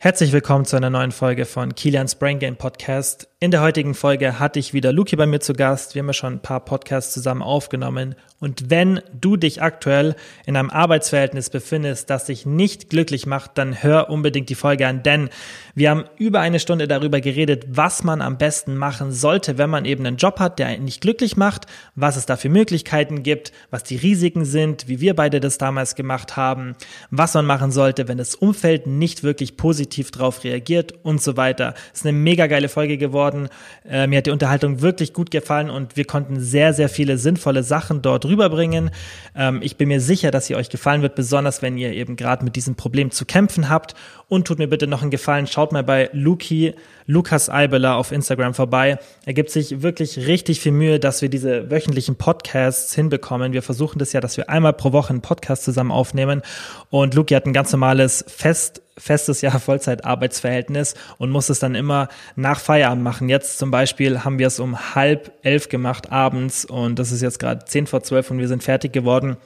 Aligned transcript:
Herzlich 0.00 0.30
willkommen 0.30 0.64
zu 0.64 0.76
einer 0.76 0.90
neuen 0.90 1.10
Folge 1.10 1.44
von 1.44 1.74
Kilians 1.74 2.14
Brain 2.14 2.38
Game 2.38 2.54
Podcast. 2.54 3.26
In 3.40 3.52
der 3.52 3.60
heutigen 3.60 3.94
Folge 3.94 4.40
hatte 4.40 4.58
ich 4.58 4.74
wieder 4.74 4.92
Luki 4.92 5.14
bei 5.14 5.24
mir 5.24 5.38
zu 5.38 5.52
Gast. 5.52 5.94
Wir 5.94 6.00
haben 6.00 6.08
ja 6.08 6.12
schon 6.12 6.32
ein 6.32 6.42
paar 6.42 6.58
Podcasts 6.64 7.14
zusammen 7.14 7.42
aufgenommen. 7.42 8.16
Und 8.40 8.70
wenn 8.70 9.00
du 9.12 9.36
dich 9.36 9.62
aktuell 9.62 10.16
in 10.46 10.56
einem 10.56 10.70
Arbeitsverhältnis 10.70 11.48
befindest, 11.50 12.10
das 12.10 12.24
dich 12.24 12.46
nicht 12.46 12.90
glücklich 12.90 13.26
macht, 13.26 13.52
dann 13.54 13.82
hör 13.82 14.10
unbedingt 14.10 14.48
die 14.48 14.54
Folge 14.54 14.86
an, 14.86 15.02
denn 15.02 15.28
wir 15.74 15.90
haben 15.90 16.04
über 16.18 16.40
eine 16.40 16.60
Stunde 16.60 16.88
darüber 16.88 17.20
geredet, 17.20 17.66
was 17.68 18.04
man 18.04 18.20
am 18.20 18.38
besten 18.38 18.76
machen 18.76 19.12
sollte, 19.12 19.58
wenn 19.58 19.70
man 19.70 19.84
eben 19.84 20.06
einen 20.06 20.16
Job 20.16 20.38
hat, 20.38 20.58
der 20.58 20.66
einen 20.66 20.84
nicht 20.84 21.00
glücklich 21.00 21.36
macht, 21.36 21.66
was 21.96 22.16
es 22.16 22.26
da 22.26 22.36
für 22.36 22.48
Möglichkeiten 22.48 23.22
gibt, 23.24 23.52
was 23.70 23.84
die 23.84 23.96
Risiken 23.96 24.44
sind, 24.44 24.88
wie 24.88 25.00
wir 25.00 25.14
beide 25.14 25.40
das 25.40 25.58
damals 25.58 25.96
gemacht 25.96 26.36
haben, 26.36 26.76
was 27.10 27.34
man 27.34 27.46
machen 27.46 27.72
sollte, 27.72 28.06
wenn 28.08 28.18
das 28.18 28.36
Umfeld 28.36 28.86
nicht 28.86 29.22
wirklich 29.24 29.56
positiv 29.56 30.10
drauf 30.12 30.44
reagiert 30.44 30.94
und 31.04 31.20
so 31.22 31.36
weiter. 31.36 31.74
Es 31.92 32.00
ist 32.00 32.06
eine 32.06 32.16
mega 32.16 32.46
geile 32.46 32.68
Folge 32.68 32.98
geworden. 32.98 33.27
Äh, 33.88 34.06
mir 34.06 34.18
hat 34.18 34.26
die 34.26 34.30
Unterhaltung 34.30 34.80
wirklich 34.80 35.12
gut 35.12 35.30
gefallen 35.30 35.70
und 35.70 35.96
wir 35.96 36.04
konnten 36.04 36.40
sehr, 36.40 36.72
sehr 36.72 36.88
viele 36.88 37.18
sinnvolle 37.18 37.62
Sachen 37.62 38.02
dort 38.02 38.24
rüberbringen. 38.24 38.90
Ähm, 39.34 39.60
ich 39.62 39.76
bin 39.76 39.88
mir 39.88 40.00
sicher, 40.00 40.30
dass 40.30 40.46
sie 40.46 40.54
euch 40.54 40.68
gefallen 40.68 41.02
wird, 41.02 41.14
besonders 41.14 41.62
wenn 41.62 41.78
ihr 41.78 41.92
eben 41.92 42.16
gerade 42.16 42.44
mit 42.44 42.56
diesem 42.56 42.74
Problem 42.74 43.10
zu 43.10 43.24
kämpfen 43.24 43.68
habt. 43.68 43.94
Und 44.28 44.46
tut 44.46 44.58
mir 44.58 44.68
bitte 44.68 44.86
noch 44.86 45.00
einen 45.00 45.10
Gefallen, 45.10 45.46
schaut 45.46 45.72
mal 45.72 45.82
bei 45.82 46.10
Luki, 46.12 46.74
Lukas 47.10 47.48
Eibeler 47.48 47.96
auf 47.96 48.12
Instagram 48.12 48.52
vorbei. 48.52 48.98
Er 49.24 49.32
gibt 49.32 49.48
sich 49.48 49.80
wirklich 49.80 50.26
richtig 50.26 50.60
viel 50.60 50.72
Mühe, 50.72 51.00
dass 51.00 51.22
wir 51.22 51.30
diese 51.30 51.70
wöchentlichen 51.70 52.16
Podcasts 52.16 52.94
hinbekommen. 52.94 53.54
Wir 53.54 53.62
versuchen 53.62 53.98
das 53.98 54.12
ja, 54.12 54.20
dass 54.20 54.36
wir 54.36 54.50
einmal 54.50 54.74
pro 54.74 54.92
Woche 54.92 55.08
einen 55.08 55.22
Podcast 55.22 55.64
zusammen 55.64 55.90
aufnehmen. 55.90 56.42
Und 56.90 57.14
Luki 57.14 57.32
hat 57.32 57.46
ein 57.46 57.54
ganz 57.54 57.72
normales 57.72 58.26
Fest 58.28 58.82
festes 58.98 59.40
Jahr 59.40 59.58
Vollzeitarbeitsverhältnis 59.60 60.94
und 61.16 61.30
muss 61.30 61.48
es 61.48 61.60
dann 61.60 61.74
immer 61.74 62.08
nach 62.36 62.60
Feierabend 62.60 63.02
machen. 63.02 63.30
Jetzt 63.30 63.58
zum 63.58 63.70
Beispiel 63.70 64.24
haben 64.24 64.38
wir 64.38 64.48
es 64.48 64.60
um 64.60 64.94
halb 64.94 65.32
elf 65.42 65.70
gemacht 65.70 66.12
abends 66.12 66.66
und 66.66 66.98
das 66.98 67.10
ist 67.10 67.22
jetzt 67.22 67.38
gerade 67.38 67.64
zehn 67.64 67.86
vor 67.86 68.02
zwölf 68.02 68.30
und 68.30 68.38
wir 68.38 68.48
sind 68.48 68.62
fertig 68.62 68.92
geworden. 68.92 69.38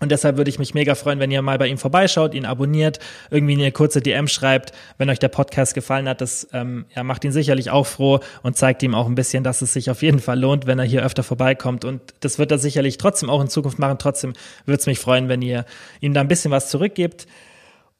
Und 0.00 0.10
deshalb 0.10 0.36
würde 0.36 0.50
ich 0.50 0.58
mich 0.58 0.74
mega 0.74 0.94
freuen, 0.94 1.20
wenn 1.20 1.30
ihr 1.30 1.42
mal 1.42 1.58
bei 1.58 1.68
ihm 1.68 1.78
vorbeischaut, 1.78 2.34
ihn 2.34 2.44
abonniert, 2.44 2.98
irgendwie 3.30 3.54
eine 3.54 3.70
kurze 3.70 4.00
DM 4.00 4.26
schreibt, 4.26 4.72
wenn 4.98 5.08
euch 5.10 5.20
der 5.20 5.28
Podcast 5.28 5.74
gefallen 5.74 6.08
hat. 6.08 6.20
Das 6.20 6.48
ähm, 6.52 6.86
ja, 6.94 7.04
macht 7.04 7.24
ihn 7.24 7.30
sicherlich 7.30 7.70
auch 7.70 7.86
froh 7.86 8.18
und 8.42 8.56
zeigt 8.56 8.82
ihm 8.82 8.94
auch 8.94 9.06
ein 9.06 9.14
bisschen, 9.14 9.44
dass 9.44 9.62
es 9.62 9.72
sich 9.72 9.90
auf 9.90 10.02
jeden 10.02 10.18
Fall 10.18 10.40
lohnt, 10.40 10.66
wenn 10.66 10.78
er 10.78 10.84
hier 10.84 11.04
öfter 11.04 11.22
vorbeikommt. 11.22 11.84
Und 11.84 12.00
das 12.20 12.38
wird 12.38 12.50
er 12.50 12.58
sicherlich 12.58 12.98
trotzdem 12.98 13.30
auch 13.30 13.40
in 13.40 13.48
Zukunft 13.48 13.78
machen. 13.78 13.98
Trotzdem 13.98 14.32
würde 14.66 14.80
es 14.80 14.86
mich 14.86 14.98
freuen, 14.98 15.28
wenn 15.28 15.40
ihr 15.40 15.64
ihm 16.00 16.14
da 16.14 16.20
ein 16.20 16.28
bisschen 16.28 16.50
was 16.50 16.68
zurückgebt. 16.68 17.28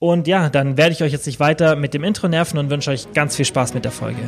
Und 0.01 0.27
ja, 0.27 0.49
dann 0.49 0.77
werde 0.77 0.93
ich 0.93 1.05
euch 1.05 1.13
jetzt 1.13 1.27
nicht 1.27 1.39
weiter 1.39 1.77
mit 1.77 1.95
dem 1.95 2.03
Intro 2.03 2.27
nerven 2.27 2.59
und 2.59 2.71
wünsche 2.71 2.91
euch 2.91 3.13
ganz 3.13 3.37
viel 3.37 3.45
Spaß 3.45 3.75
mit 3.75 3.85
der 3.85 3.93
Folge. 3.93 4.23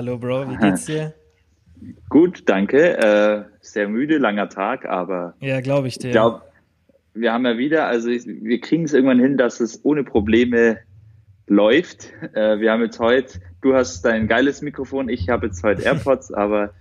Hallo 0.00 0.16
Bro, 0.16 0.48
wie 0.48 0.56
geht's 0.62 0.86
dir? 0.86 1.12
Gut, 2.08 2.48
danke. 2.48 2.96
Äh, 2.96 3.44
sehr 3.60 3.86
müde, 3.86 4.16
langer 4.16 4.48
Tag, 4.48 4.86
aber 4.86 5.34
ja, 5.40 5.60
glaube 5.60 5.88
ich 5.88 5.98
dir. 5.98 6.06
Ich 6.06 6.12
glaube, 6.12 6.40
wir 7.12 7.34
haben 7.34 7.44
ja 7.44 7.58
wieder, 7.58 7.86
also 7.86 8.08
ich, 8.08 8.24
wir 8.26 8.62
kriegen 8.62 8.84
es 8.84 8.94
irgendwann 8.94 9.20
hin, 9.20 9.36
dass 9.36 9.60
es 9.60 9.84
ohne 9.84 10.02
Probleme 10.02 10.78
läuft. 11.48 12.14
Äh, 12.32 12.60
wir 12.60 12.72
haben 12.72 12.80
jetzt 12.80 12.98
heute, 12.98 13.42
du 13.60 13.74
hast 13.74 14.00
dein 14.00 14.26
geiles 14.26 14.62
Mikrofon, 14.62 15.10
ich 15.10 15.28
habe 15.28 15.48
jetzt 15.48 15.62
heute 15.62 15.82
AirPods, 15.84 16.32
aber 16.32 16.72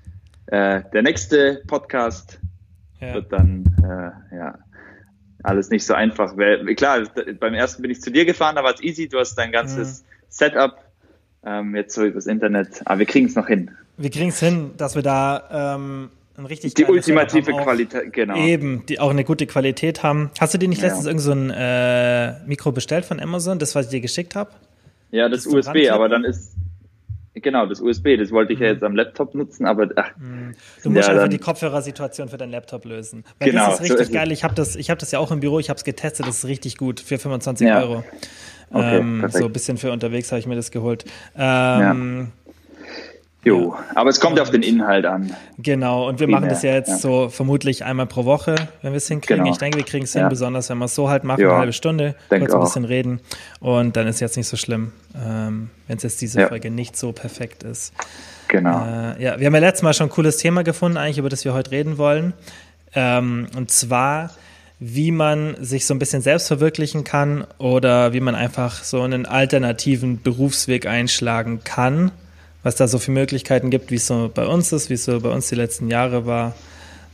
äh, 0.45 0.83
der 0.94 1.02
nächste 1.02 1.61
Podcast 1.67 2.39
ja. 3.02 3.16
wird 3.16 3.33
dann 3.33 3.66
äh, 3.83 4.38
ja 4.38 4.60
alles 5.44 5.70
nicht 5.71 5.86
so 5.86 5.94
einfach. 5.94 6.38
Klar, 6.77 7.04
beim 7.38 7.54
ersten 7.54 7.82
bin 7.82 7.92
ich 7.92 8.02
zu 8.02 8.11
dir 8.11 8.23
gefahren, 8.23 8.55
da 8.55 8.64
war 8.64 8.76
es 8.76 8.82
easy, 8.82 9.10
du 9.10 9.20
hast 9.20 9.36
dein 9.36 9.52
ganzes 9.52 10.04
mhm. 10.04 10.05
Setup 10.30 10.89
ähm, 11.45 11.76
jetzt 11.76 11.95
so 11.95 12.04
übers 12.04 12.27
Internet. 12.27 12.82
Aber 12.86 13.00
wir 13.00 13.05
kriegen 13.05 13.27
es 13.27 13.36
noch 13.36 13.48
hin. 13.48 13.72
Wir 13.98 14.10
kriegen 14.10 14.30
es 14.30 14.39
hin, 14.39 14.72
dass 14.77 14.95
wir 14.95 15.02
da 15.02 15.76
ähm, 15.76 16.10
ein 16.38 16.45
richtig 16.45 16.73
die 16.73 16.86
ultimative 16.86 17.52
Qualität, 17.52 18.14
genau. 18.14 18.38
Eben, 18.38 18.86
die 18.88 19.00
auch 19.00 19.10
eine 19.10 19.23
gute 19.23 19.45
Qualität 19.45 20.04
haben. 20.04 20.32
Hast 20.39 20.54
du 20.54 20.58
dir 20.58 20.70
nicht 20.70 20.82
letztens 20.82 21.05
ja. 21.05 21.11
irgend 21.11 21.22
so 21.22 21.32
ein 21.32 21.50
äh, 21.52 22.39
Mikro 22.45 22.72
bestellt 22.72 23.05
von 23.05 23.20
Amazon, 23.20 23.60
das 23.60 23.76
was 23.76 23.86
ich 23.86 23.92
dir 23.92 24.02
geschickt 24.02 24.36
habe? 24.36 24.52
Ja, 25.11 25.27
das, 25.27 25.44
das 25.44 25.54
USB, 25.54 25.89
aber 25.89 26.08
dann 26.08 26.23
ist 26.23 26.55
Genau, 27.42 27.66
das 27.66 27.80
USB, 27.80 28.17
das 28.17 28.32
wollte 28.32 28.54
ich 28.54 28.60
mhm. 28.60 28.66
ja 28.66 28.71
jetzt 28.71 28.83
am 28.83 28.95
Laptop 28.95 29.36
nutzen, 29.36 29.66
aber 29.66 29.89
ach, 29.95 30.11
mhm. 30.17 30.56
du 30.83 30.89
musst 30.89 31.08
ja, 31.08 31.14
einfach 31.14 31.27
die 31.30 31.38
Kopfhörersituation 31.38 32.27
für 32.30 32.38
deinen 32.38 32.52
Laptop 32.52 32.86
lösen. 32.86 33.23
Weil 33.39 33.52
genau, 33.52 33.67
das 33.67 33.76
ist 33.76 33.92
richtig 33.92 34.08
so 34.08 34.14
geil. 34.14 34.32
Ich 34.32 34.44
habe 34.44 34.56
das, 34.56 34.76
ich 34.76 34.89
habe 34.89 35.00
das 35.00 35.11
ja 35.11 35.20
auch 35.20 35.32
im 35.32 35.39
Büro, 35.39 35.60
ich 35.60 35.70
habe 35.70 35.77
es 35.77 35.83
getestet, 35.83 36.27
das 36.27 36.39
ist 36.39 36.45
richtig 36.45 36.77
gut 36.77 37.00
für 37.00 37.17
25 37.17 37.67
ja. 37.67 37.82
Euro. 37.82 38.04
Okay, 38.72 38.98
ähm, 38.98 39.26
so 39.30 39.46
ein 39.46 39.54
bisschen 39.54 39.78
für 39.78 39.92
unterwegs 39.92 40.32
habe 40.32 40.40
ich 40.40 40.48
mir 40.48 40.56
das 40.56 40.72
geholt. 40.72 41.06
Ähm, 41.38 42.32
Jo, 43.46 43.74
aber 43.96 44.10
es 44.10 44.20
kommt 44.20 44.34
und, 44.34 44.42
auf 44.42 44.50
den 44.50 44.64
Inhalt 44.64 45.06
an. 45.06 45.34
Genau, 45.58 46.10
und 46.10 46.20
wir 46.20 46.28
machen 46.28 46.50
das 46.50 46.62
ja 46.62 46.74
jetzt 46.74 46.90
ja. 46.90 46.98
so 46.98 47.30
vermutlich 47.30 47.86
einmal 47.86 48.06
pro 48.06 48.26
Woche, 48.26 48.56
wenn 48.82 48.92
wir 48.92 48.98
es 48.98 49.08
hinkriegen. 49.08 49.44
Genau. 49.44 49.54
Ich 49.54 49.58
denke, 49.58 49.78
wir 49.78 49.86
kriegen 49.86 50.04
es 50.04 50.12
hin, 50.12 50.24
ja. 50.24 50.30
besonders 50.30 50.70
wenn 50.70 50.78
wir 50.78 50.86
es 50.86 50.96
so 50.96 51.10
halt 51.10 51.24
machen, 51.24 51.40
ja. 51.40 51.50
eine 51.50 51.60
halbe 51.60 51.74
Stunde, 51.74 52.16
kurz 52.28 52.54
ein 52.54 52.60
bisschen 52.60 52.86
reden. 52.86 53.22
Und 53.62 53.96
dann 53.96 54.08
ist 54.08 54.20
jetzt 54.20 54.36
nicht 54.36 54.48
so 54.48 54.58
schlimm, 54.58 54.92
ähm, 55.16 55.70
wenn 55.88 55.98
es 55.98 56.04
jetzt 56.04 56.22
diese 56.22 56.48
Folge 56.48 56.70
nicht 56.70 56.98
so 56.98 57.14
perfekt 57.14 57.64
ist. 57.64 57.94
Genau. 58.50 58.86
Äh, 58.86 59.24
ja, 59.24 59.40
wir 59.40 59.48
haben 59.48 59.54
ja 59.54 59.62
letztes 59.62 59.84
Mal 59.84 59.94
schon 59.94 60.08
ein 60.08 60.12
cooles 60.12 60.36
Thema 60.36 60.64
gefunden, 60.64 60.98
eigentlich, 60.98 61.20
über 61.20 61.30
das 61.30 61.46
wir 61.46 61.54
heute 61.54 61.72
reden 61.72 61.98
wollen. 61.98 62.34
Ähm, 62.94 63.48
und 63.56 63.72
zwar, 63.72 64.32
wie 64.80 65.12
man 65.12 65.56
sich 65.60 65.86
so 65.86 65.94
ein 65.94 66.00
bisschen 66.00 66.22
selbst 66.22 66.48
verwirklichen 66.48 67.04
kann 67.04 67.45
oder 67.58 68.14
wie 68.14 68.22
man 68.22 68.36
einfach 68.36 68.84
so 68.84 69.02
einen 69.02 69.26
alternativen 69.26 70.22
Berufsweg 70.22 70.86
einschlagen 70.86 71.62
kann 71.64 72.12
was 72.64 72.76
da 72.76 72.88
so 72.88 73.00
viele 73.00 73.20
Möglichkeiten 73.20 73.70
gibt, 73.70 73.92
wie 73.92 73.95
es 73.95 74.08
so 74.08 74.30
bei 74.34 74.45
uns 74.45 74.72
ist, 74.72 74.89
wie 74.89 74.95
es 74.95 75.06
so 75.06 75.20
bei 75.22 75.30
uns 75.30 75.50
die 75.50 75.56
letzten 75.56 75.89
Jahre 75.89 76.26
war. 76.26 76.56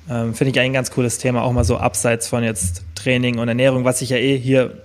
Ähm, 0.09 0.33
Finde 0.33 0.51
ich 0.51 0.59
ein 0.59 0.73
ganz 0.73 0.91
cooles 0.91 1.17
Thema, 1.17 1.43
auch 1.43 1.51
mal 1.51 1.63
so 1.63 1.77
abseits 1.77 2.27
von 2.27 2.43
jetzt 2.43 2.83
Training 2.95 3.37
und 3.37 3.47
Ernährung, 3.47 3.85
was 3.85 4.01
ich 4.01 4.09
ja 4.09 4.17
eh 4.17 4.37
hier 4.37 4.81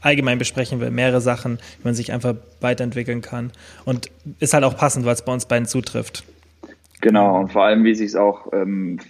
allgemein 0.00 0.38
besprechen 0.38 0.80
will. 0.80 0.90
Mehrere 0.90 1.20
Sachen, 1.20 1.58
wie 1.78 1.84
man 1.84 1.94
sich 1.94 2.12
einfach 2.12 2.34
weiterentwickeln 2.60 3.20
kann. 3.20 3.52
Und 3.84 4.10
ist 4.38 4.54
halt 4.54 4.64
auch 4.64 4.76
passend, 4.76 5.04
weil 5.04 5.14
es 5.14 5.22
bei 5.22 5.32
uns 5.32 5.46
beiden 5.46 5.66
zutrifft. 5.66 6.24
Genau, 7.02 7.38
und 7.38 7.52
vor 7.52 7.64
allem, 7.64 7.84
wie 7.84 7.94
sich 7.94 8.08
es 8.08 8.16
auch 8.16 8.52
ähm, 8.52 9.00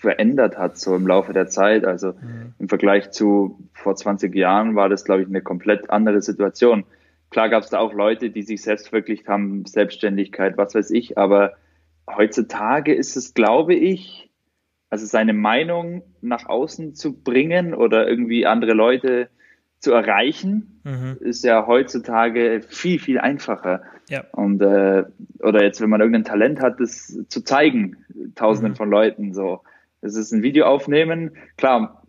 verändert 0.00 0.56
hat, 0.56 0.78
so 0.78 0.96
im 0.96 1.06
Laufe 1.06 1.34
der 1.34 1.48
Zeit. 1.48 1.84
Also 1.84 2.12
mhm. 2.12 2.54
im 2.58 2.68
Vergleich 2.68 3.10
zu 3.10 3.58
vor 3.74 3.94
20 3.94 4.34
Jahren 4.34 4.74
war 4.74 4.88
das, 4.88 5.04
glaube 5.04 5.22
ich, 5.22 5.28
eine 5.28 5.42
komplett 5.42 5.90
andere 5.90 6.22
Situation. 6.22 6.84
Klar 7.28 7.50
gab 7.50 7.62
es 7.62 7.68
da 7.68 7.78
auch 7.78 7.92
Leute, 7.92 8.30
die 8.30 8.42
sich 8.42 8.62
selbst 8.62 8.88
verwirklicht 8.88 9.28
haben, 9.28 9.66
Selbstständigkeit, 9.66 10.56
was 10.56 10.74
weiß 10.74 10.90
ich, 10.90 11.18
aber 11.18 11.52
heutzutage 12.08 12.94
ist 12.94 13.16
es, 13.16 13.34
glaube 13.34 13.74
ich, 13.74 14.30
also 14.88 15.04
seine 15.04 15.34
Meinung 15.34 16.02
nach 16.22 16.46
außen 16.46 16.94
zu 16.94 17.22
bringen 17.22 17.74
oder 17.74 18.08
irgendwie 18.08 18.46
andere 18.46 18.72
Leute 18.72 19.28
zu 19.80 19.92
erreichen, 19.92 20.80
mhm. 20.82 21.18
ist 21.20 21.44
ja 21.44 21.66
heutzutage 21.66 22.62
viel, 22.66 22.98
viel 22.98 23.18
einfacher. 23.18 23.82
Ja. 24.08 24.24
Und 24.32 24.62
äh, 24.62 25.04
oder 25.40 25.62
jetzt, 25.62 25.80
wenn 25.82 25.90
man 25.90 26.00
irgendein 26.00 26.24
Talent 26.24 26.60
hat, 26.60 26.80
das 26.80 27.18
zu 27.28 27.44
zeigen, 27.44 27.98
tausenden 28.34 28.72
mhm. 28.72 28.76
von 28.76 28.90
Leuten 28.90 29.34
so. 29.34 29.60
Es 30.02 30.16
ist 30.16 30.32
ein 30.32 30.42
Video 30.42 30.66
aufnehmen, 30.66 31.36
klar, 31.56 32.02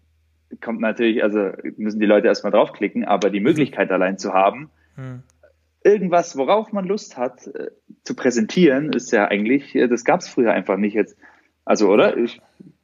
kommt 0.62 0.81
natürlich, 0.81 1.24
also 1.24 1.52
müssen 1.78 2.00
die 2.00 2.06
Leute 2.06 2.28
erstmal 2.28 2.52
draufklicken, 2.52 3.06
aber 3.06 3.29
die 3.29 3.40
Möglichkeit 3.40 3.91
allein 3.91 4.18
zu 4.18 4.34
haben, 4.34 4.69
hm. 4.96 5.24
Irgendwas, 5.84 6.38
worauf 6.38 6.72
man 6.72 6.85
Lust 6.85 7.18
hat, 7.18 7.47
äh, 7.47 7.72
zu 8.03 8.16
präsentieren, 8.16 8.93
ist 8.93 9.11
ja 9.11 9.28
eigentlich, 9.28 9.73
äh, 9.73 9.88
das 9.88 10.03
gab 10.05 10.20
es 10.20 10.28
früher 10.28 10.53
einfach 10.53 10.78
nicht 10.78 10.93
jetzt. 10.93 11.17
Also, 11.66 11.90
oder? 11.90 12.17
Ich 12.17 12.40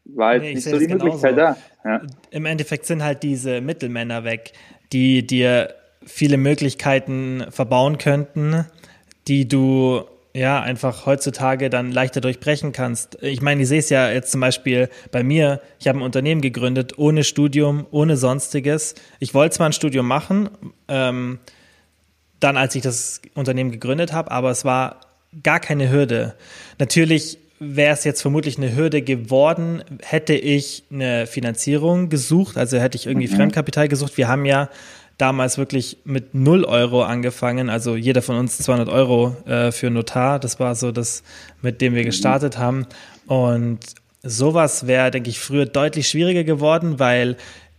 war 0.05 0.33
jetzt 0.35 0.43
nee, 0.43 0.53
nicht 0.55 0.63
so 0.63 0.79
die 0.79 0.87
Möglichkeit 0.87 1.37
da. 1.37 1.57
Ja. 1.83 2.01
Im 2.31 2.45
Endeffekt 2.45 2.85
sind 2.85 3.03
halt 3.03 3.21
diese 3.21 3.61
Mittelmänner 3.61 4.23
weg, 4.23 4.53
die 4.93 5.25
dir 5.27 5.75
viele 6.03 6.37
Möglichkeiten 6.37 7.45
verbauen 7.49 7.99
könnten, 7.99 8.65
die 9.27 9.47
du 9.47 10.05
ja 10.37 10.61
einfach 10.61 11.05
heutzutage 11.05 11.69
dann 11.69 11.91
leichter 11.91 12.21
durchbrechen 12.21 12.71
kannst. 12.71 13.17
Ich 13.21 13.41
meine, 13.41 13.63
ich 13.63 13.67
sehe 13.67 13.79
es 13.79 13.89
ja 13.89 14.09
jetzt 14.11 14.31
zum 14.31 14.41
Beispiel 14.41 14.89
bei 15.11 15.23
mir. 15.23 15.61
Ich 15.79 15.87
habe 15.87 15.99
ein 15.99 16.03
Unternehmen 16.03 16.41
gegründet 16.41 16.97
ohne 16.97 17.23
Studium, 17.23 17.85
ohne 17.91 18.17
sonstiges. 18.17 18.95
Ich 19.19 19.33
wollte 19.33 19.55
zwar 19.55 19.69
ein 19.69 19.73
Studium 19.73 20.07
machen, 20.07 20.49
ähm, 20.87 21.39
dann, 22.39 22.55
als 22.55 22.75
ich 22.75 22.83
das 22.83 23.21
Unternehmen 23.33 23.71
gegründet 23.71 24.13
habe, 24.13 24.31
aber 24.31 24.51
es 24.51 24.63
war 24.63 25.01
gar 25.43 25.59
keine 25.59 25.89
Hürde. 25.91 26.35
Natürlich 26.77 27.39
wäre 27.59 27.93
es 27.93 28.03
jetzt 28.03 28.21
vermutlich 28.21 28.57
eine 28.57 28.75
Hürde 28.75 29.01
geworden, 29.01 29.83
hätte 30.03 30.35
ich 30.35 30.83
eine 30.91 31.25
Finanzierung 31.25 32.09
gesucht, 32.09 32.57
also 32.57 32.77
hätte 32.77 32.97
ich 32.97 33.07
irgendwie 33.07 33.27
mhm. 33.27 33.35
Fremdkapital 33.35 33.87
gesucht. 33.87 34.17
Wir 34.17 34.27
haben 34.27 34.45
ja 34.45 34.69
damals 35.17 35.57
wirklich 35.57 35.97
mit 36.03 36.35
0 36.35 36.63
Euro 36.65 37.03
angefangen, 37.03 37.69
also 37.69 37.95
jeder 37.95 38.21
von 38.21 38.37
uns 38.37 38.57
200 38.59 38.89
Euro 38.89 39.35
äh, 39.45 39.71
für 39.71 39.89
Notar. 39.89 40.39
Das 40.39 40.59
war 40.59 40.75
so 40.75 40.91
das, 40.91 41.23
mit 41.61 41.81
dem 41.81 41.95
wir 41.95 42.03
gestartet 42.03 42.57
haben. 42.57 42.85
Und 43.25 43.79
sowas 44.23 44.87
wäre, 44.87 45.11
denke 45.11 45.29
ich, 45.29 45.39
früher 45.39 45.65
deutlich 45.65 46.07
schwieriger 46.07 46.43
geworden, 46.43 46.99
weil 46.99 47.37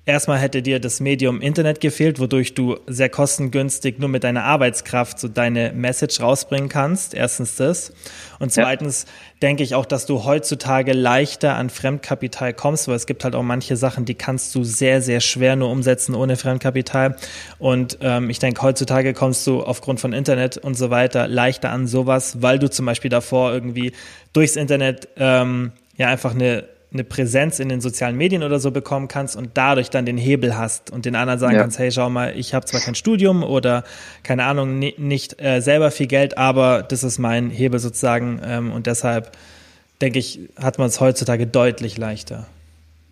Erstmal 0.09 0.39
hätte 0.39 0.63
dir 0.63 0.81
das 0.81 1.01
Medium 1.01 1.43
Internet 1.43 1.83
gefehlt, 1.83 2.19
wodurch 2.19 2.55
du 2.55 2.79
sehr 2.87 3.11
kostengünstig 3.11 3.99
nur 3.99 4.09
mit 4.09 4.25
deiner 4.25 4.43
Arbeitskraft 4.45 5.21
so 5.21 5.29
deine 5.29 5.73
Message 5.75 6.23
rausbringen 6.23 6.71
kannst. 6.71 7.13
Erstens 7.13 7.57
das. 7.57 7.93
Und 8.39 8.51
zweitens 8.51 9.03
ja. 9.03 9.11
denke 9.43 9.65
ich 9.65 9.75
auch, 9.75 9.85
dass 9.85 10.07
du 10.07 10.25
heutzutage 10.25 10.95
leichter 10.95 11.57
an 11.57 11.69
Fremdkapital 11.69 12.55
kommst, 12.55 12.89
weil 12.89 12.95
es 12.95 13.05
gibt 13.05 13.23
halt 13.23 13.35
auch 13.35 13.43
manche 13.43 13.77
Sachen, 13.77 14.07
die 14.07 14.15
kannst 14.15 14.55
du 14.55 14.65
sehr, 14.65 15.03
sehr 15.03 15.21
schwer 15.21 15.57
nur 15.57 15.71
umsetzen 15.71 16.15
ohne 16.15 16.37
Fremdkapital. 16.37 17.15
Und 17.59 17.99
ähm, 18.01 18.31
ich 18.31 18.39
denke, 18.39 18.63
heutzutage 18.63 19.13
kommst 19.13 19.47
du 19.47 19.63
aufgrund 19.63 20.01
von 20.01 20.15
Internet 20.15 20.57
und 20.57 20.75
so 20.75 20.89
weiter 20.89 21.29
leichter 21.29 21.69
an 21.69 21.87
sowas, 21.87 22.41
weil 22.41 22.59
du 22.59 22.71
zum 22.71 22.87
Beispiel 22.87 23.11
davor 23.11 23.53
irgendwie 23.53 23.93
durchs 24.33 24.57
Internet 24.57 25.07
ähm, 25.19 25.73
ja 25.99 26.07
einfach 26.07 26.35
eine 26.35 26.65
eine 26.93 27.05
Präsenz 27.05 27.58
in 27.58 27.69
den 27.69 27.81
sozialen 27.81 28.17
Medien 28.17 28.43
oder 28.43 28.58
so 28.58 28.70
bekommen 28.70 29.08
kannst 29.08 29.37
und 29.37 29.50
dadurch 29.55 29.90
dann 29.90 30.06
den 30.06 30.17
Hebel 30.17 30.56
hast 30.56 30.90
und 30.90 31.05
den 31.05 31.17
anderen 31.17 31.38
sagen 31.38 31.55
ja. 31.55 31.61
kannst, 31.61 31.79
hey, 31.79 31.93
schau 31.93 32.08
mal, 32.08 32.35
ich 32.37 32.55
habe 32.55 32.64
zwar 32.64 32.81
kein 32.81 32.94
Studium 32.94 33.43
oder 33.43 33.85
keine 34.23 34.44
Ahnung, 34.44 34.79
nicht 34.79 35.40
äh, 35.43 35.61
selber 35.61 35.90
viel 35.90 36.06
Geld, 36.06 36.38
aber 36.38 36.82
das 36.82 37.05
ist 37.05 37.19
mein 37.19 37.50
Hebel 37.50 37.79
sozusagen 37.79 38.40
ähm, 38.43 38.73
und 38.73 38.87
deshalb 38.87 39.32
denke 40.00 40.19
ich, 40.19 40.40
hat 40.56 40.79
man 40.79 40.87
es 40.87 41.00
heutzutage 41.00 41.46
deutlich 41.46 41.99
leichter. 41.99 42.46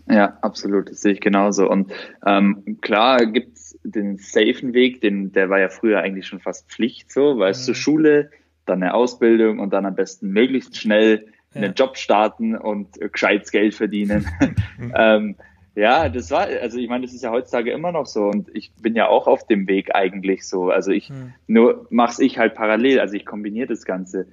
Ja, 0.08 0.38
absolut, 0.40 0.90
das 0.90 1.00
sehe 1.00 1.12
ich 1.12 1.20
genauso. 1.20 1.69
Und 1.69 1.93
ähm, 2.25 2.78
klar 2.81 3.26
gibt's 3.26 3.76
den 3.82 4.19
safen 4.19 4.73
Weg, 4.73 5.00
den, 5.00 5.32
der 5.32 5.50
war 5.50 5.58
ja 5.58 5.69
früher 5.69 6.00
eigentlich 6.00 6.26
schon 6.26 6.40
fast 6.40 6.69
Pflicht 6.70 7.11
so, 7.12 7.38
weißt 7.38 7.67
mhm. 7.67 7.73
du, 7.73 7.75
Schule, 7.75 8.31
dann 8.67 8.82
eine 8.82 8.94
Ausbildung 8.94 9.58
und 9.58 9.73
dann 9.73 9.87
am 9.87 9.94
besten 9.94 10.28
möglichst 10.31 10.76
schnell. 10.76 11.26
Einen 11.56 11.75
Job 11.75 11.97
starten 11.97 12.56
und 12.56 13.00
gescheites 13.12 13.50
Geld 13.50 13.75
verdienen. 13.75 14.26
ähm, 14.94 15.37
ja, 15.75 16.08
das 16.08 16.31
war, 16.31 16.47
also 16.47 16.79
ich 16.79 16.88
meine, 16.88 17.05
das 17.05 17.14
ist 17.14 17.23
ja 17.23 17.31
heutzutage 17.31 17.70
immer 17.70 17.93
noch 17.93 18.06
so 18.06 18.25
und 18.25 18.49
ich 18.55 18.73
bin 18.81 18.94
ja 18.94 19.08
auch 19.08 19.26
auf 19.26 19.47
dem 19.47 19.69
Weg 19.69 19.94
eigentlich 19.94 20.49
so. 20.49 20.70
Also 20.70 20.91
ich 20.91 21.11
hm. 21.11 21.35
nur 21.47 21.87
mach's 21.91 22.19
ich 22.19 22.38
halt 22.38 22.55
parallel, 22.55 22.99
also 22.99 23.14
ich 23.14 23.26
kombiniere 23.26 23.69
das 23.69 23.85
Ganze. 23.85 24.26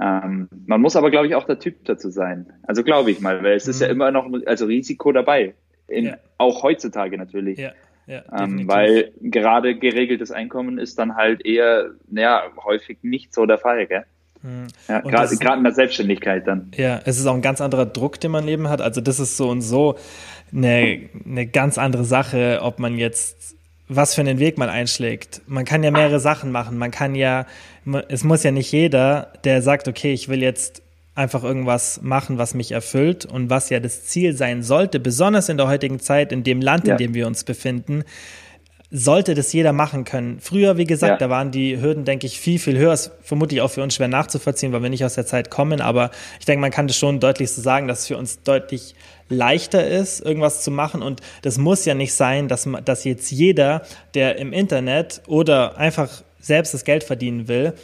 Ähm, 0.00 0.48
man 0.66 0.80
muss 0.80 0.96
aber, 0.96 1.10
glaube 1.10 1.28
ich, 1.28 1.36
auch 1.36 1.44
der 1.44 1.60
Typ 1.60 1.84
dazu 1.84 2.10
sein. 2.10 2.52
Also 2.64 2.82
glaube 2.82 3.12
ich 3.12 3.20
mal, 3.20 3.42
weil 3.44 3.54
es 3.54 3.64
hm. 3.64 3.70
ist 3.70 3.80
ja 3.80 3.86
hm. 3.86 3.94
immer 3.94 4.10
noch 4.10 4.28
also 4.46 4.66
Risiko 4.66 5.12
dabei. 5.12 5.54
In, 5.86 6.06
ja. 6.06 6.16
Auch 6.38 6.62
heutzutage 6.62 7.16
natürlich. 7.16 7.58
Ja. 7.58 7.72
Ja, 8.06 8.24
ähm, 8.40 8.66
weil 8.66 9.12
gerade 9.20 9.78
geregeltes 9.78 10.32
Einkommen 10.32 10.78
ist 10.78 10.98
dann 10.98 11.14
halt 11.14 11.46
eher, 11.46 11.90
naja, 12.08 12.42
häufig 12.64 12.98
nicht 13.02 13.32
so 13.32 13.46
der 13.46 13.58
Fall, 13.58 13.86
gell? 13.86 14.04
Hm. 14.42 14.68
Ja, 14.88 15.00
gerade 15.00 15.58
in 15.58 15.64
der 15.64 15.74
Selbstständigkeit 15.74 16.46
dann. 16.46 16.70
Ja, 16.74 17.00
es 17.04 17.18
ist 17.18 17.26
auch 17.26 17.34
ein 17.34 17.42
ganz 17.42 17.60
anderer 17.60 17.86
Druck, 17.86 18.20
den 18.20 18.30
man 18.30 18.44
Leben 18.44 18.68
hat. 18.68 18.80
Also 18.80 19.00
das 19.00 19.20
ist 19.20 19.36
so 19.36 19.50
und 19.50 19.60
so 19.60 19.96
eine, 20.52 21.08
eine 21.26 21.46
ganz 21.46 21.78
andere 21.78 22.04
Sache, 22.04 22.60
ob 22.62 22.78
man 22.78 22.96
jetzt 22.96 23.56
was 23.92 24.14
für 24.14 24.20
einen 24.20 24.38
Weg 24.38 24.56
man 24.56 24.68
einschlägt. 24.68 25.42
Man 25.46 25.64
kann 25.64 25.82
ja 25.82 25.90
mehrere 25.90 26.20
Sachen 26.20 26.52
machen. 26.52 26.78
Man 26.78 26.92
kann 26.92 27.16
ja, 27.16 27.44
es 28.08 28.22
muss 28.22 28.44
ja 28.44 28.52
nicht 28.52 28.70
jeder, 28.70 29.32
der 29.42 29.62
sagt, 29.62 29.88
okay, 29.88 30.12
ich 30.12 30.28
will 30.28 30.42
jetzt 30.42 30.82
einfach 31.16 31.42
irgendwas 31.42 32.00
machen, 32.00 32.38
was 32.38 32.54
mich 32.54 32.70
erfüllt 32.70 33.26
und 33.26 33.50
was 33.50 33.68
ja 33.68 33.80
das 33.80 34.04
Ziel 34.04 34.32
sein 34.32 34.62
sollte, 34.62 35.00
besonders 35.00 35.48
in 35.48 35.56
der 35.56 35.66
heutigen 35.66 35.98
Zeit, 35.98 36.30
in 36.30 36.44
dem 36.44 36.60
Land, 36.60 36.86
ja. 36.86 36.92
in 36.92 36.98
dem 36.98 37.14
wir 37.14 37.26
uns 37.26 37.42
befinden, 37.42 38.04
sollte 38.90 39.34
das 39.34 39.52
jeder 39.52 39.72
machen 39.72 40.04
können. 40.04 40.40
Früher, 40.40 40.76
wie 40.76 40.84
gesagt, 40.84 41.20
ja. 41.20 41.28
da 41.28 41.30
waren 41.30 41.52
die 41.52 41.80
Hürden, 41.80 42.04
denke 42.04 42.26
ich, 42.26 42.40
viel, 42.40 42.58
viel 42.58 42.76
höher. 42.76 42.92
Ist 42.92 43.12
vermutlich 43.22 43.60
auch 43.60 43.70
für 43.70 43.82
uns 43.82 43.94
schwer 43.94 44.08
nachzuvollziehen, 44.08 44.72
weil 44.72 44.82
wir 44.82 44.90
nicht 44.90 45.04
aus 45.04 45.14
der 45.14 45.26
Zeit 45.26 45.48
kommen. 45.50 45.80
Aber 45.80 46.10
ich 46.40 46.46
denke, 46.46 46.60
man 46.60 46.72
kann 46.72 46.88
das 46.88 46.96
schon 46.96 47.20
deutlich 47.20 47.52
so 47.52 47.62
sagen, 47.62 47.86
dass 47.86 48.00
es 48.00 48.06
für 48.08 48.16
uns 48.16 48.42
deutlich 48.42 48.96
leichter 49.28 49.86
ist, 49.86 50.20
irgendwas 50.20 50.62
zu 50.62 50.72
machen. 50.72 51.02
Und 51.02 51.20
das 51.42 51.56
muss 51.56 51.84
ja 51.84 51.94
nicht 51.94 52.14
sein, 52.14 52.48
dass, 52.48 52.68
dass 52.84 53.04
jetzt 53.04 53.30
jeder, 53.30 53.82
der 54.14 54.38
im 54.38 54.52
Internet 54.52 55.22
oder 55.28 55.78
einfach 55.78 56.22
selbst 56.40 56.74
das 56.74 56.84
Geld 56.84 57.04
verdienen 57.04 57.46
will, 57.46 57.74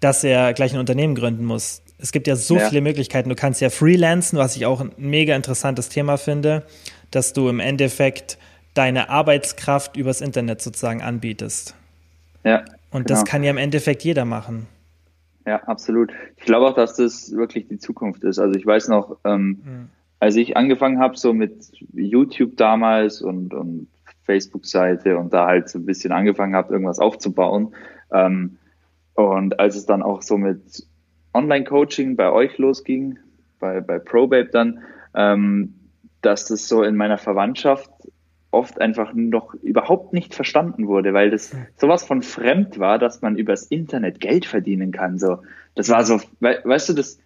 dass 0.00 0.24
er 0.24 0.52
gleich 0.52 0.72
ein 0.72 0.80
Unternehmen 0.80 1.14
gründen 1.14 1.44
muss. 1.44 1.82
Es 1.98 2.10
gibt 2.10 2.26
ja 2.26 2.34
so 2.34 2.56
ja. 2.56 2.68
viele 2.68 2.80
Möglichkeiten. 2.80 3.28
Du 3.28 3.36
kannst 3.36 3.60
ja 3.60 3.70
freelancen, 3.70 4.38
was 4.38 4.56
ich 4.56 4.66
auch 4.66 4.80
ein 4.80 4.90
mega 4.96 5.36
interessantes 5.36 5.88
Thema 5.88 6.18
finde, 6.18 6.64
dass 7.12 7.32
du 7.32 7.48
im 7.48 7.60
Endeffekt 7.60 8.36
deine 8.76 9.08
Arbeitskraft 9.10 9.96
übers 9.96 10.20
Internet 10.20 10.60
sozusagen 10.60 11.02
anbietest. 11.02 11.74
Ja. 12.44 12.64
Und 12.90 13.06
genau. 13.06 13.20
das 13.20 13.24
kann 13.24 13.42
ja 13.42 13.50
im 13.50 13.58
Endeffekt 13.58 14.02
jeder 14.04 14.24
machen. 14.24 14.66
Ja, 15.46 15.62
absolut. 15.64 16.12
Ich 16.36 16.44
glaube 16.44 16.66
auch, 16.66 16.74
dass 16.74 16.96
das 16.96 17.32
wirklich 17.32 17.68
die 17.68 17.78
Zukunft 17.78 18.24
ist. 18.24 18.38
Also 18.38 18.58
ich 18.58 18.66
weiß 18.66 18.88
noch, 18.88 19.16
ähm, 19.24 19.46
mhm. 19.64 19.88
als 20.18 20.36
ich 20.36 20.56
angefangen 20.56 20.98
habe, 20.98 21.16
so 21.16 21.32
mit 21.32 21.72
YouTube 21.92 22.56
damals 22.56 23.22
und, 23.22 23.54
und 23.54 23.88
Facebook-Seite 24.24 25.16
und 25.18 25.32
da 25.32 25.46
halt 25.46 25.68
so 25.68 25.78
ein 25.78 25.86
bisschen 25.86 26.12
angefangen 26.12 26.54
habe, 26.54 26.72
irgendwas 26.72 26.98
aufzubauen. 26.98 27.74
Ähm, 28.12 28.58
und 29.14 29.58
als 29.60 29.76
es 29.76 29.86
dann 29.86 30.02
auch 30.02 30.22
so 30.22 30.36
mit 30.36 30.86
Online-Coaching 31.32 32.16
bei 32.16 32.30
euch 32.30 32.58
losging, 32.58 33.18
bei, 33.60 33.80
bei 33.80 33.98
ProBabe 33.98 34.50
dann, 34.50 34.80
ähm, 35.14 35.74
dass 36.22 36.46
das 36.46 36.66
so 36.66 36.82
in 36.82 36.96
meiner 36.96 37.18
Verwandtschaft 37.18 37.90
oft 38.50 38.80
einfach 38.80 39.12
noch 39.14 39.54
überhaupt 39.54 40.12
nicht 40.12 40.34
verstanden 40.34 40.86
wurde, 40.86 41.12
weil 41.12 41.30
das 41.30 41.54
sowas 41.76 42.04
von 42.04 42.22
fremd 42.22 42.78
war, 42.78 42.98
dass 42.98 43.22
man 43.22 43.36
übers 43.36 43.64
Internet 43.64 44.20
Geld 44.20 44.46
verdienen 44.46 44.92
kann. 44.92 45.18
So, 45.18 45.38
das 45.74 45.88
war 45.88 46.04
so, 46.04 46.20
we 46.40 46.58
weißt 46.64 46.90
du, 46.90 46.92
das, 46.94 47.18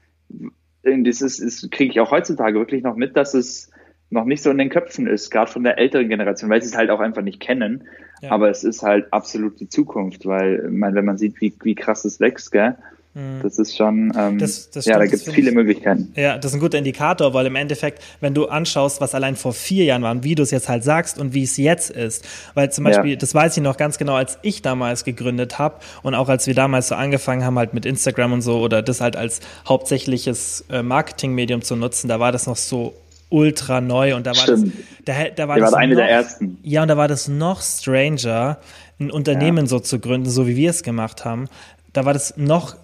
das 0.82 1.20
ist, 1.20 1.38
ist 1.38 1.70
kriege 1.70 1.93
ich 1.93 2.00
auch 2.00 2.11
heutzutage 2.11 2.58
wirklich 2.58 2.82
noch 2.82 2.96
mit, 2.96 3.17
dass 3.17 3.34
es 3.34 3.70
noch 4.11 4.25
nicht 4.25 4.43
so 4.43 4.50
in 4.50 4.58
den 4.58 4.70
Köpfen 4.70 5.06
ist, 5.06 5.31
gerade 5.31 5.50
von 5.50 5.62
der 5.62 5.78
älteren 5.78 6.08
Generation, 6.08 6.50
weil 6.50 6.61
sie 6.61 6.69
es 6.69 6.76
halt 6.76 6.90
auch 6.90 7.00
einfach 7.00 7.23
nicht 7.23 7.40
kennen. 7.40 7.84
Ja. 8.20 8.32
Aber 8.32 8.50
es 8.50 8.64
ist 8.64 8.82
halt 8.82 9.12
absolut 9.12 9.61
die 9.61 9.69
Zukunft, 9.69 10.26
weil, 10.26 10.69
man, 10.69 10.94
wenn 10.94 11.05
man 11.05 11.16
sieht, 11.16 11.40
wie, 11.40 11.55
wie 11.62 11.76
krass 11.76 12.05
es 12.05 12.19
wächst, 12.19 12.50
gell. 12.50 12.76
Das 13.43 13.59
ist 13.59 13.77
schon, 13.77 14.12
ähm, 14.17 14.39
das, 14.39 14.71
das 14.71 14.85
ja, 14.85 14.97
da 14.97 15.05
gibt 15.05 15.27
es 15.27 15.35
viele 15.35 15.51
ich, 15.51 15.55
Möglichkeiten. 15.55 16.12
Ja, 16.15 16.39
das 16.39 16.53
ist 16.53 16.59
ein 16.59 16.61
guter 16.61 16.79
Indikator, 16.79 17.35
weil 17.35 17.45
im 17.47 17.57
Endeffekt, 17.57 18.01
wenn 18.21 18.35
du 18.35 18.47
anschaust, 18.47 19.01
was 19.01 19.17
allein 19.17 19.35
vor 19.35 19.53
vier 19.53 19.85
Jahren 19.85 20.03
war 20.03 20.12
und 20.12 20.23
wie 20.23 20.37
du 20.37 20.45
es 20.45 20.53
jetzt 20.53 20.69
halt 20.69 20.85
sagst 20.85 21.19
und 21.19 21.35
wie 21.35 21.43
es 21.43 21.57
jetzt 21.57 21.91
ist, 21.91 22.25
weil 22.55 22.71
zum 22.71 22.85
Beispiel, 22.85 23.12
ja. 23.12 23.17
das 23.17 23.35
weiß 23.35 23.57
ich 23.57 23.65
noch 23.65 23.77
ganz 23.77 23.99
genau, 23.99 24.15
als 24.15 24.39
ich 24.43 24.62
damals 24.62 25.03
gegründet 25.03 25.59
habe 25.59 25.81
und 26.05 26.15
auch 26.15 26.29
als 26.29 26.47
wir 26.47 26.55
damals 26.55 26.87
so 26.87 26.95
angefangen 26.95 27.45
haben, 27.45 27.59
halt 27.59 27.75
mit 27.75 27.85
Instagram 27.85 28.35
und 28.35 28.43
so 28.43 28.61
oder 28.61 28.81
das 28.81 29.01
halt 29.01 29.17
als 29.17 29.41
hauptsächliches 29.69 30.67
äh, 30.71 30.85
Marketingmedium 30.85 31.62
zu 31.62 31.75
nutzen, 31.75 32.07
da 32.07 32.21
war 32.21 32.31
das 32.31 32.47
noch 32.47 32.57
so 32.57 32.95
ultra 33.29 33.81
neu 33.81 34.14
und 34.14 34.25
da 34.25 34.31
war 34.31 34.43
Stimmt. 34.43 34.73
das, 35.05 35.17
da, 35.17 35.31
da 35.35 35.49
war 35.49 35.59
das 35.59 35.75
eine 35.75 35.95
noch, 35.95 36.00
der 36.00 36.11
ersten. 36.11 36.59
Ja, 36.62 36.83
und 36.83 36.88
da 36.88 36.97
war 36.97 37.09
das 37.09 37.26
noch 37.26 37.61
stranger, 37.61 38.59
ein 39.00 39.11
Unternehmen 39.11 39.64
ja. 39.64 39.67
so 39.67 39.81
zu 39.81 39.99
gründen, 39.99 40.29
so 40.29 40.47
wie 40.47 40.57
wir 40.57 40.71
es 40.71 40.83
gemacht 40.85 41.25
haben 41.25 41.49
da 41.92 42.04
war 42.04 42.12
das 42.12 42.37
noch 42.37 42.76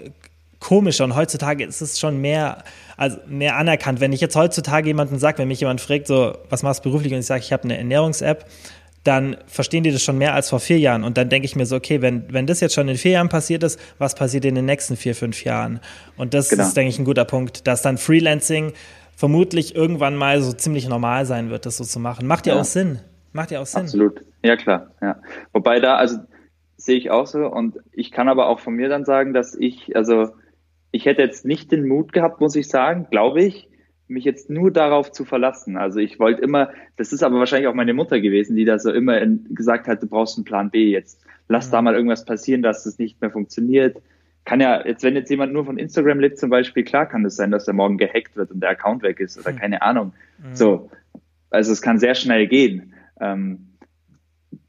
komischer 0.61 1.05
und 1.05 1.15
heutzutage 1.15 1.65
ist 1.65 1.81
es 1.81 2.01
schon 2.01 2.21
mehr, 2.21 2.65
also 2.97 3.19
mehr 3.27 3.57
anerkannt. 3.57 4.01
Wenn 4.01 4.13
ich 4.13 4.21
jetzt 4.21 4.37
heutzutage 4.37 4.89
jemanden 4.89 5.19
sage, 5.19 5.39
wenn 5.39 5.49
mich 5.49 5.61
jemand 5.61 5.81
fragt, 5.81 6.07
so, 6.07 6.37
was 6.49 6.63
machst 6.63 6.85
du 6.85 6.91
beruflich 6.91 7.13
und 7.13 7.21
ich 7.21 7.27
sage, 7.27 7.41
ich 7.41 7.53
habe 7.53 7.65
eine 7.65 7.77
Ernährungs-App, 7.77 8.47
dann 9.05 9.37
verstehen 9.47 9.85
die 9.85 9.93
das 9.93 10.03
schon 10.03 10.19
mehr 10.19 10.35
als 10.35 10.51
vor 10.51 10.59
vier 10.59 10.79
Jahren. 10.79 11.05
Und 11.05 11.17
dann 11.17 11.29
denke 11.29 11.47
ich 11.47 11.55
mir 11.55 11.67
so, 11.67 11.77
okay, 11.77 12.03
wenn, 12.03 12.33
wenn 12.33 12.47
das 12.47 12.61
jetzt 12.61 12.75
schon 12.75 12.89
in 12.89 12.97
vier 12.97 13.13
Jahren 13.13 13.29
passiert 13.29 13.63
ist, 13.63 13.79
was 13.99 14.17
passiert 14.17 14.45
in 14.45 14.57
den 14.57 14.65
nächsten 14.65 14.97
vier, 14.97 15.15
fünf 15.15 15.45
Jahren? 15.45 15.81
Und 16.17 16.35
das 16.35 16.49
genau. 16.49 16.65
ist, 16.65 16.77
denke 16.77 16.91
ich, 16.91 16.99
ein 16.99 17.05
guter 17.05 17.25
Punkt, 17.25 17.69
dass 17.69 17.83
dann 17.83 17.99
Freelancing 17.99 18.73
vermutlich 19.15 19.77
irgendwann 19.77 20.17
mal 20.17 20.43
so 20.43 20.53
ziemlich 20.53 20.89
normal 20.89 21.25
sein 21.25 21.51
wird, 21.51 21.67
das 21.67 21.77
so 21.77 21.85
zu 21.85 22.01
machen. 22.01 22.27
Macht 22.27 22.47
ja, 22.47 22.55
ja. 22.55 22.61
auch 22.61 22.65
Sinn. 22.65 22.99
Macht 23.33 23.53
ja 23.53 23.61
auch 23.61 23.67
Sinn. 23.67 23.83
Absolut. 23.83 24.25
Ja, 24.43 24.57
klar. 24.57 24.89
Ja. 25.01 25.17
Wobei 25.53 25.79
da, 25.79 25.97
also 25.97 26.19
sehe 26.87 26.97
ich 26.97 27.11
auch 27.11 27.27
so. 27.27 27.47
Und 27.47 27.79
ich 27.93 28.11
kann 28.11 28.29
aber 28.29 28.49
auch 28.49 28.61
von 28.61 28.75
mir 28.75 28.89
dann 28.89 29.05
sagen, 29.05 29.35
dass 29.35 29.55
ich, 29.55 29.95
also 29.95 30.31
ich 30.91 31.05
hätte 31.05 31.23
jetzt 31.23 31.45
nicht 31.45 31.71
den 31.71 31.87
Mut 31.87 32.13
gehabt, 32.13 32.41
muss 32.41 32.57
ich 32.57 32.69
sagen, 32.69 33.09
glaube 33.11 33.43
ich, 33.43 33.69
mich 34.09 34.25
jetzt 34.25 34.49
nur 34.49 34.71
darauf 34.71 35.11
zu 35.11 35.25
verlassen. 35.25 35.77
Also 35.77 35.99
ich 35.99 36.19
wollte 36.21 36.41
immer, 36.41 36.71
das 36.97 37.13
ist 37.13 37.25
aber 37.25 37.39
wahrscheinlich 37.39 37.69
auch 37.69 37.75
meine 37.75 37.93
Mutter 37.93 38.21
gewesen, 38.21 38.57
die 38.57 38.65
da 38.65 38.79
so 38.79 38.93
immer 38.93 39.21
in, 39.21 39.49
gesagt 39.51 39.89
hat, 39.89 40.03
du 40.03 40.07
brauchst 40.07 40.39
einen 40.39 40.45
Plan 40.45 40.71
B 40.71 40.91
jetzt. 40.91 41.21
Lass 41.49 41.69
mhm. 41.69 41.73
da 41.73 41.83
mal 41.83 41.95
irgendwas 41.95 42.25
passieren, 42.25 42.63
dass 42.63 42.87
es 42.87 42.99
nicht 42.99 43.21
mehr 43.21 43.31
funktioniert. 43.31 44.01
Kann 44.45 44.61
ja, 44.61 44.87
jetzt 44.87 45.03
wenn 45.03 45.17
jetzt 45.17 45.29
jemand 45.29 45.53
nur 45.53 45.65
von 45.65 45.77
Instagram 45.77 46.21
lebt 46.21 46.39
zum 46.39 46.51
Beispiel, 46.51 46.85
klar 46.85 47.07
kann 47.07 47.25
es 47.25 47.33
das 47.33 47.37
sein, 47.37 47.51
dass 47.51 47.65
der 47.65 47.75
morgen 47.75 47.99
gehackt 47.99 48.37
wird 48.37 48.53
und 48.53 48.61
der 48.61 48.71
Account 48.71 49.03
weg 49.03 49.19
ist 49.19 49.39
oder 49.39 49.53
mhm. 49.53 49.57
keine 49.57 49.83
Ahnung. 49.83 50.13
Mhm. 50.39 50.55
So, 50.55 50.91
also 51.51 51.73
es 51.73 51.83
kann 51.83 51.99
sehr 51.99 52.15
schnell 52.15 52.47
gehen. 52.47 52.95
Ähm, 53.21 53.73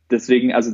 deswegen, 0.09 0.51
also 0.51 0.71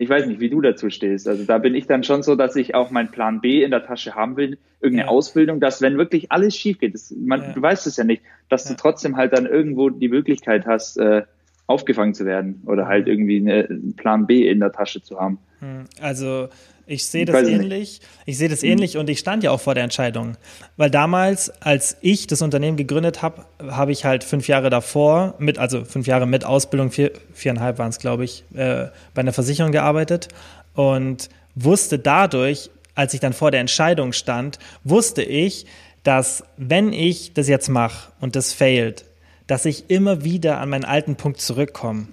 ich 0.00 0.08
weiß 0.08 0.24
nicht, 0.24 0.40
wie 0.40 0.48
du 0.48 0.62
dazu 0.62 0.88
stehst. 0.88 1.28
Also 1.28 1.44
da 1.44 1.58
bin 1.58 1.74
ich 1.74 1.86
dann 1.86 2.02
schon 2.04 2.22
so, 2.22 2.34
dass 2.34 2.56
ich 2.56 2.74
auch 2.74 2.90
meinen 2.90 3.10
Plan 3.10 3.42
B 3.42 3.62
in 3.62 3.70
der 3.70 3.84
Tasche 3.84 4.14
haben 4.14 4.38
will, 4.38 4.56
irgendeine 4.80 5.08
ja. 5.08 5.12
Ausbildung, 5.12 5.60
dass 5.60 5.82
wenn 5.82 5.98
wirklich 5.98 6.32
alles 6.32 6.56
schief 6.56 6.78
geht, 6.78 6.94
das, 6.94 7.14
man, 7.14 7.42
ja. 7.42 7.52
du 7.52 7.60
weißt 7.60 7.86
es 7.86 7.98
ja 7.98 8.04
nicht, 8.04 8.22
dass 8.48 8.64
ja. 8.64 8.70
du 8.70 8.80
trotzdem 8.80 9.18
halt 9.18 9.34
dann 9.34 9.44
irgendwo 9.44 9.90
die 9.90 10.08
Möglichkeit 10.08 10.64
hast, 10.64 10.96
äh, 10.96 11.24
aufgefangen 11.66 12.14
zu 12.14 12.24
werden 12.24 12.62
oder 12.64 12.86
halt 12.86 13.08
irgendwie 13.08 13.46
einen 13.46 13.94
Plan 13.94 14.26
B 14.26 14.48
in 14.48 14.60
der 14.60 14.72
Tasche 14.72 15.02
zu 15.02 15.20
haben. 15.20 15.38
Hm, 15.58 15.84
also 16.00 16.48
ich 16.90 17.06
sehe 17.06 17.24
das 17.24 17.46
ähnlich. 17.46 18.00
Ich 18.26 18.36
sehe 18.36 18.48
das 18.48 18.62
mhm. 18.62 18.70
ähnlich 18.70 18.96
und 18.96 19.08
ich 19.08 19.20
stand 19.20 19.44
ja 19.44 19.52
auch 19.52 19.60
vor 19.60 19.74
der 19.74 19.84
Entscheidung. 19.84 20.36
Weil 20.76 20.90
damals, 20.90 21.50
als 21.62 21.96
ich 22.00 22.26
das 22.26 22.42
Unternehmen 22.42 22.76
gegründet 22.76 23.22
habe, 23.22 23.44
habe 23.68 23.92
ich 23.92 24.04
halt 24.04 24.24
fünf 24.24 24.48
Jahre 24.48 24.70
davor, 24.70 25.34
mit, 25.38 25.58
also 25.58 25.84
fünf 25.84 26.08
Jahre 26.08 26.26
mit 26.26 26.44
Ausbildung, 26.44 26.90
vier, 26.90 27.12
viereinhalb 27.32 27.78
waren 27.78 27.90
es, 27.90 28.00
glaube 28.00 28.24
ich, 28.24 28.42
äh, 28.54 28.88
bei 29.14 29.20
einer 29.20 29.32
Versicherung 29.32 29.70
gearbeitet 29.70 30.28
und 30.74 31.28
wusste 31.54 32.00
dadurch, 32.00 32.70
als 32.96 33.14
ich 33.14 33.20
dann 33.20 33.34
vor 33.34 33.52
der 33.52 33.60
Entscheidung 33.60 34.12
stand, 34.12 34.58
wusste 34.82 35.22
ich, 35.22 35.66
dass 36.02 36.42
wenn 36.56 36.92
ich 36.92 37.34
das 37.34 37.46
jetzt 37.46 37.68
mache 37.68 38.10
und 38.20 38.34
das 38.34 38.52
failt, 38.52 39.04
dass 39.46 39.64
ich 39.64 39.90
immer 39.90 40.24
wieder 40.24 40.58
an 40.58 40.70
meinen 40.70 40.84
alten 40.84 41.14
Punkt 41.14 41.40
zurückkomme. 41.40 42.08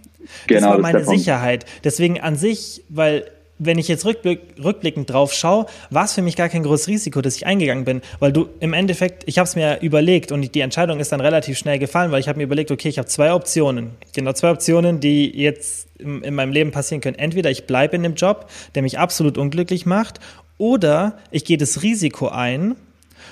Genau, 0.45 0.61
das 0.61 0.69
war 0.69 0.79
meine 0.79 1.05
Sicherheit. 1.05 1.65
Deswegen 1.83 2.19
an 2.19 2.35
sich, 2.35 2.83
weil 2.89 3.31
wenn 3.59 3.77
ich 3.77 3.87
jetzt 3.87 4.05
rückblick, 4.05 4.41
rückblickend 4.63 5.09
drauf 5.09 5.33
schaue, 5.33 5.65
war 5.89 6.05
es 6.05 6.13
für 6.13 6.21
mich 6.21 6.35
gar 6.35 6.49
kein 6.49 6.63
großes 6.63 6.87
Risiko, 6.87 7.21
dass 7.21 7.35
ich 7.35 7.45
eingegangen 7.45 7.85
bin, 7.85 8.01
weil 8.19 8.31
du 8.31 8.49
im 8.59 8.73
Endeffekt, 8.73 9.23
ich 9.25 9.37
habe 9.37 9.47
es 9.47 9.55
mir 9.55 9.79
überlegt 9.81 10.31
und 10.31 10.53
die 10.53 10.59
Entscheidung 10.61 10.99
ist 10.99 11.11
dann 11.11 11.21
relativ 11.21 11.57
schnell 11.57 11.79
gefallen, 11.79 12.11
weil 12.11 12.19
ich 12.19 12.27
habe 12.27 12.37
mir 12.37 12.43
überlegt, 12.43 12.71
okay, 12.71 12.89
ich 12.89 12.97
habe 12.97 13.07
zwei 13.07 13.33
Optionen, 13.33 13.91
genau 14.13 14.33
zwei 14.33 14.51
Optionen, 14.51 14.99
die 14.99 15.35
jetzt 15.35 15.87
in, 15.97 16.21
in 16.21 16.35
meinem 16.35 16.51
Leben 16.51 16.71
passieren 16.71 17.01
können. 17.01 17.17
Entweder 17.17 17.49
ich 17.49 17.65
bleibe 17.65 17.95
in 17.95 18.03
dem 18.03 18.15
Job, 18.15 18.49
der 18.75 18.83
mich 18.83 18.99
absolut 18.99 19.37
unglücklich 19.37 19.85
macht, 19.85 20.19
oder 20.57 21.17
ich 21.31 21.45
gehe 21.45 21.57
das 21.57 21.83
Risiko 21.83 22.29
ein 22.29 22.75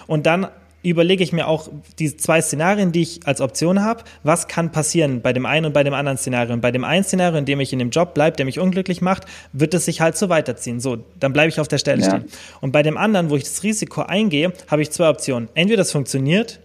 und 0.07 0.25
dann 0.25 0.47
überlege 0.89 1.23
ich 1.23 1.33
mir 1.33 1.47
auch 1.47 1.69
die 1.99 2.15
zwei 2.15 2.41
Szenarien, 2.41 2.91
die 2.91 3.01
ich 3.01 3.25
als 3.25 3.41
Option 3.41 3.81
habe. 3.81 4.03
Was 4.23 4.47
kann 4.47 4.71
passieren 4.71 5.21
bei 5.21 5.33
dem 5.33 5.45
einen 5.45 5.67
und 5.67 5.73
bei 5.73 5.83
dem 5.83 5.93
anderen 5.93 6.17
Szenario? 6.17 6.53
Und 6.53 6.61
bei 6.61 6.71
dem 6.71 6.83
einen 6.83 7.03
Szenario, 7.03 7.37
in 7.37 7.45
dem 7.45 7.59
ich 7.59 7.73
in 7.73 7.79
dem 7.79 7.89
Job 7.89 8.13
bleibe, 8.13 8.37
der 8.37 8.45
mich 8.45 8.59
unglücklich 8.59 9.01
macht, 9.01 9.25
wird 9.53 9.73
es 9.73 9.85
sich 9.85 10.01
halt 10.01 10.17
so 10.17 10.29
weiterziehen. 10.29 10.79
So, 10.79 10.97
dann 11.19 11.33
bleibe 11.33 11.49
ich 11.49 11.59
auf 11.59 11.67
der 11.67 11.77
Stelle 11.77 12.01
ja. 12.01 12.09
stehen. 12.09 12.25
Und 12.61 12.71
bei 12.71 12.83
dem 12.83 12.97
anderen, 12.97 13.29
wo 13.29 13.35
ich 13.35 13.43
das 13.43 13.63
Risiko 13.63 14.01
eingehe, 14.01 14.53
habe 14.67 14.81
ich 14.81 14.91
zwei 14.91 15.09
Optionen. 15.09 15.49
Entweder 15.55 15.77
das 15.77 15.91
funktioniert 15.91 16.59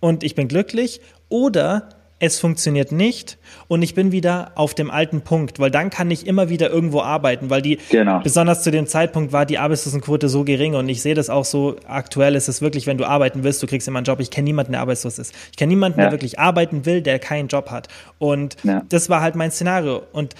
und 0.00 0.22
ich 0.22 0.34
bin 0.34 0.48
glücklich 0.48 1.00
oder 1.28 1.88
es 2.20 2.38
funktioniert 2.38 2.92
nicht 2.92 3.38
und 3.66 3.82
ich 3.82 3.94
bin 3.94 4.12
wieder 4.12 4.52
auf 4.54 4.74
dem 4.74 4.90
alten 4.90 5.22
Punkt, 5.22 5.58
weil 5.58 5.70
dann 5.70 5.90
kann 5.90 6.10
ich 6.10 6.26
immer 6.26 6.48
wieder 6.48 6.70
irgendwo 6.70 7.00
arbeiten, 7.00 7.50
weil 7.50 7.60
die, 7.60 7.78
genau. 7.90 8.20
besonders 8.20 8.62
zu 8.62 8.70
dem 8.70 8.86
Zeitpunkt 8.86 9.32
war 9.32 9.46
die 9.46 9.58
Arbeitslosenquote 9.58 10.28
so 10.28 10.44
gering 10.44 10.74
und 10.74 10.88
ich 10.88 11.02
sehe 11.02 11.14
das 11.14 11.28
auch 11.28 11.44
so, 11.44 11.76
aktuell 11.86 12.34
ist 12.34 12.48
es 12.48 12.62
wirklich, 12.62 12.86
wenn 12.86 12.98
du 12.98 13.04
arbeiten 13.04 13.42
willst, 13.42 13.62
du 13.62 13.66
kriegst 13.66 13.88
immer 13.88 13.98
einen 13.98 14.06
Job. 14.06 14.20
Ich 14.20 14.30
kenne 14.30 14.44
niemanden, 14.44 14.72
der 14.72 14.80
arbeitslos 14.80 15.18
ist. 15.18 15.34
Ich 15.50 15.56
kenne 15.56 15.70
niemanden, 15.70 15.98
ja. 15.98 16.06
der 16.06 16.12
wirklich 16.12 16.38
arbeiten 16.38 16.86
will, 16.86 17.02
der 17.02 17.18
keinen 17.18 17.48
Job 17.48 17.70
hat. 17.70 17.88
Und 18.18 18.56
ja. 18.62 18.82
das 18.88 19.10
war 19.10 19.20
halt 19.20 19.34
mein 19.34 19.50
Szenario. 19.50 20.02
Und 20.12 20.34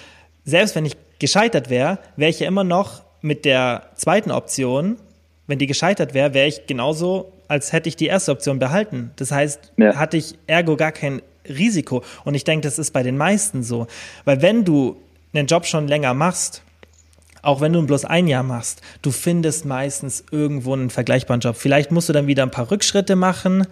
selbst 0.44 0.76
wenn 0.76 0.86
ich 0.86 0.96
gescheitert 1.18 1.70
wäre, 1.70 1.98
wäre 2.16 2.30
ich 2.30 2.40
ja 2.40 2.48
immer 2.48 2.64
noch 2.64 3.02
mit 3.20 3.44
der 3.44 3.90
zweiten 3.96 4.30
Option, 4.30 4.96
wenn 5.46 5.58
die 5.58 5.66
gescheitert 5.66 6.14
wäre, 6.14 6.34
wäre 6.34 6.46
ich 6.46 6.66
genauso, 6.66 7.32
als 7.48 7.72
hätte 7.72 7.88
ich 7.88 7.96
die 7.96 8.06
erste 8.06 8.32
Option 8.32 8.58
behalten. 8.58 9.10
Das 9.16 9.30
heißt, 9.30 9.72
ja. 9.76 9.96
hatte 9.96 10.16
ich 10.16 10.38
ergo 10.46 10.76
gar 10.76 10.92
kein 10.92 11.20
Risiko. 11.48 12.02
Und 12.24 12.34
ich 12.34 12.44
denke, 12.44 12.66
das 12.66 12.78
ist 12.78 12.92
bei 12.92 13.02
den 13.02 13.16
meisten 13.16 13.62
so. 13.62 13.86
Weil 14.24 14.42
wenn 14.42 14.64
du 14.64 14.96
einen 15.32 15.46
Job 15.46 15.66
schon 15.66 15.88
länger 15.88 16.14
machst, 16.14 16.62
auch 17.42 17.60
wenn 17.60 17.72
du 17.72 17.78
ihn 17.80 17.86
bloß 17.86 18.04
ein 18.06 18.26
Jahr 18.26 18.42
machst, 18.42 18.80
du 19.02 19.10
findest 19.10 19.64
meistens 19.64 20.24
irgendwo 20.30 20.72
einen 20.72 20.90
vergleichbaren 20.90 21.40
Job. 21.40 21.56
Vielleicht 21.56 21.90
musst 21.90 22.08
du 22.08 22.12
dann 22.12 22.26
wieder 22.26 22.42
ein 22.42 22.50
paar 22.50 22.70
Rückschritte 22.70 23.16
machen, 23.16 23.66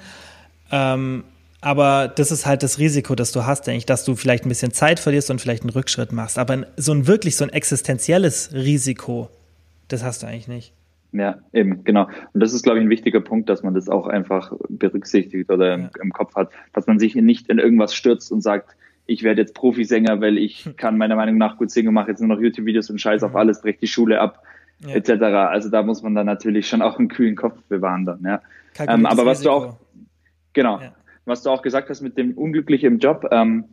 ähm, 0.71 1.25
aber 1.63 2.09
das 2.09 2.33
ist 2.33 2.45
halt 2.45 2.65
das 2.65 2.79
Risiko, 2.79 3.15
das 3.15 3.31
du 3.31 3.47
hast, 3.47 3.67
denke 3.67 3.79
ich, 3.79 3.87
dass 3.87 4.05
du 4.05 4.17
vielleicht 4.17 4.45
ein 4.45 4.49
bisschen 4.49 4.73
Zeit 4.73 4.99
verlierst 4.99 5.31
und 5.31 5.41
vielleicht 5.41 5.63
einen 5.63 5.71
Rückschritt 5.71 6.13
machst. 6.13 6.37
Aber 6.37 6.67
so 6.77 6.93
ein 6.93 7.07
wirklich 7.07 7.37
so 7.37 7.45
ein 7.45 7.51
existenzielles 7.51 8.53
Risiko, 8.53 9.31
das 9.89 10.03
hast 10.03 10.23
du 10.23 10.27
eigentlich 10.27 10.49
nicht. 10.49 10.73
Ja, 11.13 11.39
eben, 11.53 11.85
genau. 11.85 12.09
Und 12.33 12.43
das 12.43 12.55
ist, 12.55 12.63
glaube 12.63 12.79
ich, 12.79 12.85
ein 12.85 12.91
wichtiger 12.91 13.21
Punkt, 13.21 13.49
dass 13.51 13.63
man 13.63 13.75
das 13.75 13.89
auch 13.91 14.07
einfach 14.07 14.53
berücksichtigt 14.69 15.51
oder 15.51 15.75
im, 15.75 15.91
im, 16.01 16.11
Kopf 16.11 16.35
hat, 16.35 16.51
dass 16.73 16.87
man 16.87 16.99
sich 16.99 17.15
nicht 17.15 17.49
in 17.49 17.59
irgendwas 17.59 17.95
stürzt 17.95 18.33
und 18.33 18.41
sagt, 18.41 18.75
ich 19.05 19.23
werde 19.23 19.43
jetzt 19.43 19.55
Profisänger, 19.55 20.21
weil 20.21 20.39
ich 20.39 20.65
hm. 20.65 20.77
kann 20.77 20.97
meiner 20.97 21.17
Meinung 21.17 21.37
nach 21.37 21.59
gut 21.59 21.71
singen, 21.71 21.93
mache 21.93 22.11
jetzt 22.11 22.21
nur 22.21 22.35
noch 22.35 22.41
YouTube-Videos 22.41 22.89
und 22.89 23.01
scheiß 23.01 23.23
auf 23.25 23.33
hm. 23.33 23.37
alles, 23.37 23.61
breche 23.61 23.81
die 23.81 23.87
Schule 23.89 24.21
ab, 24.21 24.43
ja. 24.81 24.95
etc. 24.95 25.11
Also 25.23 25.69
da 25.69 25.83
muss 25.83 26.03
man 26.03 26.15
dann 26.15 26.27
natürlich 26.27 26.67
schon 26.67 26.81
auch 26.81 26.99
einen 26.99 27.09
kühlen 27.09 27.37
Kopf 27.37 27.61
bewahren 27.69 28.07
dann, 28.07 28.23
ja. 28.25 28.41
Ähm, 28.79 29.05
aber 29.05 29.27
was 29.27 29.41
Risiko. 29.41 29.61
du 29.61 29.67
auch, 29.67 29.77
genau, 30.55 30.81
ja. 30.81 30.95
was 31.27 31.43
du 31.43 31.51
auch 31.51 31.61
gesagt 31.61 31.91
hast 31.91 32.01
mit 32.01 32.17
dem 32.17 32.39
Unglücklich 32.39 32.85
im 32.85 32.99
Job, 32.99 33.27
ähm, 33.31 33.65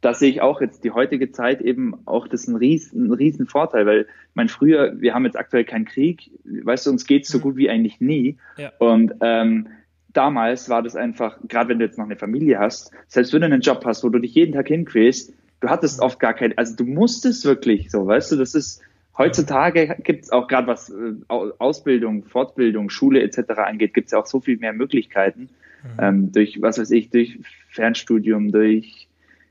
da 0.00 0.14
sehe 0.14 0.30
ich 0.30 0.40
auch 0.40 0.60
jetzt 0.60 0.84
die 0.84 0.92
heutige 0.92 1.30
Zeit 1.30 1.60
eben 1.60 1.94
auch 2.06 2.26
das 2.26 2.42
ist 2.42 2.48
ein 2.48 2.56
riesen, 2.56 3.06
ein 3.06 3.12
riesen 3.12 3.46
Vorteil, 3.46 3.86
weil 3.86 4.06
mein 4.34 4.48
früher, 4.48 4.98
wir 5.00 5.14
haben 5.14 5.24
jetzt 5.24 5.36
aktuell 5.36 5.64
keinen 5.64 5.84
Krieg, 5.84 6.30
weißt 6.44 6.86
du, 6.86 6.90
uns 6.90 7.06
geht's 7.06 7.28
so 7.28 7.38
mhm. 7.38 7.42
gut 7.42 7.56
wie 7.56 7.68
eigentlich 7.68 8.00
nie. 8.00 8.38
Ja. 8.56 8.72
Und 8.78 9.14
ähm, 9.20 9.68
damals 10.08 10.68
war 10.68 10.82
das 10.82 10.96
einfach, 10.96 11.38
gerade 11.46 11.70
wenn 11.70 11.78
du 11.78 11.84
jetzt 11.84 11.98
noch 11.98 12.06
eine 12.06 12.16
Familie 12.16 12.58
hast, 12.58 12.92
selbst 13.08 13.32
wenn 13.32 13.40
du 13.40 13.46
einen 13.46 13.60
Job 13.60 13.82
hast, 13.84 14.02
wo 14.02 14.08
du 14.08 14.18
dich 14.18 14.34
jeden 14.34 14.54
Tag 14.54 14.68
hinquälst, 14.68 15.34
du 15.60 15.68
hattest 15.68 15.98
mhm. 15.98 16.06
oft 16.06 16.18
gar 16.18 16.34
kein, 16.34 16.56
also 16.56 16.74
du 16.76 16.84
musstest 16.84 17.44
wirklich 17.44 17.90
so, 17.90 18.06
weißt 18.06 18.32
du, 18.32 18.36
das 18.36 18.54
ist, 18.54 18.80
heutzutage 19.18 19.96
gibt's 20.02 20.30
auch 20.30 20.48
gerade 20.48 20.66
was 20.66 20.88
äh, 20.88 21.12
Ausbildung, 21.28 22.24
Fortbildung, 22.24 22.88
Schule 22.88 23.22
etc. 23.22 23.50
angeht, 23.58 23.92
gibt's 23.92 24.12
ja 24.12 24.18
auch 24.18 24.26
so 24.26 24.40
viel 24.40 24.56
mehr 24.56 24.72
Möglichkeiten, 24.72 25.50
mhm. 25.82 25.98
ähm, 25.98 26.32
durch, 26.32 26.62
was 26.62 26.78
weiß 26.78 26.90
ich, 26.92 27.10
durch 27.10 27.38
Fernstudium, 27.68 28.50
durch 28.50 29.09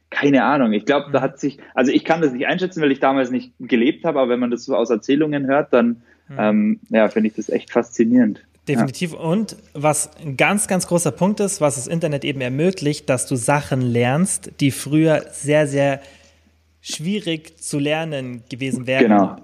keine 0.09 0.43
Ahnung. 0.43 0.73
Ich 0.73 0.85
glaube, 0.85 1.11
da 1.11 1.19
mhm. 1.19 1.23
hat 1.23 1.39
sich, 1.39 1.59
also 1.73 1.91
ich 1.91 2.03
kann 2.03 2.21
das 2.21 2.33
nicht 2.33 2.47
einschätzen, 2.47 2.81
weil 2.81 2.91
ich 2.91 2.99
damals 2.99 3.31
nicht 3.31 3.53
gelebt 3.59 4.05
habe, 4.05 4.19
aber 4.19 4.31
wenn 4.31 4.39
man 4.39 4.51
das 4.51 4.65
so 4.65 4.75
aus 4.75 4.89
Erzählungen 4.89 5.47
hört, 5.47 5.73
dann 5.73 6.01
mhm. 6.27 6.37
ähm, 6.37 6.79
ja, 6.89 7.07
finde 7.09 7.29
ich 7.29 7.35
das 7.35 7.49
echt 7.49 7.71
faszinierend. 7.71 8.43
Definitiv. 8.67 9.13
Ja. 9.13 9.19
Und 9.19 9.55
was 9.73 10.11
ein 10.17 10.37
ganz, 10.37 10.67
ganz 10.67 10.87
großer 10.87 11.11
Punkt 11.11 11.39
ist, 11.39 11.59
was 11.59 11.75
das 11.75 11.87
Internet 11.87 12.23
eben 12.23 12.41
ermöglicht, 12.41 13.09
dass 13.09 13.25
du 13.25 13.35
Sachen 13.35 13.81
lernst, 13.81 14.51
die 14.59 14.71
früher 14.71 15.25
sehr, 15.31 15.67
sehr 15.67 16.01
schwierig 16.81 17.59
zu 17.59 17.79
lernen 17.79 18.43
gewesen 18.49 18.87
wären. 18.87 19.03
Genau. 19.03 19.35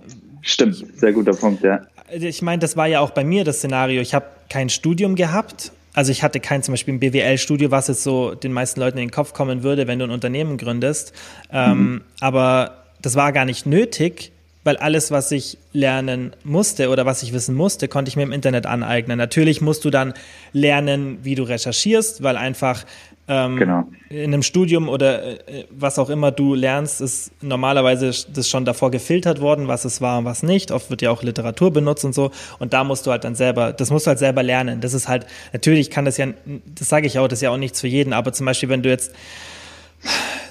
Stimmt, 0.42 0.76
sehr 0.96 1.12
guter 1.12 1.34
Punkt, 1.34 1.64
ja. 1.64 1.82
Ich 2.12 2.44
meine, 2.44 2.60
das 2.60 2.78
war 2.78 2.86
ja 2.86 3.00
auch 3.00 3.10
bei 3.10 3.24
mir 3.24 3.44
das 3.44 3.58
Szenario. 3.58 4.00
Ich 4.00 4.14
habe 4.14 4.28
kein 4.48 4.70
Studium 4.70 5.16
gehabt 5.16 5.72
also 5.96 6.12
ich 6.12 6.22
hatte 6.22 6.40
kein 6.40 6.62
zum 6.62 6.74
Beispiel 6.74 6.94
ein 6.94 7.00
BWL-Studio, 7.00 7.72
was 7.72 7.88
jetzt 7.88 8.04
so 8.04 8.36
den 8.36 8.52
meisten 8.52 8.80
Leuten 8.80 8.98
in 8.98 9.08
den 9.08 9.12
Kopf 9.12 9.34
kommen 9.34 9.64
würde, 9.64 9.88
wenn 9.88 9.98
du 9.98 10.06
ein 10.06 10.12
Unternehmen 10.12 10.58
gründest. 10.58 11.14
Ähm, 11.52 11.78
mhm. 11.78 12.02
aber 12.20 12.84
das 13.02 13.16
war 13.16 13.32
gar 13.32 13.46
nicht 13.46 13.66
nötig, 13.66 14.32
weil 14.66 14.78
alles, 14.78 15.12
was 15.12 15.32
ich 15.32 15.58
lernen 15.74 16.36
musste 16.44 16.90
oder 16.90 17.06
was 17.06 17.24
ich 17.24 17.34
wissen 17.34 17.56
musste, 17.56 17.88
konnte 17.88 18.10
ich 18.10 18.16
mir 18.16 18.24
im 18.24 18.32
Internet 18.32 18.66
aneignen. 18.66 19.18
Natürlich 19.18 19.62
musst 19.62 19.86
du 19.86 19.90
dann 19.90 20.14
lernen, 20.54 21.20
wie 21.24 21.36
du 21.36 21.44
recherchierst, 21.44 22.24
weil 22.24 22.36
einfach 22.36 22.84
ähm, 23.28 23.58
genau. 23.58 23.86
In 24.10 24.34
einem 24.34 24.44
Studium 24.44 24.88
oder 24.88 25.50
äh, 25.50 25.66
was 25.72 25.98
auch 25.98 26.10
immer 26.12 26.32
du 26.32 26.54
lernst, 26.54 27.02
ist 27.02 27.32
normalerweise 27.42 28.12
das 28.32 28.48
schon 28.48 28.66
davor 28.66 28.92
gefiltert 28.92 29.42
worden, 29.42 29.68
was 29.68 29.84
es 29.84 30.00
war 30.00 30.20
und 30.20 30.26
was 30.26 30.44
nicht. 30.44 30.72
Oft 30.72 30.92
wird 30.92 31.02
ja 31.02 31.10
auch 31.10 31.24
Literatur 31.24 31.74
benutzt 31.74 32.06
und 32.06 32.14
so. 32.14 32.30
Und 32.60 32.74
da 32.74 32.84
musst 32.84 33.08
du 33.08 33.12
halt 33.12 33.24
dann 33.24 33.34
selber, 33.34 33.74
das 33.74 33.90
musst 33.90 34.06
du 34.06 34.10
halt 34.10 34.20
selber 34.20 34.44
lernen. 34.44 34.80
Das 34.80 34.94
ist 34.94 35.08
halt, 35.08 35.26
natürlich 35.54 35.90
kann 35.90 36.06
das 36.06 36.18
ja, 36.18 36.28
das 36.76 36.88
sage 36.88 37.08
ich 37.08 37.18
auch, 37.18 37.28
das 37.28 37.40
ist 37.40 37.44
ja 37.44 37.50
auch 37.50 37.58
nichts 37.58 37.82
für 37.82 37.88
jeden. 37.88 38.14
Aber 38.14 38.32
zum 38.32 38.46
Beispiel, 38.46 38.70
wenn 38.70 38.84
du 38.84 38.90
jetzt, 38.90 39.12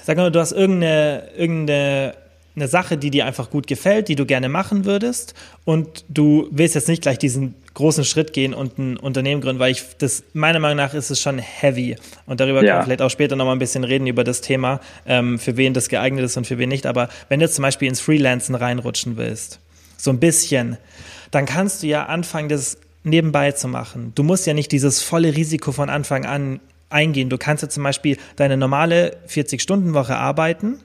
sag 0.03 0.17
mal, 0.17 0.31
du 0.31 0.39
hast 0.39 0.51
irgendeine, 0.51 1.29
irgendeine 1.37 2.13
eine 2.55 2.67
Sache, 2.67 2.97
die 2.97 3.11
dir 3.11 3.25
einfach 3.25 3.49
gut 3.49 3.67
gefällt, 3.67 4.07
die 4.07 4.15
du 4.15 4.25
gerne 4.25 4.49
machen 4.49 4.85
würdest 4.85 5.33
und 5.65 6.05
du 6.07 6.47
willst 6.51 6.75
jetzt 6.75 6.87
nicht 6.87 7.01
gleich 7.01 7.17
diesen 7.17 7.55
großen 7.73 8.05
Schritt 8.05 8.31
gehen 8.33 8.53
und 8.53 8.77
ein 8.77 8.97
Unternehmen 8.97 9.41
gründen, 9.41 9.59
weil 9.59 9.71
ich 9.71 9.83
das 9.97 10.23
meiner 10.33 10.59
Meinung 10.59 10.77
nach 10.77 10.93
ist 10.93 11.09
es 11.09 11.19
schon 11.19 11.37
heavy 11.37 11.97
und 12.25 12.39
darüber 12.39 12.63
ja. 12.63 12.67
können 12.67 12.79
wir 12.79 12.85
vielleicht 12.85 13.01
auch 13.01 13.09
später 13.09 13.35
noch 13.35 13.45
mal 13.45 13.51
ein 13.51 13.59
bisschen 13.59 13.83
reden 13.83 14.07
über 14.07 14.23
das 14.23 14.41
Thema, 14.41 14.79
ähm, 15.05 15.37
für 15.37 15.57
wen 15.57 15.73
das 15.73 15.89
geeignet 15.89 16.23
ist 16.23 16.37
und 16.37 16.47
für 16.47 16.57
wen 16.57 16.69
nicht. 16.69 16.85
Aber 16.85 17.09
wenn 17.27 17.39
du 17.39 17.45
jetzt 17.45 17.55
zum 17.55 17.63
Beispiel 17.63 17.89
ins 17.89 17.99
Freelancen 17.99 18.55
reinrutschen 18.55 19.17
willst, 19.17 19.59
so 19.97 20.09
ein 20.09 20.19
bisschen, 20.19 20.77
dann 21.31 21.45
kannst 21.45 21.83
du 21.83 21.87
ja 21.87 22.05
anfangen, 22.05 22.47
das 22.47 22.77
nebenbei 23.03 23.51
zu 23.51 23.67
machen. 23.67 24.13
Du 24.15 24.23
musst 24.23 24.47
ja 24.47 24.53
nicht 24.53 24.71
dieses 24.71 25.01
volle 25.01 25.35
Risiko 25.35 25.71
von 25.71 25.89
Anfang 25.89 26.25
an 26.25 26.59
eingehen. 26.89 27.29
Du 27.29 27.37
kannst 27.37 27.61
ja 27.61 27.69
zum 27.69 27.83
Beispiel 27.83 28.17
deine 28.37 28.55
normale 28.55 29.17
40-Stunden-Woche 29.27 30.15
arbeiten 30.15 30.79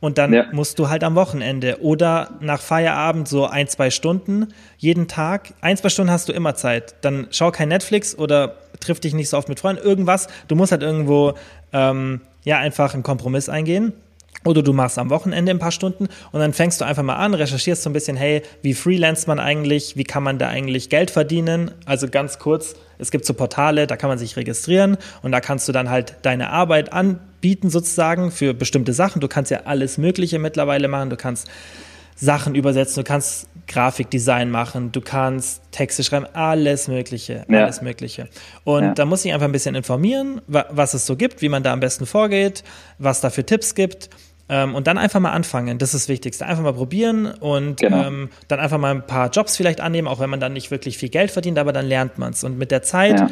und 0.00 0.18
dann 0.18 0.32
ja. 0.32 0.46
musst 0.52 0.78
du 0.78 0.88
halt 0.88 1.04
am 1.04 1.14
Wochenende 1.14 1.80
oder 1.80 2.30
nach 2.40 2.60
Feierabend 2.60 3.28
so 3.28 3.46
ein, 3.46 3.68
zwei 3.68 3.90
Stunden 3.90 4.48
jeden 4.78 5.08
Tag. 5.08 5.54
Ein, 5.60 5.76
zwei 5.76 5.88
Stunden 5.88 6.10
hast 6.10 6.28
du 6.28 6.32
immer 6.32 6.54
Zeit. 6.54 6.94
Dann 7.00 7.26
schau 7.30 7.50
kein 7.50 7.68
Netflix 7.68 8.16
oder 8.16 8.56
triff 8.80 9.00
dich 9.00 9.14
nicht 9.14 9.28
so 9.28 9.38
oft 9.38 9.48
mit 9.48 9.60
Freunden. 9.60 9.82
Irgendwas. 9.82 10.28
Du 10.48 10.56
musst 10.56 10.72
halt 10.72 10.82
irgendwo 10.82 11.34
ähm, 11.72 12.20
ja 12.44 12.58
einfach 12.58 12.94
einen 12.94 13.02
Kompromiss 13.02 13.48
eingehen. 13.48 13.92
Oder 14.44 14.62
du 14.62 14.72
machst 14.72 14.98
am 14.98 15.10
Wochenende 15.10 15.50
ein 15.50 15.58
paar 15.58 15.70
Stunden 15.70 16.08
und 16.32 16.40
dann 16.40 16.52
fängst 16.52 16.80
du 16.80 16.84
einfach 16.84 17.02
mal 17.02 17.16
an, 17.16 17.32
recherchierst 17.32 17.82
so 17.82 17.88
ein 17.88 17.94
bisschen, 17.94 18.16
hey, 18.16 18.42
wie 18.62 18.74
freelance 18.74 19.26
man 19.26 19.38
eigentlich, 19.38 19.96
wie 19.96 20.04
kann 20.04 20.22
man 20.22 20.38
da 20.38 20.48
eigentlich 20.48 20.90
Geld 20.90 21.10
verdienen? 21.10 21.70
Also 21.86 22.08
ganz 22.08 22.38
kurz, 22.38 22.74
es 22.98 23.10
gibt 23.10 23.24
so 23.24 23.32
Portale, 23.32 23.86
da 23.86 23.96
kann 23.96 24.08
man 24.08 24.18
sich 24.18 24.36
registrieren 24.36 24.98
und 25.22 25.32
da 25.32 25.40
kannst 25.40 25.66
du 25.68 25.72
dann 25.72 25.88
halt 25.88 26.16
deine 26.22 26.50
Arbeit 26.50 26.92
anbieten 26.92 27.70
sozusagen 27.70 28.30
für 28.30 28.52
bestimmte 28.52 28.92
Sachen. 28.92 29.20
Du 29.20 29.28
kannst 29.28 29.50
ja 29.50 29.62
alles 29.64 29.96
Mögliche 29.96 30.38
mittlerweile 30.38 30.88
machen. 30.88 31.08
Du 31.08 31.16
kannst 31.16 31.48
Sachen 32.16 32.54
übersetzen, 32.54 33.02
du 33.02 33.08
kannst 33.08 33.48
Grafikdesign 33.66 34.50
machen, 34.50 34.92
du 34.92 35.00
kannst 35.00 35.62
Texte 35.70 36.04
schreiben, 36.04 36.26
alles 36.32 36.88
Mögliche, 36.88 37.44
ja. 37.48 37.64
alles 37.64 37.82
Mögliche. 37.82 38.28
Und 38.64 38.82
ja. 38.82 38.94
da 38.94 39.04
muss 39.04 39.24
ich 39.24 39.32
einfach 39.32 39.46
ein 39.46 39.52
bisschen 39.52 39.74
informieren, 39.74 40.40
was 40.46 40.94
es 40.94 41.06
so 41.06 41.16
gibt, 41.16 41.42
wie 41.42 41.48
man 41.48 41.62
da 41.62 41.72
am 41.72 41.80
besten 41.80 42.06
vorgeht, 42.06 42.64
was 42.98 43.20
da 43.20 43.30
für 43.30 43.44
Tipps 43.44 43.74
gibt 43.74 44.10
ähm, 44.48 44.74
und 44.74 44.86
dann 44.86 44.98
einfach 44.98 45.20
mal 45.20 45.32
anfangen, 45.32 45.78
das 45.78 45.94
ist 45.94 46.04
das 46.04 46.08
Wichtigste. 46.08 46.44
Einfach 46.46 46.62
mal 46.62 46.74
probieren 46.74 47.26
und 47.26 47.80
genau. 47.80 48.04
ähm, 48.04 48.28
dann 48.48 48.60
einfach 48.60 48.78
mal 48.78 48.90
ein 48.90 49.06
paar 49.06 49.30
Jobs 49.30 49.56
vielleicht 49.56 49.80
annehmen, 49.80 50.06
auch 50.06 50.20
wenn 50.20 50.28
man 50.28 50.40
dann 50.40 50.52
nicht 50.52 50.70
wirklich 50.70 50.98
viel 50.98 51.08
Geld 51.08 51.30
verdient, 51.30 51.58
aber 51.58 51.72
dann 51.72 51.86
lernt 51.86 52.18
man 52.18 52.32
es. 52.32 52.44
Und 52.44 52.58
mit 52.58 52.70
der 52.70 52.82
Zeit 52.82 53.18
ja. 53.18 53.28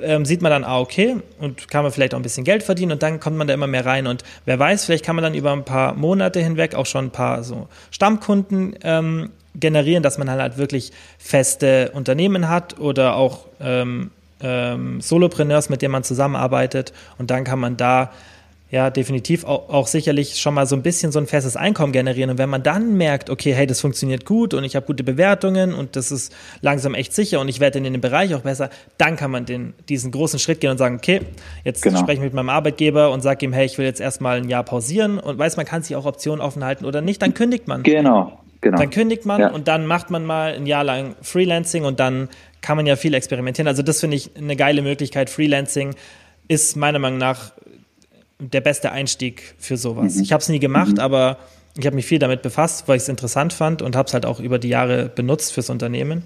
ähm, 0.00 0.24
sieht 0.24 0.42
man 0.42 0.50
dann, 0.50 0.64
ah, 0.64 0.80
okay, 0.80 1.16
und 1.38 1.70
kann 1.70 1.84
man 1.84 1.92
vielleicht 1.92 2.14
auch 2.14 2.18
ein 2.18 2.22
bisschen 2.22 2.44
Geld 2.44 2.64
verdienen 2.64 2.92
und 2.92 3.02
dann 3.02 3.20
kommt 3.20 3.36
man 3.36 3.46
da 3.46 3.54
immer 3.54 3.68
mehr 3.68 3.86
rein. 3.86 4.08
Und 4.08 4.24
wer 4.44 4.58
weiß, 4.58 4.84
vielleicht 4.84 5.04
kann 5.04 5.14
man 5.14 5.22
dann 5.22 5.34
über 5.34 5.52
ein 5.52 5.64
paar 5.64 5.94
Monate 5.94 6.40
hinweg 6.40 6.74
auch 6.74 6.86
schon 6.86 7.06
ein 7.06 7.10
paar 7.10 7.44
so 7.44 7.68
Stammkunden 7.92 8.76
ähm, 8.82 9.30
generieren, 9.58 10.02
dass 10.02 10.18
man 10.18 10.30
halt 10.30 10.58
wirklich 10.58 10.92
feste 11.18 11.90
Unternehmen 11.94 12.48
hat 12.48 12.78
oder 12.78 13.16
auch 13.16 13.46
ähm, 13.60 14.10
ähm, 14.40 15.00
Solopreneurs, 15.00 15.68
mit 15.68 15.82
denen 15.82 15.92
man 15.92 16.04
zusammenarbeitet. 16.04 16.92
Und 17.18 17.30
dann 17.30 17.44
kann 17.44 17.58
man 17.58 17.76
da 17.76 18.10
ja, 18.68 18.90
definitiv 18.90 19.44
auch, 19.44 19.68
auch, 19.68 19.86
sicherlich 19.86 20.40
schon 20.40 20.52
mal 20.52 20.66
so 20.66 20.74
ein 20.74 20.82
bisschen 20.82 21.12
so 21.12 21.20
ein 21.20 21.28
festes 21.28 21.56
Einkommen 21.56 21.92
generieren. 21.92 22.30
Und 22.30 22.38
wenn 22.38 22.48
man 22.48 22.64
dann 22.64 22.96
merkt, 22.96 23.30
okay, 23.30 23.54
hey, 23.54 23.64
das 23.66 23.80
funktioniert 23.80 24.24
gut 24.24 24.54
und 24.54 24.64
ich 24.64 24.74
habe 24.74 24.84
gute 24.86 25.04
Bewertungen 25.04 25.72
und 25.72 25.94
das 25.94 26.10
ist 26.10 26.34
langsam 26.62 26.94
echt 26.94 27.14
sicher 27.14 27.40
und 27.40 27.48
ich 27.48 27.60
werde 27.60 27.78
in 27.78 27.84
dem 27.84 28.00
Bereich 28.00 28.34
auch 28.34 28.40
besser, 28.40 28.70
dann 28.98 29.14
kann 29.14 29.30
man 29.30 29.46
den, 29.46 29.72
diesen 29.88 30.10
großen 30.10 30.40
Schritt 30.40 30.60
gehen 30.60 30.72
und 30.72 30.78
sagen, 30.78 30.96
okay, 30.96 31.20
jetzt 31.62 31.82
genau. 31.82 32.00
spreche 32.00 32.18
ich 32.18 32.24
mit 32.24 32.34
meinem 32.34 32.50
Arbeitgeber 32.50 33.12
und 33.12 33.20
sage 33.20 33.46
ihm, 33.46 33.52
hey, 33.52 33.66
ich 33.66 33.78
will 33.78 33.86
jetzt 33.86 34.00
erstmal 34.00 34.38
ein 34.38 34.48
Jahr 34.48 34.64
pausieren 34.64 35.20
und 35.20 35.38
weiß, 35.38 35.56
man 35.56 35.64
kann 35.64 35.82
sich 35.82 35.94
auch 35.94 36.04
Optionen 36.04 36.40
offen 36.40 36.64
halten 36.64 36.86
oder 36.86 37.00
nicht, 37.00 37.22
dann 37.22 37.34
kündigt 37.34 37.68
man. 37.68 37.84
Genau. 37.84 38.40
Genau. 38.60 38.78
Dann 38.78 38.90
kündigt 38.90 39.26
man 39.26 39.40
ja. 39.40 39.50
und 39.50 39.68
dann 39.68 39.86
macht 39.86 40.10
man 40.10 40.24
mal 40.24 40.54
ein 40.54 40.66
Jahr 40.66 40.84
lang 40.84 41.14
Freelancing 41.22 41.84
und 41.84 42.00
dann 42.00 42.28
kann 42.60 42.76
man 42.76 42.86
ja 42.86 42.96
viel 42.96 43.14
experimentieren. 43.14 43.68
Also 43.68 43.82
das 43.82 44.00
finde 44.00 44.16
ich 44.16 44.36
eine 44.36 44.56
geile 44.56 44.82
Möglichkeit. 44.82 45.30
Freelancing 45.30 45.94
ist 46.48 46.76
meiner 46.76 46.98
Meinung 46.98 47.18
nach 47.18 47.52
der 48.38 48.60
beste 48.60 48.92
Einstieg 48.92 49.54
für 49.58 49.76
sowas. 49.76 50.16
Mhm. 50.16 50.22
Ich 50.22 50.32
habe 50.32 50.40
es 50.40 50.48
nie 50.48 50.58
gemacht, 50.58 50.94
mhm. 50.94 51.00
aber 51.00 51.38
ich 51.78 51.86
habe 51.86 51.96
mich 51.96 52.06
viel 52.06 52.18
damit 52.18 52.42
befasst, 52.42 52.88
weil 52.88 52.96
ich 52.96 53.02
es 53.02 53.08
interessant 53.08 53.52
fand 53.52 53.82
und 53.82 53.96
habe 53.96 54.06
es 54.06 54.14
halt 54.14 54.26
auch 54.26 54.40
über 54.40 54.58
die 54.58 54.68
Jahre 54.68 55.10
benutzt 55.14 55.52
fürs 55.52 55.70
Unternehmen 55.70 56.22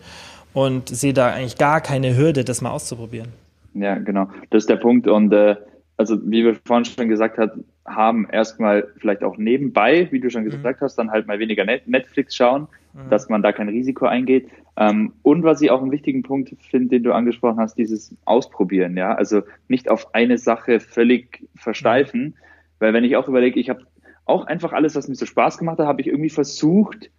und 0.52 0.88
sehe 0.88 1.12
da 1.12 1.32
eigentlich 1.32 1.58
gar 1.58 1.80
keine 1.80 2.16
Hürde, 2.16 2.44
das 2.44 2.60
mal 2.60 2.70
auszuprobieren. 2.70 3.28
Ja, 3.74 3.98
genau. 3.98 4.28
Das 4.50 4.64
ist 4.64 4.70
der 4.70 4.76
Punkt. 4.76 5.06
Und 5.06 5.32
äh, 5.32 5.56
also 5.96 6.18
wie 6.24 6.44
wir 6.44 6.56
vorhin 6.64 6.84
schon 6.84 7.08
gesagt 7.08 7.38
haben, 7.38 7.64
haben 7.86 8.28
erstmal 8.30 8.88
vielleicht 8.98 9.22
auch 9.22 9.36
nebenbei, 9.36 10.08
wie 10.10 10.20
du 10.20 10.30
schon 10.30 10.44
mhm. 10.44 10.50
gesagt 10.50 10.80
mhm. 10.80 10.84
hast, 10.84 10.96
dann 10.96 11.10
halt 11.10 11.26
mal 11.26 11.38
weniger 11.38 11.64
Netflix 11.64 12.34
schauen, 12.34 12.68
mhm. 12.92 13.10
dass 13.10 13.28
man 13.28 13.42
da 13.42 13.52
kein 13.52 13.68
Risiko 13.68 14.06
eingeht. 14.06 14.48
Ähm, 14.76 15.12
und 15.22 15.42
was 15.42 15.60
ich 15.60 15.70
auch 15.70 15.82
einen 15.82 15.92
wichtigen 15.92 16.22
Punkt 16.22 16.54
finde, 16.70 16.96
den 16.96 17.02
du 17.02 17.12
angesprochen 17.12 17.58
hast, 17.58 17.76
dieses 17.76 18.14
Ausprobieren, 18.24 18.96
ja, 18.96 19.14
also 19.14 19.42
nicht 19.68 19.90
auf 19.90 20.14
eine 20.14 20.38
Sache 20.38 20.80
völlig 20.80 21.46
versteifen, 21.56 22.22
mhm. 22.22 22.34
weil 22.78 22.92
wenn 22.92 23.04
ich 23.04 23.16
auch 23.16 23.28
überlege, 23.28 23.58
ich 23.58 23.70
habe 23.70 23.82
auch 24.24 24.46
einfach 24.46 24.72
alles, 24.72 24.94
was 24.94 25.08
mir 25.08 25.16
so 25.16 25.26
Spaß 25.26 25.58
gemacht 25.58 25.78
hat, 25.78 25.86
habe 25.86 26.00
ich 26.00 26.06
irgendwie 26.06 26.30
versucht, 26.30 27.10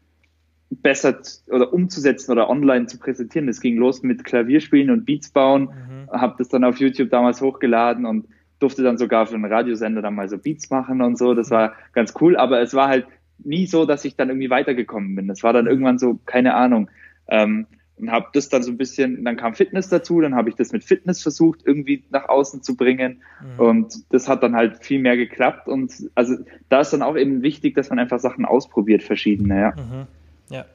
besser 0.69 1.19
oder 1.49 1.73
umzusetzen 1.73 2.31
oder 2.31 2.49
online 2.49 2.85
zu 2.85 2.97
präsentieren. 2.97 3.47
Das 3.47 3.59
ging 3.59 3.75
los 3.77 4.03
mit 4.03 4.23
Klavierspielen 4.23 4.89
und 4.89 5.05
Beats 5.05 5.29
bauen, 5.29 5.63
mhm. 5.63 6.11
habe 6.11 6.35
das 6.37 6.47
dann 6.47 6.63
auf 6.63 6.79
YouTube 6.79 7.09
damals 7.09 7.41
hochgeladen 7.41 8.05
und 8.05 8.27
durfte 8.61 8.83
dann 8.83 8.97
sogar 8.97 9.27
für 9.27 9.35
einen 9.35 9.45
Radiosender 9.45 10.01
dann 10.01 10.15
mal 10.15 10.29
so 10.29 10.37
Beats 10.37 10.69
machen 10.69 11.01
und 11.01 11.17
so. 11.17 11.33
Das 11.33 11.49
war 11.51 11.73
ganz 11.93 12.13
cool, 12.21 12.37
aber 12.37 12.61
es 12.61 12.73
war 12.73 12.87
halt 12.87 13.05
nie 13.43 13.65
so, 13.65 13.85
dass 13.85 14.05
ich 14.05 14.15
dann 14.15 14.29
irgendwie 14.29 14.49
weitergekommen 14.49 15.15
bin. 15.15 15.27
Das 15.27 15.43
war 15.43 15.51
dann 15.51 15.67
irgendwann 15.67 15.97
so, 15.97 16.19
keine 16.25 16.53
Ahnung. 16.53 16.89
Ähm, 17.27 17.65
und 17.97 18.11
habe 18.11 18.27
das 18.33 18.49
dann 18.49 18.63
so 18.63 18.71
ein 18.71 18.77
bisschen, 18.77 19.23
dann 19.23 19.37
kam 19.37 19.53
Fitness 19.53 19.89
dazu, 19.89 20.21
dann 20.21 20.33
habe 20.35 20.49
ich 20.49 20.55
das 20.55 20.71
mit 20.71 20.83
Fitness 20.83 21.21
versucht, 21.21 21.61
irgendwie 21.65 22.03
nach 22.09 22.29
außen 22.29 22.63
zu 22.63 22.75
bringen. 22.75 23.21
Mhm. 23.41 23.59
Und 23.59 24.13
das 24.13 24.27
hat 24.27 24.41
dann 24.41 24.55
halt 24.55 24.83
viel 24.83 24.99
mehr 24.99 25.17
geklappt. 25.17 25.67
Und 25.67 26.09
also 26.15 26.35
da 26.69 26.81
ist 26.81 26.93
dann 26.93 27.03
auch 27.03 27.15
eben 27.15 27.43
wichtig, 27.43 27.75
dass 27.75 27.89
man 27.89 27.99
einfach 27.99 28.19
Sachen 28.19 28.45
ausprobiert, 28.45 29.03
verschiedene, 29.03 29.59
ja. 29.59 29.71
Mhm. 29.75 30.07
Ja. 30.49 30.65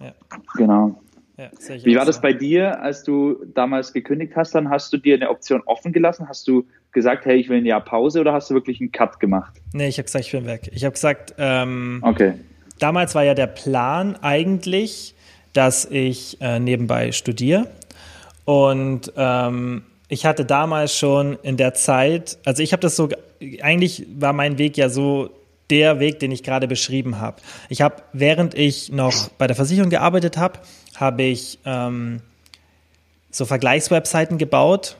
ja. 0.00 0.12
Genau. 0.56 1.02
Ja, 1.36 1.50
Wie 1.82 1.96
war 1.96 2.04
das 2.04 2.20
bei 2.20 2.32
dir, 2.32 2.80
als 2.80 3.02
du 3.02 3.44
damals 3.54 3.92
gekündigt 3.92 4.34
hast? 4.36 4.54
Dann 4.54 4.70
hast 4.70 4.92
du 4.92 4.98
dir 4.98 5.14
eine 5.16 5.30
Option 5.30 5.62
offen 5.66 5.92
gelassen? 5.92 6.28
Hast 6.28 6.46
du 6.46 6.64
gesagt, 6.92 7.24
hey, 7.24 7.36
ich 7.36 7.48
will 7.48 7.58
ein 7.58 7.66
Jahr 7.66 7.80
Pause 7.80 8.20
oder 8.20 8.32
hast 8.32 8.50
du 8.50 8.54
wirklich 8.54 8.80
einen 8.80 8.92
Cut 8.92 9.18
gemacht? 9.18 9.52
Nee, 9.72 9.88
ich 9.88 9.98
habe 9.98 10.04
gesagt, 10.04 10.26
ich 10.26 10.32
bin 10.32 10.46
weg. 10.46 10.70
Ich 10.72 10.84
habe 10.84 10.92
gesagt, 10.92 11.34
ähm, 11.38 12.00
okay. 12.02 12.34
damals 12.78 13.16
war 13.16 13.24
ja 13.24 13.34
der 13.34 13.48
Plan 13.48 14.16
eigentlich, 14.22 15.16
dass 15.52 15.84
ich 15.84 16.40
äh, 16.40 16.60
nebenbei 16.60 17.10
studiere. 17.10 17.66
Und 18.44 19.12
ähm, 19.16 19.82
ich 20.08 20.26
hatte 20.26 20.44
damals 20.44 20.96
schon 20.96 21.36
in 21.42 21.56
der 21.56 21.74
Zeit, 21.74 22.38
also 22.44 22.62
ich 22.62 22.72
habe 22.72 22.80
das 22.80 22.94
so, 22.94 23.08
eigentlich 23.60 24.06
war 24.16 24.32
mein 24.32 24.58
Weg 24.58 24.76
ja 24.76 24.88
so 24.88 25.30
der 25.70 26.00
Weg, 26.00 26.18
den 26.20 26.30
ich 26.30 26.42
gerade 26.42 26.68
beschrieben 26.68 27.18
habe. 27.20 27.36
Ich 27.68 27.80
habe, 27.80 28.02
während 28.12 28.54
ich 28.54 28.92
noch 28.92 29.28
bei 29.30 29.46
der 29.46 29.56
Versicherung 29.56 29.90
gearbeitet 29.90 30.36
habe, 30.36 30.60
habe 30.96 31.22
ich 31.22 31.58
ähm, 31.64 32.20
so 33.30 33.44
Vergleichswebseiten 33.44 34.38
gebaut. 34.38 34.96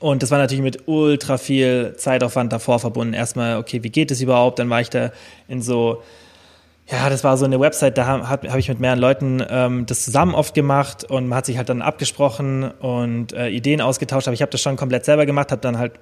Und 0.00 0.22
das 0.22 0.30
war 0.30 0.38
natürlich 0.38 0.62
mit 0.62 0.88
ultra 0.88 1.38
viel 1.38 1.94
Zeitaufwand 1.96 2.52
davor 2.52 2.78
verbunden. 2.78 3.14
Erstmal, 3.14 3.58
okay, 3.58 3.82
wie 3.82 3.90
geht 3.90 4.10
es 4.10 4.20
überhaupt? 4.20 4.58
Dann 4.58 4.70
war 4.70 4.80
ich 4.80 4.90
da 4.90 5.12
in 5.48 5.60
so, 5.62 6.02
ja, 6.88 7.08
das 7.08 7.24
war 7.24 7.36
so 7.36 7.44
eine 7.44 7.60
Website, 7.60 7.98
da 7.98 8.06
habe 8.06 8.50
hab 8.50 8.58
ich 8.58 8.68
mit 8.68 8.80
mehreren 8.80 8.98
Leuten 8.98 9.44
ähm, 9.48 9.86
das 9.86 10.04
zusammen 10.04 10.34
oft 10.34 10.54
gemacht 10.54 11.04
und 11.04 11.28
man 11.28 11.38
hat 11.38 11.46
sich 11.46 11.58
halt 11.58 11.68
dann 11.68 11.82
abgesprochen 11.82 12.70
und 12.70 13.32
äh, 13.34 13.48
Ideen 13.48 13.80
ausgetauscht. 13.80 14.28
Aber 14.28 14.34
ich 14.34 14.42
habe 14.42 14.50
das 14.50 14.60
schon 14.60 14.76
komplett 14.76 15.04
selber 15.04 15.26
gemacht, 15.26 15.52
habe 15.52 15.60
dann 15.60 15.78
halt 15.78 15.92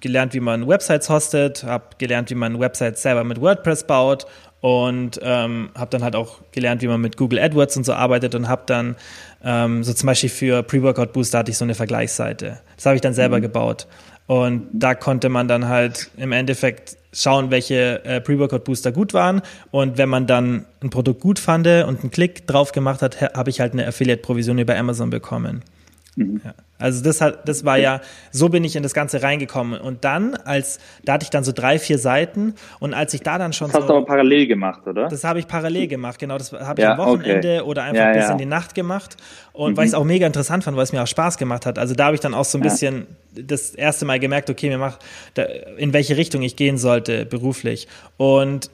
gelernt, 0.00 0.34
wie 0.34 0.40
man 0.40 0.66
Websites 0.68 1.08
hostet, 1.08 1.64
habe 1.64 1.84
gelernt, 1.98 2.30
wie 2.30 2.34
man 2.34 2.58
Websites 2.58 3.02
selber 3.02 3.24
mit 3.24 3.40
WordPress 3.40 3.86
baut 3.86 4.26
und 4.60 5.20
ähm, 5.22 5.70
habe 5.76 5.90
dann 5.90 6.02
halt 6.02 6.16
auch 6.16 6.40
gelernt, 6.52 6.82
wie 6.82 6.88
man 6.88 7.00
mit 7.00 7.16
Google 7.16 7.38
AdWords 7.38 7.76
und 7.76 7.84
so 7.84 7.92
arbeitet 7.92 8.34
und 8.34 8.48
habe 8.48 8.62
dann 8.66 8.96
ähm, 9.44 9.84
so 9.84 9.92
zum 9.92 10.06
Beispiel 10.06 10.30
für 10.30 10.62
Pre-Workout 10.62 11.12
Booster 11.12 11.38
hatte 11.38 11.50
ich 11.50 11.58
so 11.58 11.64
eine 11.64 11.74
Vergleichsseite. 11.74 12.60
Das 12.74 12.86
habe 12.86 12.96
ich 12.96 13.02
dann 13.02 13.14
selber 13.14 13.38
mhm. 13.38 13.42
gebaut 13.42 13.86
und 14.26 14.68
da 14.72 14.94
konnte 14.94 15.28
man 15.28 15.46
dann 15.46 15.68
halt 15.68 16.10
im 16.16 16.32
Endeffekt 16.32 16.96
schauen, 17.12 17.50
welche 17.50 18.04
äh, 18.04 18.20
Pre-Workout 18.20 18.64
Booster 18.64 18.92
gut 18.92 19.14
waren 19.14 19.42
und 19.70 19.98
wenn 19.98 20.08
man 20.08 20.26
dann 20.26 20.64
ein 20.82 20.90
Produkt 20.90 21.20
gut 21.20 21.38
fand 21.38 21.66
und 21.66 22.00
einen 22.00 22.10
Klick 22.10 22.46
drauf 22.46 22.72
gemacht 22.72 23.02
hat, 23.02 23.20
habe 23.20 23.50
ich 23.50 23.60
halt 23.60 23.72
eine 23.72 23.86
Affiliate-Provision 23.86 24.58
über 24.58 24.76
Amazon 24.76 25.10
bekommen. 25.10 25.62
Mhm. 26.16 26.40
Ja. 26.44 26.54
Also 26.78 27.02
das 27.02 27.20
hat, 27.20 27.48
das 27.48 27.64
war 27.64 27.78
ja, 27.78 28.00
so 28.32 28.48
bin 28.48 28.62
ich 28.64 28.76
in 28.76 28.82
das 28.82 28.92
Ganze 28.92 29.22
reingekommen. 29.22 29.80
Und 29.80 30.04
dann, 30.04 30.34
als, 30.34 30.78
da 31.04 31.14
hatte 31.14 31.24
ich 31.24 31.30
dann 31.30 31.44
so 31.44 31.52
drei, 31.52 31.78
vier 31.78 31.98
Seiten 31.98 32.54
und 32.80 32.92
als 32.92 33.14
ich 33.14 33.22
da 33.22 33.38
dann 33.38 33.52
schon. 33.52 33.68
Das 33.68 33.76
hast 33.76 33.82
so, 33.82 33.88
du 33.88 33.98
aber 33.98 34.06
parallel 34.06 34.46
gemacht, 34.46 34.86
oder? 34.86 35.08
Das 35.08 35.24
habe 35.24 35.38
ich 35.38 35.46
parallel 35.46 35.86
gemacht, 35.86 36.18
genau. 36.18 36.36
Das 36.36 36.52
habe 36.52 36.80
ich 36.80 36.84
ja, 36.84 36.92
am 36.92 36.98
Wochenende 36.98 37.60
okay. 37.60 37.70
oder 37.70 37.84
einfach 37.84 38.04
ja, 38.04 38.12
bis 38.12 38.28
in 38.28 38.38
die 38.38 38.46
Nacht 38.46 38.74
gemacht. 38.74 39.16
Und 39.52 39.72
mhm. 39.72 39.76
weil 39.76 39.84
ich 39.84 39.90
es 39.90 39.94
auch 39.94 40.04
mega 40.04 40.26
interessant 40.26 40.64
fand, 40.64 40.76
weil 40.76 40.84
es 40.84 40.92
mir 40.92 41.02
auch 41.02 41.06
Spaß 41.06 41.38
gemacht 41.38 41.64
hat. 41.64 41.78
Also 41.78 41.94
da 41.94 42.06
habe 42.06 42.14
ich 42.14 42.20
dann 42.20 42.34
auch 42.34 42.44
so 42.44 42.58
ein 42.58 42.62
bisschen 42.62 43.06
das 43.32 43.74
erste 43.74 44.04
Mal 44.04 44.18
gemerkt, 44.18 44.50
okay, 44.50 44.68
mir 44.68 44.78
macht, 44.78 45.04
in 45.76 45.92
welche 45.92 46.16
Richtung 46.16 46.42
ich 46.42 46.56
gehen 46.56 46.78
sollte 46.78 47.26
beruflich. 47.26 47.88
Und 48.16 48.70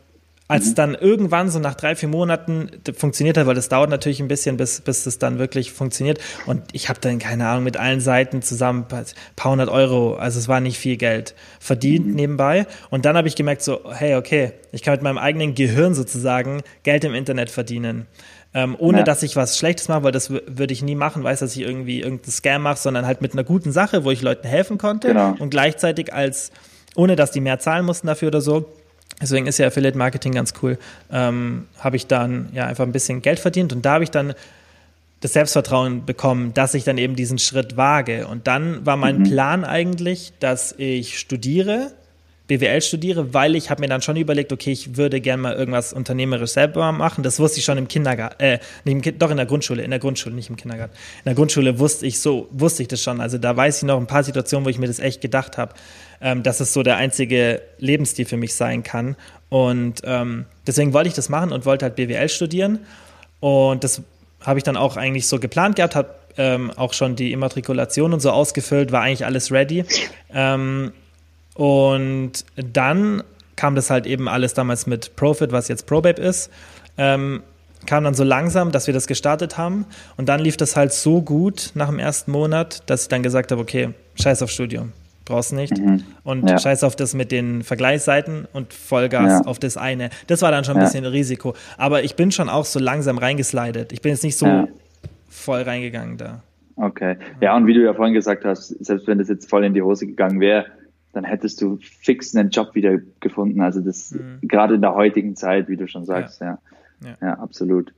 als 0.53 0.67
mhm. 0.71 0.75
dann 0.75 0.95
irgendwann 0.95 1.49
so 1.49 1.59
nach 1.59 1.75
drei, 1.75 1.97
vier 1.97 2.11
Monaten 2.11 2.71
funktioniert 2.95 3.39
hat, 3.39 3.47
weil 3.47 3.55
das 3.55 3.71
dauert 3.71 3.89
natürlich 3.89 4.21
ein 4.21 4.29
bisschen, 4.29 4.59
bis, 4.59 4.83
bis 4.83 5.05
das 5.05 5.19
dann 5.19 5.39
wirklich 5.39 5.73
funktioniert. 5.73 6.21
Und 6.45 6.63
ich 6.73 6.91
habe 6.91 7.01
dann, 7.01 7.19
keine 7.19 7.49
Ahnung, 7.49 7.65
mit 7.65 7.79
allen 7.79 8.01
Seiten 8.01 8.43
zusammen 8.43 8.85
ein 8.91 9.05
paar 9.35 9.53
hundert 9.53 9.71
Euro, 9.71 10.15
also 10.17 10.39
es 10.39 10.49
war 10.49 10.61
nicht 10.61 10.77
viel 10.77 10.99
Geld, 10.99 11.35
verdient 11.59 12.07
mhm. 12.09 12.15
nebenbei. 12.15 12.67
Und 12.91 13.07
dann 13.07 13.17
habe 13.17 13.29
ich 13.29 13.35
gemerkt, 13.35 13.63
so, 13.63 13.81
hey, 13.91 14.15
okay, 14.17 14.53
ich 14.73 14.83
kann 14.83 14.93
mit 14.93 15.03
meinem 15.03 15.17
eigenen 15.17 15.55
Gehirn 15.55 15.95
sozusagen 15.95 16.61
Geld 16.83 17.05
im 17.05 17.15
Internet 17.15 17.51
verdienen. 17.51 18.07
Ähm, 18.53 18.77
ohne 18.79 18.99
ja. 18.99 19.05
dass 19.05 19.23
ich 19.23 19.35
was 19.35 19.57
Schlechtes 19.57 19.89
mache, 19.89 20.03
weil 20.03 20.13
das 20.13 20.29
würde 20.29 20.75
ich 20.75 20.83
nie 20.83 20.95
machen, 20.95 21.25
weiß, 21.25 21.41
dass 21.41 21.57
ich 21.57 21.63
irgendwie 21.63 22.01
irgendeinen 22.03 22.31
Scam 22.31 22.61
mache, 22.61 22.77
sondern 22.79 23.07
halt 23.07 23.23
mit 23.23 23.33
einer 23.33 23.45
guten 23.45 23.73
Sache, 23.73 24.05
wo 24.05 24.11
ich 24.11 24.21
Leuten 24.21 24.47
helfen 24.47 24.77
konnte 24.77 25.09
genau. 25.09 25.35
und 25.39 25.49
gleichzeitig 25.49 26.13
als, 26.13 26.51
ohne 26.95 27.17
dass 27.17 27.31
die 27.31 27.41
mehr 27.41 27.59
zahlen 27.59 27.87
mussten 27.87 28.09
dafür 28.09 28.29
oder 28.29 28.43
so, 28.43 28.71
Deswegen 29.23 29.47
ist 29.47 29.59
ja 29.59 29.69
Affiliate 29.69 29.97
Marketing 29.97 30.33
ganz 30.33 30.53
cool. 30.63 30.79
Ähm, 31.11 31.67
habe 31.79 31.97
ich 31.97 32.09
dann 32.09 32.49
ja 32.53 32.67
einfach 32.67 32.85
ein 32.85 32.93
bisschen 32.93 33.23
Geld 33.23 33.39
verdient 33.39 33.73
und 33.73 33.87
da 33.87 33.93
habe 33.95 34.05
ich 34.05 34.11
dann 34.11 34.35
das 35.21 35.33
Selbstvertrauen 35.35 36.05
bekommen, 36.05 36.53
dass 36.53 36.75
ich 36.75 36.83
dann 36.85 36.99
eben 36.99 37.15
diesen 37.15 37.39
Schritt 37.39 37.77
wage. 37.77 38.27
Und 38.27 38.49
dann 38.49 38.85
war 38.85 38.97
mein 38.97 39.21
mhm. 39.21 39.23
Plan 39.23 39.65
eigentlich, 39.65 40.33
dass 40.41 40.75
ich 40.77 41.19
studiere, 41.19 41.93
BWL 42.49 42.83
studiere, 42.83 43.33
weil 43.33 43.55
ich 43.55 43.71
habe 43.71 43.81
mir 43.81 43.89
dann 43.89 44.03
schon 44.03 44.17
überlegt, 44.17 44.53
okay, 44.53 44.73
ich 44.73 44.97
würde 44.97 45.21
gerne 45.21 45.43
mal 45.43 45.55
irgendwas 45.55 45.93
unternehmerisch 45.93 46.51
selber 46.51 46.91
machen. 46.91 47.23
Das 47.23 47.39
wusste 47.39 47.61
ich 47.61 47.65
schon 47.65 47.79
im 47.79 47.87
Kindergarten, 47.87 48.43
äh, 48.43 48.59
nicht 48.85 49.07
im, 49.07 49.19
doch 49.19 49.31
in 49.31 49.37
der 49.37 49.47
Grundschule, 49.47 49.83
in 49.83 49.91
der 49.91 50.01
Grundschule, 50.01 50.35
nicht 50.35 50.51
im 50.51 50.57
Kindergarten. 50.57 50.93
In 51.19 51.25
der 51.27 51.35
Grundschule 51.35 51.79
wusste 51.79 52.05
ich 52.05 52.21
so, 52.21 52.49
wusste 52.51 52.83
ich 52.83 52.89
das 52.89 53.01
schon. 53.01 53.21
Also 53.21 53.39
da 53.39 53.57
weiß 53.57 53.79
ich 53.79 53.83
noch 53.85 53.99
ein 53.99 54.09
paar 54.09 54.25
Situationen, 54.25 54.67
wo 54.67 54.71
ich 54.71 54.79
mir 54.79 54.89
das 54.89 54.99
echt 54.99 55.21
gedacht 55.21 55.57
habe, 55.57 55.75
ähm, 56.23 56.43
dass 56.43 56.61
es 56.61 56.73
so 56.73 56.83
der 56.83 56.97
einzige 56.97 57.61
Lebensstil 57.79 58.25
für 58.25 58.37
mich 58.37 58.55
sein 58.55 58.83
kann. 58.83 59.17
Und 59.49 60.01
ähm, 60.05 60.47
deswegen 60.67 60.93
wollte 60.93 61.09
ich 61.09 61.15
das 61.15 61.29
machen 61.29 61.53
und 61.53 61.67
wollte 61.67 61.85
halt 61.85 61.97
BWL 61.97 62.29
studieren. 62.29 62.79
Und 63.41 63.85
das 63.85 64.03
habe 64.41 64.59
ich 64.59 64.65
dann 64.65 64.77
auch 64.77 64.97
eigentlich 64.97 65.27
so 65.27 65.39
geplant 65.39 65.77
gehabt, 65.77 65.97
habe 65.97 66.15
ähm, 66.39 66.71
auch 66.71 66.95
schon 66.95 67.17
die 67.17 67.33
Immatrikulation 67.33 68.13
und 68.13 68.21
so 68.21 68.31
ausgefüllt, 68.31 68.93
war 68.93 69.03
eigentlich 69.03 69.27
alles 69.27 69.53
ready. 69.53 69.85
Ähm, 70.33 70.93
und 71.55 72.33
dann 72.57 73.23
kam 73.57 73.75
das 73.75 73.91
halt 73.91 74.07
eben 74.07 74.29
alles 74.29 74.55
damals 74.55 74.87
mit 74.87 75.17
Profit, 75.17 75.53
was 75.53 75.69
jetzt 75.69 75.87
Probabe 75.87 76.23
ist. 76.23 76.51
Ähm, 76.97 77.43
kam 77.85 78.05
dann 78.05 78.15
so 78.15 78.25
langsam, 78.25 78.71
dass 78.71 78.87
wir 78.87 78.95
das 78.95 79.07
gestartet 79.07 79.59
haben. 79.59 79.87
Und 80.17 80.29
dann 80.29 80.41
lief 80.41 80.57
das 80.57 80.77
halt 80.77 80.93
so 80.93 81.21
gut 81.21 81.73
nach 81.75 81.89
dem 81.89 81.99
ersten 81.99 82.31
Monat, 82.31 82.89
dass 82.89 83.03
ich 83.03 83.09
dann 83.09 83.23
gesagt 83.23 83.51
habe, 83.51 83.61
okay, 83.61 83.91
scheiß 84.15 84.43
auf 84.43 84.51
Studium. 84.51 84.93
Brauchst 85.25 85.53
nicht. 85.53 85.79
Mhm. 85.79 86.03
Und 86.25 86.49
ja. 86.49 86.59
scheiß 86.59 86.85
auf 86.85 86.97
das 86.97 87.15
mit 87.15 87.31
den 87.33 87.63
Vergleichsseiten 87.63 88.47
und 88.53 88.73
Vollgas 88.73 89.29
ja. 89.29 89.41
auf 89.43 89.59
das 89.59 89.77
eine. 89.77 90.11
Das 90.27 90.43
war 90.43 90.51
dann 90.51 90.65
schon 90.65 90.77
ein 90.77 90.81
ja. 90.81 90.87
bisschen 90.87 91.05
Risiko. 91.05 91.55
Aber 91.79 92.03
ich 92.03 92.17
bin 92.17 92.33
schon 92.33 92.49
auch 92.49 92.65
so 92.65 92.79
langsam 92.79 93.19
reingeslidet. 93.19 93.93
Ich 93.93 94.01
bin 94.01 94.11
jetzt 94.11 94.25
nicht 94.25 94.37
so 94.37 94.69
voll 95.29 95.63
reingegangen 95.63 96.19
da. 96.19 96.43
Okay. 96.77 97.17
Ja, 97.41 97.57
und 97.57 97.67
wie 97.67 97.75
du 97.75 97.85
ja 97.85 97.95
vorhin 97.95 98.15
gesagt 98.15 98.45
hast, 98.45 98.69
selbst 98.85 99.07
wenn 99.07 99.19
das 99.19 99.29
jetzt 99.29 99.49
voll 99.49 99.65
in 99.65 99.75
die 99.75 99.83
Hose 99.83 100.07
gegangen 100.07 100.41
wäre, 100.41 100.67
dann 101.13 101.25
hättest 101.25 101.61
du 101.61 101.79
fix 101.81 102.35
einen 102.35 102.51
Job 102.51 102.75
wieder 102.75 102.99
gefunden. 103.21 103.61
Also 103.61 103.81
das 103.81 104.13
mhm. 104.13 104.39
gerade 104.43 104.75
in 104.75 104.81
der 104.81 104.95
heutigen 104.95 105.37
Zeit, 105.37 105.69
wie 105.69 105.77
du 105.77 105.87
schon 105.87 106.05
sagst, 106.05 106.41
ja. 106.41 106.59
Ja, 107.21 107.35
absolut. 107.35 107.93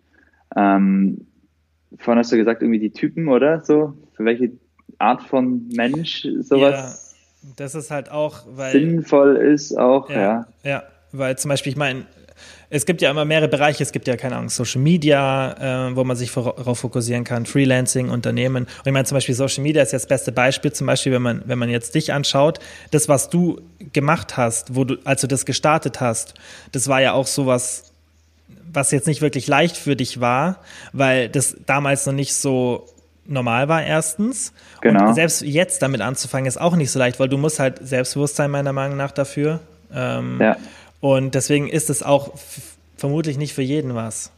Ähm, 0.57 1.27
vorhin 1.99 2.19
hast 2.19 2.33
du 2.33 2.37
gesagt, 2.37 2.63
irgendwie 2.63 2.81
die 2.81 2.91
Typen, 2.91 3.29
oder? 3.29 3.63
So, 3.63 3.95
für 4.15 4.25
welche 4.25 4.53
Art 4.99 5.23
von 5.23 5.69
Mensch 5.75 6.27
sowas 6.41 7.04
das 7.57 7.75
ist 7.75 7.91
halt 7.91 8.11
auch, 8.11 8.43
weil 8.47 8.73
sinnvoll 8.73 9.37
ist 9.37 9.77
auch, 9.79 10.09
ja. 10.11 10.17
Ja, 10.17 10.47
ja 10.63 10.83
weil 11.13 11.39
zum 11.39 11.49
Beispiel, 11.49 11.73
ich 11.73 11.79
meine, 11.79 12.07
es 12.71 12.87
gibt 12.87 13.03
ja 13.03 13.11
immer 13.11 13.25
mehrere 13.25 13.49
Bereiche. 13.49 13.83
Es 13.83 13.93
gibt 13.93 14.09
ja, 14.09 14.17
keine 14.17 14.37
Ahnung, 14.37 14.49
Social 14.49 14.81
Media, 14.81 15.91
äh, 15.91 15.97
wo 15.97 16.03
man 16.03 16.17
sich 16.17 16.33
darauf 16.33 16.79
fokussieren 16.81 17.23
kann, 17.23 17.47
Freelancing, 17.47 18.11
Unternehmen. 18.11 18.65
Und 18.65 18.87
ich 18.87 18.93
meine, 18.93 19.05
zum 19.05 19.17
Beispiel 19.17 19.35
Social 19.35 19.63
Media 19.63 19.83
ist 19.83 19.93
jetzt 19.93 20.03
das 20.03 20.09
beste 20.09 20.33
Beispiel. 20.33 20.73
Zum 20.73 20.87
Beispiel, 20.87 21.13
wenn 21.13 21.23
man, 21.23 21.43
wenn 21.47 21.59
man 21.59 21.69
jetzt 21.69 21.95
dich 21.95 22.13
anschaut, 22.13 22.59
das, 22.91 23.09
was 23.09 23.31
du 23.31 23.61
gemacht 23.93 24.37
hast, 24.37 24.75
wo 24.75 24.85
du, 24.85 24.97
als 25.05 25.21
du 25.21 25.29
das 25.29 25.47
gestartet 25.47 26.01
hast, 26.01 26.35
das 26.73 26.89
war 26.89 27.01
ja 27.01 27.13
auch 27.13 27.29
sowas, 27.29 27.93
was 28.73 28.91
jetzt 28.91 29.07
nicht 29.07 29.21
wirklich 29.21 29.47
leicht 29.47 29.77
für 29.77 29.95
dich 29.95 30.21
war, 30.21 30.59
weil 30.93 31.29
das 31.29 31.57
damals 31.67 32.07
noch 32.07 32.13
nicht 32.13 32.35
so 32.35 32.89
normal 33.27 33.69
war 33.69 33.83
erstens. 33.83 34.53
Genau. 34.81 35.09
Und 35.09 35.15
selbst 35.15 35.43
jetzt 35.43 35.83
damit 35.83 36.01
anzufangen 36.01 36.47
ist 36.47 36.61
auch 36.61 36.77
nicht 36.77 36.91
so 36.91 36.99
leicht, 36.99 37.19
weil 37.21 37.29
du 37.29 37.39
musst 37.39 37.59
halt 37.59 37.79
Selbstbewusstsein 37.87 38.51
meiner 38.51 38.73
Meinung 38.73 38.97
nach 38.97 39.11
dafür. 39.11 39.61
Ähm, 39.93 40.39
ja. 40.41 40.57
Und 41.01 41.35
deswegen 41.35 41.69
ist 41.69 41.91
es 41.91 42.03
auch 42.03 42.33
vermutlich 42.97 43.37
nicht 43.37 43.55
für 43.55 43.63
jeden 43.63 43.95
was. 43.95 44.33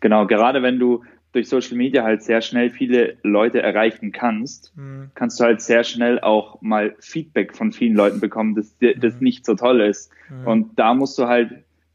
Genau, 0.00 0.26
gerade 0.26 0.62
wenn 0.62 0.78
du 0.78 1.02
durch 1.32 1.48
Social 1.48 1.76
Media 1.76 2.04
halt 2.04 2.22
sehr 2.22 2.40
schnell 2.42 2.70
viele 2.70 3.16
Leute 3.22 3.60
erreichen 3.60 4.12
kannst, 4.12 4.72
mhm. 4.76 5.10
kannst 5.14 5.40
du 5.40 5.44
halt 5.44 5.60
sehr 5.60 5.82
schnell 5.82 6.20
auch 6.20 6.62
mal 6.62 6.94
Feedback 7.00 7.56
von 7.56 7.72
vielen 7.72 7.96
Leuten 7.96 8.20
bekommen, 8.20 8.54
dass 8.54 8.74
das 8.78 9.14
mhm. 9.14 9.20
nicht 9.20 9.44
so 9.44 9.54
toll 9.54 9.80
ist. 9.80 10.10
Mhm. 10.30 10.46
Und 10.46 10.78
da 10.78 10.94
musst 10.94 11.18
du 11.18 11.26
halt, 11.26 11.50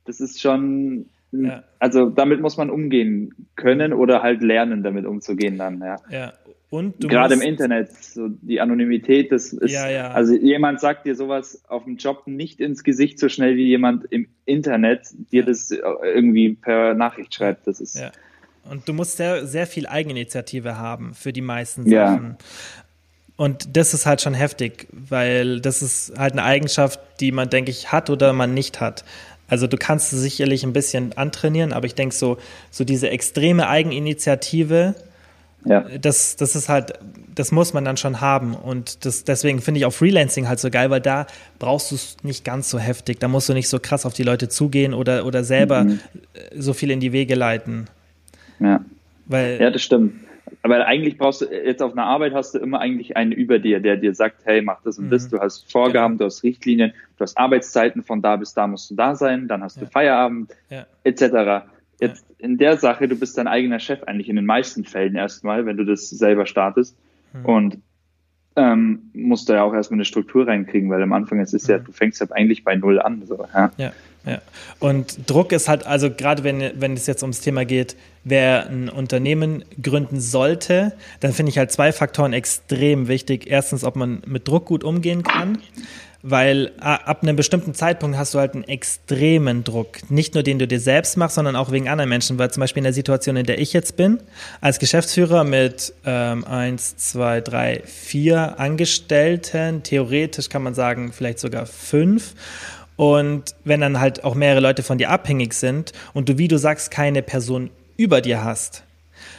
das 0.05 0.19
ist 0.19 0.41
schon, 0.41 1.05
ja. 1.31 1.63
also 1.79 2.09
damit 2.09 2.41
muss 2.41 2.57
man 2.57 2.69
umgehen 2.69 3.33
können 3.55 3.93
oder 3.93 4.21
halt 4.21 4.41
lernen, 4.41 4.83
damit 4.83 5.05
umzugehen 5.05 5.57
dann, 5.57 5.79
ja. 5.79 5.95
Ja, 6.09 6.33
und 6.69 6.99
Gerade 6.99 7.33
im 7.33 7.41
Internet, 7.41 7.91
so 7.93 8.27
die 8.27 8.61
Anonymität, 8.61 9.31
das 9.31 9.53
ist, 9.53 9.71
ja, 9.71 9.89
ja. 9.89 10.11
also 10.11 10.35
jemand 10.35 10.79
sagt 10.79 11.07
dir 11.07 11.15
sowas 11.15 11.63
auf 11.67 11.85
dem 11.85 11.97
Job 11.97 12.27
nicht 12.27 12.59
ins 12.59 12.83
Gesicht 12.83 13.17
so 13.17 13.27
schnell 13.27 13.55
wie 13.55 13.65
jemand 13.65 14.05
im 14.05 14.27
Internet 14.45 15.07
dir 15.31 15.43
das 15.43 15.71
irgendwie 15.71 16.53
per 16.53 16.93
Nachricht 16.93 17.33
schreibt. 17.33 17.65
Das 17.65 17.81
ist. 17.81 17.97
Ja. 17.97 18.11
Und 18.69 18.87
du 18.87 18.93
musst 18.93 19.17
sehr, 19.17 19.47
sehr 19.47 19.65
viel 19.65 19.87
Eigeninitiative 19.87 20.77
haben 20.77 21.15
für 21.15 21.33
die 21.33 21.41
meisten 21.41 21.89
Sachen. 21.89 22.37
Und 23.35 23.75
das 23.75 23.95
ist 23.95 24.05
halt 24.05 24.21
schon 24.21 24.35
heftig, 24.35 24.87
weil 24.91 25.61
das 25.61 25.81
ist 25.81 26.19
halt 26.19 26.33
eine 26.33 26.43
Eigenschaft, 26.43 26.99
die 27.19 27.31
man, 27.31 27.49
denke 27.49 27.71
ich, 27.71 27.91
hat 27.91 28.11
oder 28.11 28.31
man 28.33 28.53
nicht 28.53 28.79
hat. 28.79 29.05
Also 29.49 29.67
du 29.67 29.77
kannst 29.77 30.11
sicherlich 30.11 30.63
ein 30.63 30.73
bisschen 30.73 31.17
antrainieren, 31.17 31.73
aber 31.73 31.85
ich 31.85 31.95
denke 31.95 32.15
so, 32.15 32.37
so 32.71 32.83
diese 32.83 33.09
extreme 33.09 33.67
Eigeninitiative, 33.67 34.95
ja. 35.65 35.81
Das, 36.01 36.35
das 36.37 36.55
ist 36.55 36.69
halt, 36.69 36.93
das 37.35 37.51
muss 37.51 37.73
man 37.73 37.83
dann 37.83 37.97
schon 37.97 38.21
haben. 38.21 38.55
Und 38.55 39.05
das, 39.05 39.23
deswegen 39.23 39.61
finde 39.61 39.79
ich 39.79 39.85
auch 39.85 39.93
Freelancing 39.93 40.47
halt 40.47 40.59
so 40.59 40.69
geil, 40.69 40.89
weil 40.89 41.01
da 41.01 41.27
brauchst 41.59 41.91
du 41.91 41.95
es 41.95 42.17
nicht 42.23 42.45
ganz 42.45 42.69
so 42.69 42.79
heftig. 42.79 43.19
Da 43.19 43.27
musst 43.27 43.49
du 43.49 43.53
nicht 43.53 43.67
so 43.67 43.79
krass 43.79 44.05
auf 44.05 44.13
die 44.13 44.23
Leute 44.23 44.47
zugehen 44.47 44.93
oder, 44.93 45.25
oder 45.25 45.43
selber 45.43 45.83
mhm. 45.83 45.99
so 46.55 46.73
viel 46.73 46.91
in 46.91 46.99
die 46.99 47.11
Wege 47.11 47.35
leiten. 47.35 47.87
Ja. 48.59 48.83
Weil, 49.25 49.59
ja, 49.61 49.69
das 49.69 49.81
stimmt. 49.81 50.13
Aber 50.61 50.85
eigentlich 50.85 51.17
brauchst 51.17 51.41
du, 51.41 51.45
jetzt 51.45 51.81
auf 51.81 51.93
einer 51.93 52.05
Arbeit 52.05 52.33
hast 52.33 52.55
du 52.55 52.59
immer 52.59 52.79
eigentlich 52.79 53.17
einen 53.17 53.31
über 53.31 53.59
dir, 53.59 53.79
der 53.79 53.97
dir 53.97 54.13
sagt, 54.13 54.45
hey, 54.45 54.61
mach 54.61 54.81
das 54.83 54.97
und 54.97 55.05
mhm. 55.05 55.09
das. 55.11 55.29
Du 55.29 55.39
hast 55.39 55.71
Vorgaben, 55.71 56.17
genau. 56.17 56.19
du 56.19 56.25
hast 56.25 56.43
Richtlinien, 56.43 56.93
du 57.17 57.21
hast 57.21 57.37
Arbeitszeiten, 57.37 58.03
von 58.03 58.21
da 58.21 58.35
bis 58.35 58.53
da 58.53 58.67
musst 58.67 58.89
du 58.91 58.95
da 58.95 59.15
sein, 59.15 59.47
dann 59.47 59.63
hast 59.63 59.77
ja. 59.77 59.83
du 59.83 59.91
Feierabend, 59.91 60.55
ja. 60.69 60.85
etc. 61.03 61.65
Jetzt 61.99 62.25
in 62.37 62.57
der 62.57 62.77
Sache, 62.77 63.07
du 63.07 63.15
bist 63.15 63.37
dein 63.37 63.47
eigener 63.47 63.79
Chef 63.79 64.03
eigentlich 64.03 64.29
in 64.29 64.35
den 64.35 64.45
meisten 64.45 64.85
Fällen 64.85 65.15
erstmal, 65.15 65.65
wenn 65.65 65.77
du 65.77 65.85
das 65.85 66.09
selber 66.09 66.45
startest. 66.45 66.97
Mhm. 67.33 67.45
Und 67.45 67.77
ähm, 68.55 69.11
musst 69.13 69.47
du 69.47 69.53
ja 69.53 69.63
auch 69.63 69.73
erstmal 69.73 69.97
eine 69.97 70.05
Struktur 70.05 70.47
reinkriegen, 70.47 70.89
weil 70.89 71.01
am 71.01 71.13
Anfang 71.13 71.39
es 71.39 71.53
ist 71.53 71.67
mhm. 71.67 71.73
ja, 71.73 71.79
du 71.79 71.91
fängst 71.91 72.19
halt 72.19 72.31
eigentlich 72.33 72.63
bei 72.63 72.75
null 72.75 72.99
an. 72.99 73.23
So, 73.25 73.45
ja. 73.77 73.93
Ja. 74.25 74.41
Und 74.79 75.29
Druck 75.29 75.51
ist 75.51 75.67
halt, 75.67 75.85
also 75.85 76.09
gerade 76.09 76.43
wenn, 76.43 76.71
wenn 76.75 76.93
es 76.93 77.07
jetzt 77.07 77.23
ums 77.23 77.41
Thema 77.41 77.65
geht, 77.65 77.95
wer 78.23 78.67
ein 78.67 78.89
Unternehmen 78.89 79.63
gründen 79.81 80.19
sollte, 80.19 80.93
dann 81.19 81.33
finde 81.33 81.51
ich 81.51 81.57
halt 81.57 81.71
zwei 81.71 81.91
Faktoren 81.91 82.33
extrem 82.33 83.07
wichtig. 83.07 83.47
Erstens, 83.47 83.83
ob 83.83 83.95
man 83.95 84.21
mit 84.25 84.47
Druck 84.47 84.65
gut 84.65 84.83
umgehen 84.83 85.23
kann 85.23 85.57
weil 86.21 86.73
ab 86.79 87.23
einem 87.23 87.35
bestimmten 87.35 87.73
Zeitpunkt 87.73 88.17
hast 88.17 88.33
du 88.33 88.39
halt 88.39 88.53
einen 88.53 88.65
extremen 88.65 89.63
Druck. 89.63 90.09
Nicht 90.09 90.33
nur 90.33 90.43
den 90.43 90.59
du 90.59 90.67
dir 90.67 90.79
selbst 90.79 91.15
machst, 91.15 91.35
sondern 91.35 91.55
auch 91.55 91.71
wegen 91.71 91.87
anderen 91.87 92.09
Menschen. 92.09 92.37
Weil 92.37 92.51
zum 92.51 92.61
Beispiel 92.61 92.81
in 92.81 92.85
der 92.85 92.93
Situation, 92.93 93.37
in 93.37 93.45
der 93.45 93.59
ich 93.59 93.71
jetzt 93.71 93.95
bin, 93.95 94.19
als 94.59 94.79
Geschäftsführer 94.79 95.45
mit 95.45 95.93
ähm, 96.05 96.43
eins, 96.43 96.97
zwei, 96.97 97.39
drei, 97.39 97.81
vier 97.85 98.59
Angestellten, 98.59 99.83
theoretisch 99.83 100.49
kann 100.49 100.61
man 100.61 100.73
sagen, 100.73 101.13
vielleicht 101.13 101.39
sogar 101.39 101.65
fünf. 101.65 102.33
Und 102.99 103.55
wenn 103.63 103.79
dann 103.79 104.01
halt 104.01 104.25
auch 104.25 104.35
mehrere 104.35 104.59
Leute 104.59 104.83
von 104.83 104.97
dir 104.97 105.09
abhängig 105.09 105.53
sind 105.53 105.93
und 106.13 106.27
du, 106.27 106.37
wie 106.37 106.49
du 106.49 106.57
sagst, 106.57 106.91
keine 106.91 107.21
Person 107.21 107.69
über 107.95 108.19
dir 108.19 108.43
hast, 108.43 108.83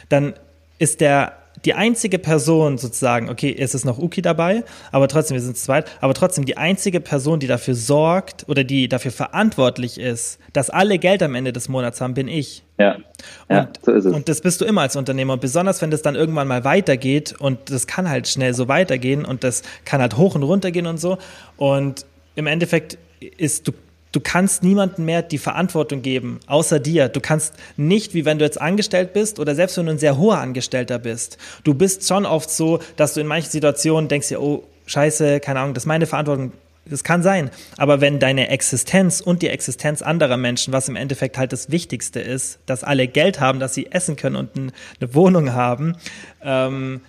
dann 0.09 0.33
ist 0.79 0.99
der 0.99 1.33
die 1.63 1.75
einzige 1.75 2.17
Person 2.17 2.79
sozusagen, 2.79 3.29
okay, 3.29 3.55
es 3.55 3.75
ist 3.75 3.85
noch 3.85 3.99
Uki 3.99 4.23
dabei, 4.23 4.63
aber 4.91 5.07
trotzdem, 5.07 5.35
wir 5.35 5.43
sind 5.43 5.57
zu 5.57 5.65
zweit, 5.65 5.85
aber 6.01 6.15
trotzdem 6.15 6.45
die 6.45 6.57
einzige 6.57 6.99
Person, 7.01 7.39
die 7.39 7.45
dafür 7.45 7.75
sorgt 7.75 8.49
oder 8.49 8.63
die 8.63 8.89
dafür 8.89 9.11
verantwortlich 9.11 9.99
ist, 9.99 10.39
dass 10.53 10.71
alle 10.71 10.97
Geld 10.97 11.21
am 11.21 11.35
Ende 11.35 11.53
des 11.53 11.69
Monats 11.69 12.01
haben, 12.01 12.15
bin 12.15 12.29
ich. 12.29 12.63
Ja. 12.79 12.95
Und, 12.95 13.03
ja, 13.51 13.69
so 13.83 13.91
ist 13.91 14.05
es. 14.05 14.11
und 14.15 14.27
das 14.27 14.41
bist 14.41 14.59
du 14.61 14.65
immer 14.65 14.81
als 14.81 14.95
Unternehmer. 14.95 15.33
Und 15.33 15.41
besonders, 15.41 15.83
wenn 15.83 15.91
das 15.91 16.01
dann 16.01 16.15
irgendwann 16.15 16.47
mal 16.47 16.63
weitergeht 16.63 17.35
und 17.37 17.69
das 17.69 17.85
kann 17.85 18.09
halt 18.09 18.27
schnell 18.27 18.55
so 18.55 18.67
weitergehen 18.67 19.23
und 19.23 19.43
das 19.43 19.61
kann 19.85 20.01
halt 20.01 20.17
hoch 20.17 20.33
und 20.33 20.41
runter 20.41 20.71
gehen 20.71 20.87
und 20.87 20.99
so. 20.99 21.19
Und 21.57 22.07
im 22.33 22.47
Endeffekt 22.47 22.97
ist, 23.21 23.67
du 23.67 23.73
Du 24.11 24.19
kannst 24.19 24.61
niemandem 24.61 25.05
mehr 25.05 25.21
die 25.21 25.37
Verantwortung 25.37 26.01
geben, 26.01 26.39
außer 26.47 26.79
dir. 26.79 27.07
Du 27.07 27.21
kannst 27.21 27.53
nicht, 27.77 28.13
wie 28.13 28.25
wenn 28.25 28.39
du 28.39 28.45
jetzt 28.45 28.59
angestellt 28.59 29.13
bist 29.13 29.39
oder 29.39 29.55
selbst 29.55 29.77
wenn 29.77 29.85
du 29.85 29.93
ein 29.93 29.99
sehr 29.99 30.17
hoher 30.17 30.39
Angestellter 30.39 30.99
bist. 30.99 31.37
Du 31.63 31.73
bist 31.73 32.05
schon 32.05 32.25
oft 32.25 32.49
so, 32.49 32.79
dass 32.97 33.13
du 33.13 33.21
in 33.21 33.27
manchen 33.27 33.49
Situationen 33.49 34.09
denkst 34.09 34.27
dir, 34.27 34.41
oh, 34.41 34.65
scheiße, 34.85 35.39
keine 35.39 35.61
Ahnung, 35.61 35.73
das 35.73 35.83
ist 35.83 35.87
meine 35.87 36.07
Verantwortung. 36.07 36.51
Das 36.85 37.03
kann 37.03 37.23
sein. 37.23 37.51
Aber 37.77 38.01
wenn 38.01 38.19
deine 38.19 38.49
Existenz 38.49 39.21
und 39.21 39.43
die 39.43 39.47
Existenz 39.47 40.01
anderer 40.01 40.35
Menschen, 40.35 40.73
was 40.73 40.89
im 40.89 40.95
Endeffekt 40.97 41.37
halt 41.37 41.53
das 41.53 41.71
Wichtigste 41.71 42.19
ist, 42.19 42.59
dass 42.65 42.83
alle 42.83 43.07
Geld 43.07 43.39
haben, 43.39 43.59
dass 43.59 43.75
sie 43.75 43.91
essen 43.91 44.17
können 44.17 44.35
und 44.35 44.49
eine 44.57 45.13
Wohnung 45.13 45.53
haben, 45.53 45.95
ähm, 46.43 47.01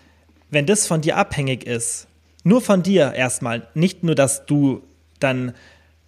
wenn 0.50 0.66
das 0.66 0.86
von 0.86 1.00
dir 1.00 1.16
abhängig 1.16 1.66
ist, 1.66 2.06
nur 2.44 2.60
von 2.60 2.82
dir 2.82 3.12
erstmal, 3.14 3.66
nicht 3.74 4.04
nur, 4.04 4.14
dass 4.14 4.46
du 4.46 4.82
dann 5.18 5.54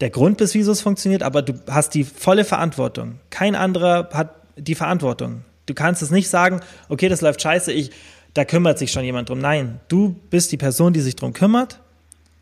der 0.04 0.10
Grund 0.10 0.36
bist, 0.36 0.54
wieso 0.54 0.70
es 0.70 0.82
funktioniert, 0.82 1.22
aber 1.22 1.40
du 1.40 1.54
hast 1.66 1.94
die 1.94 2.04
volle 2.04 2.44
Verantwortung. 2.44 3.20
Kein 3.30 3.54
anderer 3.54 4.10
hat 4.12 4.34
die 4.58 4.74
Verantwortung. 4.74 5.46
Du 5.64 5.72
kannst 5.72 6.02
es 6.02 6.10
nicht 6.10 6.28
sagen, 6.28 6.60
okay, 6.90 7.08
das 7.08 7.22
läuft 7.22 7.40
scheiße, 7.40 7.72
ich, 7.72 7.90
da 8.34 8.44
kümmert 8.44 8.78
sich 8.78 8.92
schon 8.92 9.02
jemand 9.02 9.30
drum. 9.30 9.38
Nein, 9.38 9.80
du 9.88 10.14
bist 10.28 10.52
die 10.52 10.58
Person, 10.58 10.92
die 10.92 11.00
sich 11.00 11.16
drum 11.16 11.32
kümmert 11.32 11.80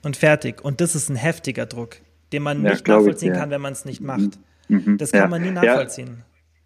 und 0.03 0.17
fertig. 0.17 0.65
Und 0.65 0.81
das 0.81 0.97
ist 0.97 1.09
ein 1.09 1.15
heftiger 1.15 1.67
Druck. 1.67 1.99
den 2.33 2.43
man 2.43 2.63
nicht 2.63 2.89
nachvollziehen 2.89 3.33
ich, 3.33 3.39
kann, 3.39 3.51
wenn 3.51 3.61
man 3.61 3.75
es 3.75 3.85
nicht 3.85 4.01
macht. 4.01 4.41
Mhm. 4.67 4.99
Das 4.99 5.13
kann 5.13 5.31
man 5.31 5.41
nie 5.41 5.53
nachvollziehen. 5.53 6.25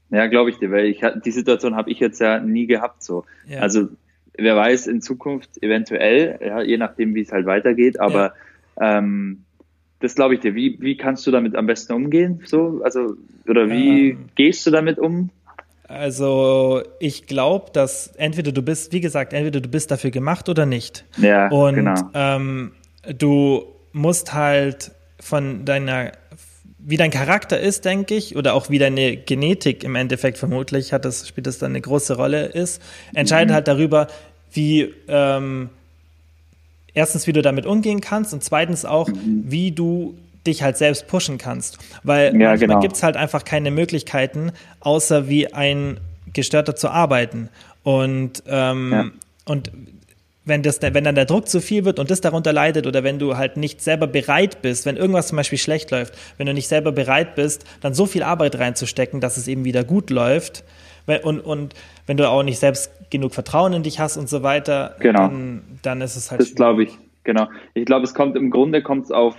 Ja, 0.09 0.28
glaube 0.28 0.48
ich 0.48 0.56
dir, 0.56 0.70
weil 0.70 0.87
ich 0.87 1.02
die 1.26 1.30
Situation 1.30 1.76
habe 1.76 1.90
ich 1.90 2.00
jetzt 2.00 2.20
ja 2.22 2.40
nie 2.40 2.66
gehabt 2.66 3.04
so. 3.04 3.26
Also 3.61 3.88
wer 4.32 4.56
weiß 4.56 4.87
in 4.87 5.02
Zukunft 5.02 5.62
eventuell, 5.62 6.38
ja, 6.40 6.62
je 6.62 6.78
nachdem 6.78 7.14
wie 7.14 7.20
es 7.20 7.32
halt 7.32 7.44
weitergeht, 7.44 8.00
aber 8.00 8.32
ähm, 8.80 9.44
das 10.00 10.14
glaube 10.14 10.35
ich 10.35 10.40
dir. 10.40 10.54
Wie, 10.54 10.76
wie 10.80 10.96
kannst 10.96 11.26
du 11.26 11.30
damit 11.30 11.56
am 11.56 11.66
besten 11.66 11.92
umgehen? 11.92 12.42
So, 12.44 12.80
also, 12.85 13.16
oder 13.48 13.70
wie 13.70 14.11
ähm, 14.11 14.28
gehst 14.35 14.66
du 14.66 14.70
damit 14.70 14.98
um? 14.98 15.30
Also 15.88 16.82
ich 16.98 17.26
glaube, 17.26 17.70
dass 17.72 18.09
entweder 18.16 18.52
du 18.52 18.62
bist, 18.62 18.92
wie 18.92 19.00
gesagt, 19.00 19.32
entweder 19.32 19.61
du 19.61 19.68
bist 19.68 19.90
dafür 19.90 20.11
gemacht 20.11 20.48
oder 20.48 20.66
nicht. 20.66 21.04
Ja, 21.16 21.48
und 21.48 21.76
genau. 21.76 21.94
ähm, 22.12 22.72
du 23.16 23.64
musst 23.92 24.35
halt 24.35 24.90
von 25.20 25.64
deiner, 25.64 26.12
wie 26.78 26.96
dein 26.96 27.11
Charakter 27.11 27.59
ist, 27.59 27.85
denke 27.85 28.16
ich, 28.16 28.37
oder 28.37 28.54
auch 28.54 28.68
wie 28.68 28.78
deine 28.78 29.16
Genetik 29.16 29.85
im 29.85 29.94
Endeffekt 29.94 30.38
vermutlich 30.38 30.92
hat 30.92 31.04
das, 31.04 31.28
spielt 31.28 31.46
das 31.46 31.59
dann 31.59 31.70
eine 31.70 31.80
große 31.80 32.16
Rolle 32.16 32.46
ist, 32.46 32.82
entscheidet 33.14 33.50
mhm. 33.50 33.54
halt 33.54 33.68
darüber, 33.68 34.09
wie 34.52 34.92
ähm, 35.09 35.70
erstens, 36.96 37.28
wie 37.28 37.32
du 37.32 37.42
damit 37.42 37.66
umgehen 37.66 38.00
kannst 38.00 38.32
und 38.32 38.42
zweitens 38.42 38.85
auch, 38.85 39.09
mhm. 39.09 39.44
wie 39.46 39.70
du 39.70 40.16
dich 40.46 40.62
halt 40.62 40.76
selbst 40.76 41.06
pushen 41.06 41.38
kannst. 41.38 41.78
Weil 42.02 42.32
ja, 42.32 42.48
manchmal 42.48 42.59
genau. 42.59 42.80
gibt 42.80 42.96
es 42.96 43.02
halt 43.02 43.16
einfach 43.16 43.44
keine 43.44 43.70
Möglichkeiten, 43.70 44.52
außer 44.80 45.28
wie 45.28 45.52
ein 45.52 46.00
Gestörter 46.32 46.74
zu 46.74 46.88
arbeiten. 46.88 47.50
Und, 47.82 48.42
ähm, 48.48 48.92
ja. 48.92 49.04
und 49.44 49.70
wenn, 50.44 50.62
das, 50.62 50.80
wenn 50.80 51.04
dann 51.04 51.16
der 51.16 51.24
Druck 51.26 51.48
zu 51.48 51.61
viel 51.61 51.85
wird 51.85 51.98
und 51.98 52.11
das 52.11 52.20
darunter 52.20 52.52
leidet 52.52 52.87
oder 52.87 53.04
wenn 53.04 53.18
du 53.18 53.37
halt 53.37 53.56
nicht 53.56 53.82
selber 53.82 54.06
bereit 54.06 54.62
bist, 54.62 54.87
wenn 54.87 54.96
irgendwas 54.96 55.28
zum 55.28 55.37
Beispiel 55.37 55.59
schlecht 55.59 55.90
läuft, 55.90 56.14
wenn 56.38 56.46
du 56.46 56.54
nicht 56.54 56.68
selber 56.68 56.92
bereit 56.92 57.35
bist, 57.35 57.64
dann 57.80 57.94
so 57.94 58.06
viel 58.06 58.22
Arbeit 58.22 58.56
reinzustecken, 58.59 59.20
dass 59.20 59.37
es 59.37 59.48
eben 59.48 59.64
wieder 59.64 59.85
gut 59.85 60.11
läuft 60.11 60.64
und, 61.22 61.40
und 61.40 61.74
wenn 62.06 62.16
du 62.16 62.28
auch 62.28 62.42
nicht 62.42 62.58
selbst 62.58 62.90
genug 63.10 63.34
Vertrauen 63.34 63.72
in 63.72 63.82
dich 63.82 64.00
hast 64.00 64.16
und 64.16 64.28
so 64.28 64.42
weiter, 64.42 64.96
genau. 65.00 65.28
dann, 65.28 65.62
dann 65.82 66.00
ist 66.00 66.16
es 66.16 66.30
halt. 66.30 66.40
Das 66.40 66.54
glaube 66.54 66.84
ich, 66.84 66.98
genau. 67.24 67.48
Ich 67.74 67.84
glaube, 67.84 68.04
es 68.04 68.14
kommt 68.14 68.36
im 68.36 68.50
Grunde 68.50 68.82
kommt 68.82 69.04
es 69.04 69.10
auf 69.10 69.36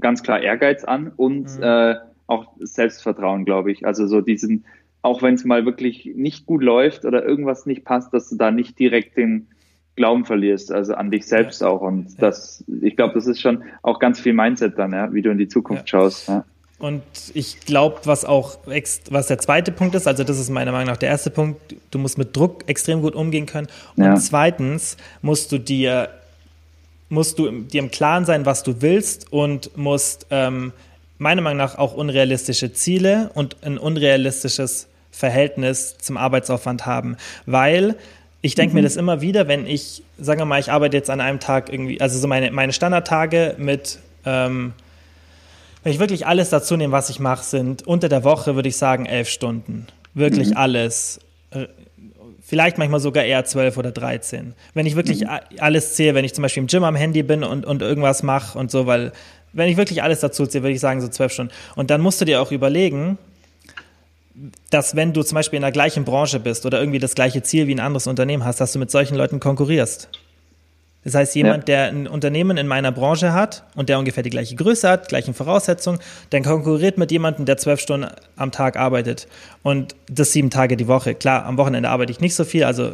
ganz 0.00 0.22
klar 0.22 0.40
Ehrgeiz 0.40 0.84
an 0.84 1.12
und 1.16 1.56
mhm. 1.56 1.62
äh, 1.62 1.96
auch 2.26 2.46
Selbstvertrauen, 2.58 3.44
glaube 3.44 3.72
ich. 3.72 3.86
Also 3.86 4.06
so 4.06 4.20
diesen, 4.20 4.64
auch 5.02 5.22
wenn 5.22 5.34
es 5.34 5.44
mal 5.44 5.66
wirklich 5.66 6.12
nicht 6.14 6.46
gut 6.46 6.62
läuft 6.62 7.04
oder 7.04 7.24
irgendwas 7.24 7.66
nicht 7.66 7.84
passt, 7.84 8.14
dass 8.14 8.30
du 8.30 8.36
da 8.36 8.50
nicht 8.50 8.78
direkt 8.78 9.16
den 9.16 9.48
Glauben 9.96 10.24
verlierst, 10.24 10.72
also 10.72 10.94
an 10.94 11.10
dich 11.10 11.26
selbst 11.26 11.60
ja. 11.60 11.68
auch. 11.68 11.82
Und 11.82 12.12
ja. 12.12 12.16
das, 12.20 12.64
ich 12.80 12.96
glaube, 12.96 13.14
das 13.14 13.26
ist 13.26 13.40
schon 13.40 13.64
auch 13.82 13.98
ganz 13.98 14.20
viel 14.20 14.32
Mindset 14.32 14.78
dann, 14.78 14.92
ja, 14.92 15.12
wie 15.12 15.22
du 15.22 15.30
in 15.30 15.38
die 15.38 15.48
Zukunft 15.48 15.88
schaust. 15.88 16.30
Ja. 16.80 16.86
Und 16.86 17.02
ich 17.34 17.60
glaube, 17.60 18.00
was 18.04 18.24
auch 18.24 18.58
was 19.10 19.26
der 19.26 19.38
zweite 19.38 19.72
Punkt 19.72 19.94
ist, 19.94 20.06
also 20.06 20.24
das 20.24 20.38
ist 20.38 20.50
meiner 20.50 20.72
Meinung 20.72 20.88
nach 20.88 20.96
der 20.96 21.10
erste 21.10 21.30
Punkt, 21.30 21.74
du 21.90 21.98
musst 21.98 22.18
mit 22.18 22.36
Druck 22.36 22.64
extrem 22.66 23.02
gut 23.02 23.14
umgehen 23.14 23.46
können. 23.46 23.68
Und 23.96 24.16
zweitens 24.18 24.96
musst 25.22 25.52
du 25.52 25.58
dir 25.58 26.10
musst 27.10 27.40
du 27.40 27.50
dir 27.50 27.80
im 27.80 27.90
Klaren 27.90 28.24
sein, 28.24 28.46
was 28.46 28.62
du 28.62 28.82
willst 28.82 29.32
und 29.32 29.76
musst 29.76 30.26
ähm, 30.30 30.72
meiner 31.18 31.42
Meinung 31.42 31.58
nach 31.58 31.76
auch 31.76 31.92
unrealistische 31.92 32.72
Ziele 32.72 33.30
und 33.34 33.56
ein 33.62 33.78
unrealistisches 33.78 34.86
Verhältnis 35.10 35.98
zum 35.98 36.16
Arbeitsaufwand 36.16 36.86
haben, 36.86 37.16
weil 37.46 37.96
ich 38.42 38.54
denke 38.54 38.70
mhm. 38.70 38.76
mir 38.76 38.82
das 38.82 38.96
immer 38.96 39.20
wieder, 39.20 39.48
wenn 39.48 39.66
ich, 39.66 40.02
sagen 40.18 40.40
wir 40.40 40.46
mal, 40.46 40.60
ich 40.60 40.72
arbeite 40.72 40.96
jetzt 40.96 41.10
an 41.10 41.20
einem 41.20 41.40
Tag 41.40 41.70
irgendwie, 41.70 42.00
also 42.00 42.18
so 42.18 42.26
meine, 42.26 42.50
meine 42.52 42.72
Standardtage 42.72 43.56
mit, 43.58 43.98
ähm, 44.24 44.72
wenn 45.82 45.92
ich 45.92 45.98
wirklich 45.98 46.26
alles 46.26 46.50
dazu 46.50 46.76
nehme, 46.76 46.92
was 46.92 47.10
ich 47.10 47.20
mache, 47.20 47.44
sind 47.44 47.86
unter 47.86 48.08
der 48.08 48.24
Woche, 48.24 48.54
würde 48.54 48.68
ich 48.68 48.76
sagen, 48.76 49.06
elf 49.06 49.28
Stunden. 49.28 49.86
Wirklich 50.14 50.50
mhm. 50.50 50.56
alles. 50.56 51.20
Äh, 51.50 51.66
Vielleicht 52.42 52.78
manchmal 52.78 52.98
sogar 52.98 53.22
eher 53.22 53.44
zwölf 53.44 53.76
oder 53.76 53.92
dreizehn. 53.92 54.54
Wenn 54.74 54.84
ich 54.84 54.96
wirklich 54.96 55.20
mhm. 55.20 55.38
alles 55.58 55.94
zähle, 55.94 56.16
wenn 56.16 56.24
ich 56.24 56.34
zum 56.34 56.42
Beispiel 56.42 56.62
im 56.62 56.66
Gym 56.66 56.82
am 56.82 56.96
Handy 56.96 57.22
bin 57.22 57.44
und, 57.44 57.64
und 57.64 57.80
irgendwas 57.80 58.24
mache 58.24 58.58
und 58.58 58.72
so, 58.72 58.86
weil 58.86 59.12
wenn 59.52 59.68
ich 59.68 59.76
wirklich 59.76 60.02
alles 60.02 60.18
dazu 60.18 60.46
zähle, 60.46 60.64
würde 60.64 60.74
ich 60.74 60.80
sagen 60.80 61.00
so 61.00 61.06
zwölf 61.06 61.32
Stunden. 61.32 61.52
Und 61.76 61.90
dann 61.90 62.00
musst 62.00 62.20
du 62.20 62.24
dir 62.24 62.42
auch 62.42 62.50
überlegen, 62.50 63.18
dass 64.70 64.96
wenn 64.96 65.12
du 65.12 65.22
zum 65.22 65.36
Beispiel 65.36 65.58
in 65.58 65.62
der 65.62 65.72
gleichen 65.72 66.04
Branche 66.04 66.40
bist 66.40 66.66
oder 66.66 66.80
irgendwie 66.80 66.98
das 66.98 67.14
gleiche 67.14 67.42
Ziel 67.42 67.66
wie 67.66 67.74
ein 67.74 67.80
anderes 67.80 68.06
Unternehmen 68.06 68.44
hast, 68.44 68.60
dass 68.60 68.72
du 68.72 68.78
mit 68.78 68.90
solchen 68.90 69.16
Leuten 69.16 69.38
konkurrierst. 69.38 70.08
Das 71.02 71.14
heißt, 71.14 71.34
jemand, 71.34 71.68
ja. 71.68 71.76
der 71.76 71.88
ein 71.88 72.06
Unternehmen 72.06 72.58
in 72.58 72.66
meiner 72.66 72.92
Branche 72.92 73.32
hat 73.32 73.64
und 73.74 73.88
der 73.88 73.98
ungefähr 73.98 74.22
die 74.22 74.30
gleiche 74.30 74.54
Größe 74.54 74.88
hat, 74.88 75.08
gleichen 75.08 75.32
Voraussetzungen, 75.32 75.98
der 76.30 76.42
konkurriert 76.42 76.98
mit 76.98 77.10
jemandem, 77.10 77.46
der 77.46 77.56
zwölf 77.56 77.80
Stunden 77.80 78.08
am 78.36 78.52
Tag 78.52 78.76
arbeitet 78.76 79.26
und 79.62 79.94
das 80.10 80.32
sieben 80.32 80.50
Tage 80.50 80.76
die 80.76 80.88
Woche. 80.88 81.14
Klar, 81.14 81.46
am 81.46 81.56
Wochenende 81.56 81.88
arbeite 81.88 82.12
ich 82.12 82.20
nicht 82.20 82.34
so 82.34 82.44
viel, 82.44 82.64
also 82.64 82.92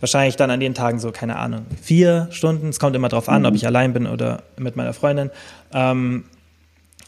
wahrscheinlich 0.00 0.36
dann 0.36 0.50
an 0.50 0.60
den 0.60 0.74
Tagen 0.74 0.98
so, 0.98 1.12
keine 1.12 1.36
Ahnung, 1.36 1.66
vier 1.82 2.28
Stunden. 2.30 2.68
Es 2.68 2.78
kommt 2.78 2.96
immer 2.96 3.10
darauf 3.10 3.28
an, 3.28 3.42
mhm. 3.42 3.48
ob 3.48 3.54
ich 3.54 3.66
allein 3.66 3.92
bin 3.92 4.06
oder 4.06 4.42
mit 4.56 4.76
meiner 4.76 4.94
Freundin. 4.94 5.30
Ähm, 5.74 6.24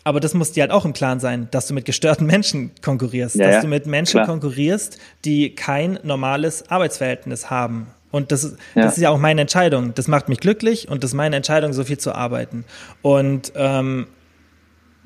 aber 0.04 0.20
das 0.20 0.34
muss 0.34 0.52
dir 0.52 0.60
halt 0.60 0.70
auch 0.70 0.84
im 0.84 0.92
Klaren 0.92 1.20
sein, 1.20 1.48
dass 1.50 1.66
du 1.66 1.74
mit 1.74 1.84
gestörten 1.84 2.26
Menschen 2.28 2.70
konkurrierst, 2.82 3.36
ja, 3.36 3.46
dass 3.46 3.54
ja. 3.56 3.60
du 3.62 3.68
mit 3.68 3.86
Menschen 3.86 4.18
Klar. 4.18 4.26
konkurrierst, 4.26 4.98
die 5.24 5.54
kein 5.54 5.98
normales 6.02 6.70
Arbeitsverhältnis 6.70 7.50
haben. 7.50 7.88
Und 8.10 8.32
das, 8.32 8.44
ist, 8.44 8.56
ja. 8.74 8.82
das 8.82 8.96
ist 8.96 9.02
ja 9.02 9.10
auch 9.10 9.18
meine 9.18 9.40
Entscheidung. 9.40 9.94
Das 9.94 10.08
macht 10.08 10.28
mich 10.28 10.40
glücklich 10.40 10.88
und 10.88 11.02
das 11.02 11.10
ist 11.10 11.14
meine 11.14 11.36
Entscheidung, 11.36 11.72
so 11.72 11.84
viel 11.84 11.98
zu 11.98 12.14
arbeiten. 12.14 12.64
Und 13.02 13.52
ähm, 13.56 14.06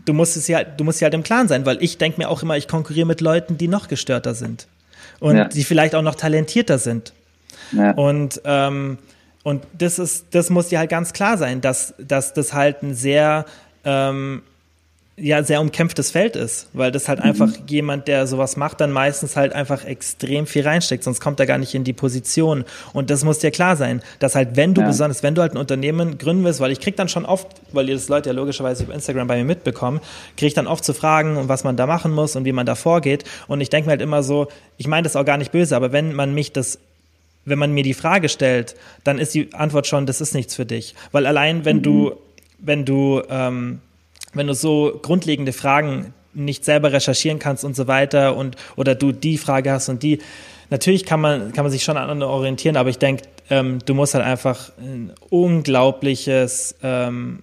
du 0.05 0.13
musst 0.13 0.37
es 0.37 0.49
ja, 0.49 0.65
du 0.65 0.85
musst 0.85 1.01
ja 1.01 1.07
halt 1.07 1.15
im 1.15 1.23
Klaren 1.23 1.49
sein, 1.49 1.67
weil 1.67 1.83
ich 1.83 1.99
denke 1.99 2.21
mir 2.21 2.29
auch 2.29 2.43
immer, 2.43 2.57
ich 2.57 2.69
konkurriere 2.69 3.07
mit 3.07 3.21
Leuten, 3.21 3.59
die 3.59 3.69
noch 3.69 3.89
gestörter 3.89 4.35
sind 4.35 4.69
und 5.19 5.37
ja. 5.37 5.45
die 5.45 5.65
vielleicht 5.65 5.95
auch 5.95 6.03
noch 6.03 6.15
talentierter 6.15 6.79
sind. 6.79 7.13
Ja. 7.73 7.93
Und 7.93 8.41
ähm, 8.45 8.99
und 9.43 9.67
das 9.73 9.99
ist, 9.99 10.27
das 10.33 10.51
muss 10.51 10.69
dir 10.69 10.79
halt 10.79 10.91
ganz 10.91 11.13
klar 11.13 11.39
sein, 11.39 11.61
dass, 11.61 11.95
dass 11.99 12.35
das 12.35 12.53
halt 12.53 12.83
ein 12.83 12.95
sehr 12.95 13.47
ähm, 13.85 14.43
ja 15.21 15.43
sehr 15.43 15.61
umkämpftes 15.61 16.11
Feld 16.11 16.37
ist, 16.37 16.69
weil 16.73 16.91
das 16.91 17.09
halt 17.09 17.19
mhm. 17.21 17.27
einfach 17.27 17.49
jemand, 17.69 18.09
der 18.09 18.27
sowas 18.27 18.57
macht, 18.57 18.81
dann 18.81 18.91
meistens 18.91 19.37
halt 19.37 19.53
einfach 19.53 19.85
extrem 19.85 20.47
viel 20.47 20.63
reinsteckt, 20.67 21.05
sonst 21.05 21.21
kommt 21.21 21.41
er 21.41 21.47
gar 21.47 21.59
nicht 21.59 21.75
in 21.75 21.85
die 21.85 21.93
Position. 21.93 22.65
Und 22.93 23.11
das 23.11 23.25
muss 23.25 23.39
dir 23.39 23.51
klar 23.51 23.77
sein, 23.77 24.03
dass 24.19 24.35
halt, 24.35 24.57
wenn 24.57 24.75
du 24.75 24.81
ja. 24.81 24.87
besonders, 24.87 25.23
wenn 25.23 25.35
du 25.35 25.43
halt 25.43 25.53
ein 25.53 25.59
Unternehmen 25.59 26.19
gründen 26.19 26.45
willst, 26.45 26.61
weil 26.61 26.73
ich 26.73 26.81
krieg 26.81 26.97
dann 26.97 27.09
schon 27.09 27.25
oft, 27.25 27.47
weil 27.73 27.89
ihr 27.89 27.95
das 27.95 28.09
Leute 28.09 28.31
ja 28.31 28.35
logischerweise 28.35 28.85
über 28.85 28.95
Instagram 28.95 29.27
bei 29.27 29.37
mir 29.37 29.45
mitbekommen, 29.45 30.01
kriege 30.37 30.49
ich 30.49 30.55
dann 30.55 30.67
oft 30.67 30.85
zu 30.85 30.95
fragen, 30.95 31.49
was 31.49 31.65
man 31.65 31.77
da 31.77 31.87
machen 31.87 32.13
muss 32.13 32.37
und 32.37 32.45
wie 32.45 32.53
man 32.53 32.67
da 32.67 32.75
vorgeht. 32.75 33.25
Und 33.47 33.61
ich 33.61 33.71
denke 33.71 33.87
mir 33.87 33.93
halt 33.93 34.03
immer 34.03 34.23
so, 34.23 34.49
ich 34.79 34.87
meine 34.87 35.05
das 35.05 35.17
auch 35.17 35.25
gar 35.25 35.37
nicht 35.37 35.53
böse, 35.53 35.77
aber 35.77 35.93
wenn 35.93 36.15
man 36.15 36.35
mich 36.35 36.53
das 36.53 36.79
wenn 37.47 37.59
man 37.59 37.73
mir 37.73 37.83
die 37.83 37.95
Frage 37.95 38.29
stellt, 38.29 38.77
dann 39.03 39.19
ist 39.19 39.35
die 39.35 39.55
Antwort 39.55 39.87
schon, 39.87 40.05
das 40.05 40.21
ist 40.21 40.35
nichts 40.35 40.55
für 40.55 40.67
dich. 40.67 40.95
Weil 41.11 41.27
allein 41.27 41.65
wenn 41.65 41.79
mhm. 41.79 41.83
du, 41.83 42.13
wenn 42.59 42.85
du 42.85 43.23
ähm, 43.31 43.81
wenn 44.33 44.47
du 44.47 44.55
so 44.55 44.99
grundlegende 45.03 45.53
Fragen 45.53 46.15
nicht 46.33 46.65
selber 46.65 46.93
recherchieren 46.93 47.39
kannst 47.39 47.65
und 47.65 47.75
so 47.75 47.89
weiter 47.89 48.37
und 48.37 48.57
oder 48.77 48.95
du 48.95 49.13
die 49.13 49.39
Frage 49.39 49.73
hast 49.73 49.89
und 49.89 50.03
die, 50.03 50.21
natürlich 50.71 51.05
kann 51.05 51.21
man, 51.21 51.53
kann 51.53 51.65
man 51.65 51.73
sich 51.73 51.83
schon 51.83 51.97
an 51.97 52.23
orientieren, 52.23 52.77
aber 52.77 52.91
ich 52.91 52.99
denke, 52.99 53.25
ähm, 53.51 53.81
du 53.85 53.95
musst 53.95 54.15
halt 54.15 54.25
einfach 54.25 54.71
ein 54.79 55.13
unglaubliches, 55.29 56.77
ähm, 56.83 57.43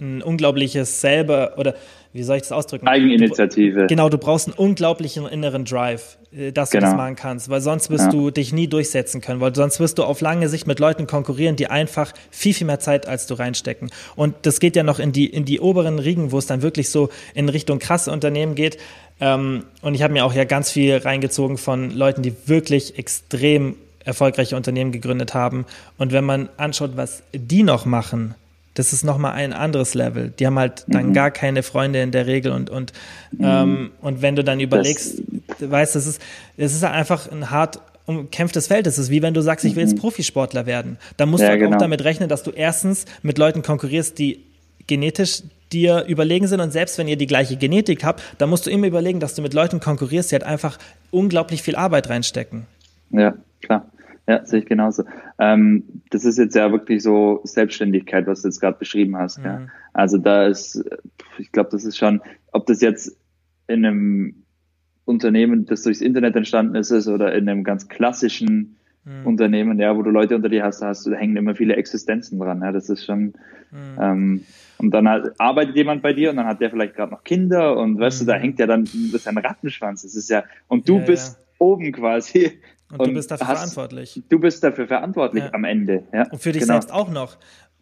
ein 0.00 0.22
unglaubliches 0.22 1.00
selber 1.00 1.54
oder 1.58 1.74
wie 2.14 2.22
soll 2.22 2.36
ich 2.36 2.42
das 2.42 2.52
ausdrücken? 2.52 2.86
Eigeninitiative. 2.86 3.82
Du, 3.82 3.86
genau, 3.88 4.08
du 4.08 4.18
brauchst 4.18 4.48
einen 4.48 4.56
unglaublichen 4.56 5.26
inneren 5.26 5.64
Drive, 5.64 6.16
äh, 6.36 6.52
dass 6.52 6.70
du 6.70 6.78
genau. 6.78 6.90
das 6.90 6.96
machen 6.96 7.16
kannst, 7.16 7.48
weil 7.48 7.60
sonst 7.60 7.90
wirst 7.90 8.06
ja. 8.06 8.10
du 8.10 8.30
dich 8.30 8.52
nie 8.52 8.68
durchsetzen 8.68 9.20
können, 9.20 9.40
weil 9.40 9.54
sonst 9.54 9.80
wirst 9.80 9.98
du 9.98 10.04
auf 10.04 10.20
lange 10.20 10.48
Sicht 10.48 10.66
mit 10.66 10.78
Leuten 10.78 11.06
konkurrieren, 11.06 11.56
die 11.56 11.68
einfach 11.68 12.12
viel, 12.30 12.54
viel 12.54 12.66
mehr 12.66 12.80
Zeit 12.80 13.06
als 13.06 13.26
du 13.26 13.34
reinstecken. 13.34 13.90
Und 14.16 14.34
das 14.42 14.60
geht 14.60 14.76
ja 14.76 14.82
noch 14.82 14.98
in 14.98 15.12
die, 15.12 15.26
in 15.26 15.44
die 15.44 15.60
oberen 15.60 15.98
Riegen, 15.98 16.32
wo 16.32 16.38
es 16.38 16.46
dann 16.46 16.62
wirklich 16.62 16.90
so 16.90 17.10
in 17.34 17.48
Richtung 17.48 17.78
krasse 17.78 18.10
Unternehmen 18.10 18.54
geht. 18.54 18.78
Ähm, 19.20 19.64
und 19.82 19.94
ich 19.94 20.02
habe 20.02 20.12
mir 20.12 20.24
auch 20.24 20.34
ja 20.34 20.44
ganz 20.44 20.70
viel 20.70 20.96
reingezogen 20.96 21.58
von 21.58 21.90
Leuten, 21.90 22.22
die 22.22 22.34
wirklich 22.46 22.98
extrem 22.98 23.76
erfolgreiche 24.04 24.56
Unternehmen 24.56 24.92
gegründet 24.92 25.34
haben. 25.34 25.64
Und 25.98 26.12
wenn 26.12 26.24
man 26.24 26.48
anschaut, 26.56 26.92
was 26.96 27.22
die 27.32 27.62
noch 27.62 27.86
machen, 27.86 28.34
das 28.74 28.92
ist 28.92 29.04
nochmal 29.04 29.32
ein 29.34 29.52
anderes 29.52 29.94
Level. 29.94 30.32
Die 30.38 30.46
haben 30.46 30.58
halt 30.58 30.84
dann 30.88 31.08
mhm. 31.08 31.12
gar 31.14 31.30
keine 31.30 31.62
Freunde 31.62 32.02
in 32.02 32.10
der 32.10 32.26
Regel 32.26 32.52
und, 32.52 32.70
und, 32.70 32.92
mhm. 33.30 33.44
ähm, 33.44 33.90
und 34.00 34.20
wenn 34.20 34.34
du 34.34 34.42
dann 34.42 34.60
überlegst, 34.60 35.18
das, 35.18 35.33
weißt, 35.58 35.94
das 35.94 36.06
ist, 36.06 36.22
das 36.56 36.72
ist 36.72 36.84
einfach 36.84 37.30
ein 37.30 37.50
hart 37.50 37.80
umkämpftes 38.06 38.66
Feld. 38.66 38.86
Das 38.86 38.98
ist 38.98 39.10
wie 39.10 39.22
wenn 39.22 39.34
du 39.34 39.40
sagst, 39.40 39.64
ich 39.64 39.76
will 39.76 39.82
jetzt 39.82 39.96
mhm. 39.96 40.00
Profisportler 40.00 40.66
werden. 40.66 40.98
Da 41.16 41.26
musst 41.26 41.42
ja, 41.42 41.48
du 41.48 41.50
halt 41.52 41.60
genau. 41.60 41.76
auch 41.76 41.80
damit 41.80 42.04
rechnen, 42.04 42.28
dass 42.28 42.42
du 42.42 42.50
erstens 42.50 43.06
mit 43.22 43.38
Leuten 43.38 43.62
konkurrierst, 43.62 44.18
die 44.18 44.44
genetisch 44.86 45.42
dir 45.72 46.04
überlegen 46.06 46.46
sind 46.46 46.60
und 46.60 46.72
selbst 46.72 46.98
wenn 46.98 47.08
ihr 47.08 47.16
die 47.16 47.26
gleiche 47.26 47.56
Genetik 47.56 48.04
habt, 48.04 48.22
dann 48.38 48.50
musst 48.50 48.66
du 48.66 48.70
immer 48.70 48.86
überlegen, 48.86 49.18
dass 49.18 49.34
du 49.34 49.42
mit 49.42 49.54
Leuten 49.54 49.80
konkurrierst, 49.80 50.30
die 50.30 50.34
halt 50.36 50.44
einfach 50.44 50.78
unglaublich 51.10 51.62
viel 51.62 51.74
Arbeit 51.74 52.10
reinstecken. 52.10 52.66
Ja, 53.10 53.34
klar. 53.62 53.90
Ja, 54.26 54.44
sehe 54.46 54.60
ich 54.60 54.66
genauso. 54.66 55.04
Ähm, 55.38 55.84
das 56.10 56.24
ist 56.24 56.38
jetzt 56.38 56.54
ja 56.54 56.70
wirklich 56.72 57.02
so 57.02 57.40
Selbstständigkeit, 57.44 58.26
was 58.26 58.42
du 58.42 58.48
jetzt 58.48 58.60
gerade 58.60 58.78
beschrieben 58.78 59.16
hast. 59.16 59.38
Mhm. 59.38 59.44
Ja. 59.44 59.66
Also 59.92 60.16
da 60.16 60.46
ist, 60.46 60.82
ich 61.38 61.52
glaube, 61.52 61.70
das 61.70 61.84
ist 61.84 61.98
schon, 61.98 62.22
ob 62.52 62.66
das 62.66 62.80
jetzt 62.80 63.14
in 63.66 63.84
einem 63.84 64.43
Unternehmen, 65.04 65.66
das 65.66 65.82
durchs 65.82 66.00
Internet 66.00 66.36
entstanden 66.36 66.74
ist, 66.76 66.90
ist 66.90 67.08
oder 67.08 67.34
in 67.34 67.48
einem 67.48 67.64
ganz 67.64 67.88
klassischen 67.88 68.76
mhm. 69.04 69.26
Unternehmen, 69.26 69.78
ja, 69.78 69.96
wo 69.96 70.02
du 70.02 70.10
Leute 70.10 70.34
unter 70.34 70.48
dir 70.48 70.64
hast, 70.64 70.80
da 70.80 70.88
hast 70.88 71.04
du, 71.04 71.10
da 71.10 71.16
hängen 71.16 71.36
immer 71.36 71.54
viele 71.54 71.76
Existenzen 71.76 72.38
dran. 72.38 72.62
Ja, 72.62 72.72
das 72.72 72.88
ist 72.88 73.04
schon, 73.04 73.34
mhm. 73.70 73.98
ähm, 74.00 74.44
und 74.78 74.90
dann 74.90 75.08
halt, 75.08 75.32
arbeitet 75.38 75.76
jemand 75.76 76.02
bei 76.02 76.12
dir 76.12 76.30
und 76.30 76.36
dann 76.36 76.46
hat 76.46 76.60
der 76.60 76.70
vielleicht 76.70 76.94
gerade 76.94 77.12
noch 77.12 77.24
Kinder 77.24 77.76
und 77.76 77.98
weißt 77.98 78.22
du, 78.22 78.24
da 78.24 78.36
mhm. 78.36 78.40
hängt 78.40 78.58
ja 78.58 78.66
dann, 78.66 78.84
das 78.84 78.92
ist 78.92 79.28
ein 79.28 79.38
Rattenschwanz. 79.38 80.02
Das 80.02 80.14
ist 80.14 80.30
ja, 80.30 80.44
und 80.68 80.88
du 80.88 80.98
ja, 80.98 81.04
bist 81.04 81.38
ja. 81.38 81.44
oben 81.58 81.92
quasi. 81.92 82.58
Und, 82.90 82.98
und, 83.00 83.08
du 83.08 83.14
bist 83.14 83.30
dafür 83.30 83.48
hast, 83.48 83.58
verantwortlich. 83.58 84.22
Du 84.28 84.38
bist 84.38 84.64
dafür 84.64 84.86
verantwortlich 84.86 85.44
am 85.52 85.64
Ende. 85.64 86.04
Ja, 86.12 86.30
und 86.30 86.40
für 86.40 86.52
dich 86.52 86.62
genau. 86.62 86.74
selbst 86.74 86.92
auch 86.92 87.10
noch. 87.10 87.36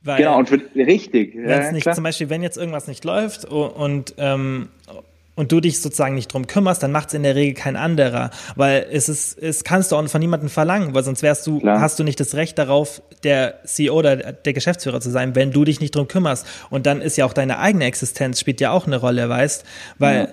Weil 0.04 0.18
genau, 0.18 0.38
und 0.38 0.48
für, 0.48 0.60
richtig. 0.74 1.34
Ja, 1.34 1.70
nicht, 1.70 1.94
zum 1.94 2.02
Beispiel, 2.02 2.28
wenn 2.28 2.42
jetzt 2.42 2.56
irgendwas 2.56 2.88
nicht 2.88 3.04
läuft 3.04 3.44
und, 3.44 3.70
und 3.70 4.14
ähm, 4.18 4.68
und 5.34 5.50
du 5.50 5.60
dich 5.60 5.80
sozusagen 5.80 6.14
nicht 6.14 6.32
drum 6.32 6.46
kümmerst, 6.46 6.82
dann 6.82 6.92
macht 6.92 7.08
es 7.08 7.14
in 7.14 7.22
der 7.22 7.34
Regel 7.34 7.54
kein 7.54 7.76
anderer, 7.76 8.30
weil 8.54 8.86
es 8.90 9.08
ist, 9.08 9.38
es 9.38 9.64
kannst 9.64 9.90
du 9.90 9.96
auch 9.96 10.06
von 10.08 10.20
niemandem 10.20 10.50
verlangen, 10.50 10.94
weil 10.94 11.04
sonst 11.04 11.22
wärst 11.22 11.46
du, 11.46 11.60
Klar. 11.60 11.80
hast 11.80 11.98
du 11.98 12.04
nicht 12.04 12.20
das 12.20 12.34
Recht 12.34 12.58
darauf, 12.58 13.02
der 13.22 13.60
CEO 13.64 13.94
oder 13.94 14.16
der 14.16 14.52
Geschäftsführer 14.52 15.00
zu 15.00 15.10
sein, 15.10 15.34
wenn 15.34 15.50
du 15.52 15.64
dich 15.64 15.80
nicht 15.80 15.94
drum 15.94 16.06
kümmerst. 16.06 16.46
Und 16.68 16.86
dann 16.86 17.00
ist 17.00 17.16
ja 17.16 17.24
auch 17.24 17.32
deine 17.32 17.58
eigene 17.58 17.86
Existenz 17.86 18.40
spielt 18.40 18.60
ja 18.60 18.72
auch 18.72 18.86
eine 18.86 18.96
Rolle, 18.96 19.28
weißt, 19.28 19.64
weil 19.98 20.18
ja. 20.18 20.28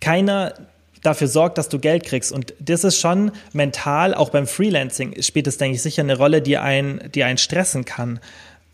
keiner 0.00 0.54
dafür 1.02 1.26
sorgt, 1.26 1.58
dass 1.58 1.68
du 1.68 1.78
Geld 1.78 2.04
kriegst. 2.04 2.32
Und 2.32 2.54
das 2.60 2.84
ist 2.84 2.98
schon 2.98 3.32
mental, 3.52 4.14
auch 4.14 4.30
beim 4.30 4.46
Freelancing 4.46 5.20
spielt 5.22 5.46
es, 5.46 5.58
denke 5.58 5.76
ich, 5.76 5.82
sicher 5.82 6.02
eine 6.02 6.16
Rolle, 6.16 6.42
die 6.42 6.58
einen, 6.58 7.10
die 7.12 7.24
einen 7.24 7.38
stressen 7.38 7.84
kann. 7.84 8.20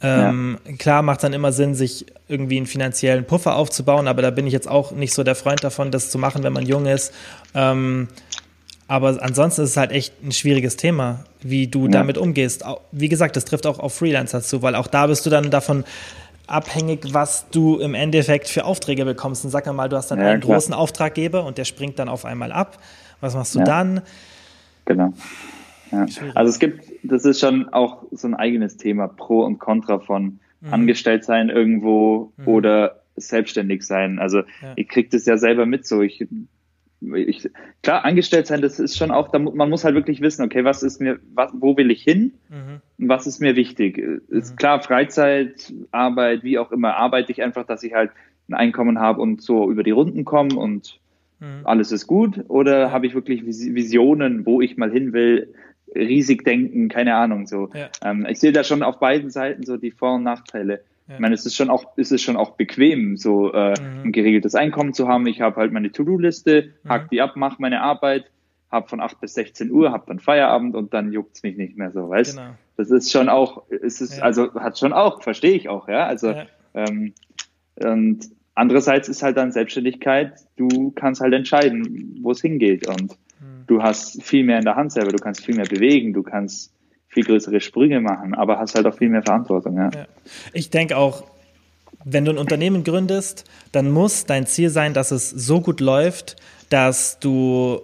Ähm, 0.00 0.58
ja. 0.64 0.72
Klar 0.76 1.02
macht 1.02 1.18
es 1.18 1.22
dann 1.22 1.32
immer 1.32 1.52
Sinn, 1.52 1.74
sich 1.74 2.06
irgendwie 2.28 2.56
einen 2.56 2.66
finanziellen 2.66 3.24
Puffer 3.24 3.56
aufzubauen, 3.56 4.06
aber 4.06 4.22
da 4.22 4.30
bin 4.30 4.46
ich 4.46 4.52
jetzt 4.52 4.68
auch 4.68 4.92
nicht 4.92 5.12
so 5.12 5.24
der 5.24 5.34
Freund 5.34 5.64
davon, 5.64 5.90
das 5.90 6.10
zu 6.10 6.18
machen, 6.18 6.42
wenn 6.44 6.52
man 6.52 6.66
jung 6.66 6.86
ist. 6.86 7.12
Ähm, 7.54 8.08
aber 8.86 9.22
ansonsten 9.22 9.62
ist 9.62 9.70
es 9.70 9.76
halt 9.76 9.92
echt 9.92 10.14
ein 10.22 10.32
schwieriges 10.32 10.76
Thema, 10.76 11.24
wie 11.40 11.66
du 11.66 11.84
ja. 11.84 11.90
damit 11.90 12.16
umgehst. 12.16 12.64
Wie 12.90 13.08
gesagt, 13.08 13.36
das 13.36 13.44
trifft 13.44 13.66
auch 13.66 13.78
auf 13.78 13.94
Freelancer 13.94 14.40
zu, 14.40 14.62
weil 14.62 14.74
auch 14.74 14.86
da 14.86 15.06
bist 15.06 15.26
du 15.26 15.30
dann 15.30 15.50
davon 15.50 15.84
abhängig, 16.46 17.12
was 17.12 17.46
du 17.50 17.78
im 17.78 17.94
Endeffekt 17.94 18.48
für 18.48 18.64
Aufträge 18.64 19.04
bekommst. 19.04 19.44
Und 19.44 19.50
sag 19.50 19.66
mal, 19.72 19.88
du 19.88 19.96
hast 19.96 20.10
dann 20.10 20.18
ja, 20.18 20.28
einen 20.28 20.40
klar. 20.40 20.56
großen 20.56 20.72
Auftraggeber 20.72 21.44
und 21.44 21.58
der 21.58 21.64
springt 21.64 21.98
dann 21.98 22.08
auf 22.08 22.24
einmal 22.24 22.50
ab. 22.50 22.78
Was 23.20 23.34
machst 23.34 23.54
du 23.54 23.60
dann? 23.60 24.00
Genau. 24.86 25.12
Ja. 25.90 26.06
Also 26.34 26.50
es 26.50 26.58
gibt, 26.58 26.87
das 27.02 27.24
ist 27.24 27.40
schon 27.40 27.68
auch 27.68 28.04
so 28.10 28.28
ein 28.28 28.34
eigenes 28.34 28.76
Thema, 28.76 29.08
Pro 29.08 29.44
und 29.44 29.58
Contra 29.58 29.98
von 29.98 30.40
mhm. 30.60 30.72
angestellt 30.74 31.24
sein 31.24 31.48
irgendwo 31.48 32.32
mhm. 32.36 32.48
oder 32.48 33.02
selbstständig 33.16 33.82
sein. 33.82 34.18
Also 34.18 34.38
ja. 34.38 34.72
ich 34.76 34.88
kriege 34.88 35.08
das 35.10 35.26
ja 35.26 35.36
selber 35.36 35.66
mit 35.66 35.86
so. 35.86 36.02
Ich, 36.02 36.26
ich, 37.00 37.50
klar, 37.82 38.04
angestellt 38.04 38.46
sein, 38.46 38.60
das 38.60 38.80
ist 38.80 38.96
schon 38.96 39.10
auch, 39.10 39.28
da, 39.28 39.38
man 39.38 39.70
muss 39.70 39.84
halt 39.84 39.94
wirklich 39.94 40.20
wissen, 40.20 40.44
okay, 40.44 40.64
was 40.64 40.82
ist 40.82 41.00
mir, 41.00 41.18
was, 41.34 41.52
wo 41.54 41.76
will 41.76 41.90
ich 41.90 42.02
hin 42.02 42.34
mhm. 42.48 42.80
und 42.98 43.08
was 43.08 43.26
ist 43.26 43.40
mir 43.40 43.56
wichtig. 43.56 43.98
Ist 43.98 44.52
mhm. 44.52 44.56
klar, 44.56 44.82
Freizeit, 44.82 45.72
Arbeit, 45.90 46.42
wie 46.42 46.58
auch 46.58 46.72
immer, 46.72 46.96
arbeite 46.96 47.32
ich 47.32 47.42
einfach, 47.42 47.66
dass 47.66 47.82
ich 47.82 47.94
halt 47.94 48.10
ein 48.48 48.54
Einkommen 48.54 48.98
habe 48.98 49.20
und 49.20 49.42
so 49.42 49.70
über 49.70 49.82
die 49.82 49.90
Runden 49.90 50.24
komme 50.24 50.56
und 50.56 50.98
mhm. 51.40 51.60
alles 51.64 51.92
ist 51.92 52.06
gut 52.06 52.44
oder 52.48 52.90
habe 52.90 53.06
ich 53.06 53.14
wirklich 53.14 53.44
Visionen, 53.44 54.46
wo 54.46 54.60
ich 54.60 54.76
mal 54.76 54.90
hin 54.90 55.12
will, 55.12 55.54
riesig 55.94 56.44
denken, 56.44 56.88
keine 56.88 57.14
Ahnung. 57.14 57.46
So, 57.46 57.70
ja. 57.74 57.88
ähm, 58.04 58.26
ich 58.28 58.38
sehe 58.38 58.52
da 58.52 58.64
schon 58.64 58.82
auf 58.82 58.98
beiden 58.98 59.30
Seiten 59.30 59.64
so 59.64 59.76
die 59.76 59.90
Vor- 59.90 60.14
und 60.14 60.22
Nachteile. 60.22 60.82
Ja. 61.08 61.14
Ich 61.14 61.20
meine, 61.20 61.34
es 61.34 61.46
ist 61.46 61.56
schon 61.56 61.70
auch, 61.70 61.86
es 61.96 62.12
ist 62.12 62.22
schon 62.22 62.36
auch 62.36 62.52
bequem, 62.52 63.16
so 63.16 63.52
äh, 63.52 63.70
mhm. 63.70 64.02
ein 64.04 64.12
geregeltes 64.12 64.54
Einkommen 64.54 64.92
zu 64.92 65.08
haben. 65.08 65.26
Ich 65.26 65.40
habe 65.40 65.56
halt 65.56 65.72
meine 65.72 65.90
To-Do-Liste, 65.90 66.72
mhm. 66.82 66.88
hack 66.88 67.10
die 67.10 67.20
ab, 67.22 67.36
mache 67.36 67.56
meine 67.60 67.80
Arbeit, 67.80 68.30
habe 68.70 68.88
von 68.88 69.00
8 69.00 69.20
bis 69.20 69.34
16 69.34 69.70
Uhr, 69.70 69.92
habe 69.92 70.04
dann 70.06 70.18
Feierabend 70.18 70.74
und 70.74 70.92
dann 70.92 71.12
juckt's 71.12 71.42
mich 71.42 71.56
nicht 71.56 71.76
mehr 71.78 71.90
so, 71.90 72.10
weißt? 72.10 72.36
Genau. 72.36 72.50
Das 72.76 72.90
ist 72.90 73.10
schon 73.10 73.28
auch, 73.28 73.62
es 73.70 74.00
ist, 74.00 74.18
ja. 74.18 74.22
also 74.22 74.54
hat 74.54 74.78
schon 74.78 74.92
auch, 74.92 75.22
verstehe 75.22 75.54
ich 75.54 75.68
auch, 75.68 75.88
ja. 75.88 76.06
Also 76.06 76.28
ja. 76.30 76.46
Ähm, 76.74 77.14
und 77.76 78.28
andererseits 78.54 79.08
ist 79.08 79.22
halt 79.22 79.36
dann 79.36 79.52
Selbstständigkeit, 79.52 80.34
du 80.56 80.90
kannst 80.92 81.20
halt 81.20 81.32
entscheiden, 81.32 82.18
wo 82.22 82.32
es 82.32 82.40
hingeht 82.40 82.86
und 82.86 83.16
du 83.68 83.82
hast 83.82 84.22
viel 84.22 84.42
mehr 84.42 84.58
in 84.58 84.64
der 84.64 84.74
Hand 84.74 84.92
selber, 84.92 85.12
du 85.12 85.18
kannst 85.18 85.44
viel 85.44 85.54
mehr 85.54 85.66
bewegen, 85.66 86.12
du 86.12 86.22
kannst 86.22 86.72
viel 87.08 87.24
größere 87.24 87.60
Sprünge 87.60 88.00
machen, 88.00 88.34
aber 88.34 88.58
hast 88.58 88.74
halt 88.74 88.86
auch 88.86 88.96
viel 88.96 89.08
mehr 89.08 89.22
Verantwortung. 89.22 89.76
Ja. 89.76 89.90
ja. 89.94 90.06
Ich 90.52 90.70
denke 90.70 90.96
auch, 90.96 91.24
wenn 92.04 92.24
du 92.24 92.32
ein 92.32 92.38
Unternehmen 92.38 92.84
gründest, 92.84 93.44
dann 93.72 93.90
muss 93.90 94.26
dein 94.26 94.46
Ziel 94.46 94.70
sein, 94.70 94.94
dass 94.94 95.10
es 95.10 95.30
so 95.30 95.60
gut 95.60 95.80
läuft, 95.80 96.36
dass 96.70 97.18
du 97.18 97.80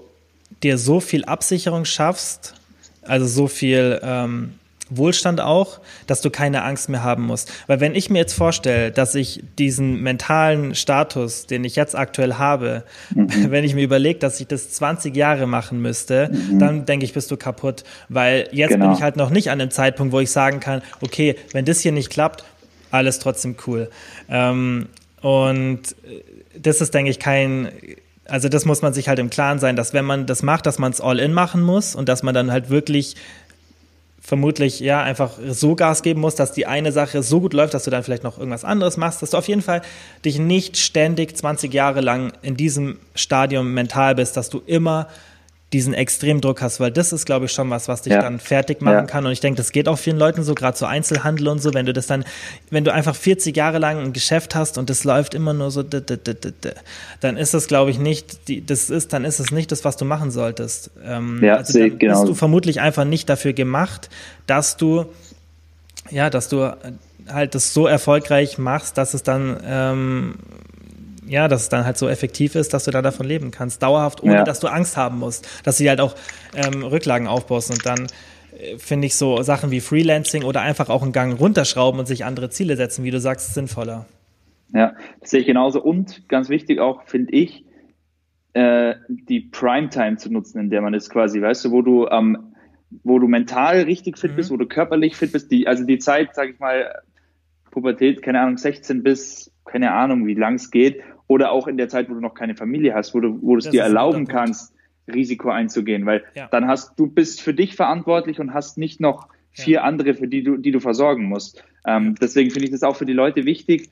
dir 0.62 0.78
so 0.78 1.00
viel 1.00 1.24
Absicherung 1.24 1.84
schaffst, 1.84 2.54
also 3.02 3.26
so 3.26 3.46
viel 3.46 4.00
ähm, 4.02 4.54
Wohlstand 4.96 5.40
auch, 5.40 5.80
dass 6.06 6.20
du 6.20 6.30
keine 6.30 6.62
Angst 6.62 6.88
mehr 6.88 7.02
haben 7.02 7.24
musst. 7.24 7.52
Weil 7.66 7.80
wenn 7.80 7.94
ich 7.94 8.10
mir 8.10 8.18
jetzt 8.18 8.34
vorstelle, 8.34 8.90
dass 8.90 9.14
ich 9.14 9.42
diesen 9.58 10.00
mentalen 10.02 10.74
Status, 10.74 11.46
den 11.46 11.64
ich 11.64 11.76
jetzt 11.76 11.96
aktuell 11.96 12.34
habe, 12.34 12.84
mhm. 13.14 13.28
wenn 13.50 13.64
ich 13.64 13.74
mir 13.74 13.82
überlege, 13.82 14.18
dass 14.18 14.40
ich 14.40 14.46
das 14.46 14.70
20 14.70 15.14
Jahre 15.16 15.46
machen 15.46 15.80
müsste, 15.80 16.30
mhm. 16.30 16.58
dann 16.58 16.86
denke 16.86 17.04
ich, 17.04 17.12
bist 17.12 17.30
du 17.30 17.36
kaputt. 17.36 17.84
Weil 18.08 18.48
jetzt 18.52 18.70
genau. 18.70 18.86
bin 18.86 18.96
ich 18.96 19.02
halt 19.02 19.16
noch 19.16 19.30
nicht 19.30 19.50
an 19.50 19.58
dem 19.58 19.70
Zeitpunkt, 19.70 20.12
wo 20.12 20.20
ich 20.20 20.30
sagen 20.30 20.60
kann, 20.60 20.82
okay, 21.00 21.36
wenn 21.52 21.64
das 21.64 21.80
hier 21.80 21.92
nicht 21.92 22.10
klappt, 22.10 22.44
alles 22.90 23.18
trotzdem 23.18 23.56
cool. 23.66 23.90
Ähm, 24.28 24.88
und 25.20 25.82
das 26.56 26.80
ist, 26.80 26.94
denke 26.94 27.10
ich, 27.10 27.18
kein, 27.18 27.68
also 28.26 28.48
das 28.48 28.64
muss 28.64 28.82
man 28.82 28.94
sich 28.94 29.08
halt 29.08 29.18
im 29.18 29.30
Klaren 29.30 29.58
sein, 29.58 29.76
dass 29.76 29.92
wenn 29.92 30.04
man 30.04 30.26
das 30.26 30.42
macht, 30.42 30.66
dass 30.66 30.78
man 30.78 30.92
es 30.92 31.00
all 31.00 31.18
in 31.18 31.32
machen 31.32 31.62
muss 31.62 31.94
und 31.94 32.08
dass 32.08 32.22
man 32.22 32.34
dann 32.34 32.52
halt 32.52 32.70
wirklich 32.70 33.16
vermutlich 34.24 34.80
ja 34.80 35.02
einfach 35.02 35.32
so 35.50 35.76
Gas 35.76 36.02
geben 36.02 36.22
musst, 36.22 36.40
dass 36.40 36.52
die 36.52 36.66
eine 36.66 36.92
Sache 36.92 37.22
so 37.22 37.40
gut 37.40 37.52
läuft, 37.52 37.74
dass 37.74 37.84
du 37.84 37.90
dann 37.90 38.02
vielleicht 38.02 38.24
noch 38.24 38.38
irgendwas 38.38 38.64
anderes 38.64 38.96
machst, 38.96 39.20
dass 39.20 39.30
du 39.30 39.36
auf 39.36 39.48
jeden 39.48 39.60
Fall 39.60 39.82
dich 40.24 40.38
nicht 40.38 40.78
ständig 40.78 41.36
20 41.36 41.72
Jahre 41.74 42.00
lang 42.00 42.32
in 42.40 42.56
diesem 42.56 42.96
Stadium 43.14 43.74
mental 43.74 44.14
bist, 44.14 44.38
dass 44.38 44.48
du 44.48 44.62
immer 44.64 45.08
diesen 45.74 45.92
Extremdruck 45.92 46.62
hast, 46.62 46.78
weil 46.78 46.92
das 46.92 47.12
ist, 47.12 47.26
glaube 47.26 47.46
ich, 47.46 47.52
schon 47.52 47.68
was, 47.68 47.88
was 47.88 48.02
dich 48.02 48.12
ja. 48.12 48.22
dann 48.22 48.38
fertig 48.38 48.80
machen 48.80 48.94
ja. 48.94 49.02
kann. 49.02 49.26
Und 49.26 49.32
ich 49.32 49.40
denke, 49.40 49.56
das 49.56 49.72
geht 49.72 49.88
auch 49.88 49.98
vielen 49.98 50.18
Leuten 50.18 50.44
so, 50.44 50.54
gerade 50.54 50.78
so 50.78 50.86
Einzelhandel 50.86 51.48
und 51.48 51.60
so, 51.60 51.74
wenn 51.74 51.84
du 51.84 51.92
das 51.92 52.06
dann, 52.06 52.24
wenn 52.70 52.84
du 52.84 52.92
einfach 52.92 53.16
40 53.16 53.56
Jahre 53.56 53.78
lang 53.78 53.98
ein 53.98 54.12
Geschäft 54.12 54.54
hast 54.54 54.78
und 54.78 54.88
das 54.88 55.02
läuft 55.02 55.34
immer 55.34 55.52
nur 55.52 55.72
so, 55.72 55.82
dann 55.82 57.36
ist 57.36 57.54
das, 57.54 57.66
glaube 57.66 57.90
ich, 57.90 57.98
nicht, 57.98 58.46
die, 58.46 58.64
das 58.64 58.88
ist, 58.88 59.12
dann 59.12 59.24
ist 59.24 59.40
es 59.40 59.50
nicht 59.50 59.72
das, 59.72 59.84
was 59.84 59.96
du 59.96 60.04
machen 60.04 60.30
solltest. 60.30 60.92
Ähm, 61.04 61.42
ja, 61.42 61.56
also 61.56 61.76
dann 61.76 61.98
genau. 61.98 62.20
bist 62.20 62.28
du 62.28 62.34
vermutlich 62.34 62.80
einfach 62.80 63.04
nicht 63.04 63.28
dafür 63.28 63.52
gemacht, 63.52 64.10
dass 64.46 64.76
du, 64.76 65.06
ja, 66.08 66.30
dass 66.30 66.48
du 66.48 66.72
halt 67.28 67.56
das 67.56 67.74
so 67.74 67.88
erfolgreich 67.88 68.58
machst, 68.58 68.96
dass 68.96 69.12
es 69.12 69.24
dann 69.24 69.60
ähm, 69.66 70.34
ja, 71.26 71.48
dass 71.48 71.62
es 71.62 71.68
dann 71.68 71.84
halt 71.84 71.98
so 71.98 72.08
effektiv 72.08 72.54
ist, 72.54 72.74
dass 72.74 72.84
du 72.84 72.90
da 72.90 73.02
davon 73.02 73.26
leben 73.26 73.50
kannst, 73.50 73.82
dauerhaft, 73.82 74.22
ohne 74.22 74.34
ja. 74.34 74.44
dass 74.44 74.60
du 74.60 74.68
Angst 74.68 74.96
haben 74.96 75.18
musst, 75.18 75.48
dass 75.64 75.78
du 75.78 75.88
halt 75.88 76.00
auch 76.00 76.14
ähm, 76.54 76.82
Rücklagen 76.82 77.26
aufbaust 77.26 77.70
und 77.70 77.84
dann 77.86 78.06
äh, 78.58 78.78
finde 78.78 79.06
ich 79.06 79.16
so 79.16 79.42
Sachen 79.42 79.70
wie 79.70 79.80
Freelancing 79.80 80.44
oder 80.44 80.62
einfach 80.62 80.88
auch 80.88 81.02
einen 81.02 81.12
Gang 81.12 81.38
runterschrauben 81.38 82.00
und 82.00 82.06
sich 82.06 82.24
andere 82.24 82.50
Ziele 82.50 82.76
setzen, 82.76 83.04
wie 83.04 83.10
du 83.10 83.20
sagst, 83.20 83.54
sinnvoller. 83.54 84.06
Ja, 84.72 84.94
das 85.20 85.30
sehe 85.30 85.40
ich 85.40 85.46
genauso 85.46 85.82
und 85.82 86.28
ganz 86.28 86.48
wichtig 86.48 86.80
auch, 86.80 87.04
finde 87.04 87.32
ich, 87.32 87.64
äh, 88.54 88.94
die 89.08 89.40
Primetime 89.40 90.16
zu 90.16 90.32
nutzen, 90.32 90.58
in 90.58 90.70
der 90.70 90.80
man 90.80 90.94
ist 90.94 91.10
quasi, 91.10 91.40
weißt 91.40 91.66
du, 91.66 91.70
wo 91.70 91.82
du 91.82 92.08
ähm, 92.08 92.54
wo 93.02 93.18
du 93.18 93.26
mental 93.26 93.82
richtig 93.82 94.18
fit 94.18 94.32
mhm. 94.32 94.36
bist, 94.36 94.50
wo 94.50 94.56
du 94.56 94.66
körperlich 94.66 95.16
fit 95.16 95.32
bist, 95.32 95.50
die, 95.50 95.66
also 95.66 95.84
die 95.84 95.98
Zeit, 95.98 96.34
sag 96.34 96.50
ich 96.50 96.60
mal, 96.60 97.02
Pubertät, 97.70 98.22
keine 98.22 98.40
Ahnung, 98.40 98.56
16 98.56 99.02
bis, 99.02 99.50
keine 99.64 99.92
Ahnung, 99.92 100.26
wie 100.26 100.34
lang 100.34 100.54
es 100.54 100.70
geht, 100.70 101.02
oder 101.26 101.52
auch 101.52 101.66
in 101.66 101.76
der 101.76 101.88
Zeit, 101.88 102.10
wo 102.10 102.14
du 102.14 102.20
noch 102.20 102.34
keine 102.34 102.54
Familie 102.54 102.94
hast, 102.94 103.14
wo 103.14 103.20
du, 103.20 103.38
wo 103.42 103.56
du 103.56 103.58
es 103.58 103.70
dir 103.70 103.82
erlauben 103.82 104.26
kannst, 104.26 104.74
Risiko 105.12 105.50
einzugehen, 105.50 106.06
weil 106.06 106.24
ja. 106.34 106.48
dann 106.50 106.66
hast 106.66 106.98
du 106.98 107.06
bist 107.06 107.40
für 107.40 107.54
dich 107.54 107.76
verantwortlich 107.76 108.40
und 108.40 108.54
hast 108.54 108.78
nicht 108.78 109.00
noch 109.00 109.28
vier 109.50 109.74
ja. 109.76 109.82
andere, 109.82 110.14
für 110.14 110.28
die 110.28 110.42
du, 110.42 110.56
die 110.56 110.70
du 110.70 110.80
versorgen 110.80 111.24
musst. 111.24 111.62
Ähm, 111.86 112.14
deswegen 112.20 112.50
finde 112.50 112.66
ich 112.66 112.72
das 112.72 112.82
auch 112.82 112.96
für 112.96 113.06
die 113.06 113.12
Leute 113.12 113.44
wichtig, 113.44 113.90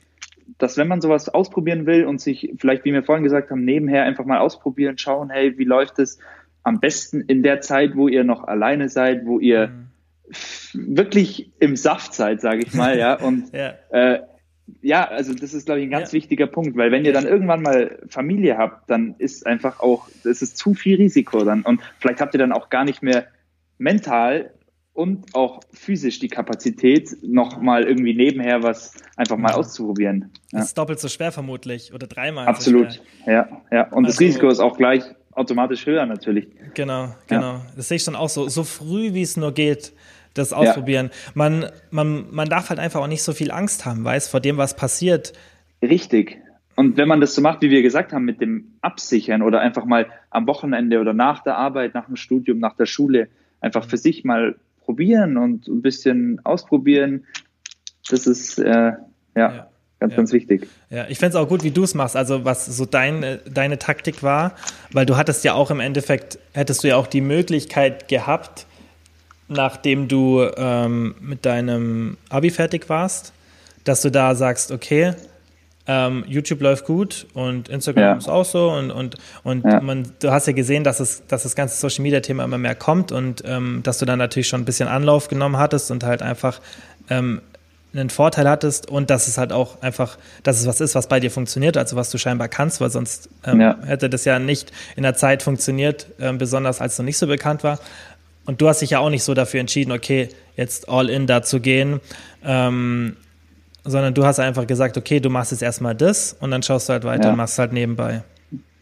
dass 0.58 0.76
wenn 0.76 0.88
man 0.88 1.00
sowas 1.00 1.28
ausprobieren 1.28 1.86
will 1.86 2.04
und 2.04 2.20
sich 2.20 2.52
vielleicht, 2.58 2.84
wie 2.84 2.92
wir 2.92 3.02
vorhin 3.02 3.24
gesagt 3.24 3.50
haben, 3.50 3.64
nebenher 3.64 4.04
einfach 4.04 4.24
mal 4.24 4.38
ausprobieren, 4.38 4.98
schauen, 4.98 5.30
hey, 5.30 5.56
wie 5.58 5.64
läuft 5.64 5.98
es 5.98 6.18
am 6.62 6.80
besten 6.80 7.20
in 7.22 7.42
der 7.42 7.60
Zeit, 7.60 7.96
wo 7.96 8.08
ihr 8.08 8.24
noch 8.24 8.44
alleine 8.44 8.88
seid, 8.88 9.24
wo 9.24 9.38
ihr 9.38 9.68
mhm. 9.68 10.96
wirklich 10.96 11.50
im 11.58 11.76
Saft 11.76 12.14
seid, 12.14 12.40
sage 12.40 12.62
ich 12.64 12.74
mal, 12.74 12.98
ja, 12.98 13.14
und 13.14 13.52
ja. 13.52 13.74
Äh, 13.90 14.20
ja, 14.80 15.08
also 15.08 15.34
das 15.34 15.54
ist, 15.54 15.66
glaube 15.66 15.80
ich, 15.80 15.86
ein 15.86 15.90
ganz 15.90 16.12
ja. 16.12 16.14
wichtiger 16.14 16.46
Punkt, 16.46 16.76
weil 16.76 16.90
wenn 16.90 17.04
ihr 17.04 17.12
dann 17.12 17.26
irgendwann 17.26 17.62
mal 17.62 17.98
Familie 18.08 18.58
habt, 18.58 18.88
dann 18.88 19.14
ist 19.18 19.46
einfach 19.46 19.80
auch, 19.80 20.08
das 20.24 20.42
ist 20.42 20.56
zu 20.56 20.74
viel 20.74 20.96
Risiko 20.96 21.44
dann 21.44 21.62
und 21.62 21.80
vielleicht 21.98 22.20
habt 22.20 22.34
ihr 22.34 22.38
dann 22.38 22.52
auch 22.52 22.70
gar 22.70 22.84
nicht 22.84 23.02
mehr 23.02 23.26
mental 23.78 24.52
und 24.94 25.34
auch 25.34 25.60
physisch 25.72 26.18
die 26.18 26.28
Kapazität, 26.28 27.16
noch 27.22 27.60
mal 27.60 27.84
irgendwie 27.84 28.14
nebenher 28.14 28.62
was 28.62 28.94
einfach 29.16 29.36
mal 29.36 29.52
auszuprobieren. 29.52 30.30
Ja. 30.52 30.58
Das 30.58 30.68
ist 30.68 30.78
doppelt 30.78 31.00
so 31.00 31.08
schwer 31.08 31.32
vermutlich 31.32 31.94
oder 31.94 32.06
dreimal. 32.06 32.46
Absolut, 32.46 32.92
so 32.92 33.30
ja, 33.30 33.48
ja. 33.70 33.84
Und 33.88 34.04
also, 34.04 34.08
das 34.08 34.20
Risiko 34.20 34.48
ist 34.48 34.60
auch 34.60 34.76
gleich 34.76 35.02
automatisch 35.32 35.86
höher 35.86 36.04
natürlich. 36.04 36.48
Genau, 36.74 37.14
genau. 37.26 37.52
Ja. 37.54 37.66
Das 37.74 37.88
sehe 37.88 37.96
ich 37.96 38.04
dann 38.04 38.16
auch 38.16 38.28
so, 38.28 38.48
so 38.48 38.64
früh 38.64 39.14
wie 39.14 39.22
es 39.22 39.36
nur 39.36 39.52
geht, 39.52 39.94
das 40.34 40.52
ausprobieren. 40.52 41.10
Ja. 41.12 41.30
Man, 41.34 41.66
man, 41.90 42.26
man 42.30 42.48
darf 42.48 42.70
halt 42.70 42.80
einfach 42.80 43.00
auch 43.00 43.08
nicht 43.08 43.22
so 43.22 43.32
viel 43.32 43.50
Angst 43.50 43.84
haben, 43.84 44.04
weiß, 44.04 44.28
vor 44.28 44.40
dem, 44.40 44.56
was 44.56 44.76
passiert. 44.76 45.32
Richtig. 45.82 46.38
Und 46.74 46.96
wenn 46.96 47.08
man 47.08 47.20
das 47.20 47.34
so 47.34 47.42
macht, 47.42 47.62
wie 47.62 47.70
wir 47.70 47.82
gesagt 47.82 48.12
haben, 48.12 48.24
mit 48.24 48.40
dem 48.40 48.72
Absichern 48.80 49.42
oder 49.42 49.60
einfach 49.60 49.84
mal 49.84 50.06
am 50.30 50.46
Wochenende 50.46 51.00
oder 51.00 51.12
nach 51.12 51.42
der 51.42 51.56
Arbeit, 51.56 51.94
nach 51.94 52.06
dem 52.06 52.16
Studium, 52.16 52.58
nach 52.58 52.76
der 52.76 52.86
Schule, 52.86 53.28
einfach 53.60 53.84
für 53.84 53.98
sich 53.98 54.24
mal 54.24 54.56
probieren 54.84 55.36
und 55.36 55.68
ein 55.68 55.82
bisschen 55.82 56.40
ausprobieren, 56.44 57.24
das 58.08 58.26
ist 58.26 58.58
äh, 58.58 58.68
ja, 58.68 58.98
ja, 59.36 59.68
ganz, 60.00 60.12
ja. 60.12 60.16
ganz 60.16 60.32
wichtig. 60.32 60.66
Ja, 60.90 61.06
ich 61.08 61.18
fände 61.18 61.36
es 61.36 61.42
auch 61.42 61.48
gut, 61.48 61.62
wie 61.62 61.70
du 61.70 61.84
es 61.84 61.94
machst, 61.94 62.16
also 62.16 62.44
was 62.44 62.66
so 62.66 62.84
dein, 62.86 63.38
deine 63.48 63.78
Taktik 63.78 64.22
war, 64.22 64.56
weil 64.92 65.06
du 65.06 65.16
hattest 65.16 65.44
ja 65.44 65.54
auch 65.54 65.70
im 65.70 65.80
Endeffekt, 65.80 66.38
hättest 66.52 66.82
du 66.84 66.88
ja 66.88 66.96
auch 66.96 67.06
die 67.06 67.20
Möglichkeit 67.20 68.08
gehabt, 68.08 68.66
nachdem 69.48 70.08
du 70.08 70.42
ähm, 70.56 71.14
mit 71.20 71.44
deinem 71.44 72.16
Abi 72.28 72.50
fertig 72.50 72.88
warst, 72.88 73.32
dass 73.84 74.02
du 74.02 74.10
da 74.10 74.34
sagst, 74.34 74.70
okay, 74.70 75.14
ähm, 75.86 76.24
YouTube 76.28 76.60
läuft 76.60 76.84
gut 76.84 77.26
und 77.34 77.68
Instagram 77.68 78.02
ja. 78.02 78.12
ist 78.14 78.28
auch 78.28 78.44
so 78.44 78.70
und, 78.70 78.90
und, 78.92 79.16
und 79.42 79.64
ja. 79.64 79.80
man, 79.80 80.12
du 80.20 80.30
hast 80.30 80.46
ja 80.46 80.52
gesehen, 80.52 80.84
dass, 80.84 81.00
es, 81.00 81.26
dass 81.26 81.42
das 81.42 81.56
ganze 81.56 81.76
Social 81.76 82.02
Media 82.02 82.20
Thema 82.20 82.44
immer 82.44 82.58
mehr 82.58 82.76
kommt 82.76 83.10
und 83.10 83.42
ähm, 83.44 83.80
dass 83.82 83.98
du 83.98 84.04
dann 84.04 84.18
natürlich 84.18 84.46
schon 84.46 84.60
ein 84.60 84.64
bisschen 84.64 84.88
Anlauf 84.88 85.28
genommen 85.28 85.56
hattest 85.56 85.90
und 85.90 86.04
halt 86.04 86.22
einfach 86.22 86.60
ähm, 87.10 87.42
einen 87.94 88.10
Vorteil 88.10 88.48
hattest 88.48 88.88
und 88.88 89.10
dass 89.10 89.28
es 89.28 89.38
halt 89.38 89.52
auch 89.52 89.82
einfach, 89.82 90.18
dass 90.42 90.60
es 90.60 90.66
was 90.66 90.80
ist, 90.80 90.94
was 90.94 91.08
bei 91.08 91.20
dir 91.20 91.30
funktioniert, 91.30 91.76
also 91.76 91.96
was 91.96 92.10
du 92.10 92.18
scheinbar 92.18 92.48
kannst, 92.48 92.80
weil 92.80 92.90
sonst 92.90 93.28
ähm, 93.44 93.60
ja. 93.60 93.76
hätte 93.84 94.08
das 94.08 94.24
ja 94.24 94.38
nicht 94.38 94.72
in 94.96 95.02
der 95.02 95.14
Zeit 95.14 95.42
funktioniert, 95.42 96.06
ähm, 96.18 96.38
besonders 96.38 96.80
als 96.80 96.96
noch 96.98 97.04
nicht 97.04 97.18
so 97.18 97.26
bekannt 97.26 97.64
war. 97.64 97.78
Und 98.44 98.60
du 98.60 98.68
hast 98.68 98.82
dich 98.82 98.90
ja 98.90 98.98
auch 98.98 99.10
nicht 99.10 99.22
so 99.22 99.34
dafür 99.34 99.60
entschieden, 99.60 99.92
okay, 99.92 100.28
jetzt 100.56 100.88
all 100.88 101.08
in 101.08 101.26
da 101.26 101.42
zu 101.42 101.60
gehen. 101.60 102.00
Ähm, 102.44 103.16
sondern 103.84 104.14
du 104.14 104.24
hast 104.24 104.38
einfach 104.38 104.66
gesagt, 104.66 104.96
okay, 104.96 105.20
du 105.20 105.30
machst 105.30 105.52
jetzt 105.52 105.62
erstmal 105.62 105.94
das 105.94 106.32
und 106.34 106.50
dann 106.50 106.62
schaust 106.62 106.88
du 106.88 106.92
halt 106.92 107.04
weiter 107.04 107.24
ja. 107.24 107.30
und 107.30 107.36
machst 107.36 107.58
halt 107.58 107.72
nebenbei. 107.72 108.22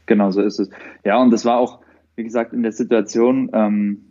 Genau, 0.07 0.31
so 0.31 0.43
ist 0.43 0.59
es. 0.59 0.71
Ja, 1.05 1.19
und 1.19 1.31
das 1.31 1.45
war 1.45 1.59
auch, 1.59 1.81
wie 2.17 2.25
gesagt, 2.25 2.53
in 2.53 2.63
der 2.63 2.73
Situation, 2.73 3.51
ähm, 3.53 4.05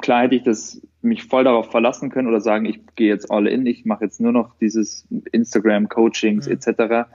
klar 0.00 0.22
hätte 0.22 0.36
ich 0.36 0.44
das 0.44 0.80
mich 1.02 1.24
voll 1.24 1.44
darauf 1.44 1.70
verlassen 1.70 2.10
können 2.10 2.28
oder 2.28 2.40
sagen, 2.40 2.64
ich 2.64 2.80
gehe 2.96 3.08
jetzt 3.08 3.30
all 3.30 3.46
in, 3.46 3.66
ich 3.66 3.84
mache 3.84 4.04
jetzt 4.04 4.20
nur 4.20 4.32
noch 4.32 4.54
dieses 4.60 5.06
Instagram-Coachings 5.32 6.46
mhm. 6.46 6.52
etc. 6.52 7.08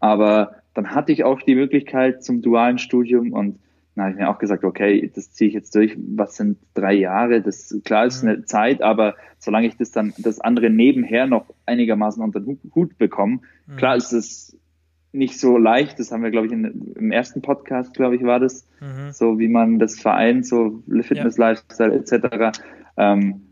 Aber 0.00 0.56
dann 0.74 0.94
hatte 0.94 1.12
ich 1.12 1.24
auch 1.24 1.42
die 1.42 1.54
Möglichkeit 1.54 2.24
zum 2.24 2.42
dualen 2.42 2.78
Studium 2.78 3.32
und 3.32 3.58
dann 3.98 4.06
habe 4.06 4.14
ich 4.14 4.20
mir 4.20 4.30
auch 4.30 4.38
gesagt, 4.38 4.64
okay, 4.64 5.10
das 5.14 5.32
ziehe 5.32 5.48
ich 5.48 5.54
jetzt 5.54 5.74
durch. 5.74 5.96
Was 5.98 6.36
sind 6.36 6.58
drei 6.74 6.94
Jahre? 6.94 7.42
Das 7.42 7.76
klar 7.84 8.06
ist 8.06 8.22
mhm. 8.22 8.28
eine 8.30 8.44
Zeit, 8.44 8.80
aber 8.80 9.16
solange 9.38 9.66
ich 9.66 9.76
das 9.76 9.90
dann 9.90 10.14
das 10.18 10.40
andere 10.40 10.70
nebenher 10.70 11.26
noch 11.26 11.46
einigermaßen 11.66 12.22
unter 12.22 12.40
den 12.40 12.60
Hut 12.74 12.96
bekomme, 12.96 13.40
mhm. 13.66 13.76
klar 13.76 13.96
ist 13.96 14.12
es 14.12 14.56
nicht 15.12 15.40
so 15.40 15.58
leicht. 15.58 15.98
Das 15.98 16.12
haben 16.12 16.22
wir, 16.22 16.30
glaube 16.30 16.46
ich, 16.46 16.52
in, 16.52 16.94
im 16.96 17.10
ersten 17.10 17.42
Podcast, 17.42 17.94
glaube 17.94 18.16
ich, 18.16 18.22
war 18.22 18.40
das 18.40 18.66
mhm. 18.80 19.10
so, 19.12 19.38
wie 19.38 19.48
man 19.48 19.78
das 19.78 19.98
vereint, 19.98 20.46
so 20.46 20.82
Fitness, 21.02 21.36
ja. 21.36 21.48
Lifestyle 21.48 21.94
etc. 21.94 22.58
Ähm, 22.96 23.48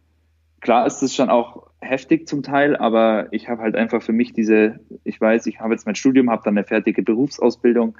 klar 0.60 0.86
ist 0.86 1.02
es 1.02 1.14
schon 1.14 1.28
auch 1.28 1.66
heftig 1.80 2.28
zum 2.28 2.42
Teil, 2.42 2.76
aber 2.76 3.28
ich 3.32 3.48
habe 3.48 3.62
halt 3.62 3.74
einfach 3.74 4.02
für 4.02 4.12
mich 4.12 4.32
diese, 4.32 4.80
ich 5.04 5.20
weiß, 5.20 5.46
ich 5.46 5.60
habe 5.60 5.74
jetzt 5.74 5.86
mein 5.86 5.94
Studium, 5.94 6.30
habe 6.30 6.42
dann 6.44 6.56
eine 6.56 6.64
fertige 6.64 7.02
Berufsausbildung 7.02 7.96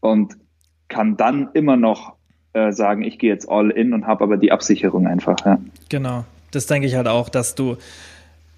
und 0.00 0.36
kann 0.88 1.16
dann 1.16 1.48
immer 1.54 1.76
noch 1.76 2.14
äh, 2.52 2.72
sagen, 2.72 3.02
ich 3.02 3.18
gehe 3.18 3.30
jetzt 3.30 3.48
all 3.48 3.70
in 3.70 3.92
und 3.92 4.06
habe 4.06 4.24
aber 4.24 4.36
die 4.36 4.52
Absicherung 4.52 5.06
einfach. 5.06 5.36
Ja. 5.44 5.58
Genau, 5.88 6.24
das 6.50 6.66
denke 6.66 6.86
ich 6.86 6.94
halt 6.94 7.08
auch, 7.08 7.28
dass 7.28 7.54
du 7.54 7.76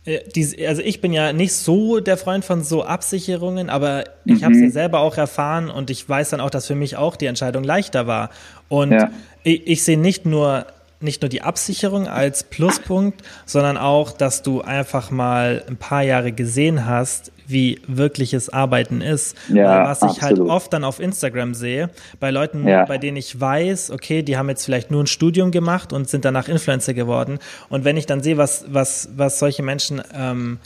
äh, 0.04 0.66
also 0.66 0.82
ich 0.82 1.00
bin 1.00 1.12
ja 1.12 1.32
nicht 1.32 1.52
so 1.52 2.00
der 2.00 2.16
Freund 2.16 2.44
von 2.44 2.62
so 2.62 2.84
Absicherungen, 2.84 3.68
aber 3.68 4.04
ich 4.24 4.40
mhm. 4.40 4.44
habe 4.44 4.54
es 4.54 4.60
ja 4.60 4.70
selber 4.70 5.00
auch 5.00 5.16
erfahren 5.16 5.70
und 5.70 5.90
ich 5.90 6.08
weiß 6.08 6.30
dann 6.30 6.40
auch, 6.40 6.50
dass 6.50 6.66
für 6.66 6.74
mich 6.74 6.96
auch 6.96 7.16
die 7.16 7.26
Entscheidung 7.26 7.64
leichter 7.64 8.06
war. 8.06 8.30
Und 8.68 8.92
ja. 8.92 9.10
ich, 9.42 9.66
ich 9.66 9.84
sehe 9.84 9.98
nicht 9.98 10.26
nur 10.26 10.66
nicht 11.02 11.22
nur 11.22 11.30
die 11.30 11.40
Absicherung 11.40 12.06
als 12.08 12.44
Pluspunkt, 12.44 13.22
sondern 13.46 13.78
auch, 13.78 14.12
dass 14.12 14.42
du 14.42 14.60
einfach 14.60 15.10
mal 15.10 15.64
ein 15.66 15.76
paar 15.78 16.02
Jahre 16.02 16.30
gesehen 16.30 16.84
hast, 16.84 17.32
wie 17.50 17.80
wirkliches 17.86 18.48
Arbeiten 18.48 19.00
ist. 19.00 19.36
Ja, 19.48 19.84
was 19.84 20.02
ich 20.02 20.22
halt 20.22 20.38
oft 20.38 20.72
dann 20.72 20.84
auf 20.84 21.00
Instagram 21.00 21.54
sehe, 21.54 21.90
bei 22.18 22.30
Leuten, 22.30 22.66
ja. 22.66 22.84
bei 22.84 22.98
denen 22.98 23.16
ich 23.16 23.40
weiß, 23.40 23.90
okay, 23.90 24.22
die 24.22 24.36
haben 24.36 24.48
jetzt 24.48 24.64
vielleicht 24.64 24.90
nur 24.90 25.02
ein 25.02 25.06
Studium 25.06 25.50
gemacht 25.50 25.92
und 25.92 26.08
sind 26.08 26.24
danach 26.24 26.48
Influencer 26.48 26.94
geworden. 26.94 27.38
Und 27.68 27.84
wenn 27.84 27.96
ich 27.96 28.06
dann 28.06 28.22
sehe, 28.22 28.36
was, 28.36 28.64
was, 28.68 29.10
was 29.16 29.38
solche 29.38 29.62
Menschen 29.62 30.02
ähm, 30.14 30.58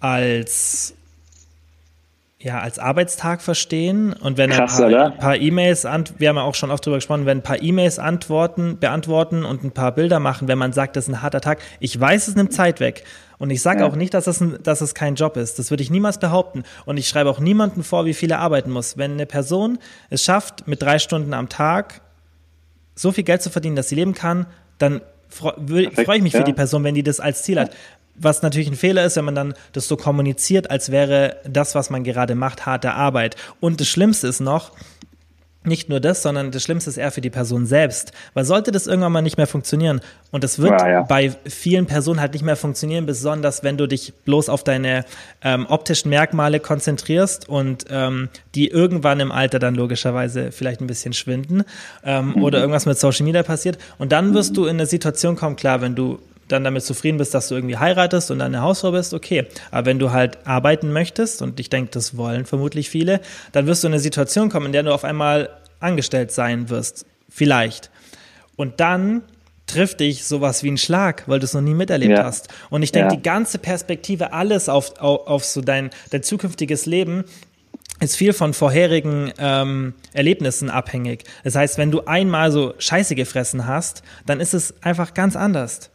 als 0.00 0.94
ja, 2.44 2.60
als 2.60 2.78
Arbeitstag 2.78 3.40
verstehen 3.40 4.12
und 4.12 4.36
wenn 4.36 4.50
Krass, 4.50 4.78
ein 4.78 5.16
paar 5.16 5.36
E-Mails, 5.36 5.86
e 5.86 6.04
wir 6.18 6.28
haben 6.28 6.36
ja 6.36 6.42
auch 6.42 6.54
schon 6.54 6.70
oft 6.70 6.84
drüber 6.84 6.98
gesprochen, 6.98 7.24
wenn 7.24 7.38
ein 7.38 7.42
paar 7.42 7.62
E-Mails 7.62 7.98
antworten, 7.98 8.78
beantworten 8.78 9.46
und 9.46 9.64
ein 9.64 9.70
paar 9.70 9.92
Bilder 9.92 10.20
machen, 10.20 10.46
wenn 10.46 10.58
man 10.58 10.74
sagt, 10.74 10.96
das 10.96 11.08
ist 11.08 11.14
ein 11.14 11.22
harter 11.22 11.40
Tag. 11.40 11.60
Ich 11.80 11.98
weiß, 11.98 12.28
es 12.28 12.36
nimmt 12.36 12.52
Zeit 12.52 12.80
weg. 12.80 13.04
Und 13.38 13.50
ich 13.50 13.62
sage 13.62 13.80
ja. 13.80 13.86
auch 13.86 13.96
nicht, 13.96 14.14
dass 14.14 14.26
es, 14.26 14.40
ein, 14.40 14.58
dass 14.62 14.80
es 14.80 14.94
kein 14.94 15.14
Job 15.14 15.36
ist. 15.36 15.58
Das 15.58 15.70
würde 15.70 15.82
ich 15.82 15.90
niemals 15.90 16.18
behaupten. 16.18 16.64
Und 16.84 16.96
ich 16.96 17.08
schreibe 17.08 17.30
auch 17.30 17.40
niemandem 17.40 17.82
vor, 17.82 18.04
wie 18.04 18.14
viel 18.14 18.30
er 18.30 18.40
arbeiten 18.40 18.70
muss. 18.70 18.96
Wenn 18.96 19.12
eine 19.12 19.26
Person 19.26 19.78
es 20.10 20.22
schafft, 20.22 20.66
mit 20.68 20.82
drei 20.82 20.98
Stunden 20.98 21.34
am 21.34 21.48
Tag 21.48 22.00
so 22.94 23.12
viel 23.12 23.24
Geld 23.24 23.42
zu 23.42 23.50
verdienen, 23.50 23.76
dass 23.76 23.88
sie 23.88 23.96
leben 23.96 24.14
kann, 24.14 24.46
dann 24.78 25.00
freue 25.28 25.90
freu 25.90 26.16
ich 26.16 26.22
mich 26.22 26.32
ja. 26.32 26.40
für 26.40 26.44
die 26.44 26.52
Person, 26.52 26.84
wenn 26.84 26.94
die 26.94 27.02
das 27.02 27.20
als 27.20 27.42
Ziel 27.42 27.58
hat. 27.58 27.74
Was 28.16 28.42
natürlich 28.42 28.68
ein 28.68 28.76
Fehler 28.76 29.04
ist, 29.04 29.16
wenn 29.16 29.24
man 29.24 29.34
dann 29.34 29.54
das 29.72 29.88
so 29.88 29.96
kommuniziert, 29.96 30.70
als 30.70 30.92
wäre 30.92 31.38
das, 31.44 31.74
was 31.74 31.90
man 31.90 32.04
gerade 32.04 32.36
macht, 32.36 32.64
harte 32.64 32.92
Arbeit. 32.92 33.34
Und 33.58 33.80
das 33.80 33.88
Schlimmste 33.88 34.28
ist 34.28 34.40
noch, 34.40 34.70
nicht 35.66 35.88
nur 35.88 36.00
das, 36.00 36.22
sondern 36.22 36.50
das 36.50 36.62
Schlimmste 36.62 36.90
ist 36.90 36.96
eher 36.96 37.10
für 37.10 37.20
die 37.20 37.30
Person 37.30 37.66
selbst. 37.66 38.12
Weil 38.34 38.44
sollte 38.44 38.70
das 38.70 38.86
irgendwann 38.86 39.12
mal 39.12 39.22
nicht 39.22 39.36
mehr 39.36 39.46
funktionieren, 39.46 40.00
und 40.34 40.42
das 40.42 40.58
wird 40.58 40.80
ja, 40.80 40.88
ja. 40.88 41.02
bei 41.02 41.32
vielen 41.44 41.86
Personen 41.86 42.20
halt 42.20 42.32
nicht 42.32 42.44
mehr 42.44 42.56
funktionieren, 42.56 43.06
besonders 43.06 43.62
wenn 43.62 43.76
du 43.76 43.86
dich 43.86 44.12
bloß 44.24 44.48
auf 44.48 44.64
deine 44.64 45.04
ähm, 45.42 45.66
optischen 45.68 46.08
Merkmale 46.08 46.58
konzentrierst 46.58 47.48
und 47.48 47.84
ähm, 47.88 48.28
die 48.56 48.66
irgendwann 48.66 49.20
im 49.20 49.30
Alter 49.30 49.60
dann 49.60 49.76
logischerweise 49.76 50.50
vielleicht 50.50 50.80
ein 50.80 50.88
bisschen 50.88 51.12
schwinden 51.12 51.62
ähm, 52.02 52.30
mhm. 52.30 52.42
oder 52.42 52.58
irgendwas 52.58 52.84
mit 52.84 52.98
Social 52.98 53.24
Media 53.24 53.44
passiert. 53.44 53.78
Und 53.96 54.10
dann 54.10 54.34
wirst 54.34 54.56
du 54.56 54.64
in 54.64 54.70
eine 54.70 54.86
Situation 54.86 55.36
kommen, 55.36 55.54
klar, 55.54 55.80
wenn 55.80 55.94
du 55.94 56.18
dann 56.48 56.64
damit 56.64 56.84
zufrieden 56.84 57.18
bist, 57.18 57.34
dass 57.34 57.48
du 57.48 57.54
irgendwie 57.54 57.76
heiratest 57.76 58.30
und 58.30 58.40
eine 58.40 58.60
Hausfrau 58.60 58.92
bist, 58.92 59.14
okay. 59.14 59.46
Aber 59.70 59.86
wenn 59.86 59.98
du 59.98 60.12
halt 60.12 60.46
arbeiten 60.46 60.92
möchtest, 60.92 61.42
und 61.42 61.60
ich 61.60 61.70
denke, 61.70 61.90
das 61.92 62.16
wollen 62.16 62.46
vermutlich 62.46 62.90
viele, 62.90 63.20
dann 63.52 63.66
wirst 63.66 63.82
du 63.82 63.88
in 63.88 63.94
eine 63.94 64.00
Situation 64.00 64.50
kommen, 64.50 64.66
in 64.66 64.72
der 64.72 64.82
du 64.82 64.92
auf 64.92 65.04
einmal 65.04 65.50
angestellt 65.80 66.32
sein 66.32 66.68
wirst. 66.70 67.06
Vielleicht. 67.28 67.90
Und 68.56 68.80
dann 68.80 69.22
trifft 69.66 70.00
dich 70.00 70.24
sowas 70.24 70.62
wie 70.62 70.70
ein 70.70 70.78
Schlag, 70.78 71.24
weil 71.26 71.38
du 71.38 71.44
es 71.44 71.54
noch 71.54 71.60
nie 71.60 71.74
miterlebt 71.74 72.18
ja. 72.18 72.24
hast. 72.24 72.48
Und 72.70 72.82
ich 72.82 72.92
denke, 72.92 73.14
ja. 73.14 73.16
die 73.16 73.22
ganze 73.22 73.58
Perspektive, 73.58 74.32
alles 74.32 74.68
auf, 74.68 74.98
auf, 75.00 75.26
auf 75.26 75.44
so 75.44 75.60
dein, 75.60 75.90
dein 76.10 76.22
zukünftiges 76.22 76.86
Leben, 76.86 77.24
ist 78.00 78.16
viel 78.16 78.32
von 78.32 78.54
vorherigen 78.54 79.32
ähm, 79.38 79.94
Erlebnissen 80.12 80.68
abhängig. 80.68 81.24
Das 81.44 81.54
heißt, 81.54 81.78
wenn 81.78 81.90
du 81.90 82.02
einmal 82.06 82.50
so 82.50 82.74
Scheiße 82.78 83.14
gefressen 83.14 83.66
hast, 83.66 84.02
dann 84.26 84.40
ist 84.40 84.52
es 84.52 84.74
einfach 84.82 85.14
ganz 85.14 85.36
anders. 85.36 85.90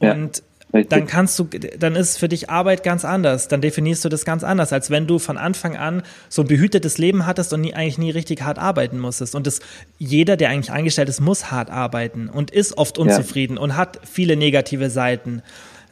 Und 0.00 0.42
Richtig. 0.72 0.90
dann 0.90 1.06
kannst 1.06 1.38
du, 1.38 1.44
dann 1.78 1.94
ist 1.94 2.18
für 2.18 2.28
dich 2.28 2.50
Arbeit 2.50 2.82
ganz 2.82 3.04
anders. 3.04 3.48
Dann 3.48 3.60
definierst 3.60 4.04
du 4.04 4.08
das 4.08 4.24
ganz 4.24 4.44
anders, 4.44 4.72
als 4.72 4.90
wenn 4.90 5.06
du 5.06 5.18
von 5.18 5.38
Anfang 5.38 5.76
an 5.76 6.02
so 6.28 6.42
ein 6.42 6.48
behütetes 6.48 6.98
Leben 6.98 7.26
hattest 7.26 7.52
und 7.52 7.62
nie, 7.62 7.74
eigentlich 7.74 7.98
nie 7.98 8.10
richtig 8.10 8.42
hart 8.42 8.58
arbeiten 8.58 8.98
musstest. 8.98 9.34
Und 9.34 9.46
das, 9.46 9.60
jeder, 9.98 10.36
der 10.36 10.50
eigentlich 10.50 10.72
angestellt 10.72 11.08
ist, 11.08 11.20
muss 11.20 11.50
hart 11.50 11.70
arbeiten 11.70 12.28
und 12.28 12.50
ist 12.50 12.76
oft 12.76 12.98
unzufrieden 12.98 13.56
ja. 13.56 13.62
und 13.62 13.76
hat 13.76 14.00
viele 14.04 14.36
negative 14.36 14.90
Seiten 14.90 15.42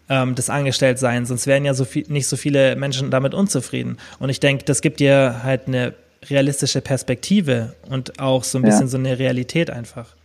ähm, 0.08 0.34
des 0.34 0.50
Angestelltseins. 0.50 1.28
Sonst 1.28 1.46
wären 1.46 1.64
ja 1.64 1.74
so 1.74 1.84
viel, 1.84 2.04
nicht 2.08 2.26
so 2.26 2.36
viele 2.36 2.76
Menschen 2.76 3.10
damit 3.10 3.32
unzufrieden. 3.32 3.96
Und 4.18 4.28
ich 4.28 4.40
denke, 4.40 4.64
das 4.64 4.82
gibt 4.82 5.00
dir 5.00 5.42
halt 5.42 5.66
eine 5.66 5.94
realistische 6.28 6.80
Perspektive 6.80 7.74
und 7.90 8.18
auch 8.18 8.44
so 8.44 8.58
ein 8.58 8.62
bisschen 8.62 8.82
ja. 8.82 8.88
so 8.88 8.98
eine 8.98 9.18
Realität 9.18 9.70
einfach. 9.70 10.16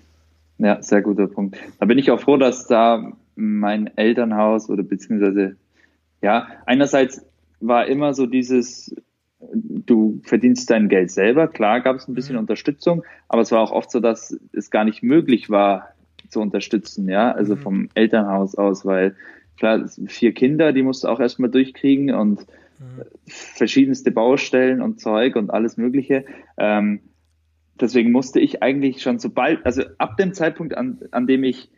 Ja, 0.58 0.82
sehr 0.82 1.02
guter 1.02 1.28
Punkt. 1.28 1.58
Da 1.80 1.86
bin 1.86 1.98
ich 1.98 2.12
auch 2.12 2.20
froh, 2.20 2.38
dass 2.38 2.68
da 2.68 3.14
mein 3.40 3.96
Elternhaus 3.98 4.70
oder 4.70 4.84
beziehungsweise, 4.84 5.56
ja, 6.22 6.48
einerseits 6.66 7.26
war 7.60 7.88
immer 7.88 8.14
so 8.14 8.26
dieses, 8.26 8.96
du 9.40 10.22
verdienst 10.24 10.70
dein 10.70 10.90
Geld 10.90 11.12
selber. 11.12 11.48
Klar 11.48 11.82
gab 11.82 11.96
es 11.96 12.08
ein 12.08 12.14
bisschen 12.14 12.36
mhm. 12.36 12.42
Unterstützung, 12.42 13.04
aber 13.28 13.42
es 13.42 13.52
war 13.52 13.62
auch 13.62 13.72
oft 13.72 13.92
so, 13.92 14.00
dass 14.00 14.38
es 14.54 14.72
gar 14.72 14.84
nicht 14.84 15.04
möglich 15.04 15.50
war, 15.50 15.90
zu 16.30 16.42
unterstützen, 16.42 17.10
ja, 17.10 17.32
also 17.32 17.56
mhm. 17.56 17.60
vom 17.60 17.90
Elternhaus 17.96 18.56
aus, 18.56 18.86
weil 18.86 19.16
klar, 19.58 19.88
vier 20.06 20.34
Kinder, 20.34 20.74
die 20.74 20.84
musst 20.84 21.04
du 21.04 21.08
auch 21.08 21.20
erstmal 21.20 21.50
durchkriegen 21.50 22.14
und 22.14 22.42
mhm. 22.80 23.04
verschiedenste 23.26 24.12
Baustellen 24.12 24.82
und 24.82 25.00
Zeug 25.00 25.36
und 25.36 25.50
alles 25.50 25.78
Mögliche. 25.78 26.26
Ähm, 26.58 27.00
deswegen 27.80 28.12
musste 28.12 28.40
ich 28.40 28.62
eigentlich 28.62 29.02
schon 29.02 29.20
so 29.20 29.30
bald, 29.30 29.66
also 29.66 29.84
ab 29.98 30.18
dem 30.18 30.34
Zeitpunkt, 30.34 30.78
an, 30.78 31.00
an 31.12 31.26
dem 31.26 31.44
ich 31.44 31.70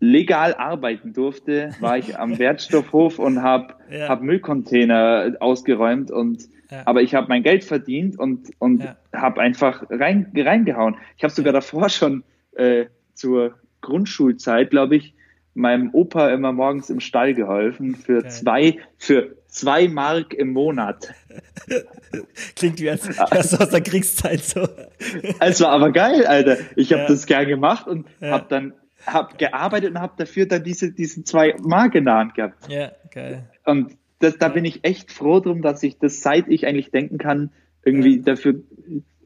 legal 0.00 0.54
arbeiten 0.54 1.12
durfte, 1.12 1.70
war 1.80 1.98
ich 1.98 2.18
am 2.18 2.38
Wertstoffhof 2.38 3.18
und 3.18 3.42
habe 3.42 3.74
ja. 3.90 4.08
hab 4.08 4.22
Müllcontainer 4.22 5.36
ausgeräumt 5.40 6.10
und 6.10 6.48
ja. 6.70 6.82
aber 6.86 7.02
ich 7.02 7.14
habe 7.14 7.28
mein 7.28 7.42
Geld 7.42 7.64
verdient 7.64 8.18
und 8.18 8.50
und 8.58 8.82
ja. 8.82 8.96
habe 9.12 9.40
einfach 9.40 9.84
rein, 9.90 10.32
reingehauen. 10.34 10.96
Ich 11.16 11.22
habe 11.22 11.32
sogar 11.32 11.52
davor 11.52 11.90
schon 11.90 12.24
äh, 12.56 12.86
zur 13.14 13.54
Grundschulzeit, 13.82 14.70
glaube 14.70 14.96
ich, 14.96 15.14
meinem 15.54 15.90
Opa 15.92 16.30
immer 16.30 16.52
morgens 16.52 16.90
im 16.90 17.00
Stall 17.00 17.34
geholfen 17.34 17.94
für 17.94 18.22
Geil. 18.22 18.30
zwei 18.30 18.78
für 18.96 19.36
zwei 19.48 19.88
Mark 19.88 20.32
im 20.32 20.52
Monat. 20.52 21.12
Klingt 22.56 22.80
wie 22.80 22.90
als 22.90 23.08
wärst 23.08 23.52
du 23.52 23.56
aus 23.58 23.70
der 23.70 23.80
Kriegszeit 23.80 24.40
so. 24.40 24.66
Es 25.40 25.60
war 25.60 25.70
aber 25.70 25.90
geil, 25.90 26.26
Alter. 26.26 26.56
Ich 26.76 26.92
habe 26.92 27.04
das 27.08 27.26
gern 27.26 27.46
gemacht 27.46 27.86
und 27.86 28.06
ja. 28.20 28.30
habe 28.30 28.46
dann 28.48 28.72
habe 29.06 29.36
gearbeitet 29.36 29.90
und 29.90 30.00
habe 30.00 30.14
dafür 30.16 30.46
dann 30.46 30.62
diese, 30.62 30.92
diesen 30.92 31.24
zwei 31.24 31.54
Mark 31.62 31.94
in 31.94 32.04
der 32.04 32.14
Hand 32.14 32.34
gehabt. 32.34 32.68
Ja, 32.68 32.92
geil. 33.10 33.44
Und 33.64 33.96
das, 34.18 34.38
da 34.38 34.48
bin 34.48 34.64
ich 34.64 34.80
echt 34.84 35.12
froh 35.12 35.40
drum, 35.40 35.62
dass 35.62 35.82
ich 35.82 35.98
das, 35.98 36.22
seit 36.22 36.48
ich 36.48 36.66
eigentlich 36.66 36.90
denken 36.90 37.18
kann, 37.18 37.50
irgendwie 37.84 38.16
ja. 38.16 38.22
dafür 38.22 38.60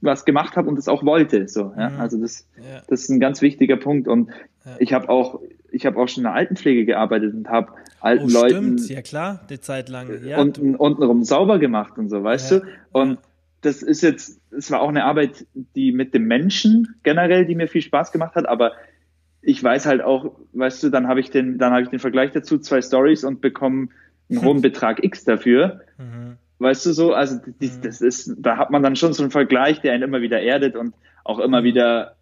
was 0.00 0.24
gemacht 0.24 0.56
habe 0.56 0.68
und 0.68 0.76
das 0.76 0.88
auch 0.88 1.04
wollte. 1.04 1.48
So, 1.48 1.72
ja? 1.76 1.90
Mhm. 1.90 2.00
Also 2.00 2.20
das, 2.20 2.46
ja. 2.56 2.82
das 2.86 3.02
ist 3.02 3.08
ein 3.08 3.20
ganz 3.20 3.42
wichtiger 3.42 3.76
Punkt. 3.76 4.06
Und 4.06 4.30
ich 4.78 4.92
habe 4.92 5.08
auch, 5.08 5.40
ich 5.70 5.86
habe 5.86 5.98
auch 5.98 6.08
schon 6.08 6.22
in 6.22 6.24
der 6.24 6.34
Altenpflege 6.34 6.84
gearbeitet 6.84 7.34
und 7.34 7.48
habe 7.48 7.72
alten 8.00 8.26
oh, 8.26 8.40
Leuten 8.40 8.78
stimmt. 8.78 8.88
ja 8.90 9.02
klar, 9.02 9.46
die 9.48 9.60
Zeit 9.60 9.88
lang, 9.88 10.24
ja, 10.24 10.38
unten, 10.40 10.76
untenrum 10.76 11.24
sauber 11.24 11.58
gemacht 11.58 11.98
und 11.98 12.08
so, 12.08 12.22
weißt 12.22 12.52
du. 12.52 12.62
Und 12.92 13.18
das 13.62 13.82
ist 13.82 14.02
jetzt, 14.02 14.40
es 14.56 14.70
war 14.70 14.82
auch 14.82 14.90
eine 14.90 15.04
Arbeit, 15.04 15.46
die 15.54 15.90
mit 15.92 16.12
dem 16.12 16.24
Menschen 16.24 16.96
generell, 17.02 17.46
die 17.46 17.54
mir 17.54 17.66
viel 17.66 17.82
Spaß 17.82 18.12
gemacht 18.12 18.34
hat, 18.34 18.46
aber 18.46 18.72
ich 19.44 19.62
weiß 19.62 19.86
halt 19.86 20.02
auch, 20.02 20.32
weißt 20.52 20.82
du, 20.82 20.90
dann 20.90 21.08
habe 21.08 21.20
ich 21.20 21.30
den, 21.30 21.58
dann 21.58 21.72
habe 21.72 21.82
ich 21.82 21.88
den 21.88 21.98
Vergleich 21.98 22.32
dazu, 22.32 22.58
zwei 22.58 22.80
Stories 22.80 23.24
und 23.24 23.40
bekomme 23.40 23.88
einen 24.30 24.42
hohen 24.42 24.60
Betrag 24.62 25.04
X 25.04 25.24
dafür. 25.24 25.80
Mhm. 25.98 26.36
Weißt 26.58 26.86
du 26.86 26.92
so, 26.92 27.12
also 27.12 27.38
die, 27.60 27.68
mhm. 27.68 27.82
das 27.82 28.00
ist, 28.00 28.32
da 28.38 28.56
hat 28.56 28.70
man 28.70 28.82
dann 28.82 28.96
schon 28.96 29.12
so 29.12 29.22
einen 29.22 29.30
Vergleich, 29.30 29.80
der 29.80 29.92
einen 29.92 30.02
immer 30.02 30.22
wieder 30.22 30.40
erdet 30.40 30.76
und 30.76 30.94
auch 31.24 31.38
immer 31.38 31.60
mhm. 31.60 31.64
wieder 31.64 32.16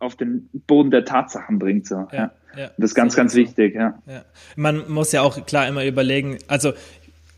auf 0.00 0.16
den 0.16 0.48
Boden 0.66 0.90
der 0.90 1.04
Tatsachen 1.04 1.58
bringt. 1.58 1.86
So. 1.86 2.08
Ja, 2.12 2.32
ja. 2.56 2.70
Das 2.76 2.90
ist 2.90 2.94
ganz, 2.94 3.14
ganz 3.14 3.32
so. 3.32 3.38
wichtig, 3.38 3.74
ja. 3.74 3.94
ja. 4.06 4.24
Man 4.56 4.90
muss 4.90 5.12
ja 5.12 5.22
auch 5.22 5.46
klar 5.46 5.68
immer 5.68 5.84
überlegen, 5.84 6.38
also 6.48 6.72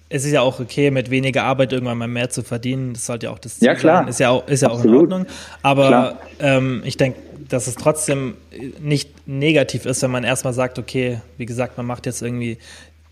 es 0.09 0.25
ist 0.25 0.33
ja 0.33 0.41
auch 0.41 0.61
okay, 0.61 0.91
mit 0.91 1.11
weniger 1.11 1.43
Arbeit 1.45 1.73
irgendwann 1.73 1.99
mal 1.99 2.09
mehr 2.09 2.31
zu 2.31 2.43
verdienen. 2.43 2.95
Das 2.95 3.07
sollte 3.07 3.27
ja 3.27 3.33
auch 3.33 3.39
das 3.41 3.59
Ziel 3.59 3.67
ja, 3.67 3.75
klar. 3.75 4.03
sein. 4.03 4.09
Ist 4.09 4.21
ja 4.21 4.31
auch, 4.31 4.47
ist 4.47 4.63
ja 4.63 4.71
auch 4.71 4.85
in 4.85 4.95
Ordnung. 4.95 5.27
Aber 5.63 6.21
ähm, 6.39 6.83
ich 6.85 6.97
denke, 6.97 7.19
dass 7.49 7.67
es 7.67 7.75
trotzdem 7.75 8.35
nicht 8.81 9.11
negativ 9.27 9.87
ist, 9.87 10.03
wenn 10.03 10.11
man 10.11 10.25
erstmal 10.25 10.53
sagt, 10.53 10.79
okay, 10.79 11.21
wie 11.37 11.47
gesagt, 11.47 11.77
man 11.77 11.87
macht 11.87 12.07
jetzt 12.07 12.23
irgendwie 12.23 12.59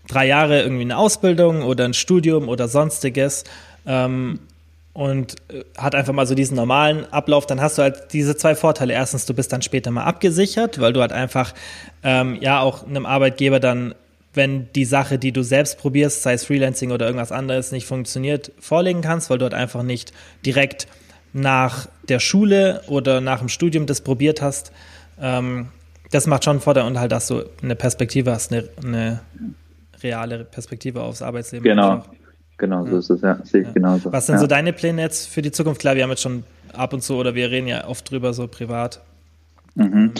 drei 0.07 0.27
Jahre 0.27 0.61
irgendwie 0.61 0.83
eine 0.83 0.97
Ausbildung 0.97 1.63
oder 1.63 1.85
ein 1.85 1.93
Studium 1.93 2.47
oder 2.47 2.67
sonstiges 2.67 3.43
ähm, 3.85 4.39
und 4.93 5.35
äh, 5.49 5.63
hat 5.77 5.95
einfach 5.95 6.13
mal 6.13 6.25
so 6.25 6.35
diesen 6.35 6.55
normalen 6.55 7.11
Ablauf, 7.11 7.45
dann 7.45 7.59
hast 7.59 7.77
du 7.77 7.81
halt 7.81 8.13
diese 8.13 8.37
zwei 8.37 8.55
Vorteile. 8.55 8.93
Erstens, 8.93 9.25
du 9.25 9.33
bist 9.33 9.51
dann 9.51 9.61
später 9.61 9.91
mal 9.91 10.03
abgesichert, 10.03 10.79
weil 10.79 10.93
du 10.93 11.01
halt 11.01 11.11
einfach 11.11 11.53
ähm, 12.03 12.37
ja 12.39 12.61
auch 12.61 12.87
einem 12.87 13.05
Arbeitgeber 13.05 13.59
dann 13.59 13.93
wenn 14.35 14.67
die 14.73 14.85
Sache, 14.85 15.17
die 15.17 15.31
du 15.31 15.43
selbst 15.43 15.77
probierst, 15.77 16.21
sei 16.21 16.33
es 16.33 16.45
Freelancing 16.45 16.91
oder 16.91 17.05
irgendwas 17.05 17.31
anderes, 17.31 17.71
nicht 17.71 17.87
funktioniert, 17.87 18.51
vorlegen 18.59 19.01
kannst, 19.01 19.29
weil 19.29 19.37
du 19.37 19.43
halt 19.43 19.53
einfach 19.53 19.83
nicht 19.83 20.11
direkt 20.45 20.87
nach 21.33 21.87
der 22.07 22.19
Schule 22.19 22.81
oder 22.87 23.21
nach 23.21 23.39
dem 23.39 23.49
Studium 23.49 23.85
das 23.85 24.01
probiert 24.01 24.41
hast, 24.41 24.71
ähm, 25.21 25.69
das 26.11 26.27
macht 26.27 26.43
schon 26.43 26.59
Vorteil 26.59 26.85
und 26.85 26.99
halt, 26.99 27.11
dass 27.11 27.27
du 27.27 27.43
eine 27.61 27.75
Perspektive 27.75 28.31
hast, 28.31 28.51
eine, 28.51 28.69
eine 28.83 29.21
reale 30.01 30.45
Perspektive 30.45 31.01
aufs 31.01 31.21
Arbeitsleben. 31.21 31.63
Genau, 31.63 31.91
einfach. 31.91 32.11
genau, 32.57 32.85
so 32.85 32.97
ist 32.97 33.09
es, 33.09 33.21
ja, 33.21 33.39
sehe 33.43 33.61
ich 33.61 33.67
ja. 33.67 33.73
genauso. 33.73 34.11
Was 34.11 34.27
sind 34.27 34.35
ja. 34.35 34.41
so 34.41 34.47
deine 34.47 34.73
Pläne 34.73 35.01
jetzt 35.01 35.27
für 35.27 35.41
die 35.41 35.51
Zukunft? 35.51 35.81
Klar, 35.81 35.95
wir 35.95 36.03
haben 36.03 36.09
jetzt 36.11 36.21
schon 36.21 36.43
ab 36.73 36.93
und 36.93 37.01
zu 37.01 37.15
oder 37.15 37.35
wir 37.35 37.51
reden 37.51 37.67
ja 37.67 37.87
oft 37.87 38.09
drüber 38.09 38.33
so 38.33 38.47
privat. 38.47 39.01
Mhm. 39.75 39.83
Ähm. 39.93 40.11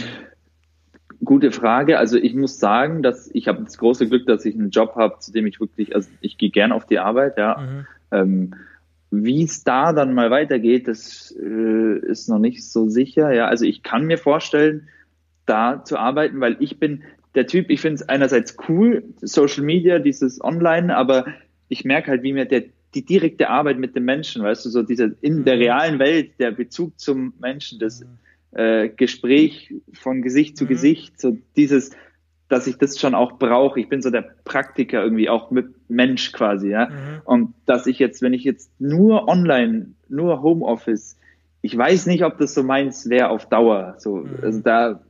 Gute 1.23 1.51
Frage. 1.51 1.97
Also 1.97 2.17
ich 2.17 2.35
muss 2.35 2.59
sagen, 2.59 3.01
dass 3.01 3.29
ich 3.33 3.47
habe 3.47 3.63
das 3.63 3.77
große 3.77 4.07
Glück, 4.07 4.27
dass 4.27 4.45
ich 4.45 4.53
einen 4.53 4.69
Job 4.69 4.95
habe, 4.95 5.17
zu 5.19 5.31
dem 5.31 5.47
ich 5.47 5.59
wirklich, 5.59 5.95
also 5.95 6.09
ich 6.21 6.37
gehe 6.37 6.49
gern 6.49 6.71
auf 6.71 6.85
die 6.85 6.99
Arbeit, 6.99 7.37
ja. 7.37 7.57
Mhm. 7.57 7.87
Ähm, 8.11 8.55
wie 9.11 9.43
es 9.43 9.63
da 9.63 9.93
dann 9.93 10.13
mal 10.13 10.29
weitergeht, 10.29 10.87
das 10.87 11.33
äh, 11.41 11.99
ist 11.99 12.27
noch 12.27 12.39
nicht 12.39 12.69
so 12.69 12.89
sicher. 12.89 13.33
Ja, 13.33 13.47
also 13.47 13.65
ich 13.65 13.81
kann 13.81 14.05
mir 14.05 14.17
vorstellen, 14.17 14.87
da 15.45 15.83
zu 15.83 15.97
arbeiten, 15.97 16.39
weil 16.39 16.57
ich 16.59 16.79
bin 16.79 17.03
der 17.35 17.47
Typ, 17.47 17.69
ich 17.69 17.81
finde 17.81 17.95
es 17.95 18.09
einerseits 18.09 18.55
cool, 18.67 19.03
Social 19.21 19.63
Media, 19.63 19.99
dieses 19.99 20.43
Online, 20.43 20.95
aber 20.95 21.25
ich 21.67 21.85
merke 21.85 22.11
halt, 22.11 22.23
wie 22.23 22.33
mir 22.33 22.45
der, 22.45 22.63
die 22.93 23.05
direkte 23.05 23.49
Arbeit 23.49 23.77
mit 23.77 23.95
dem 23.95 24.05
Menschen, 24.05 24.43
weißt 24.43 24.65
du, 24.65 24.69
so 24.69 24.81
dieser 24.83 25.09
in 25.21 25.43
der 25.43 25.55
mhm. 25.55 25.61
realen 25.61 25.99
Welt, 25.99 26.31
der 26.39 26.51
Bezug 26.51 26.99
zum 26.99 27.33
Menschen, 27.39 27.79
das 27.79 28.05
äh, 28.51 28.89
Gespräch 28.89 29.73
von 29.93 30.21
Gesicht 30.21 30.57
zu 30.57 30.63
mhm. 30.63 30.69
Gesicht, 30.69 31.19
so 31.19 31.37
dieses, 31.57 31.91
dass 32.47 32.67
ich 32.67 32.77
das 32.77 32.99
schon 32.99 33.13
auch 33.13 33.33
brauche. 33.33 33.79
Ich 33.79 33.89
bin 33.89 34.01
so 34.01 34.09
der 34.09 34.21
Praktiker 34.45 35.03
irgendwie 35.03 35.29
auch 35.29 35.51
mit 35.51 35.67
Mensch 35.89 36.31
quasi, 36.31 36.69
ja. 36.69 36.87
Mhm. 36.87 37.21
Und 37.25 37.53
dass 37.65 37.85
ich 37.85 37.99
jetzt, 37.99 38.21
wenn 38.21 38.33
ich 38.33 38.43
jetzt 38.43 38.71
nur 38.79 39.27
online, 39.27 39.87
nur 40.07 40.41
Homeoffice, 40.41 41.17
ich 41.61 41.75
weiß 41.75 42.05
nicht, 42.05 42.23
ob 42.23 42.37
das 42.37 42.53
so 42.53 42.63
meins 42.63 43.09
wäre 43.09 43.29
auf 43.29 43.49
Dauer. 43.49 43.95
So, 43.97 44.17
mhm. 44.17 44.37
also 44.41 44.61
da 44.61 45.01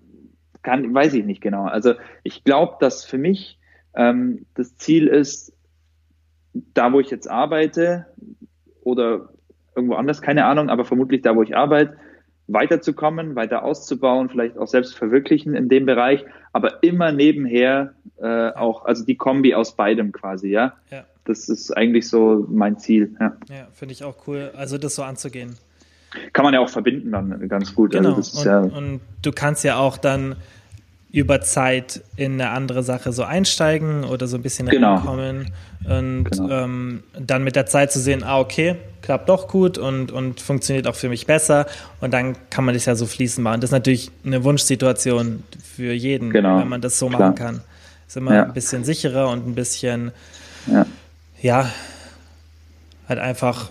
kann, 0.66 0.93
weiß 0.93 1.13
ich 1.13 1.24
nicht 1.24 1.41
genau. 1.41 1.63
Also 1.63 1.93
ich 2.24 2.43
glaube, 2.43 2.76
dass 2.82 3.05
für 3.05 3.18
mich 3.18 3.57
ähm, 3.95 4.45
das 4.55 4.76
Ziel 4.76 5.07
ist, 5.07 5.53
da 6.74 6.91
wo 6.91 6.99
ich 6.99 7.09
jetzt 7.09 7.30
arbeite 7.30 8.07
oder 8.82 9.30
irgendwo 9.76 9.95
anders, 9.95 10.22
keine 10.22 10.45
Ahnung, 10.45 10.70
aber 10.70 10.84
vermutlich 10.84 11.22
da, 11.22 11.36
wo 11.36 11.43
ich 11.43 11.55
arbeite, 11.55 11.97
weiterzukommen, 12.47 13.36
weiter 13.36 13.63
auszubauen, 13.63 14.30
vielleicht 14.30 14.57
auch 14.57 14.68
selbst 14.68 14.95
verwirklichen 14.95 15.55
in 15.55 15.70
dem 15.70 15.86
Bereich, 15.86 16.26
aber 16.53 16.84
immer 16.84 17.11
nebenher 17.11 17.93
äh, 18.18 18.51
auch, 18.51 18.86
also 18.86 19.05
die 19.05 19.16
Kombi 19.16 19.55
aus 19.55 19.76
beidem 19.76 20.11
quasi, 20.11 20.49
ja. 20.49 20.74
ja. 20.91 21.05
Das 21.26 21.49
ist 21.49 21.76
eigentlich 21.76 22.07
so 22.07 22.45
mein 22.49 22.78
Ziel. 22.78 23.16
Ja, 23.20 23.38
ja 23.49 23.68
finde 23.74 23.93
ich 23.93 24.03
auch 24.03 24.28
cool, 24.28 24.51
also 24.55 24.78
das 24.78 24.95
so 24.95 25.03
anzugehen. 25.03 25.57
Kann 26.34 26.45
man 26.45 26.53
ja 26.53 26.59
auch 26.59 26.70
verbinden 26.70 27.11
dann 27.11 27.47
ganz 27.47 27.74
gut. 27.74 27.95
Also 27.95 28.09
genau. 28.09 28.18
Also 28.18 28.39
und, 28.39 28.45
ja 28.45 28.59
und 28.59 29.01
du 29.22 29.32
kannst 29.32 29.63
ja 29.63 29.78
auch 29.78 29.97
dann 29.97 30.36
über 31.16 31.39
Zeit 31.39 32.03
in 32.18 32.34
eine 32.34 32.49
andere 32.49 32.84
Sache 32.84 33.13
so 33.13 33.24
einsteigen 33.24 34.03
oder 34.03 34.28
so 34.28 34.36
ein 34.36 34.41
bisschen 34.41 34.68
genau. 34.68 34.95
reinkommen 34.95 35.51
und 35.86 36.26
genau. 36.26 36.49
ähm, 36.49 37.03
dann 37.18 37.45
mit 37.45 37.55
der 37.55 37.68
Zeit 37.68 37.93
zu 37.93 38.01
sehen, 38.01 38.22
ah, 38.22 38.38
okay, 38.38 38.76
klappt 39.01 39.30
doch 39.30 39.47
gut 39.47 39.78
und, 39.78 40.11
und 40.11 40.41
funktioniert 40.41 40.88
auch 40.88 40.95
für 40.95 41.07
mich 41.07 41.26
besser 41.26 41.68
und 42.01 42.13
dann 42.13 42.36
kann 42.49 42.66
man 42.66 42.74
das 42.74 42.84
ja 42.84 42.95
so 42.95 43.05
fließen 43.05 43.41
machen. 43.41 43.61
Das 43.61 43.70
ist 43.70 43.74
natürlich 43.74 44.11
eine 44.26 44.43
Wunschsituation 44.43 45.43
für 45.63 45.93
jeden, 45.93 46.32
genau. 46.32 46.59
wenn 46.59 46.68
man 46.68 46.82
das 46.82 46.99
so 46.99 47.07
Klar. 47.07 47.22
machen 47.22 47.36
kann. 47.36 47.61
Ist 48.07 48.18
immer 48.18 48.36
ja. 48.36 48.43
ein 48.43 48.53
bisschen 48.53 48.84
sicherer 48.84 49.30
und 49.30 49.47
ein 49.47 49.55
bisschen, 49.55 50.11
ja, 50.68 50.86
ja 51.41 51.70
halt 53.07 53.20
einfach 53.20 53.70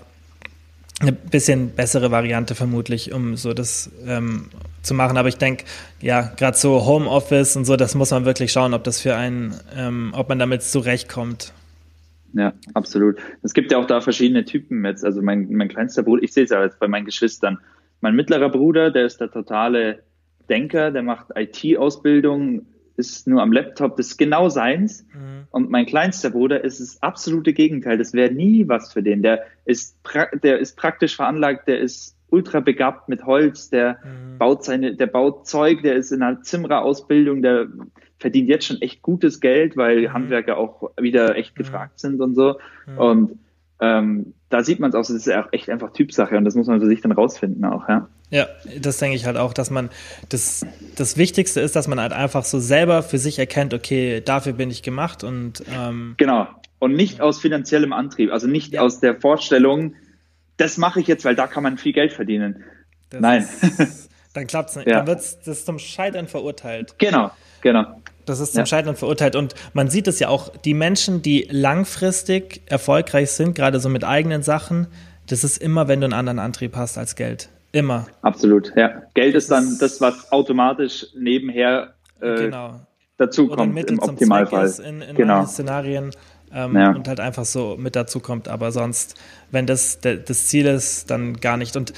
eine 1.06 1.12
bisschen 1.12 1.70
bessere 1.70 2.10
Variante 2.10 2.54
vermutlich, 2.54 3.12
um 3.12 3.36
so 3.36 3.54
das 3.54 3.90
ähm, 4.06 4.46
zu 4.82 4.94
machen. 4.94 5.16
Aber 5.16 5.28
ich 5.28 5.38
denke, 5.38 5.64
ja, 6.00 6.32
gerade 6.36 6.56
so 6.56 6.86
Homeoffice 6.86 7.56
und 7.56 7.64
so, 7.64 7.76
das 7.76 7.94
muss 7.94 8.10
man 8.10 8.24
wirklich 8.24 8.52
schauen, 8.52 8.74
ob 8.74 8.84
das 8.84 9.00
für 9.00 9.16
einen, 9.16 9.54
ähm, 9.76 10.12
ob 10.14 10.28
man 10.28 10.38
damit 10.38 10.62
zurechtkommt. 10.62 11.52
Ja, 12.34 12.52
absolut. 12.74 13.16
Es 13.42 13.54
gibt 13.54 13.70
ja 13.70 13.78
auch 13.78 13.86
da 13.86 14.00
verschiedene 14.00 14.44
Typen 14.44 14.84
jetzt. 14.84 15.04
Also 15.04 15.22
mein, 15.22 15.48
mein 15.52 15.68
kleinster 15.68 16.02
Bruder, 16.02 16.22
ich 16.22 16.32
sehe 16.32 16.44
es 16.44 16.50
ja 16.50 16.62
jetzt 16.64 16.80
bei 16.80 16.88
meinen 16.88 17.04
Geschwistern. 17.04 17.58
Mein 18.00 18.16
mittlerer 18.16 18.50
Bruder, 18.50 18.90
der 18.90 19.06
ist 19.06 19.20
der 19.20 19.30
totale 19.30 20.00
Denker, 20.48 20.90
der 20.90 21.02
macht 21.02 21.28
IT-Ausbildung, 21.36 22.66
ist 22.96 23.26
nur 23.26 23.42
am 23.42 23.52
Laptop, 23.52 23.96
das 23.96 24.08
ist 24.08 24.16
genau 24.16 24.48
seins. 24.48 25.06
Mhm. 25.12 25.48
Und 25.50 25.70
mein 25.70 25.86
kleinster 25.86 26.30
Bruder 26.30 26.62
ist 26.62 26.80
das 26.80 27.02
absolute 27.02 27.52
Gegenteil. 27.52 27.98
Das 27.98 28.12
wäre 28.12 28.32
nie 28.32 28.68
was 28.68 28.92
für 28.92 29.02
den. 29.02 29.22
Der 29.22 29.44
ist, 29.64 29.98
der 30.42 30.58
ist 30.58 30.76
praktisch 30.76 31.16
veranlagt, 31.16 31.68
der 31.68 31.80
ist 31.80 32.16
ultra 32.30 32.60
begabt 32.60 33.08
mit 33.08 33.24
Holz, 33.26 33.70
der 33.70 33.98
mhm. 34.04 34.38
baut 34.38 34.64
seine, 34.64 34.96
der 34.96 35.06
baut 35.06 35.46
Zeug, 35.46 35.82
der 35.82 35.94
ist 35.94 36.10
in 36.10 36.22
einer 36.22 36.42
Zimmererausbildung, 36.42 37.42
der 37.42 37.68
verdient 38.18 38.48
jetzt 38.48 38.66
schon 38.66 38.80
echt 38.80 39.02
gutes 39.02 39.40
Geld, 39.40 39.76
weil 39.76 40.02
mhm. 40.02 40.12
Handwerker 40.12 40.56
auch 40.56 40.90
wieder 41.00 41.36
echt 41.36 41.54
mhm. 41.54 41.58
gefragt 41.58 42.00
sind 42.00 42.20
und 42.20 42.34
so. 42.34 42.56
Mhm. 42.86 42.98
Und 42.98 43.38
ähm, 43.80 44.34
da 44.50 44.62
sieht 44.62 44.80
man 44.80 44.90
es 44.90 44.94
auch, 44.94 45.00
das 45.00 45.10
ist 45.10 45.26
ja 45.26 45.44
auch 45.44 45.52
echt 45.52 45.68
einfach 45.68 45.92
Typsache 45.92 46.36
und 46.36 46.44
das 46.44 46.54
muss 46.54 46.66
man 46.66 46.80
für 46.80 46.86
sich 46.86 47.00
dann 47.00 47.12
rausfinden 47.12 47.64
auch, 47.64 47.88
ja. 47.88 48.08
Ja, 48.30 48.46
das 48.80 48.98
denke 48.98 49.16
ich 49.16 49.26
halt 49.26 49.36
auch, 49.36 49.52
dass 49.52 49.70
man 49.70 49.90
das, 50.28 50.66
das 50.96 51.16
Wichtigste 51.16 51.60
ist, 51.60 51.76
dass 51.76 51.88
man 51.88 52.00
halt 52.00 52.12
einfach 52.12 52.44
so 52.44 52.58
selber 52.58 53.02
für 53.02 53.18
sich 53.18 53.38
erkennt, 53.38 53.74
okay, 53.74 54.20
dafür 54.24 54.54
bin 54.54 54.70
ich 54.70 54.82
gemacht 54.82 55.24
und 55.24 55.62
ähm, 55.72 56.14
genau 56.16 56.48
und 56.84 56.94
nicht 56.94 57.22
aus 57.22 57.40
finanziellem 57.40 57.94
Antrieb, 57.94 58.30
also 58.30 58.46
nicht 58.46 58.74
ja. 58.74 58.82
aus 58.82 59.00
der 59.00 59.18
Vorstellung, 59.18 59.94
das 60.58 60.76
mache 60.76 61.00
ich 61.00 61.06
jetzt, 61.06 61.24
weil 61.24 61.34
da 61.34 61.46
kann 61.46 61.62
man 61.62 61.78
viel 61.78 61.94
Geld 61.94 62.12
verdienen. 62.12 62.62
Das 63.08 63.20
Nein. 63.22 63.48
Ist, 63.78 64.10
dann 64.34 64.46
klappt 64.46 64.70
es 64.70 64.76
nicht. 64.76 64.86
Ja. 64.88 64.98
Dann 64.98 65.06
wird 65.06 65.46
das 65.46 65.64
zum 65.64 65.78
Scheitern 65.78 66.28
verurteilt. 66.28 66.96
Genau, 66.98 67.30
genau. 67.62 68.02
Das 68.26 68.40
ist 68.40 68.52
zum 68.52 68.60
ja. 68.60 68.66
Scheitern 68.66 68.96
verurteilt. 68.96 69.36
Und 69.36 69.54
man 69.72 69.88
sieht 69.88 70.08
es 70.08 70.18
ja 70.18 70.28
auch, 70.28 70.48
die 70.48 70.74
Menschen, 70.74 71.22
die 71.22 71.46
langfristig 71.50 72.62
erfolgreich 72.66 73.30
sind, 73.30 73.54
gerade 73.54 73.80
so 73.80 73.88
mit 73.88 74.04
eigenen 74.04 74.42
Sachen, 74.42 74.86
das 75.28 75.44
ist 75.44 75.58
immer, 75.58 75.88
wenn 75.88 76.00
du 76.00 76.06
einen 76.06 76.12
anderen 76.12 76.38
Antrieb 76.38 76.76
hast 76.76 76.98
als 76.98 77.16
Geld. 77.16 77.48
Immer. 77.72 78.06
Absolut, 78.22 78.72
ja. 78.76 79.02
Geld 79.14 79.34
ist 79.34 79.50
dann 79.50 79.78
das, 79.80 80.00
was 80.00 80.30
automatisch 80.30 81.06
nebenher 81.16 81.94
äh, 82.20 82.36
genau. 82.36 82.80
dazukommt 83.16 83.76
im 83.90 83.98
Optimalfall. 83.98 84.72
in, 84.86 85.02
in 85.02 85.16
genau. 85.16 85.44
Szenarien 85.44 86.10
ähm, 86.52 86.76
ja. 86.76 86.90
und 86.90 87.08
halt 87.08 87.20
einfach 87.20 87.44
so 87.44 87.76
mit 87.76 87.96
dazukommt. 87.96 88.48
Aber 88.48 88.70
sonst, 88.70 89.16
wenn 89.50 89.66
das 89.66 89.98
das 90.00 90.46
Ziel 90.46 90.66
ist, 90.66 91.10
dann 91.10 91.38
gar 91.38 91.56
nicht. 91.56 91.76
Und 91.76 91.90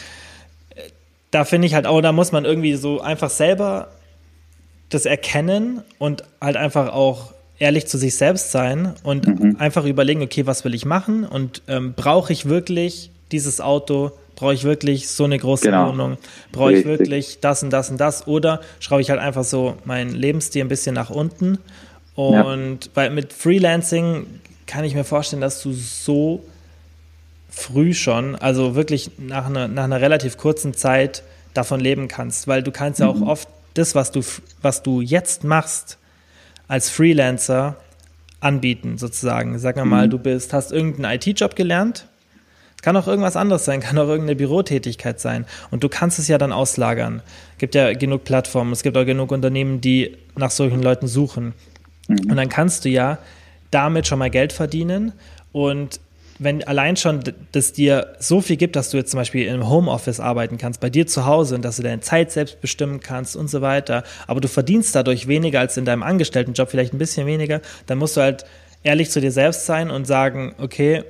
äh, 0.74 0.82
da 1.30 1.44
finde 1.44 1.66
ich 1.66 1.74
halt 1.74 1.86
auch, 1.86 2.00
da 2.00 2.12
muss 2.12 2.32
man 2.32 2.44
irgendwie 2.44 2.74
so 2.74 3.00
einfach 3.00 3.30
selber 3.30 3.88
das 4.88 5.06
erkennen 5.06 5.82
und 5.98 6.24
halt 6.40 6.56
einfach 6.56 6.92
auch 6.92 7.32
ehrlich 7.58 7.86
zu 7.86 7.98
sich 7.98 8.16
selbst 8.16 8.52
sein 8.52 8.94
und 9.02 9.26
mhm. 9.26 9.56
einfach 9.58 9.84
überlegen, 9.84 10.22
okay, 10.22 10.46
was 10.46 10.64
will 10.64 10.74
ich 10.74 10.84
machen 10.84 11.24
und 11.24 11.62
ähm, 11.68 11.94
brauche 11.94 12.32
ich 12.32 12.46
wirklich 12.46 13.10
dieses 13.32 13.60
Auto? 13.60 14.12
Brauche 14.36 14.52
ich 14.52 14.64
wirklich 14.64 15.08
so 15.08 15.24
eine 15.24 15.38
große 15.38 15.64
genau. 15.64 15.88
Wohnung? 15.88 16.18
Brauche 16.52 16.74
ich 16.74 16.84
wirklich 16.84 17.40
das 17.40 17.62
und 17.62 17.70
das 17.70 17.90
und 17.90 17.98
das? 17.98 18.26
Oder 18.26 18.60
schraube 18.80 19.00
ich 19.00 19.08
halt 19.08 19.18
einfach 19.18 19.44
so 19.44 19.76
meinen 19.84 20.10
Lebensstil 20.10 20.62
ein 20.62 20.68
bisschen 20.68 20.94
nach 20.94 21.08
unten? 21.08 21.58
Und 22.14 22.84
ja. 22.84 22.90
weil 22.94 23.10
mit 23.10 23.32
Freelancing 23.32 24.26
kann 24.66 24.84
ich 24.84 24.94
mir 24.94 25.04
vorstellen, 25.04 25.40
dass 25.40 25.62
du 25.62 25.72
so 25.72 26.42
früh 27.48 27.94
schon, 27.94 28.36
also 28.36 28.74
wirklich 28.74 29.12
nach 29.16 29.46
einer, 29.46 29.68
nach 29.68 29.84
einer 29.84 30.00
relativ 30.02 30.36
kurzen 30.36 30.74
Zeit 30.74 31.22
davon 31.54 31.80
leben 31.80 32.06
kannst, 32.06 32.46
weil 32.46 32.62
du 32.62 32.70
kannst 32.70 33.00
ja 33.00 33.08
auch 33.08 33.16
mhm. 33.16 33.28
oft 33.28 33.48
das, 33.78 33.94
was 33.94 34.10
du, 34.10 34.22
was 34.62 34.82
du 34.82 35.00
jetzt 35.00 35.44
machst, 35.44 35.98
als 36.68 36.90
Freelancer 36.90 37.76
anbieten, 38.40 38.98
sozusagen. 38.98 39.58
Sag 39.58 39.76
mal, 39.84 40.06
mhm. 40.06 40.10
du 40.10 40.18
bist, 40.18 40.52
hast 40.52 40.72
irgendeinen 40.72 41.16
IT-Job 41.16 41.56
gelernt. 41.56 42.06
Es 42.76 42.82
kann 42.82 42.96
auch 42.96 43.06
irgendwas 43.06 43.36
anderes 43.36 43.64
sein, 43.64 43.80
kann 43.80 43.98
auch 43.98 44.08
irgendeine 44.08 44.36
Bürotätigkeit 44.36 45.20
sein. 45.20 45.46
Und 45.70 45.82
du 45.84 45.88
kannst 45.88 46.18
es 46.18 46.28
ja 46.28 46.38
dann 46.38 46.52
auslagern. 46.52 47.22
Es 47.52 47.58
gibt 47.58 47.74
ja 47.74 47.92
genug 47.92 48.24
Plattformen, 48.24 48.72
es 48.72 48.82
gibt 48.82 48.96
auch 48.96 49.04
genug 49.06 49.32
Unternehmen, 49.32 49.80
die 49.80 50.16
nach 50.36 50.50
solchen 50.50 50.82
Leuten 50.82 51.06
suchen. 51.06 51.54
Mhm. 52.08 52.30
Und 52.30 52.36
dann 52.36 52.48
kannst 52.48 52.84
du 52.84 52.88
ja 52.88 53.18
damit 53.70 54.06
schon 54.06 54.18
mal 54.18 54.30
Geld 54.30 54.52
verdienen 54.52 55.12
und 55.52 56.00
wenn 56.38 56.62
allein 56.64 56.96
schon 56.96 57.22
das 57.52 57.72
dir 57.72 58.14
so 58.18 58.40
viel 58.40 58.56
gibt, 58.56 58.76
dass 58.76 58.90
du 58.90 58.96
jetzt 58.96 59.10
zum 59.10 59.18
Beispiel 59.18 59.46
im 59.46 59.68
Homeoffice 59.68 60.20
arbeiten 60.20 60.58
kannst, 60.58 60.80
bei 60.80 60.90
dir 60.90 61.06
zu 61.06 61.26
Hause 61.26 61.54
und 61.54 61.62
dass 61.62 61.76
du 61.76 61.82
deine 61.82 62.00
Zeit 62.00 62.32
selbst 62.32 62.60
bestimmen 62.60 63.00
kannst 63.00 63.36
und 63.36 63.48
so 63.48 63.62
weiter, 63.62 64.04
aber 64.26 64.40
du 64.40 64.48
verdienst 64.48 64.94
dadurch 64.94 65.28
weniger 65.28 65.60
als 65.60 65.76
in 65.76 65.84
deinem 65.84 66.02
Angestelltenjob, 66.02 66.70
vielleicht 66.70 66.92
ein 66.92 66.98
bisschen 66.98 67.26
weniger, 67.26 67.60
dann 67.86 67.98
musst 67.98 68.16
du 68.16 68.20
halt 68.20 68.44
ehrlich 68.82 69.10
zu 69.10 69.20
dir 69.20 69.32
selbst 69.32 69.66
sein 69.66 69.90
und 69.90 70.06
sagen, 70.06 70.54
okay, 70.58 71.04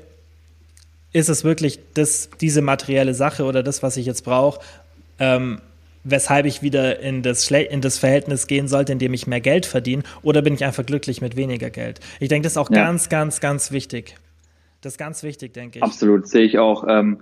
ist 1.12 1.28
es 1.28 1.44
wirklich 1.44 1.78
das, 1.94 2.30
diese 2.40 2.62
materielle 2.62 3.14
Sache 3.14 3.44
oder 3.44 3.62
das, 3.62 3.82
was 3.82 3.96
ich 3.96 4.06
jetzt 4.06 4.24
brauche, 4.24 4.60
ähm, 5.18 5.60
weshalb 6.04 6.46
ich 6.46 6.62
wieder 6.62 7.00
in 7.00 7.22
das, 7.22 7.50
in 7.50 7.80
das 7.80 7.98
Verhältnis 7.98 8.46
gehen 8.46 8.68
sollte, 8.68 8.92
in 8.92 8.98
dem 8.98 9.12
ich 9.12 9.26
mehr 9.26 9.40
Geld 9.40 9.66
verdiene, 9.66 10.02
oder 10.22 10.42
bin 10.42 10.54
ich 10.54 10.64
einfach 10.64 10.86
glücklich 10.86 11.20
mit 11.20 11.36
weniger 11.36 11.70
Geld? 11.70 12.00
Ich 12.20 12.28
denke, 12.28 12.44
das 12.44 12.52
ist 12.52 12.58
auch 12.58 12.70
ja. 12.70 12.84
ganz, 12.84 13.08
ganz, 13.08 13.40
ganz 13.40 13.72
wichtig. 13.72 14.14
Das 14.86 14.92
ist 14.92 14.98
ganz 14.98 15.24
wichtig, 15.24 15.52
denke 15.52 15.80
ich. 15.80 15.82
Absolut, 15.82 16.28
sehe 16.28 16.44
ich 16.44 16.60
auch. 16.60 16.84
Ähm, 16.88 17.18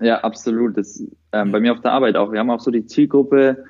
ja, 0.00 0.20
absolut. 0.20 0.78
Das, 0.78 1.04
ähm, 1.32 1.52
bei 1.52 1.60
mir 1.60 1.72
auf 1.72 1.82
der 1.82 1.92
Arbeit 1.92 2.16
auch. 2.16 2.32
Wir 2.32 2.38
haben 2.38 2.48
auch 2.48 2.60
so 2.60 2.70
die 2.70 2.86
Zielgruppe, 2.86 3.64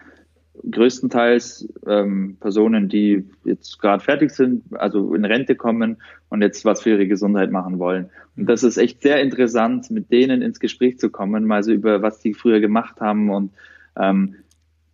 größtenteils 0.71 1.69
ähm, 1.89 2.37
Personen, 2.39 2.89
die 2.89 3.29
jetzt 3.45 3.81
gerade 3.81 4.05
fertig 4.05 4.31
sind, 4.31 4.63
also 4.79 5.13
in 5.13 5.25
Rente 5.25 5.57
kommen 5.57 5.97
und 6.29 6.43
jetzt 6.43 6.65
was 6.65 6.83
für 6.83 6.91
ihre 6.91 7.09
Gesundheit 7.09 7.51
machen 7.51 7.81
wollen. 7.81 8.11
Und 8.37 8.47
das 8.47 8.63
ist 8.63 8.77
echt 8.77 9.03
sehr 9.03 9.21
interessant, 9.21 9.91
mit 9.91 10.13
denen 10.13 10.41
ins 10.41 10.61
Gespräch 10.61 11.01
zu 11.01 11.11
kommen, 11.11 11.47
mal 11.47 11.65
so 11.65 11.73
über 11.73 12.01
was 12.01 12.21
die 12.21 12.35
früher 12.35 12.61
gemacht 12.61 13.01
haben 13.01 13.29
und 13.31 13.51
ähm, 13.97 14.37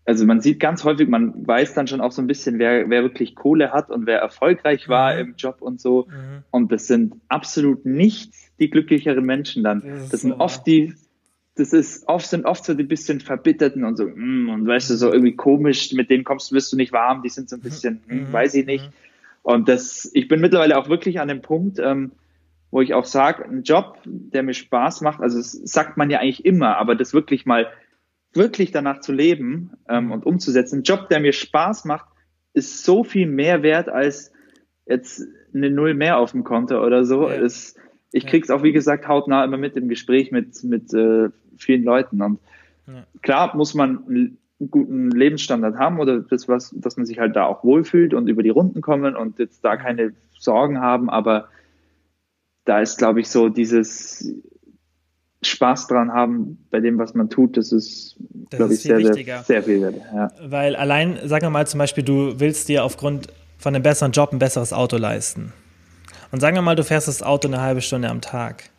also 0.07 0.25
man 0.25 0.41
sieht 0.41 0.61
ganz 0.61 0.85
häufig, 0.85 1.09
man 1.09 1.47
weiß 1.47 1.75
dann 1.75 1.89
schon 1.89 2.01
auch 2.01 2.13
so 2.13 2.23
ein 2.23 2.29
bisschen, 2.29 2.61
wer, 2.61 2.89
wer 2.89 3.03
wirklich 3.03 3.35
Kohle 3.35 3.73
hat 3.73 3.91
und 3.91 4.07
wer 4.07 4.21
erfolgreich 4.21 4.89
war 4.89 5.15
mhm. 5.15 5.21
im 5.21 5.35
Job 5.37 5.57
und 5.61 5.81
so. 5.81 6.07
Mhm. 6.09 6.45
Und 6.53 6.71
das 6.71 6.87
sind 6.87 7.15
absolut 7.29 7.85
nicht 7.85 8.33
die 8.61 8.71
glücklicheren 8.71 9.25
Menschen 9.25 9.65
dann. 9.65 9.83
Das, 9.85 10.11
das 10.11 10.21
sind 10.21 10.31
so. 10.31 10.39
oft 10.39 10.67
die, 10.67 10.95
das 11.57 11.73
ist 11.73 12.07
oft 12.07 12.27
sind 12.27 12.47
oft 12.47 12.65
so 12.65 12.75
die 12.75 12.85
bisschen 12.85 13.21
verbitterten 13.21 13.85
und 13.85 13.97
so, 13.97 14.07
mm, 14.07 14.49
und 14.49 14.67
weißt 14.67 14.91
du, 14.91 14.95
so 14.95 15.13
irgendwie 15.13 15.35
komisch, 15.35 15.93
mit 15.93 16.09
denen 16.09 16.23
kommst 16.23 16.51
du, 16.51 16.55
wirst 16.55 16.73
du 16.73 16.77
nicht 16.77 16.93
warm, 16.93 17.23
die 17.23 17.29
sind 17.29 17.49
so 17.49 17.57
ein 17.57 17.63
bisschen, 17.63 18.01
mm, 18.07 18.33
weiß 18.33 18.55
ich 18.55 18.67
nicht. 18.67 18.89
Und 19.43 19.69
das, 19.69 20.09
ich 20.15 20.29
bin 20.29 20.41
mittlerweile 20.41 20.79
auch 20.79 20.89
wirklich 20.89 21.19
an 21.19 21.29
dem 21.29 21.43
Punkt, 21.43 21.81
ähm, 21.81 22.13
wo 22.71 22.81
ich 22.81 22.95
auch 22.95 23.07
sage, 23.07 23.45
ein 23.45 23.63
Job, 23.63 23.99
der 24.05 24.43
mir 24.45 24.55
Spaß 24.55 25.01
macht, 25.01 25.21
also 25.21 25.39
das 25.39 25.53
sagt 25.53 25.97
man 25.97 26.11
ja 26.11 26.21
eigentlich 26.21 26.45
immer, 26.45 26.77
aber 26.77 26.95
das 26.95 27.13
wirklich 27.15 27.45
mal 27.47 27.67
wirklich 28.37 28.73
danach 28.73 29.01
zu 29.01 29.13
leben 29.13 29.73
ähm, 29.89 30.13
und 30.13 30.27
umzusetzen. 30.27 30.81
Ein 30.81 30.83
Job, 30.83 31.09
der 31.09 31.21
mir 31.21 31.33
Spaß 31.33 31.85
macht, 31.85 32.07
ist 32.53 32.85
so 32.85 33.05
viel 33.05 33.27
mehr 33.27 33.63
wert 33.63 33.89
als 33.89 34.33
jetzt 34.87 35.23
eine 35.55 35.71
Null 35.71 35.95
mehr 35.95 36.19
auf 36.19 36.33
dem 36.33 36.45
Konto 36.45 36.85
oder 36.85 37.05
so. 37.05 37.29
Ja. 37.29 37.37
Es, 37.37 37.77
ich 38.13 38.27
krieg's 38.27 38.51
auch, 38.51 38.63
wie 38.63 38.73
gesagt, 38.73 39.09
hautnah 39.09 39.45
immer 39.45 39.59
mit 39.59 39.77
im 39.77 39.89
Gespräch 39.89 40.31
mit, 40.31 40.63
mit 40.65 40.93
äh, 40.95 41.29
vielen 41.57 41.85
Leuten. 41.85 42.23
Und 42.23 42.39
ja. 42.87 43.05
klar 43.23 43.57
muss 43.57 43.75
man 43.75 44.05
einen 44.09 44.39
guten 44.71 45.11
Lebensstandard 45.11 45.77
haben 45.77 46.01
oder 46.01 46.21
das, 46.21 46.49
was, 46.49 46.75
dass 46.77 46.97
man 46.97 47.05
sich 47.05 47.19
halt 47.19 47.37
da 47.37 47.45
auch 47.45 47.65
wohlfühlt 47.65 48.15
und 48.15 48.29
über 48.29 48.43
die 48.43 48.51
Runden 48.51 48.81
kommen 48.81 49.17
und 49.17 49.39
jetzt 49.39 49.65
da 49.65 49.77
keine 49.77 50.15
Sorgen 50.39 50.81
haben, 50.81 51.11
aber 51.11 51.49
da 52.65 52.81
ist, 52.81 52.99
glaube 52.99 53.21
ich, 53.21 53.29
so 53.29 53.49
dieses 53.49 54.35
Spaß 55.43 55.87
dran 55.89 56.13
haben 56.13 56.59
bei 56.71 56.81
dem, 56.81 56.99
was 56.99 57.15
man 57.15 57.29
tut, 57.29 57.57
das 57.57 57.73
ist, 57.73 58.17
glaube 58.51 58.75
ich, 58.75 58.81
sehr, 58.81 59.01
sehr, 59.01 59.43
sehr, 59.45 59.63
viel 59.63 59.83
wert. 59.83 59.97
Ja. 60.15 60.31
Weil 60.43 60.77
allein, 60.77 61.19
sagen 61.25 61.47
wir 61.47 61.51
mal 61.51 61.67
zum 61.67 61.79
Beispiel, 61.79 62.05
du 62.05 62.41
willst 62.41 62.69
dir 62.69 62.85
aufgrund 62.85 63.29
von 63.59 63.75
einem 63.75 63.83
besseren 63.83 64.13
Job 64.13 64.33
ein 64.33 64.39
besseres 64.39 64.73
Auto 64.73 64.97
leisten. 64.97 65.53
Und 66.33 66.41
sagen 66.41 66.57
wir 66.57 66.63
mal, 66.63 66.75
du 66.75 66.85
fährst 66.85 67.09
das 67.09 67.23
Auto 67.23 67.49
eine 67.49 67.61
halbe 67.61 67.81
Stunde 67.81 68.09
am 68.09 68.21
Tag. 68.21 68.71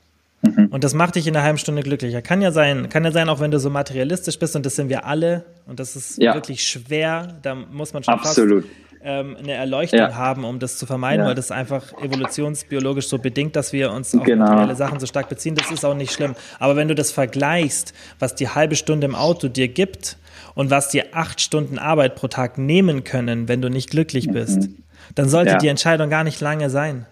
Mhm. 0.41 0.67
Und 0.67 0.83
das 0.83 0.93
macht 0.93 1.15
dich 1.15 1.27
in 1.27 1.35
einer 1.35 1.43
halben 1.43 1.57
Stunde 1.57 1.81
glücklicher. 1.81 2.21
Kann 2.21 2.41
ja 2.41 2.51
sein, 2.51 2.89
kann 2.89 3.03
ja 3.03 3.11
sein, 3.11 3.29
auch 3.29 3.39
wenn 3.39 3.51
du 3.51 3.59
so 3.59 3.69
materialistisch 3.69 4.37
bist, 4.37 4.55
und 4.55 4.65
das 4.65 4.75
sind 4.75 4.89
wir 4.89 5.05
alle, 5.05 5.45
und 5.65 5.79
das 5.79 5.95
ist 5.95 6.21
ja. 6.21 6.33
wirklich 6.33 6.63
schwer, 6.63 7.39
da 7.41 7.55
muss 7.55 7.93
man 7.93 8.03
schon 8.03 8.13
Absolut. 8.13 8.63
fast 8.63 8.75
ähm, 9.03 9.35
eine 9.37 9.53
Erleuchtung 9.53 9.99
ja. 9.99 10.15
haben, 10.15 10.43
um 10.43 10.59
das 10.59 10.77
zu 10.77 10.85
vermeiden, 10.85 11.21
ja. 11.21 11.27
weil 11.27 11.35
das 11.35 11.51
einfach 11.51 11.93
evolutionsbiologisch 12.01 13.07
so 13.07 13.17
bedingt, 13.17 13.55
dass 13.55 13.73
wir 13.73 13.91
uns 13.91 14.15
auf 14.15 14.23
genau. 14.23 14.45
materielle 14.45 14.75
Sachen 14.75 14.99
so 14.99 15.05
stark 15.05 15.29
beziehen. 15.29 15.55
Das 15.55 15.71
ist 15.71 15.85
auch 15.85 15.93
nicht 15.93 16.11
schlimm. 16.11 16.35
Aber 16.59 16.75
wenn 16.75 16.87
du 16.87 16.95
das 16.95 17.11
vergleichst, 17.11 17.93
was 18.19 18.35
die 18.35 18.49
halbe 18.49 18.75
Stunde 18.75 19.05
im 19.05 19.15
Auto 19.15 19.47
dir 19.47 19.67
gibt 19.67 20.17
und 20.55 20.69
was 20.69 20.89
dir 20.89 21.07
acht 21.13 21.41
Stunden 21.41 21.79
Arbeit 21.79 22.15
pro 22.15 22.27
Tag 22.27 22.57
nehmen 22.57 23.03
können, 23.03 23.47
wenn 23.47 23.61
du 23.61 23.69
nicht 23.69 23.89
glücklich 23.89 24.29
bist, 24.29 24.61
mhm. 24.61 24.83
dann 25.15 25.29
sollte 25.29 25.51
ja. 25.51 25.57
die 25.57 25.67
Entscheidung 25.67 26.09
gar 26.09 26.23
nicht 26.23 26.41
lange 26.41 26.69
sein. 26.69 27.05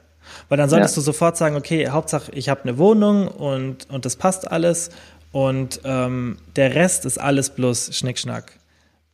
Weil 0.50 0.58
dann 0.58 0.70
solltest 0.70 0.98
du 0.98 1.02
sofort 1.02 1.38
sagen, 1.38 1.56
okay, 1.56 1.90
Hauptsache 1.90 2.32
ich 2.34 2.50
habe 2.50 2.64
eine 2.64 2.78
Wohnung 2.78 3.28
und, 3.28 3.90
und 3.90 4.06
das 4.06 4.16
passt 4.16 4.52
alles 4.52 4.90
und 5.32 5.82
ähm, 5.84 6.38
der 6.56 6.76
Rest 6.76 7.06
ist 7.06 7.20
alles 7.20 7.50
bloß 7.50 7.96
Schnickschnack. 7.96 8.54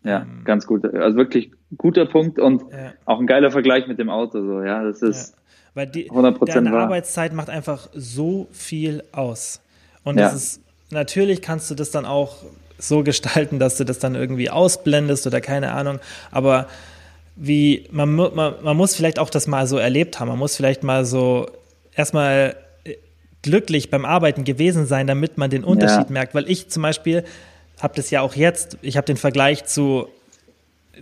Ja, 0.03 0.21
ähm, 0.21 0.43
ganz 0.43 0.65
gut. 0.65 0.85
Also 0.85 1.17
wirklich 1.17 1.51
guter 1.77 2.05
Punkt 2.05 2.39
und 2.39 2.63
ja. 2.71 2.93
auch 3.05 3.19
ein 3.19 3.27
geiler 3.27 3.51
Vergleich 3.51 3.87
mit 3.87 3.99
dem 3.99 4.09
Auto. 4.09 4.41
So, 4.41 4.61
ja, 4.61 4.83
das 4.83 5.01
ist 5.01 5.33
ja. 5.35 5.41
Weil 5.73 5.87
die, 5.87 6.09
100% 6.09 6.53
deine 6.53 6.71
wahr. 6.71 6.83
Arbeitszeit 6.83 7.33
macht 7.33 7.49
einfach 7.49 7.87
so 7.93 8.47
viel 8.51 9.03
aus. 9.11 9.61
Und 10.03 10.17
ja. 10.17 10.25
das 10.25 10.35
ist, 10.35 10.61
natürlich 10.89 11.41
kannst 11.41 11.71
du 11.71 11.75
das 11.75 11.91
dann 11.91 12.05
auch 12.05 12.37
so 12.77 13.03
gestalten, 13.03 13.59
dass 13.59 13.77
du 13.77 13.85
das 13.85 13.99
dann 13.99 14.15
irgendwie 14.15 14.49
ausblendest 14.49 15.27
oder 15.27 15.39
keine 15.39 15.71
Ahnung. 15.71 15.99
Aber 16.31 16.67
wie, 17.35 17.87
man, 17.91 18.13
man, 18.13 18.55
man 18.61 18.77
muss 18.77 18.95
vielleicht 18.95 19.17
auch 19.17 19.29
das 19.29 19.47
mal 19.47 19.65
so 19.65 19.77
erlebt 19.77 20.19
haben. 20.19 20.27
Man 20.27 20.39
muss 20.39 20.57
vielleicht 20.57 20.83
mal 20.83 21.05
so 21.05 21.49
erstmal 21.95 22.55
äh, 22.83 22.95
glücklich 23.41 23.89
beim 23.89 24.03
Arbeiten 24.03 24.43
gewesen 24.43 24.85
sein, 24.85 25.07
damit 25.07 25.37
man 25.37 25.49
den 25.49 25.63
Unterschied 25.63 26.07
ja. 26.07 26.11
merkt. 26.11 26.35
Weil 26.35 26.49
ich 26.49 26.67
zum 26.67 26.83
Beispiel 26.83 27.23
habe 27.81 27.95
das 27.95 28.09
ja 28.09 28.21
auch 28.21 28.35
jetzt, 28.35 28.77
ich 28.81 28.97
habe 28.97 29.05
den 29.05 29.17
Vergleich 29.17 29.65
zu, 29.65 30.07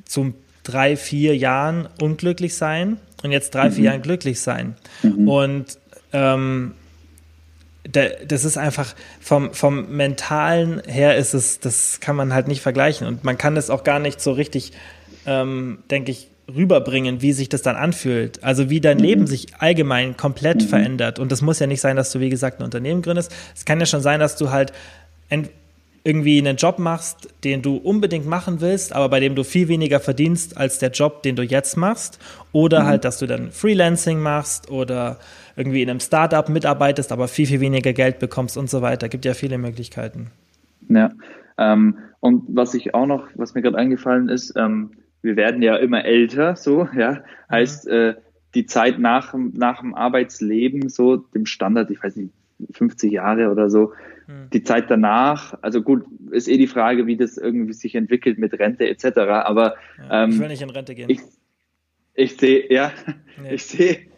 zum 0.06 0.34
drei, 0.64 0.96
vier 0.96 1.36
Jahren 1.36 1.88
unglücklich 2.02 2.56
sein 2.56 2.98
und 3.24 3.32
jetzt 3.32 3.56
drei, 3.56 3.70
mhm. 3.70 3.74
vier 3.74 3.84
Jahren 3.86 4.02
glücklich 4.02 4.42
sein. 4.42 4.76
Mhm. 5.04 5.28
Und 5.28 5.66
ähm, 6.14 6.74
das 7.84 8.46
ist 8.46 8.58
einfach 8.58 8.94
vom, 9.20 9.54
vom 9.54 9.96
mentalen 9.96 10.82
her 10.86 11.18
ist 11.18 11.34
es, 11.34 11.60
das 11.60 12.00
kann 12.00 12.16
man 12.16 12.34
halt 12.34 12.48
nicht 12.48 12.62
vergleichen 12.62 13.08
und 13.08 13.24
man 13.24 13.38
kann 13.38 13.58
es 13.58 13.70
auch 13.70 13.84
gar 13.84 14.00
nicht 14.00 14.22
so 14.22 14.32
richtig, 14.32 14.74
ähm, 15.26 15.80
denke 15.90 16.12
ich, 16.12 16.30
rüberbringen, 16.54 17.22
wie 17.22 17.34
sich 17.34 17.50
das 17.50 17.62
dann 17.62 17.76
anfühlt. 17.76 18.44
Also 18.44 18.70
wie 18.70 18.82
dein 18.82 18.98
mhm. 18.98 19.04
Leben 19.04 19.28
sich 19.28 19.48
allgemein 19.60 20.18
komplett 20.18 20.64
mhm. 20.64 20.68
verändert. 20.68 21.20
Und 21.20 21.32
das 21.32 21.42
muss 21.42 21.60
ja 21.60 21.68
nicht 21.68 21.82
sein, 21.82 21.96
dass 21.96 22.12
du, 22.12 22.20
wie 22.20 22.30
gesagt, 22.30 22.60
ein 22.60 22.64
Unternehmen 22.64 23.02
gründest. 23.02 23.32
Es 23.56 23.66
kann 23.66 23.80
ja 23.80 23.86
schon 23.86 24.02
sein, 24.02 24.20
dass 24.20 24.36
du 24.36 24.50
halt 24.50 24.74
irgendwie 26.04 26.38
einen 26.38 26.56
Job 26.56 26.80
machst, 26.80 27.34
den 27.43 27.62
du 27.62 27.76
unbedingt 27.78 28.26
machen 28.26 28.62
willst, 28.62 28.93
aber 28.93 29.10
bei 29.10 29.20
dem 29.20 29.36
du 29.36 29.43
viel 29.43 29.68
weniger 29.68 30.00
verdienst 30.00 30.58
als 30.58 30.80
der 30.80 30.91
Job, 30.91 31.24
den 31.24 31.36
du 31.36 31.43
jetzt 31.43 31.78
machst. 31.78 32.20
Oder 32.52 32.82
mhm. 32.82 32.86
halt, 32.86 33.06
dass 33.06 33.20
du 33.20 33.28
dann 33.28 33.52
Freelancing 33.52 34.20
machst 34.20 34.72
oder 34.72 35.18
irgendwie 35.56 35.82
in 35.82 35.89
einem 35.89 36.00
Startup 36.00 36.47
mitarbeitest, 36.47 37.12
aber 37.12 37.28
viel, 37.28 37.45
viel 37.45 37.60
weniger 37.60 37.93
Geld 37.93 38.20
bekommst 38.20 38.58
und 38.58 38.70
so 38.70 38.82
weiter. 38.82 39.10
Gibt 39.10 39.26
ja 39.26 39.34
viele 39.34 39.58
Möglichkeiten. 39.58 40.32
Ja. 40.88 41.12
Ähm, 41.58 41.97
und 42.22 42.43
was 42.47 42.74
ich 42.74 42.93
auch 42.93 43.06
noch, 43.06 43.28
was 43.36 43.54
mir 43.54 43.62
gerade 43.62 43.78
eingefallen 43.78 44.30
ist, 44.30 44.54
ähm, 44.56 44.91
wir 45.22 45.36
werden 45.36 45.62
ja 45.62 45.76
immer 45.76 46.06
älter, 46.06 46.56
so, 46.56 46.88
ja. 46.95 47.12
Mhm. 47.12 47.18
Heißt, 47.52 47.88
äh, 47.88 48.16
die 48.56 48.66
Zeit 48.66 49.00
nach, 49.00 49.34
nach 49.36 49.82
dem 49.82 49.93
Arbeitsleben, 49.93 50.89
so 50.89 51.18
dem 51.18 51.45
Standard, 51.45 51.91
ich 51.91 52.02
weiß 52.02 52.16
nicht, 52.16 52.34
50 52.72 53.12
Jahre 53.12 53.52
oder 53.52 53.70
so, 53.70 53.93
mhm. 54.30 54.50
die 54.54 54.64
Zeit 54.64 54.90
danach, 54.90 55.58
also 55.62 55.82
gut, 55.82 56.06
ist 56.32 56.48
eh 56.48 56.58
die 56.58 56.68
Frage, 56.68 57.08
wie 57.08 57.18
das 57.18 57.38
irgendwie 57.38 57.74
sich 57.74 57.96
entwickelt 57.96 58.38
mit 58.38 58.54
Rente 58.54 58.88
etc. 58.88 59.18
Aber 59.18 59.76
ja, 59.98 60.24
ähm, 60.24 60.30
ich 60.30 60.40
will 60.40 60.48
nicht 60.48 60.62
in 60.62 60.70
Rente 60.70 60.96
gehen. 60.96 61.10
Ich, 61.10 61.20
ich 62.14 62.38
sehe, 62.38 62.72
ja, 62.72 62.94
nee. 63.42 63.54
ich 63.56 63.66
sehe 63.66 64.10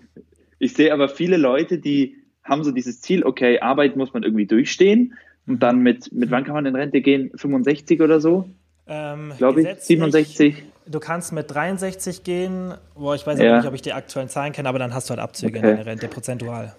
ich 0.61 0.75
sehe 0.75 0.93
aber 0.93 1.09
viele 1.09 1.37
Leute, 1.37 1.79
die 1.79 2.17
haben 2.43 2.63
so 2.63 2.71
dieses 2.71 3.01
Ziel, 3.01 3.23
okay, 3.23 3.59
Arbeit 3.59 3.95
muss 3.95 4.13
man 4.13 4.21
irgendwie 4.21 4.45
durchstehen 4.45 5.15
und 5.47 5.63
dann 5.63 5.79
mit, 5.79 6.13
mit 6.13 6.29
wann 6.29 6.43
kann 6.43 6.53
man 6.53 6.67
in 6.67 6.75
Rente 6.75 7.01
gehen? 7.01 7.31
65 7.35 7.99
oder 7.99 8.19
so? 8.21 8.47
Ähm, 8.87 9.33
Glaube 9.39 9.61
ich, 9.63 9.79
67. 9.79 10.63
Du 10.85 10.99
kannst 10.99 11.33
mit 11.33 11.49
63 11.49 12.23
gehen, 12.23 12.75
boah, 12.93 13.15
ich 13.15 13.25
weiß 13.25 13.39
ja. 13.39 13.57
nicht, 13.57 13.67
ob 13.67 13.73
ich 13.73 13.81
die 13.81 13.93
aktuellen 13.93 14.29
Zahlen 14.29 14.53
kenne, 14.53 14.69
aber 14.69 14.77
dann 14.77 14.93
hast 14.93 15.09
du 15.09 15.11
halt 15.11 15.19
Abzüge 15.19 15.57
okay. 15.57 15.69
in 15.71 15.77
deiner 15.77 15.85
Rente, 15.87 16.07
prozentual. 16.07 16.75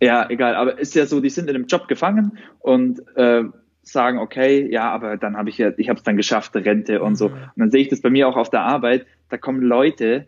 Ja, 0.00 0.28
egal, 0.30 0.54
aber 0.54 0.78
ist 0.78 0.94
ja 0.94 1.06
so, 1.06 1.20
die 1.20 1.30
sind 1.30 1.48
in 1.48 1.56
einem 1.56 1.66
Job 1.66 1.88
gefangen 1.88 2.38
und 2.60 3.00
äh, 3.16 3.44
sagen, 3.82 4.18
okay, 4.18 4.70
ja, 4.70 4.90
aber 4.90 5.16
dann 5.16 5.36
habe 5.36 5.48
ich 5.48 5.58
ja, 5.58 5.72
ich 5.76 5.88
habe 5.88 5.98
es 5.98 6.04
dann 6.04 6.16
geschafft, 6.16 6.54
Rente 6.54 7.02
und 7.02 7.16
so. 7.16 7.30
Mhm. 7.30 7.34
Und 7.34 7.56
dann 7.56 7.70
sehe 7.70 7.82
ich 7.82 7.88
das 7.88 8.00
bei 8.00 8.10
mir 8.10 8.28
auch 8.28 8.36
auf 8.36 8.50
der 8.50 8.62
Arbeit, 8.62 9.06
da 9.28 9.38
kommen 9.38 9.62
Leute, 9.62 10.26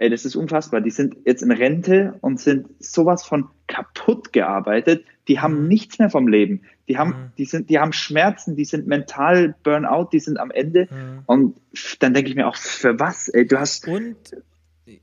Ey, 0.00 0.10
das 0.10 0.24
ist 0.24 0.36
unfassbar. 0.36 0.80
Die 0.80 0.92
sind 0.92 1.16
jetzt 1.24 1.42
in 1.42 1.50
Rente 1.50 2.14
und 2.20 2.38
sind 2.38 2.68
sowas 2.78 3.24
von 3.24 3.48
kaputt 3.66 4.32
gearbeitet. 4.32 5.04
Die 5.26 5.40
haben 5.40 5.62
mhm. 5.62 5.68
nichts 5.68 5.98
mehr 5.98 6.08
vom 6.08 6.28
Leben. 6.28 6.62
Die 6.86 6.98
haben, 6.98 7.10
mhm. 7.10 7.32
die 7.36 7.44
sind, 7.46 7.68
die 7.68 7.80
haben 7.80 7.92
Schmerzen, 7.92 8.54
die 8.54 8.64
sind 8.64 8.86
mental 8.86 9.56
Burnout, 9.64 10.10
die 10.12 10.20
sind 10.20 10.38
am 10.38 10.52
Ende. 10.52 10.86
Mhm. 10.88 11.22
Und 11.26 11.56
dann 11.98 12.14
denke 12.14 12.30
ich 12.30 12.36
mir 12.36 12.46
auch, 12.46 12.54
für 12.54 13.00
was? 13.00 13.28
Ey, 13.28 13.44
du 13.44 13.58
hast. 13.58 13.88
Und? 13.88 14.16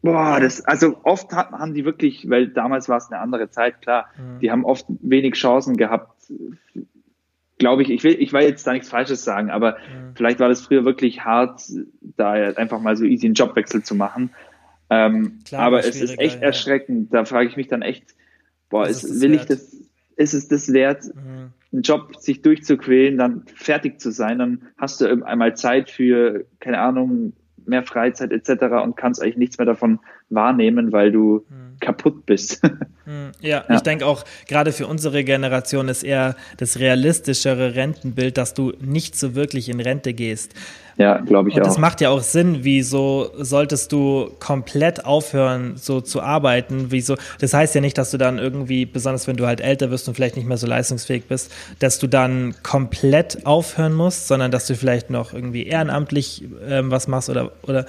Boah, 0.02 0.40
das, 0.40 0.64
also 0.66 0.98
oft 1.04 1.32
haben 1.32 1.74
die 1.74 1.86
wirklich, 1.86 2.30
weil 2.30 2.48
damals 2.48 2.90
war 2.90 2.98
es 2.98 3.12
eine 3.12 3.22
andere 3.22 3.50
Zeit, 3.50 3.82
klar, 3.82 4.08
mhm. 4.18 4.40
die 4.40 4.52
haben 4.52 4.66
oft 4.66 4.86
wenig 5.02 5.36
Chancen 5.36 5.78
gehabt, 5.78 6.12
glaube 7.58 7.84
ich, 7.84 7.90
ich 7.90 8.04
will, 8.04 8.16
ich 8.20 8.34
will 8.34 8.42
jetzt 8.42 8.66
da 8.68 8.74
nichts 8.74 8.90
Falsches 8.90 9.24
sagen, 9.24 9.50
aber 9.50 9.74
mhm. 9.74 10.16
vielleicht 10.16 10.40
war 10.40 10.50
das 10.50 10.62
früher 10.62 10.86
wirklich 10.86 11.24
hart, 11.24 11.62
da 12.02 12.32
einfach 12.32 12.82
mal 12.82 12.96
so 12.96 13.06
easy 13.06 13.28
einen 13.28 13.36
Jobwechsel 13.36 13.84
zu 13.84 13.96
machen. 13.96 14.32
Ähm, 14.90 15.40
Klar, 15.46 15.64
aber 15.64 15.80
es 15.80 16.00
ist 16.00 16.20
echt 16.20 16.42
ja. 16.42 16.48
erschreckend. 16.48 17.14
Da 17.14 17.26
frage 17.26 17.48
ich 17.50 17.58
mich 17.58 17.68
dann 17.68 17.82
echt, 17.82 18.04
boah, 18.70 18.88
ist, 18.88 19.04
ist 19.04 19.22
will 19.22 19.32
wert? 19.32 19.42
ich 19.42 19.48
das, 19.48 19.78
ist 20.16 20.34
es 20.34 20.48
das 20.48 20.74
wert, 20.74 21.06
mhm. 21.06 21.54
einen 21.72 21.82
Job 21.82 22.16
sich 22.18 22.42
durchzuquälen, 22.42 23.18
dann 23.18 23.44
fertig 23.56 24.00
zu 24.00 24.12
sein, 24.12 24.40
dann 24.40 24.62
hast 24.78 25.02
du 25.02 25.26
einmal 25.26 25.56
Zeit 25.56 25.90
für, 25.90 26.46
keine 26.60 26.80
Ahnung, 26.80 27.34
mehr 27.68 27.84
Freizeit 27.84 28.32
etc. 28.32 28.66
und 28.84 28.96
kannst 28.98 29.22
eigentlich 29.22 29.38
nichts 29.38 29.58
mehr 29.58 29.66
davon 29.66 30.00
wahrnehmen, 30.30 30.92
weil 30.92 31.12
du 31.12 31.46
mhm. 31.50 31.80
kaputt 31.80 32.26
bist. 32.26 32.62
Mhm. 33.06 33.34
Ja, 33.40 33.64
ja, 33.70 33.76
ich 33.76 33.82
denke 33.82 34.04
auch, 34.08 34.24
gerade 34.48 34.72
für 34.72 34.88
unsere 34.88 35.24
Generation 35.24 35.90
ist 35.90 36.02
eher 36.02 36.36
das 36.58 36.80
realistischere 36.80 37.76
Rentenbild, 37.76 38.36
dass 38.36 38.56
du 38.56 38.74
nicht 38.82 39.16
so 39.16 39.36
wirklich 39.36 39.70
in 39.70 39.80
Rente 39.80 40.16
gehst. 40.16 40.56
Ja, 40.98 41.20
glaube 41.20 41.50
ich 41.50 41.56
und 41.56 41.62
auch. 41.62 41.68
Das 41.68 41.78
macht 41.78 42.02
ja 42.02 42.10
auch 42.10 42.22
Sinn. 42.22 42.60
Wieso 42.62 43.30
solltest 43.38 43.92
du 43.92 44.32
komplett 44.40 45.06
aufhören, 45.06 45.76
so 45.76 46.02
zu 46.02 46.22
arbeiten? 46.22 46.88
Wieso? 46.90 47.16
Das 47.40 47.54
heißt 47.54 47.76
ja 47.76 47.82
nicht, 47.82 47.98
dass 47.98 48.12
du 48.12 48.18
dann 48.18 48.40
irgendwie, 48.40 48.86
besonders 48.86 49.28
wenn 49.28 49.38
du 49.38 49.46
halt 49.46 49.62
älter 49.62 49.92
wirst 49.92 50.08
und 50.08 50.16
vielleicht 50.16 50.36
nicht 50.36 50.48
mehr 50.48 50.58
so 50.58 50.66
leistungsfähig 50.66 51.26
bist, 51.26 51.54
dass 51.80 52.00
du 52.00 52.08
dann 52.08 52.56
komplett 52.64 53.46
aufhören 53.46 53.94
musst, 53.94 54.28
sondern 54.28 54.50
dass 54.50 54.68
du 54.68 54.76
vielleicht 54.76 55.10
noch 55.10 55.34
irgendwie 55.34 55.68
ehrenamtlich 55.68 56.46
ähm, 56.68 56.90
was 56.90 57.08
machst 57.08 57.30
oder, 57.30 57.52
oder 57.62 57.86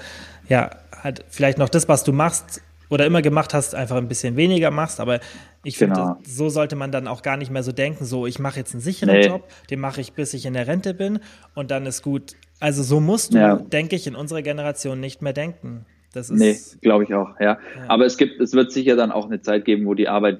ja, 0.48 0.70
halt 1.02 1.24
vielleicht 1.28 1.58
noch 1.58 1.68
das, 1.68 1.88
was 1.88 2.04
du 2.04 2.12
machst 2.12 2.62
oder 2.88 3.06
immer 3.06 3.22
gemacht 3.22 3.54
hast, 3.54 3.74
einfach 3.74 3.96
ein 3.96 4.08
bisschen 4.08 4.36
weniger 4.36 4.70
machst. 4.70 5.00
Aber 5.00 5.20
ich 5.64 5.78
finde, 5.78 5.96
genau. 5.96 6.18
so 6.24 6.48
sollte 6.48 6.76
man 6.76 6.92
dann 6.92 7.08
auch 7.08 7.22
gar 7.22 7.36
nicht 7.36 7.50
mehr 7.50 7.62
so 7.62 7.72
denken, 7.72 8.04
so 8.04 8.26
ich 8.26 8.38
mache 8.38 8.58
jetzt 8.58 8.74
einen 8.74 8.80
sicheren 8.80 9.14
nee. 9.14 9.26
Job, 9.26 9.48
den 9.70 9.80
mache 9.80 10.00
ich, 10.00 10.12
bis 10.12 10.34
ich 10.34 10.46
in 10.46 10.54
der 10.54 10.66
Rente 10.66 10.94
bin 10.94 11.18
und 11.54 11.70
dann 11.70 11.86
ist 11.86 12.02
gut. 12.02 12.32
Also 12.60 12.82
so 12.82 13.00
musst 13.00 13.34
du, 13.34 13.38
ja. 13.38 13.56
denke 13.56 13.96
ich, 13.96 14.06
in 14.06 14.14
unserer 14.14 14.42
Generation 14.42 15.00
nicht 15.00 15.22
mehr 15.22 15.32
denken. 15.32 15.84
Das 16.12 16.30
ist, 16.30 16.38
nee, 16.38 16.56
glaube 16.80 17.04
ich 17.04 17.12
auch, 17.12 17.38
ja. 17.40 17.58
ja. 17.76 17.88
Aber 17.88 18.06
es 18.06 18.16
gibt, 18.16 18.40
es 18.40 18.54
wird 18.54 18.72
sicher 18.72 18.96
dann 18.96 19.12
auch 19.12 19.26
eine 19.26 19.42
Zeit 19.42 19.66
geben, 19.66 19.84
wo 19.84 19.92
die 19.92 20.08
Arbeit 20.08 20.38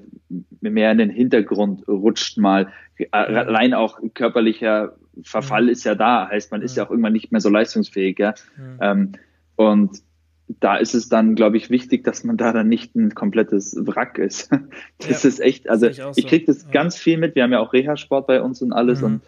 mehr 0.59 0.91
in 0.91 0.97
den 0.97 1.11
Hintergrund 1.11 1.87
rutscht 1.87 2.39
mal. 2.39 2.69
Äh, 2.97 3.07
allein 3.11 3.75
auch 3.75 3.99
körperlicher 4.15 4.95
Verfall 5.21 5.69
ist 5.69 5.83
ja 5.83 5.93
da, 5.93 6.29
heißt 6.29 6.51
man 6.51 6.63
ist 6.63 6.77
ja 6.77 6.85
auch 6.85 6.89
irgendwann 6.89 7.13
nicht 7.13 7.31
mehr 7.31 7.41
so 7.41 7.49
leistungsfähig, 7.49 8.17
ja. 8.17 8.33
Ähm, 8.81 9.11
und 9.55 10.01
da 10.47 10.77
ist 10.77 10.95
es 10.95 11.09
dann, 11.09 11.35
glaube 11.35 11.57
ich, 11.57 11.69
wichtig, 11.69 12.03
dass 12.03 12.23
man 12.23 12.37
da 12.37 12.53
dann 12.53 12.69
nicht 12.69 12.95
ein 12.95 13.13
komplettes 13.13 13.75
Wrack 13.79 14.17
ist. 14.17 14.49
Das 14.99 15.23
ja, 15.23 15.29
ist 15.29 15.39
echt, 15.39 15.69
also 15.69 15.87
ich, 15.87 16.01
ich 16.15 16.27
kriege 16.27 16.45
das 16.45 16.63
ja. 16.63 16.69
ganz 16.71 16.97
viel 16.97 17.17
mit. 17.17 17.35
Wir 17.35 17.43
haben 17.43 17.51
ja 17.51 17.59
auch 17.59 17.73
Reha-Sport 17.73 18.27
bei 18.27 18.41
uns 18.41 18.61
und 18.61 18.73
alles 18.73 18.99
mhm. 18.99 19.05
und 19.05 19.21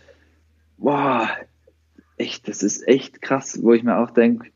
boah, 0.78 1.30
echt, 2.18 2.48
das 2.48 2.64
ist 2.64 2.88
echt 2.88 3.22
krass, 3.22 3.60
wo 3.62 3.74
ich 3.74 3.84
mir 3.84 3.98
auch 3.98 4.12
denke, 4.12 4.50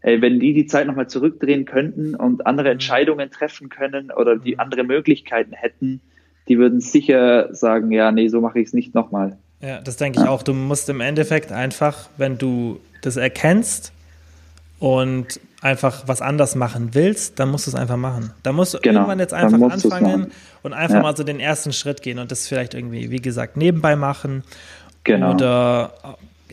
ey, 0.00 0.20
wenn 0.20 0.40
die 0.40 0.52
die 0.52 0.66
Zeit 0.66 0.86
nochmal 0.86 1.08
zurückdrehen 1.08 1.64
könnten 1.64 2.14
und 2.14 2.46
andere 2.46 2.68
mhm. 2.68 2.72
Entscheidungen 2.72 3.30
treffen 3.30 3.68
können 3.68 4.10
oder 4.10 4.36
die 4.36 4.54
mhm. 4.54 4.60
andere 4.60 4.84
Möglichkeiten 4.84 5.52
hätten, 5.52 6.00
die 6.48 6.58
würden 6.58 6.80
sicher 6.80 7.54
sagen, 7.54 7.90
ja, 7.90 8.12
nee, 8.12 8.28
so 8.28 8.40
mache 8.40 8.60
ich 8.60 8.68
es 8.68 8.72
nicht 8.72 8.94
nochmal. 8.94 9.38
Ja, 9.60 9.80
das 9.80 9.96
denke 9.96 10.20
ich 10.20 10.28
auch. 10.28 10.42
Du 10.42 10.54
musst 10.54 10.88
im 10.88 11.00
Endeffekt 11.00 11.50
einfach, 11.50 12.08
wenn 12.16 12.38
du 12.38 12.78
das 13.02 13.16
erkennst 13.16 13.92
und 14.78 15.40
einfach 15.66 16.04
was 16.06 16.22
anders 16.22 16.54
machen 16.54 16.90
willst, 16.92 17.38
dann 17.40 17.50
musst 17.50 17.66
du 17.66 17.72
es 17.72 17.74
einfach 17.74 17.96
machen. 17.96 18.32
Da 18.42 18.52
musst 18.52 18.74
du 18.74 18.78
genau, 18.78 19.00
irgendwann 19.00 19.18
jetzt 19.18 19.34
einfach 19.34 19.60
anfangen 19.60 20.32
und 20.62 20.72
einfach 20.72 20.96
ja. 20.96 21.02
mal 21.02 21.16
so 21.16 21.24
den 21.24 21.40
ersten 21.40 21.72
Schritt 21.72 22.02
gehen 22.02 22.18
und 22.18 22.30
das 22.30 22.46
vielleicht 22.46 22.74
irgendwie, 22.74 23.10
wie 23.10 23.20
gesagt, 23.20 23.56
nebenbei 23.56 23.96
machen. 23.96 24.44
Genau. 25.04 25.34
Oder 25.34 25.92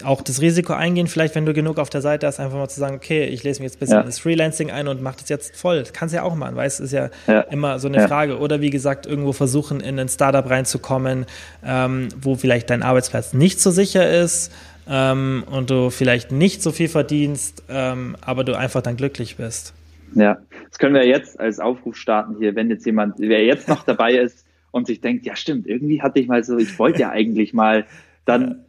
auch 0.04 0.22
das 0.24 0.42
Risiko 0.42 0.74
eingehen, 0.74 1.08
vielleicht 1.08 1.36
wenn 1.36 1.46
du 1.46 1.54
genug 1.54 1.78
auf 1.78 1.90
der 1.92 2.02
Seite 2.02 2.26
hast, 2.26 2.40
einfach 2.40 2.58
mal 2.58 2.68
zu 2.68 2.80
sagen, 2.80 2.96
okay, 2.96 3.26
ich 3.26 3.44
lese 3.44 3.62
mich 3.62 3.72
jetzt 3.72 3.76
ein 3.76 3.80
bisschen 3.80 3.98
ja. 3.98 4.02
ins 4.02 4.20
Freelancing 4.20 4.72
ein 4.72 4.88
und 4.88 5.04
mache 5.04 5.18
das 5.20 5.30
jetzt 5.30 5.56
voll. 5.56 5.80
Das 5.80 5.94
kannst 5.94 6.14
du 6.14 6.18
ja 6.18 6.24
auch 6.24 6.36
machen, 6.36 6.56
weißt 6.56 6.80
ist 6.80 6.92
ja, 6.92 7.10
ja, 7.28 7.42
immer 7.42 7.78
so 7.78 7.88
eine 7.88 7.98
ja. 7.98 8.08
Frage. 8.08 8.40
Oder 8.40 8.60
wie 8.62 8.72
gesagt, 8.72 9.06
irgendwo 9.06 9.34
versuchen, 9.34 9.80
in 9.80 10.00
ein 10.00 10.10
Startup 10.10 10.50
reinzukommen, 10.50 11.28
ähm, 11.64 12.10
wo 12.20 12.36
vielleicht 12.36 12.72
dein 12.72 12.82
Arbeitsplatz 12.82 13.34
nicht 13.34 13.62
so 13.62 13.70
sicher 13.70 14.10
ist 14.10 14.52
ähm, 14.90 15.44
und 15.50 15.70
du 15.70 15.90
vielleicht 15.90 16.32
nicht 16.32 16.62
so 16.62 16.72
viel 16.72 16.88
verdienst, 16.88 17.64
ähm, 17.70 18.16
aber 18.22 18.44
du 18.44 18.58
einfach 18.58 18.82
dann 18.82 18.98
glücklich 18.98 19.38
bist. 19.38 19.74
Ja, 20.16 20.38
das 20.70 20.78
können 20.78 20.94
wir 20.94 21.06
jetzt 21.06 21.40
als 21.40 21.60
Aufruf 21.60 21.98
starten 21.98 22.36
hier, 22.38 22.56
wenn 22.56 22.70
jetzt 22.70 22.86
jemand, 22.86 23.16
wer 23.18 23.44
jetzt 23.44 23.68
noch 23.68 23.84
dabei 23.84 24.14
ist 24.14 24.46
und 24.72 24.88
sich 24.88 25.02
denkt, 25.02 25.26
ja 25.26 25.36
stimmt, 25.36 25.68
irgendwie 25.68 26.02
hatte 26.02 26.20
ich 26.20 26.28
mal 26.28 26.44
so, 26.44 26.58
ich 26.58 26.78
wollte 26.78 27.02
ja 27.02 27.10
eigentlich 27.10 27.54
mal, 27.54 27.86
dann 28.26 28.64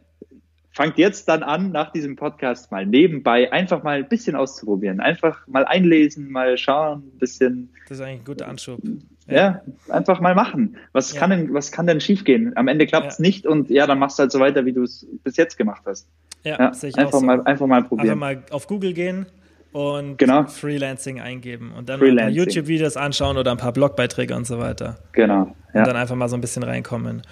fangt 0.75 0.97
jetzt 0.97 1.29
dann 1.29 1.41
an, 1.41 1.71
nach 1.71 1.91
diesem 1.91 2.17
Podcast 2.17 2.69
mal 2.69 2.85
nebenbei 2.85 3.51
einfach 3.51 3.83
mal 3.83 3.99
ein 3.99 4.09
bisschen 4.09 4.35
auszuprobieren. 4.35 4.99
Einfach 4.99 5.47
mal 5.47 5.63
einlesen, 5.63 6.29
mal 6.29 6.57
schauen, 6.57 7.03
ein 7.13 7.17
bisschen. 7.17 7.69
Das 7.87 7.97
ist 7.97 8.03
eigentlich 8.03 8.21
ein 8.21 8.25
guter 8.25 8.47
Anschub. 8.49 8.81
Ja, 9.27 9.35
ja 9.35 9.61
einfach 9.89 10.19
mal 10.19 10.35
machen. 10.35 10.77
Was 10.91 11.13
ja. 11.13 11.19
kann 11.19 11.29
denn, 11.31 11.53
was 11.53 11.71
kann 11.71 11.87
denn 11.87 12.01
schiefgehen? 12.01 12.55
Am 12.55 12.67
Ende 12.67 12.85
klappt 12.85 13.11
es 13.11 13.17
ja. 13.17 13.23
nicht 13.23 13.45
und 13.45 13.69
ja, 13.69 13.87
dann 13.87 13.99
machst 13.99 14.19
du 14.19 14.21
halt 14.21 14.31
so 14.31 14.39
weiter, 14.39 14.65
wie 14.65 14.73
du 14.73 14.83
es 14.83 15.05
bis 15.23 15.37
jetzt 15.37 15.57
gemacht 15.57 15.83
hast. 15.85 16.07
Ja, 16.43 16.59
ja 16.59 16.73
sehe 16.73 16.89
ich 16.89 16.97
einfach 16.97 17.13
auch 17.13 17.19
so. 17.19 17.25
mal, 17.25 17.41
einfach 17.43 17.67
mal 17.67 17.83
probieren. 17.83 18.09
Einfach 18.09 18.19
mal 18.19 18.43
auf 18.51 18.67
Google 18.67 18.93
gehen 18.93 19.25
und 19.71 20.17
genau. 20.17 20.45
Freelancing 20.45 21.19
eingeben 21.19 21.73
und 21.77 21.89
dann 21.89 22.01
ein 22.01 22.15
paar 22.15 22.29
YouTube-Videos 22.29 22.95
anschauen 22.97 23.37
oder 23.37 23.51
ein 23.51 23.57
paar 23.57 23.73
Blogbeiträge 23.73 24.35
und 24.35 24.47
so 24.47 24.59
weiter. 24.59 24.99
Genau. 25.11 25.55
Und 25.73 25.87
dann 25.87 25.97
einfach 25.97 26.15
mal 26.15 26.29
so 26.29 26.37
ein 26.37 26.41
bisschen 26.41 26.63
reinkommen. 26.63 27.23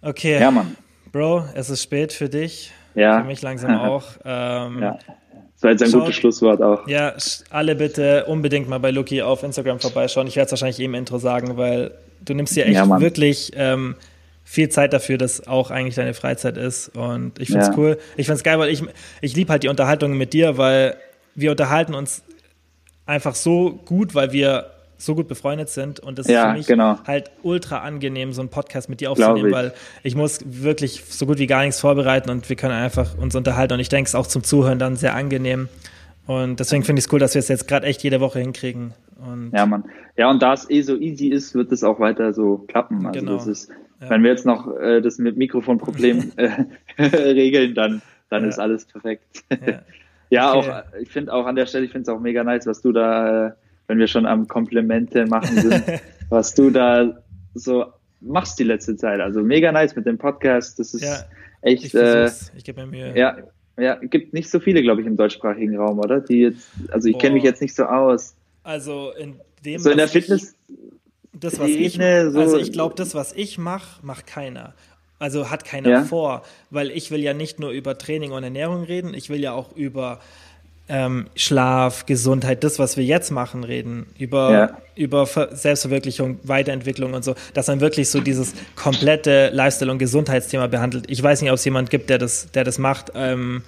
Okay. 0.00 0.40
Ja, 0.40 0.50
Mann. 0.50 0.76
Bro, 1.12 1.44
es 1.54 1.68
ist 1.68 1.82
spät 1.82 2.12
für 2.12 2.28
dich. 2.28 2.72
Ja. 2.94 3.20
Für 3.20 3.26
mich 3.26 3.42
langsam 3.42 3.74
auch. 3.78 4.04
Ähm, 4.24 4.80
ja. 4.80 4.98
Das 5.56 5.62
war 5.62 5.70
jetzt 5.70 5.82
ein 5.82 5.90
Schaut, 5.90 6.02
gutes 6.02 6.16
Schlusswort 6.16 6.62
auch. 6.62 6.86
Ja, 6.86 7.14
alle 7.48 7.74
bitte 7.76 8.26
unbedingt 8.26 8.68
mal 8.68 8.78
bei 8.78 8.90
Luki 8.90 9.22
auf 9.22 9.42
Instagram 9.42 9.80
vorbeischauen. 9.80 10.26
Ich 10.26 10.36
werde 10.36 10.46
es 10.46 10.52
wahrscheinlich 10.52 10.80
im 10.80 10.94
Intro 10.94 11.18
sagen, 11.18 11.56
weil 11.56 11.92
du 12.22 12.34
nimmst 12.34 12.54
dir 12.54 12.66
echt 12.66 12.74
ja, 12.74 13.00
wirklich 13.00 13.52
ähm, 13.56 13.96
viel 14.44 14.68
Zeit 14.68 14.92
dafür, 14.92 15.16
dass 15.16 15.46
auch 15.48 15.70
eigentlich 15.70 15.94
deine 15.94 16.12
Freizeit 16.12 16.58
ist. 16.58 16.94
Und 16.94 17.38
ich 17.38 17.48
finde 17.48 17.62
es 17.62 17.68
ja. 17.68 17.74
cool. 17.78 17.98
Ich 18.18 18.26
finde 18.26 18.36
es 18.36 18.44
geil, 18.44 18.58
weil 18.58 18.68
ich, 18.68 18.82
ich 19.22 19.34
liebe 19.34 19.50
halt 19.50 19.62
die 19.62 19.68
Unterhaltungen 19.68 20.18
mit 20.18 20.34
dir, 20.34 20.58
weil 20.58 20.96
wir 21.34 21.50
unterhalten 21.52 21.94
uns 21.94 22.22
einfach 23.06 23.34
so 23.34 23.80
gut, 23.86 24.14
weil 24.14 24.32
wir 24.32 24.72
so 24.98 25.14
gut 25.14 25.28
befreundet 25.28 25.68
sind 25.68 26.00
und 26.00 26.18
es 26.18 26.26
ja, 26.26 26.42
ist 26.42 26.50
für 26.50 26.56
mich 26.58 26.66
genau. 26.66 26.98
halt 27.06 27.30
ultra 27.42 27.78
angenehm, 27.78 28.32
so 28.32 28.40
einen 28.40 28.48
Podcast 28.48 28.88
mit 28.88 29.00
dir 29.00 29.10
aufzunehmen, 29.10 29.48
ich. 29.48 29.52
weil 29.54 29.72
ich 30.02 30.14
muss 30.14 30.40
wirklich 30.44 31.04
so 31.04 31.26
gut 31.26 31.38
wie 31.38 31.46
gar 31.46 31.62
nichts 31.62 31.80
vorbereiten 31.80 32.30
und 32.30 32.48
wir 32.48 32.56
können 32.56 32.74
einfach 32.74 33.16
uns 33.18 33.34
unterhalten 33.34 33.74
und 33.74 33.80
ich 33.80 33.88
denke, 33.88 34.06
es 34.06 34.10
ist 34.10 34.14
auch 34.14 34.26
zum 34.26 34.42
Zuhören 34.42 34.78
dann 34.78 34.96
sehr 34.96 35.14
angenehm 35.14 35.68
und 36.26 36.58
deswegen 36.58 36.82
finde 36.82 37.00
ich 37.00 37.06
es 37.06 37.12
cool, 37.12 37.20
dass 37.20 37.34
wir 37.34 37.38
es 37.38 37.48
jetzt 37.48 37.68
gerade 37.68 37.86
echt 37.86 38.02
jede 38.02 38.20
Woche 38.20 38.40
hinkriegen. 38.40 38.92
Und 39.16 39.52
ja, 39.54 39.64
Mann. 39.64 39.84
Ja, 40.16 40.28
und 40.28 40.42
da 40.42 40.54
es 40.54 40.68
eh 40.68 40.82
so 40.82 40.96
easy 40.96 41.28
ist, 41.28 41.54
wird 41.54 41.70
es 41.72 41.84
auch 41.84 42.00
weiter 42.00 42.32
so 42.32 42.58
klappen. 42.68 43.06
Also 43.06 43.20
genau. 43.20 43.34
das 43.34 43.46
ist, 43.46 43.70
ja. 44.00 44.10
wenn 44.10 44.22
wir 44.22 44.30
jetzt 44.30 44.44
noch 44.44 44.76
äh, 44.76 45.00
das 45.00 45.18
mit 45.18 45.36
Mikrofonproblem 45.36 46.32
äh, 46.36 46.50
regeln, 47.02 47.74
dann, 47.74 48.02
dann 48.28 48.42
ja. 48.42 48.48
ist 48.48 48.58
alles 48.58 48.84
perfekt. 48.86 49.44
Ja, 49.50 49.80
ja 50.30 50.54
okay. 50.54 50.70
auch, 50.70 51.00
ich 51.00 51.10
finde 51.10 51.32
auch 51.32 51.46
an 51.46 51.54
der 51.54 51.66
Stelle, 51.66 51.84
ich 51.84 51.92
finde 51.92 52.10
es 52.10 52.16
auch 52.16 52.20
mega 52.20 52.42
nice, 52.42 52.66
was 52.66 52.82
du 52.82 52.92
da 52.92 53.46
äh, 53.46 53.52
wenn 53.86 53.98
wir 53.98 54.06
schon 54.06 54.26
am 54.26 54.48
Komplimente 54.48 55.26
machen 55.26 55.60
sind, 55.60 55.82
was 56.28 56.54
du 56.54 56.70
da 56.70 57.22
so 57.54 57.86
machst 58.20 58.58
die 58.58 58.64
letzte 58.64 58.96
Zeit. 58.96 59.20
Also 59.20 59.42
mega 59.42 59.72
nice 59.72 59.94
mit 59.96 60.06
dem 60.06 60.18
Podcast. 60.18 60.78
Das 60.78 60.94
ist 60.94 61.02
ja, 61.02 61.24
echt. 61.62 61.84
Ich, 61.84 61.94
äh, 61.94 62.30
ich 62.56 62.64
gebe 62.64 62.84
mir 62.84 62.86
Mühe. 62.86 63.18
Ja, 63.18 63.36
ja, 63.78 63.96
gibt 63.96 64.32
nicht 64.32 64.50
so 64.50 64.58
viele, 64.58 64.82
glaube 64.82 65.02
ich, 65.02 65.06
im 65.06 65.16
deutschsprachigen 65.16 65.76
Raum, 65.76 65.98
oder? 65.98 66.20
Die 66.20 66.40
jetzt, 66.40 66.66
also 66.90 67.08
ich 67.08 67.18
kenne 67.18 67.34
mich 67.34 67.44
jetzt 67.44 67.60
nicht 67.60 67.74
so 67.74 67.84
aus. 67.84 68.34
Also 68.62 69.12
in 69.18 69.36
dem. 69.64 69.80
So 69.80 69.90
in 69.90 69.98
der 69.98 70.08
Fitness. 70.08 70.54
das, 71.32 71.58
was 71.58 71.68
ich, 71.68 71.94
so 71.94 72.02
also 72.02 72.58
ich 72.58 72.72
glaube, 72.72 72.94
das, 72.94 73.14
was 73.14 73.32
ich 73.34 73.58
mache, 73.58 74.04
macht 74.04 74.26
keiner. 74.26 74.74
Also 75.18 75.50
hat 75.50 75.64
keiner 75.64 75.88
ja? 75.88 76.04
vor, 76.04 76.42
weil 76.70 76.90
ich 76.90 77.10
will 77.10 77.20
ja 77.20 77.32
nicht 77.32 77.58
nur 77.58 77.70
über 77.70 77.96
Training 77.96 78.32
und 78.32 78.44
Ernährung 78.44 78.82
reden, 78.84 79.14
ich 79.14 79.30
will 79.30 79.40
ja 79.40 79.52
auch 79.52 79.74
über 79.74 80.20
ähm, 80.88 81.26
Schlaf, 81.34 82.06
Gesundheit, 82.06 82.62
das, 82.62 82.78
was 82.78 82.96
wir 82.96 83.04
jetzt 83.04 83.30
machen, 83.30 83.64
reden, 83.64 84.06
über, 84.18 84.52
ja. 84.52 84.78
über 84.94 85.26
Selbstverwirklichung, 85.26 86.38
Weiterentwicklung 86.44 87.14
und 87.14 87.24
so, 87.24 87.34
dass 87.54 87.66
man 87.66 87.80
wirklich 87.80 88.08
so 88.10 88.20
dieses 88.20 88.54
komplette 88.76 89.50
Lifestyle- 89.52 89.90
und 89.90 89.98
Gesundheitsthema 89.98 90.68
behandelt. 90.68 91.06
Ich 91.08 91.22
weiß 91.22 91.42
nicht, 91.42 91.50
ob 91.50 91.56
es 91.56 91.64
jemand 91.64 91.90
gibt, 91.90 92.08
der 92.08 92.18
das, 92.18 92.50
der 92.52 92.64
das 92.64 92.78
macht. 92.78 93.12
Ähm, 93.14 93.62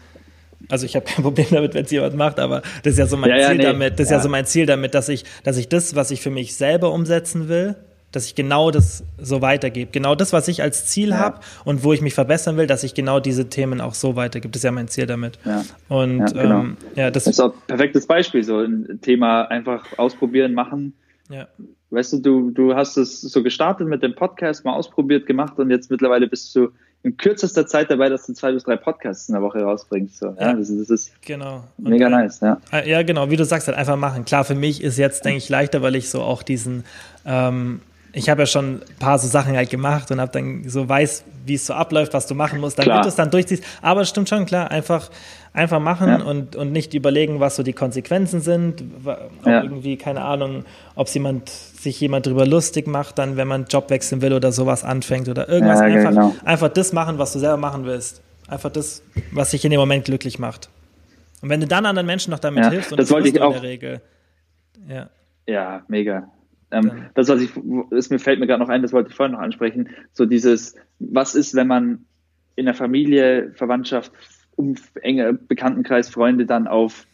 also 0.68 0.86
ich 0.86 0.94
habe 0.94 1.06
kein 1.06 1.22
Problem 1.22 1.46
damit, 1.50 1.74
wenn 1.74 1.84
es 1.84 1.90
jemand 1.90 2.14
macht, 2.14 2.38
aber 2.38 2.62
das 2.82 2.92
ist 2.92 2.98
ja 2.98 3.06
so 3.06 3.16
mein 3.16 3.30
ja, 3.30 3.36
Ziel 3.36 3.46
ja, 3.46 3.54
nee. 3.54 3.62
damit, 3.64 3.94
das 3.94 4.06
ist 4.06 4.10
ja 4.10 4.20
so 4.20 4.28
mein 4.28 4.46
Ziel 4.46 4.66
damit, 4.66 4.94
dass 4.94 5.08
ich, 5.08 5.24
dass 5.42 5.56
ich 5.56 5.68
das, 5.68 5.96
was 5.96 6.10
ich 6.10 6.20
für 6.20 6.30
mich 6.30 6.54
selber 6.54 6.92
umsetzen 6.92 7.48
will, 7.48 7.76
dass 8.12 8.26
ich 8.26 8.34
genau 8.34 8.70
das 8.70 9.04
so 9.18 9.42
weitergebe. 9.42 9.90
Genau 9.92 10.14
das, 10.14 10.32
was 10.32 10.48
ich 10.48 10.62
als 10.62 10.86
Ziel 10.86 11.10
ja. 11.10 11.18
habe 11.18 11.40
und 11.64 11.84
wo 11.84 11.92
ich 11.92 12.00
mich 12.00 12.14
verbessern 12.14 12.56
will, 12.56 12.66
dass 12.66 12.82
ich 12.84 12.94
genau 12.94 13.20
diese 13.20 13.48
Themen 13.48 13.80
auch 13.80 13.94
so 13.94 14.16
weitergebe. 14.16 14.50
Das 14.52 14.60
ist 14.60 14.64
ja 14.64 14.72
mein 14.72 14.88
Ziel 14.88 15.06
damit. 15.06 15.38
Ja. 15.44 15.64
Und 15.88 16.20
ja, 16.20 16.26
genau. 16.42 16.60
ähm, 16.60 16.76
ja, 16.94 17.10
das, 17.10 17.24
das 17.24 17.34
ist 17.34 17.40
auch 17.40 17.52
ein 17.52 17.60
perfektes 17.66 18.06
Beispiel, 18.06 18.42
so 18.44 18.60
ein 18.60 19.00
Thema 19.02 19.42
einfach 19.42 19.98
ausprobieren, 19.98 20.54
machen. 20.54 20.94
Ja. 21.28 21.46
Weißt 21.90 22.12
du, 22.14 22.18
du, 22.18 22.50
du 22.50 22.74
hast 22.74 22.96
es 22.96 23.20
so 23.20 23.42
gestartet 23.42 23.88
mit 23.88 24.02
dem 24.02 24.14
Podcast, 24.14 24.64
mal 24.64 24.74
ausprobiert, 24.74 25.26
gemacht 25.26 25.58
und 25.58 25.70
jetzt 25.70 25.90
mittlerweile 25.90 26.26
bist 26.26 26.54
du 26.54 26.68
in 27.02 27.16
kürzester 27.16 27.66
Zeit 27.66 27.90
dabei, 27.90 28.08
dass 28.08 28.26
du 28.26 28.32
zwei 28.32 28.52
bis 28.52 28.64
drei 28.64 28.76
Podcasts 28.76 29.28
in 29.28 29.34
der 29.34 29.42
Woche 29.42 29.60
rausbringst. 29.60 30.18
So. 30.18 30.34
Ja, 30.38 30.52
das, 30.52 30.68
das 30.68 30.90
ist 30.90 31.12
genau. 31.22 31.64
mega 31.78 32.06
und, 32.06 32.12
nice. 32.12 32.40
Ja. 32.40 32.60
Äh, 32.72 32.90
ja, 32.90 33.02
genau, 33.02 33.30
wie 33.30 33.36
du 33.36 33.44
sagst, 33.44 33.68
halt 33.68 33.78
einfach 33.78 33.96
machen. 33.96 34.24
Klar, 34.24 34.44
für 34.44 34.54
mich 34.54 34.82
ist 34.82 34.98
jetzt, 34.98 35.24
denke 35.24 35.38
ich, 35.38 35.48
leichter, 35.48 35.80
weil 35.80 35.94
ich 35.94 36.10
so 36.10 36.22
auch 36.22 36.42
diesen 36.42 36.84
ähm, 37.24 37.80
ich 38.12 38.28
habe 38.28 38.42
ja 38.42 38.46
schon 38.46 38.76
ein 38.76 38.98
paar 38.98 39.18
so 39.18 39.28
Sachen 39.28 39.56
halt 39.56 39.70
gemacht 39.70 40.10
und 40.10 40.20
habe 40.20 40.32
dann 40.32 40.68
so 40.68 40.88
weiß, 40.88 41.24
wie 41.44 41.54
es 41.54 41.66
so 41.66 41.74
abläuft, 41.74 42.14
was 42.14 42.26
du 42.26 42.34
machen 42.34 42.60
musst, 42.60 42.78
damit 42.78 43.04
du 43.04 43.08
es 43.08 43.16
dann 43.16 43.30
durchziehst. 43.30 43.62
Aber 43.82 44.00
es 44.00 44.08
stimmt 44.08 44.28
schon, 44.28 44.46
klar, 44.46 44.70
einfach, 44.70 45.10
einfach 45.52 45.78
machen 45.78 46.08
ja. 46.08 46.22
und, 46.22 46.56
und 46.56 46.72
nicht 46.72 46.94
überlegen, 46.94 47.40
was 47.40 47.56
so 47.56 47.62
die 47.62 47.74
Konsequenzen 47.74 48.40
sind. 48.40 48.82
Ja. 49.44 49.62
Irgendwie, 49.62 49.96
keine 49.96 50.22
Ahnung, 50.22 50.64
ob 50.94 51.08
jemand, 51.08 51.50
sich 51.50 52.00
jemand 52.00 52.26
drüber 52.26 52.46
lustig 52.46 52.86
macht, 52.86 53.18
dann, 53.18 53.36
wenn 53.36 53.48
man 53.48 53.66
Job 53.66 53.90
wechseln 53.90 54.22
will 54.22 54.32
oder 54.32 54.52
sowas 54.52 54.84
anfängt 54.84 55.28
oder 55.28 55.48
irgendwas. 55.48 55.80
Ja, 55.80 55.86
einfach, 55.86 56.10
genau. 56.10 56.34
einfach 56.44 56.68
das 56.68 56.92
machen, 56.92 57.18
was 57.18 57.32
du 57.34 57.38
selber 57.38 57.58
machen 57.58 57.84
willst. 57.84 58.22
Einfach 58.48 58.70
das, 58.70 59.02
was 59.32 59.50
dich 59.50 59.64
in 59.64 59.70
dem 59.70 59.80
Moment 59.80 60.06
glücklich 60.06 60.38
macht. 60.38 60.70
Und 61.42 61.50
wenn 61.50 61.60
du 61.60 61.66
dann 61.66 61.84
anderen 61.84 62.06
Menschen 62.06 62.30
noch 62.30 62.38
damit 62.38 62.66
hilfst, 62.70 62.90
und 62.90 62.98
das, 62.98 63.08
das 63.08 63.14
wollte 63.14 63.28
ich 63.28 63.40
auch. 63.40 63.54
in 63.54 63.60
der 63.60 63.62
Regel. 63.62 64.00
Ja. 64.88 65.10
Ja, 65.46 65.82
mega. 65.88 66.28
Ähm, 66.70 67.06
das, 67.14 67.28
was 67.28 67.40
ich, 67.40 67.50
es 67.90 68.10
mir 68.10 68.18
fällt 68.18 68.40
mir 68.40 68.46
gerade 68.46 68.62
noch 68.62 68.68
ein, 68.68 68.82
das 68.82 68.92
wollte 68.92 69.10
ich 69.10 69.16
vorhin 69.16 69.32
noch 69.32 69.40
ansprechen, 69.40 69.88
so 70.12 70.26
dieses, 70.26 70.74
was 70.98 71.34
ist, 71.34 71.54
wenn 71.54 71.66
man 71.66 72.04
in 72.56 72.66
der 72.66 72.74
Familie, 72.74 73.52
Verwandtschaft, 73.54 74.12
um, 74.56 74.74
enge 75.02 75.32
Bekanntenkreis, 75.32 76.10
Freunde 76.10 76.44
dann 76.44 76.66
auf 76.66 77.06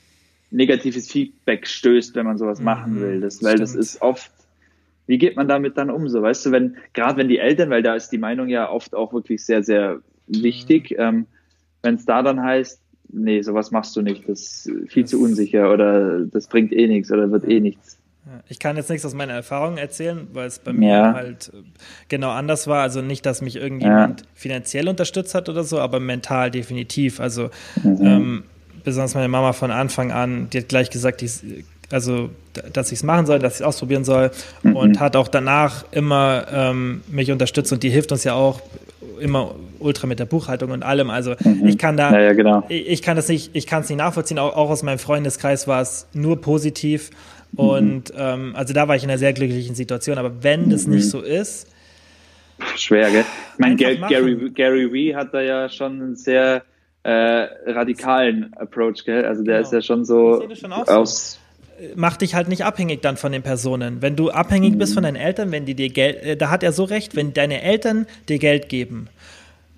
negatives 0.51 1.11
Feedback 1.11 1.67
stößt, 1.67 2.15
wenn 2.15 2.27
man 2.27 2.39
sowas 2.39 2.59
mhm, 2.59 2.65
machen 2.65 3.01
will. 3.01 3.21
Das, 3.21 3.43
weil 3.43 3.59
das 3.59 3.75
ist 3.75 4.01
oft, 4.01 4.31
wie 5.07 5.19
geht 5.19 5.37
man 5.37 5.47
damit 5.47 5.77
dann 5.77 5.91
um? 5.91 6.09
So, 6.09 6.23
weißt 6.23 6.47
du, 6.47 6.53
wenn, 6.53 6.77
gerade 6.93 7.19
wenn 7.19 7.29
die 7.29 7.39
Eltern, 7.39 7.71
weil 7.71 7.83
da 7.83 7.95
ist 7.95 8.11
die 8.11 8.19
Meinung 8.19 8.49
ja 8.49 8.71
oft 8.71 8.95
auch 8.95 9.13
wirklich 9.13 9.45
sehr, 9.45 9.63
sehr 9.63 10.01
wichtig, 10.27 10.91
mhm. 10.91 10.97
ähm, 10.99 11.27
wenn 11.83 11.97
es 11.97 12.07
da 12.07 12.23
dann 12.23 12.43
heißt, 12.43 12.81
nee, 13.13 13.43
sowas 13.43 13.71
machst 13.71 13.95
du 13.95 14.03
nicht, 14.03 14.29
das 14.29 14.67
ist 14.67 14.91
viel 14.91 15.03
das 15.03 15.11
zu 15.11 15.23
unsicher 15.23 15.71
oder 15.71 16.21
das 16.21 16.49
bringt 16.49 16.73
eh 16.73 16.89
nichts 16.89 17.13
oder 17.13 17.31
wird 17.31 17.47
eh 17.47 17.61
nichts 17.61 17.99
ich 18.49 18.59
kann 18.59 18.77
jetzt 18.77 18.89
nichts 18.89 19.05
aus 19.05 19.15
meiner 19.15 19.35
Erfahrung 19.35 19.77
erzählen, 19.77 20.27
weil 20.33 20.47
es 20.47 20.59
bei 20.59 20.73
mir 20.73 20.89
ja. 20.89 21.13
halt 21.15 21.51
äh, 21.53 21.63
genau 22.09 22.31
anders 22.31 22.67
war. 22.67 22.83
Also 22.83 23.03
nicht, 23.03 23.27
dass 23.27 23.43
mich 23.43 23.57
irgendjemand 23.57 24.21
ja. 24.21 24.27
finanziell 24.35 24.89
unterstützt 24.89 25.35
hat 25.35 25.49
oder 25.49 25.65
so, 25.65 25.79
aber 25.79 26.01
mental 26.01 26.51
definitiv. 26.51 27.21
Also 27.21 27.51
mhm. 27.83 27.99
ähm, 28.01 28.45
besonders 28.83 29.15
meine 29.15 29.29
Mama 29.29 29.53
von 29.53 29.71
Anfang 29.71 30.11
an, 30.11 30.49
die 30.51 30.59
hat 30.59 30.69
gleich 30.69 30.91
gesagt, 30.91 31.21
die, 31.21 31.65
also 31.91 32.31
dass 32.73 32.93
ich 32.93 32.99
es 32.99 33.03
machen 33.03 33.27
soll, 33.27 33.39
dass 33.39 33.55
ich 33.55 33.61
es 33.61 33.67
ausprobieren 33.67 34.05
soll 34.05 34.31
mhm. 34.63 34.77
und 34.77 35.01
hat 35.01 35.17
auch 35.17 35.29
danach 35.29 35.85
immer 35.91 36.47
ähm, 36.51 37.03
mich 37.09 37.31
unterstützt 37.31 37.73
und 37.73 37.83
die 37.83 37.91
hilft 37.91 38.11
uns 38.13 38.25
ja 38.25 38.35
auch 38.35 38.61
immer 39.21 39.55
ultra 39.79 40.07
mit 40.07 40.19
der 40.19 40.25
Buchhaltung 40.25 40.71
und 40.71 40.83
allem. 40.83 41.11
Also 41.11 41.35
mhm. 41.45 41.67
ich 41.67 41.79
kann 41.79 41.97
da, 41.97 42.13
ja, 42.13 42.21
ja, 42.21 42.33
genau. 42.33 42.65
ich, 42.69 42.89
ich, 42.89 43.03
kann 43.03 43.17
das 43.17 43.29
nicht, 43.29 43.51
ich 43.55 43.67
kann 43.67 43.83
es 43.83 43.89
nicht 43.89 43.99
nachvollziehen. 43.99 44.39
Auch, 44.39 44.57
auch 44.57 44.71
aus 44.71 44.83
meinem 44.83 44.99
Freundeskreis 44.99 45.69
war 45.69 45.83
es 45.83 46.07
nur 46.13 46.41
positiv. 46.41 47.11
Und 47.57 48.15
mhm. 48.15 48.19
ähm, 48.19 48.57
also 48.57 48.75
da 48.75 48.89
war 48.89 48.97
ich 48.97 49.05
in 49.05 49.11
einer 49.11 49.19
sehr 49.19 49.33
glücklichen 49.33 49.75
Situation. 49.75 50.19
Aber 50.19 50.43
wenn 50.43 50.71
das 50.71 50.87
nicht 50.87 51.05
mhm. 51.07 51.09
so 51.09 51.21
ist. 51.21 51.69
Schwer, 52.77 53.11
gell? 53.11 53.25
Ich 53.55 53.59
meine, 53.59 53.77
Gary, 53.77 54.51
Gary 54.51 54.93
Vee 54.93 55.15
hat 55.15 55.35
da 55.35 55.41
ja 55.41 55.69
schon 55.69 56.01
einen 56.01 56.17
sehr 56.17 56.63
äh, 57.03 57.11
radikalen 57.11 58.55
Approach, 58.55 59.05
gell? 59.05 59.25
Also 59.25 59.43
der 59.43 59.57
genau. 59.57 59.67
ist 59.67 59.73
ja 59.73 59.83
schon 59.83 60.05
so 60.05 60.49
schon 60.55 60.73
aus. 60.73 61.33
So. 61.33 61.39
Mach 61.97 62.17
dich 62.17 62.37
halt 62.37 62.49
nicht 62.49 62.65
abhängig 62.65 63.03
dann 63.03 63.17
von 63.17 63.33
den 63.33 63.43
Personen. 63.43 64.01
Wenn 64.01 64.15
du 64.15 64.31
abhängig 64.31 64.75
mhm. 64.75 64.79
bist 64.79 64.95
von 64.95 65.03
deinen 65.03 65.17
Eltern, 65.17 65.51
wenn 65.51 65.67
die 65.67 65.75
dir 65.75 65.89
Geld, 65.89 66.23
äh, 66.23 66.37
da 66.37 66.51
hat 66.51 66.63
er 66.63 66.73
so 66.73 66.85
recht, 66.85 67.17
wenn 67.17 67.35
deine 67.35 67.63
Eltern 67.63 68.07
dir 68.29 68.39
Geld 68.39 68.69
geben 68.69 69.09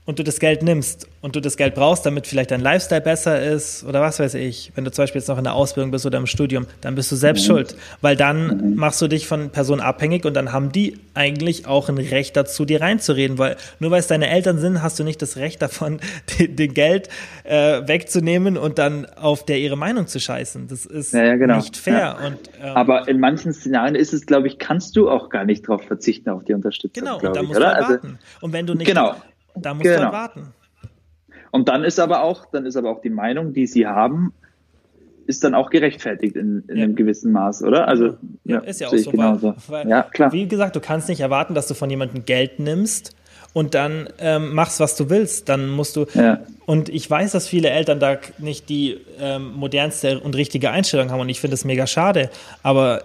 und 0.06 0.20
du 0.20 0.22
das 0.22 0.38
Geld 0.38 0.62
nimmst 0.62 1.08
und 1.20 1.34
du 1.34 1.40
das 1.40 1.56
Geld 1.56 1.74
brauchst, 1.74 2.06
damit 2.06 2.28
vielleicht 2.28 2.52
dein 2.52 2.60
Lifestyle 2.60 3.00
besser 3.00 3.42
ist 3.42 3.84
oder 3.84 4.00
was 4.00 4.20
weiß 4.20 4.34
ich, 4.34 4.70
wenn 4.76 4.84
du 4.84 4.92
zum 4.92 5.02
Beispiel 5.02 5.20
jetzt 5.20 5.28
noch 5.28 5.36
in 5.36 5.44
der 5.44 5.54
Ausbildung 5.54 5.90
bist 5.90 6.06
oder 6.06 6.16
im 6.18 6.26
Studium, 6.26 6.66
dann 6.80 6.94
bist 6.94 7.10
du 7.10 7.16
selbst 7.16 7.42
mhm. 7.42 7.52
schuld, 7.52 7.76
weil 8.00 8.14
dann 8.14 8.46
mhm. 8.46 8.74
machst 8.76 9.02
du 9.02 9.08
dich 9.08 9.26
von 9.26 9.50
Personen 9.50 9.80
abhängig 9.80 10.24
und 10.24 10.34
dann 10.34 10.52
haben 10.52 10.70
die 10.70 10.98
eigentlich 11.14 11.66
auch 11.66 11.88
ein 11.88 11.98
Recht 11.98 12.36
dazu, 12.36 12.64
dir 12.64 12.80
reinzureden, 12.80 13.36
weil 13.36 13.56
nur 13.80 13.90
weil 13.90 13.98
es 13.98 14.06
deine 14.06 14.30
Eltern 14.30 14.58
sind, 14.58 14.80
hast 14.80 14.98
du 15.00 15.04
nicht 15.04 15.20
das 15.20 15.36
Recht 15.36 15.60
davon, 15.60 15.98
den 16.38 16.72
Geld 16.72 17.08
äh, 17.42 17.82
wegzunehmen 17.86 18.56
und 18.56 18.78
dann 18.78 19.06
auf 19.16 19.44
der 19.44 19.58
ihre 19.58 19.76
Meinung 19.76 20.06
zu 20.06 20.20
scheißen. 20.20 20.68
Das 20.68 20.86
ist 20.86 21.14
ja, 21.14 21.24
ja, 21.24 21.36
genau. 21.36 21.56
nicht 21.56 21.76
fair. 21.76 21.98
Ja. 21.98 22.26
Und, 22.26 22.38
ähm, 22.62 22.76
Aber 22.76 23.08
in 23.08 23.18
manchen 23.18 23.52
Szenarien 23.52 23.96
ist 23.96 24.14
es, 24.14 24.24
glaube 24.24 24.46
ich, 24.46 24.58
kannst 24.58 24.94
du 24.94 25.10
auch 25.10 25.30
gar 25.30 25.44
nicht 25.44 25.68
darauf 25.68 25.82
verzichten, 25.82 26.30
auf 26.30 26.44
die 26.44 26.54
Unterstützung. 26.54 27.04
Genau, 27.04 27.18
und 27.18 27.34
da 27.34 27.42
musst 27.42 27.56
oder? 27.56 27.70
du 27.70 27.76
also 27.76 27.90
warten. 27.94 28.18
Und 28.40 28.52
wenn 28.52 28.66
du 28.66 28.74
nicht 28.74 28.86
genau. 28.86 29.16
Da 29.56 29.74
musst 29.74 29.84
genau. 29.84 29.96
du 29.96 30.02
halt 30.04 30.12
warten. 30.12 30.52
Und 31.50 31.68
dann 31.68 31.84
ist 31.84 31.98
aber 31.98 32.22
auch, 32.22 32.46
dann 32.46 32.66
ist 32.66 32.76
aber 32.76 32.90
auch 32.90 33.00
die 33.00 33.10
Meinung, 33.10 33.52
die 33.52 33.66
sie 33.66 33.86
haben, 33.86 34.32
ist 35.26 35.42
dann 35.42 35.54
auch 35.54 35.70
gerechtfertigt 35.70 36.36
in, 36.36 36.64
in 36.68 36.76
ja. 36.76 36.84
einem 36.84 36.94
gewissen 36.94 37.32
Maß, 37.32 37.62
oder? 37.62 37.88
Also 37.88 38.16
ja, 38.44 38.56
ja 38.56 38.58
ist 38.60 38.80
ja 38.80 38.88
auch 38.88 38.96
so. 38.96 39.10
Genauso. 39.10 39.54
Weil, 39.68 39.88
ja, 39.88 40.02
klar. 40.02 40.32
Wie 40.32 40.46
gesagt, 40.46 40.76
du 40.76 40.80
kannst 40.80 41.08
nicht 41.08 41.20
erwarten, 41.20 41.54
dass 41.54 41.66
du 41.66 41.74
von 41.74 41.90
jemandem 41.90 42.24
Geld 42.24 42.58
nimmst 42.58 43.16
und 43.52 43.74
dann 43.74 44.08
ähm, 44.18 44.54
machst, 44.54 44.80
was 44.80 44.96
du 44.96 45.10
willst. 45.10 45.48
Dann 45.48 45.68
musst 45.68 45.96
du. 45.96 46.06
Ja. 46.14 46.40
Und 46.66 46.88
ich 46.88 47.10
weiß, 47.10 47.32
dass 47.32 47.48
viele 47.48 47.70
Eltern 47.70 48.00
da 48.00 48.18
nicht 48.38 48.68
die 48.68 49.00
ähm, 49.18 49.52
modernste 49.54 50.20
und 50.20 50.36
richtige 50.36 50.70
Einstellung 50.70 51.10
haben 51.10 51.20
und 51.20 51.28
ich 51.28 51.40
finde 51.40 51.54
es 51.54 51.64
mega 51.64 51.86
schade. 51.86 52.30
Aber 52.62 53.02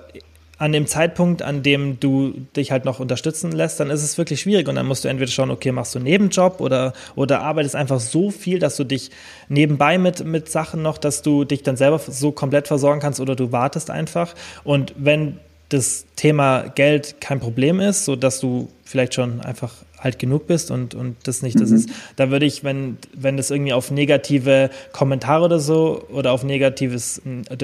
an 0.61 0.71
dem 0.73 0.85
Zeitpunkt, 0.85 1.41
an 1.41 1.63
dem 1.63 1.99
du 1.99 2.33
dich 2.55 2.71
halt 2.71 2.85
noch 2.85 2.99
unterstützen 2.99 3.51
lässt, 3.51 3.79
dann 3.79 3.89
ist 3.89 4.03
es 4.03 4.19
wirklich 4.19 4.41
schwierig 4.41 4.67
und 4.67 4.75
dann 4.75 4.85
musst 4.85 5.03
du 5.03 5.07
entweder 5.07 5.31
schauen, 5.31 5.49
okay, 5.49 5.71
machst 5.71 5.95
du 5.95 5.99
einen 5.99 6.03
Nebenjob 6.03 6.61
oder, 6.61 6.93
oder 7.15 7.41
arbeitest 7.41 7.75
einfach 7.75 7.99
so 7.99 8.29
viel, 8.29 8.59
dass 8.59 8.75
du 8.75 8.83
dich 8.83 9.09
nebenbei 9.49 9.97
mit, 9.97 10.23
mit 10.23 10.51
Sachen 10.51 10.83
noch, 10.83 10.99
dass 10.99 11.23
du 11.23 11.45
dich 11.45 11.63
dann 11.63 11.77
selber 11.77 11.97
so 11.97 12.31
komplett 12.31 12.67
versorgen 12.67 13.01
kannst 13.01 13.19
oder 13.19 13.35
du 13.35 13.51
wartest 13.51 13.89
einfach. 13.89 14.35
Und 14.63 14.93
wenn 14.97 15.39
das 15.69 16.05
Thema 16.15 16.67
Geld 16.75 17.15
kein 17.19 17.39
Problem 17.39 17.79
ist, 17.79 18.05
so 18.05 18.15
dass 18.15 18.39
du 18.39 18.69
vielleicht 18.83 19.15
schon 19.15 19.41
einfach 19.41 19.73
alt 19.97 20.19
genug 20.19 20.45
bist 20.45 20.69
und, 20.69 20.93
und 20.93 21.15
das 21.23 21.41
nicht 21.41 21.55
mhm. 21.55 21.61
das 21.61 21.71
ist, 21.71 21.89
da 22.17 22.29
würde 22.29 22.45
ich, 22.45 22.63
wenn, 22.63 22.99
wenn 23.15 23.35
das 23.35 23.49
irgendwie 23.49 23.73
auf 23.73 23.89
negative 23.89 24.69
Kommentare 24.91 25.43
oder 25.43 25.59
so 25.59 26.03
oder 26.09 26.33
auf 26.33 26.43
negatives, 26.43 27.19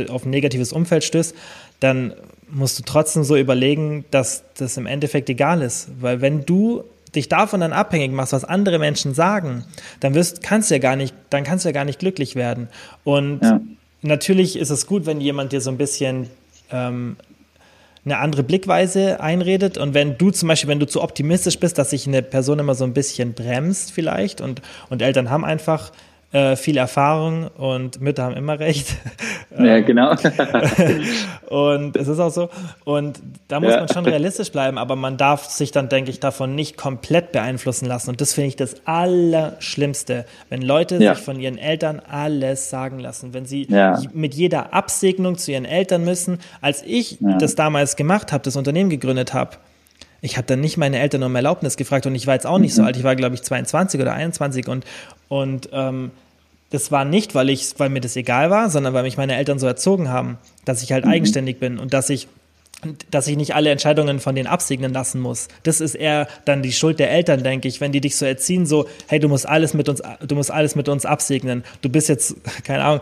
auf 0.10 0.26
ein 0.26 0.32
negatives 0.32 0.74
Umfeld 0.74 1.04
stößt, 1.04 1.36
dann 1.80 2.14
musst 2.50 2.80
du 2.80 2.84
trotzdem 2.84 3.24
so 3.24 3.36
überlegen, 3.36 4.06
dass 4.12 4.44
das 4.58 4.78
im 4.78 4.86
Endeffekt 4.86 5.30
egal 5.30 5.62
ist. 5.62 5.90
Weil 6.00 6.22
wenn 6.22 6.46
du 6.46 6.84
dich 7.16 7.30
davon 7.30 7.62
dann 7.62 7.74
abhängig 7.74 8.12
machst, 8.12 8.34
was 8.34 8.44
andere 8.44 8.80
Menschen 8.80 9.14
sagen, 9.14 9.66
dann 10.00 10.14
wirst, 10.14 10.44
kannst 10.44 10.70
du 10.70 10.76
ja 10.76 10.80
gar 10.80 10.96
nicht, 10.96 11.14
dann 11.30 11.44
kannst 11.44 11.66
du 11.66 11.70
ja 11.70 11.74
gar 11.74 11.86
nicht 11.86 12.00
glücklich 12.00 12.36
werden. 12.36 12.70
Und 13.04 13.42
ja. 13.44 13.60
natürlich 14.02 14.58
ist 14.58 14.70
es 14.70 14.88
gut, 14.88 15.06
wenn 15.06 15.22
jemand 15.22 15.52
dir 15.52 15.62
so 15.62 15.70
ein 15.70 15.78
bisschen 15.78 16.30
ähm, 16.72 17.18
eine 18.06 18.20
andere 18.20 18.44
Blickweise 18.44 19.20
einredet. 19.20 19.78
Und 19.78 19.94
wenn 19.94 20.18
du 20.18 20.32
zum 20.32 20.48
Beispiel, 20.48 20.70
wenn 20.70 20.80
du 20.80 20.88
zu 20.88 21.02
optimistisch 21.02 21.60
bist, 21.60 21.78
dass 21.78 21.90
sich 21.90 22.08
eine 22.08 22.22
Person 22.22 22.60
immer 22.60 22.76
so 22.76 22.84
ein 22.84 22.94
bisschen 22.94 23.34
bremst 23.34 23.92
vielleicht 23.92 24.42
und, 24.42 24.62
und 24.90 25.02
Eltern 25.02 25.30
haben 25.30 25.44
einfach 25.46 25.92
äh, 26.32 26.56
viel 26.56 26.78
Erfahrung 26.78 27.48
und 27.58 28.02
Mütter 28.02 28.24
haben 28.24 28.36
immer 28.36 28.60
recht. 28.60 28.98
Ja, 29.60 29.80
genau. 29.80 30.12
und 31.50 31.98
es 31.98 32.08
ist 32.08 32.20
auch 32.20 32.30
so. 32.30 32.50
Und 32.86 33.20
da 33.48 33.60
muss 33.60 33.72
ja. 33.72 33.80
man 33.80 33.88
schon 33.88 34.06
realistisch 34.06 34.52
bleiben, 34.52 34.78
aber 34.78 34.96
man 34.96 35.18
darf 35.18 35.46
sich 35.46 35.72
dann, 35.72 35.90
denke 35.90 36.12
ich, 36.12 36.20
davon 36.20 36.54
nicht 36.54 36.78
komplett 36.78 37.32
beeinflussen 37.32 37.88
lassen. 37.88 38.12
Und 38.12 38.22
das 38.22 38.34
finde 38.34 38.50
ich 38.50 38.56
das 38.56 38.76
Allerschlimmste, 38.86 40.26
wenn 40.50 40.62
Leute 40.62 40.98
ja. 40.98 41.16
sich 41.16 41.24
von 41.24 41.40
ihren 41.40 41.58
Eltern 41.58 42.04
alles 42.08 42.70
sagen 42.70 43.00
lassen, 43.00 43.34
wenn 43.34 43.48
sie 43.48 43.66
ja. 43.68 44.00
mit 44.14 44.36
jeder 44.36 44.76
Absegnung 44.76 45.40
zu 45.40 45.52
ihren 45.52 45.66
Eltern 45.66 46.04
müssen. 46.04 46.38
Als 46.62 46.84
ich 46.86 47.18
das 47.40 47.56
damals 47.56 47.96
gemacht 47.96 48.32
habe, 48.32 48.44
das 48.44 48.56
Unternehmen 48.56 48.92
gegründet 48.92 49.34
habe, 49.34 49.58
ich 50.28 50.36
habe 50.36 50.46
dann 50.46 50.60
nicht 50.60 50.76
meine 50.76 51.00
Eltern 51.00 51.24
um 51.24 51.34
Erlaubnis 51.36 51.78
gefragt 51.78 52.06
und 52.06 52.14
ich 52.14 52.28
war 52.28 52.34
jetzt 52.34 52.46
auch 52.46 52.60
nicht 52.60 52.74
mhm. 52.74 52.76
so 52.76 52.84
alt. 52.84 52.98
Ich 52.98 53.04
war, 53.04 53.16
glaube 53.16 53.36
ich, 53.36 53.44
22 53.44 54.02
oder 54.02 54.14
21 54.14 54.68
und, 54.68 54.86
und 55.30 55.70
ähm, 55.72 56.12
das 56.70 56.92
war 56.92 57.06
nicht, 57.06 57.34
weil 57.34 57.50
ich, 57.50 57.74
weil 57.78 57.90
mir 57.90 58.02
das 58.02 58.18
egal 58.18 58.50
war, 58.50 58.70
sondern 58.70 58.94
weil 58.94 59.04
mich 59.04 59.16
meine 59.16 59.38
Eltern 59.38 59.58
so 59.58 59.66
erzogen 59.66 60.10
haben, 60.10 60.38
dass 60.66 60.84
ich 60.84 60.92
halt 60.92 61.06
mhm. 61.06 61.12
eigenständig 61.12 61.60
bin 61.60 61.80
und 61.80 61.94
dass 61.94 62.10
ich 62.10 62.28
dass 63.10 63.28
ich 63.28 63.36
nicht 63.38 63.56
alle 63.56 63.72
Entscheidungen 63.72 64.20
von 64.20 64.36
denen 64.36 64.46
absegnen 64.46 64.94
lassen 64.94 65.20
muss. 65.20 65.48
Das 65.64 65.82
ist 65.82 65.96
eher 65.96 66.28
dann 66.46 66.62
die 66.62 66.72
Schuld 66.72 67.00
der 67.00 67.10
Eltern, 67.10 67.42
denke 67.42 67.68
ich, 67.68 67.82
wenn 67.82 67.92
die 67.92 68.02
dich 68.02 68.16
so 68.16 68.24
erziehen, 68.24 68.68
so, 68.68 68.88
hey, 69.08 69.20
du 69.20 69.28
musst 69.28 69.50
alles 69.50 69.74
mit 69.74 69.90
uns, 69.90 70.04
du 70.26 70.36
musst 70.36 70.52
alles 70.52 70.76
mit 70.76 70.88
uns 70.88 71.04
absegnen. 71.04 71.64
Du 71.82 71.90
bist 71.90 72.08
jetzt, 72.08 72.36
keine 72.64 72.84
Ahnung, 72.84 73.02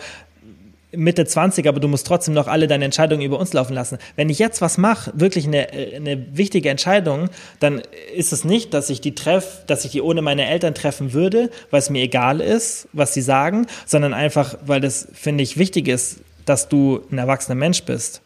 Mitte 0.95 1.25
20, 1.25 1.67
aber 1.67 1.79
du 1.79 1.87
musst 1.87 2.07
trotzdem 2.07 2.33
noch 2.33 2.47
alle 2.47 2.67
deine 2.67 2.85
Entscheidungen 2.85 3.21
über 3.21 3.39
uns 3.39 3.53
laufen 3.53 3.73
lassen. 3.73 3.97
Wenn 4.15 4.29
ich 4.29 4.39
jetzt 4.39 4.61
was 4.61 4.77
mache, 4.77 5.11
wirklich 5.15 5.47
eine, 5.47 5.67
eine 5.69 6.25
wichtige 6.35 6.69
Entscheidung, 6.69 7.29
dann 7.59 7.81
ist 8.15 8.33
es 8.33 8.43
nicht, 8.43 8.73
dass 8.73 8.89
ich 8.89 9.01
die 9.01 9.15
treff, 9.15 9.63
dass 9.67 9.85
ich 9.85 9.91
die 9.91 10.01
ohne 10.01 10.21
meine 10.21 10.47
Eltern 10.47 10.73
treffen 10.73 11.13
würde, 11.13 11.49
weil 11.71 11.79
es 11.79 11.89
mir 11.89 12.01
egal 12.01 12.41
ist, 12.41 12.87
was 12.93 13.13
sie 13.13 13.21
sagen, 13.21 13.67
sondern 13.85 14.13
einfach, 14.13 14.57
weil 14.65 14.81
das, 14.81 15.07
finde 15.13 15.43
ich, 15.43 15.57
wichtig 15.57 15.87
ist, 15.87 16.21
dass 16.45 16.69
du 16.69 17.01
ein 17.11 17.17
erwachsener 17.17 17.55
Mensch 17.55 17.83
bist. 17.83 18.21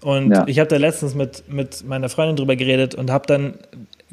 Und 0.00 0.32
ja. 0.32 0.44
ich 0.46 0.58
habe 0.58 0.68
da 0.68 0.76
letztens 0.76 1.14
mit, 1.14 1.48
mit 1.48 1.86
meiner 1.86 2.08
Freundin 2.08 2.36
drüber 2.36 2.56
geredet 2.56 2.94
und 2.94 3.10
habe 3.10 3.26
dann 3.26 3.54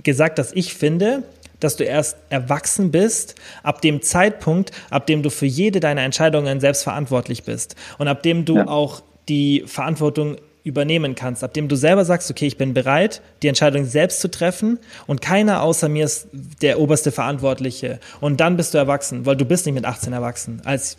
gesagt, 0.03 0.39
dass 0.39 0.51
ich 0.53 0.74
finde, 0.74 1.24
dass 1.62 1.78
du 1.78 1.86
erst 1.86 2.18
erwachsen 2.30 2.91
bist, 2.91 3.36
ab 3.64 3.82
dem 3.82 4.01
Zeitpunkt, 4.01 4.72
ab 4.89 5.07
dem 5.07 5.24
du 5.24 5.30
für 5.30 5.45
jede 5.45 5.80
deiner 5.80 6.01
Entscheidungen 6.01 6.59
selbst 6.59 6.84
verantwortlich 6.84 7.43
bist 7.43 7.76
und 7.97 8.07
ab 8.07 8.24
dem 8.24 8.45
du 8.45 8.57
ja. 8.57 8.68
auch 8.68 9.01
die 9.30 9.64
Verantwortung 9.66 10.38
übernehmen 10.64 11.16
kannst, 11.16 11.43
ab 11.43 11.53
dem 11.53 11.68
du 11.68 11.76
selber 11.76 12.05
sagst, 12.05 12.30
okay, 12.30 12.45
ich 12.45 12.57
bin 12.57 12.74
bereit, 12.74 13.22
die 13.41 13.47
Entscheidung 13.47 13.86
selbst 13.86 14.20
zu 14.20 14.30
treffen 14.30 14.80
und 15.07 15.22
keiner 15.22 15.64
außer 15.64 15.89
mir 15.89 16.05
ist 16.05 16.28
der 16.62 16.80
oberste 16.80 17.12
Verantwortliche. 17.12 17.99
Und 18.20 18.39
dann 18.39 18.57
bist 18.57 18.74
du 18.74 18.78
erwachsen, 18.78 19.26
weil 19.26 19.36
du 19.36 19.45
bist 19.45 19.66
nicht 19.66 19.76
mit 19.76 19.86
18 19.86 20.14
erwachsen. 20.14 20.62
Als 20.64 20.97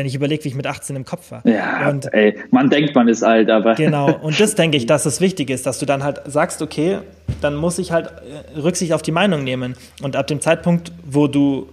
wenn 0.00 0.06
ich 0.06 0.14
überlege, 0.14 0.44
wie 0.44 0.48
ich 0.48 0.54
mit 0.54 0.66
18 0.66 0.96
im 0.96 1.04
Kopf 1.04 1.30
war. 1.30 1.46
Ja, 1.46 1.90
und, 1.90 2.10
ey, 2.14 2.38
man 2.50 2.70
denkt, 2.70 2.94
man 2.94 3.06
ist 3.06 3.22
alt, 3.22 3.50
aber. 3.50 3.74
Genau, 3.74 4.10
und 4.22 4.40
das 4.40 4.54
denke 4.54 4.78
ich, 4.78 4.86
dass 4.86 5.04
es 5.04 5.20
wichtig 5.20 5.50
ist, 5.50 5.66
dass 5.66 5.78
du 5.78 5.84
dann 5.84 6.02
halt 6.02 6.22
sagst, 6.24 6.62
okay, 6.62 7.00
dann 7.42 7.54
muss 7.54 7.78
ich 7.78 7.92
halt 7.92 8.06
äh, 8.06 8.58
Rücksicht 8.58 8.94
auf 8.94 9.02
die 9.02 9.12
Meinung 9.12 9.44
nehmen. 9.44 9.74
Und 10.02 10.16
ab 10.16 10.26
dem 10.26 10.40
Zeitpunkt, 10.40 10.90
wo 11.04 11.26
du 11.26 11.68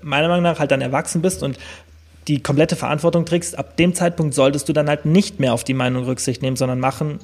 meiner 0.00 0.28
Meinung 0.28 0.44
nach 0.44 0.58
halt 0.58 0.70
dann 0.70 0.80
erwachsen 0.80 1.20
bist 1.20 1.42
und 1.42 1.58
die 2.28 2.42
komplette 2.42 2.76
Verantwortung 2.76 3.26
trägst, 3.26 3.58
ab 3.58 3.76
dem 3.76 3.92
Zeitpunkt 3.92 4.32
solltest 4.32 4.70
du 4.70 4.72
dann 4.72 4.88
halt 4.88 5.04
nicht 5.04 5.38
mehr 5.38 5.52
auf 5.52 5.62
die 5.62 5.74
Meinung 5.74 6.04
Rücksicht 6.04 6.40
nehmen, 6.40 6.56
sondern 6.56 6.80
machen, 6.80 7.18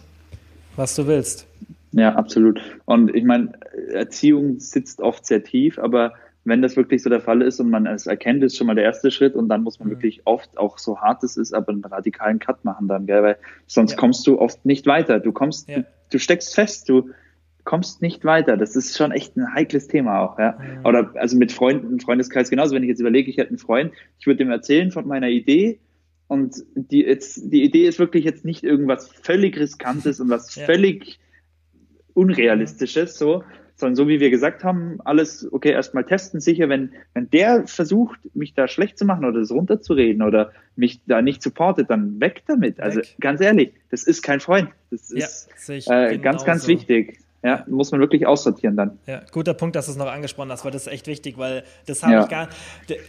was 0.77 0.95
du 0.95 1.07
willst. 1.07 1.47
Ja, 1.93 2.15
absolut. 2.15 2.61
Und 2.85 3.15
ich 3.15 3.25
meine, 3.25 3.53
Erziehung 3.91 4.61
sitzt 4.61 5.01
oft 5.01 5.25
sehr 5.25 5.43
tief, 5.43 5.79
aber 5.79 6.13
wenn 6.45 6.63
das 6.63 6.77
wirklich 6.77 7.03
so 7.03 7.11
der 7.11 7.21
Fall 7.21 7.43
ist 7.43 7.61
und 7.61 7.71
man 7.71 7.87
es 7.87 8.07
erkennt, 8.07 8.43
ist 8.43 8.57
schon 8.57 8.67
mal 8.67 8.75
der 8.75 8.85
erste 8.85 9.11
Schritt 9.11 9.35
und 9.35 9.49
dann 9.49 9.63
muss 9.63 9.79
man 9.79 9.89
mhm. 9.89 9.93
wirklich 9.93 10.23
oft, 10.25 10.59
auch 10.59 10.79
so 10.79 11.01
hart 11.01 11.23
es 11.23 11.37
ist, 11.37 11.53
aber 11.53 11.73
einen 11.73 11.85
radikalen 11.85 12.39
Cut 12.39 12.65
machen 12.65 12.89
dann, 12.89 13.07
gell? 13.07 13.23
weil 13.23 13.37
sonst 13.67 13.93
ja. 13.93 13.99
kommst 13.99 14.27
du 14.27 14.41
oft 14.41 14.65
nicht 14.65 14.87
weiter. 14.87 15.21
Du 15.21 15.33
kommst, 15.33 15.69
ja. 15.69 15.79
du, 15.79 15.87
du, 16.11 16.19
steckst 16.19 16.55
fest, 16.55 16.89
du 16.89 17.11
kommst 17.65 18.03
nicht 18.03 18.25
weiter. 18.25 18.57
Das 18.57 18.75
ist 18.75 18.97
schon 18.97 19.13
echt 19.13 19.37
ein 19.37 19.55
heikles 19.55 19.87
Thema 19.87 20.21
auch, 20.21 20.39
ja. 20.39 20.59
Mhm. 20.59 20.87
Oder 20.87 21.13
also 21.15 21.37
mit 21.37 21.53
Freunden, 21.53 22.01
Freundeskreis 22.01 22.51
genauso. 22.51 22.75
Wenn 22.75 22.83
ich 22.83 22.89
jetzt 22.89 23.01
überlege, 23.01 23.31
ich 23.31 23.37
hätte 23.37 23.51
einen 23.51 23.59
Freund, 23.59 23.93
ich 24.19 24.27
würde 24.27 24.43
ihm 24.43 24.51
erzählen 24.51 24.91
von 24.91 25.07
meiner 25.07 25.29
Idee 25.29 25.79
und 26.27 26.57
die 26.75 27.03
jetzt, 27.03 27.53
die 27.53 27.63
Idee 27.63 27.87
ist 27.87 27.99
wirklich 28.01 28.25
jetzt 28.25 28.45
nicht 28.45 28.65
irgendwas 28.65 29.09
völlig 29.09 29.59
riskantes 29.59 30.19
und 30.19 30.29
was 30.29 30.57
ja. 30.57 30.65
völlig 30.65 31.21
unrealistisches, 32.15 33.17
so, 33.17 33.45
sondern 33.83 33.97
so 33.97 34.09
wie 34.09 34.21
wir 34.21 34.31
gesagt 34.31 34.63
haben, 34.63 35.01
alles, 35.05 35.53
okay, 35.53 35.73
erstmal 35.73 36.05
testen, 36.05 36.41
sicher, 36.41 36.69
wenn, 36.69 36.93
wenn 37.15 37.29
der 37.31 37.67
versucht, 37.67 38.21
mich 38.33 38.55
da 38.55 38.69
schlecht 38.69 38.97
zu 38.97 39.05
machen 39.05 39.25
oder 39.25 39.41
das 39.41 39.51
runterzureden 39.51 40.23
oder 40.23 40.53
mich 40.77 41.01
da 41.07 41.21
nicht 41.21 41.43
supportet, 41.43 41.91
dann 41.91 42.21
weg 42.21 42.43
damit. 42.47 42.81
Also 42.81 43.01
weg. 43.01 43.17
ganz 43.19 43.41
ehrlich, 43.41 43.73
das 43.91 44.05
ist 44.05 44.23
kein 44.23 44.39
Freund. 44.39 44.69
Das 44.91 45.11
ist 45.11 45.49
ja, 45.67 46.07
äh, 46.07 46.19
ganz, 46.19 46.45
ganz 46.45 46.69
wichtig. 46.69 47.19
Ja, 47.45 47.65
muss 47.67 47.91
man 47.91 48.01
wirklich 48.01 48.25
aussortieren 48.25 48.77
dann. 48.77 48.99
Ja, 49.07 49.23
guter 49.33 49.53
Punkt, 49.53 49.75
dass 49.75 49.87
du 49.87 49.93
es 49.93 49.99
noch 49.99 50.07
angesprochen 50.07 50.53
hast, 50.53 50.65
weil 50.65 50.71
das 50.71 50.87
ist 50.87 50.93
echt 50.93 51.09
wichtig, 51.09 51.39
weil 51.39 51.65
das 51.87 52.05
habe 52.05 52.13
ja. 52.13 52.23
ich 52.23 52.29
gar 52.29 52.49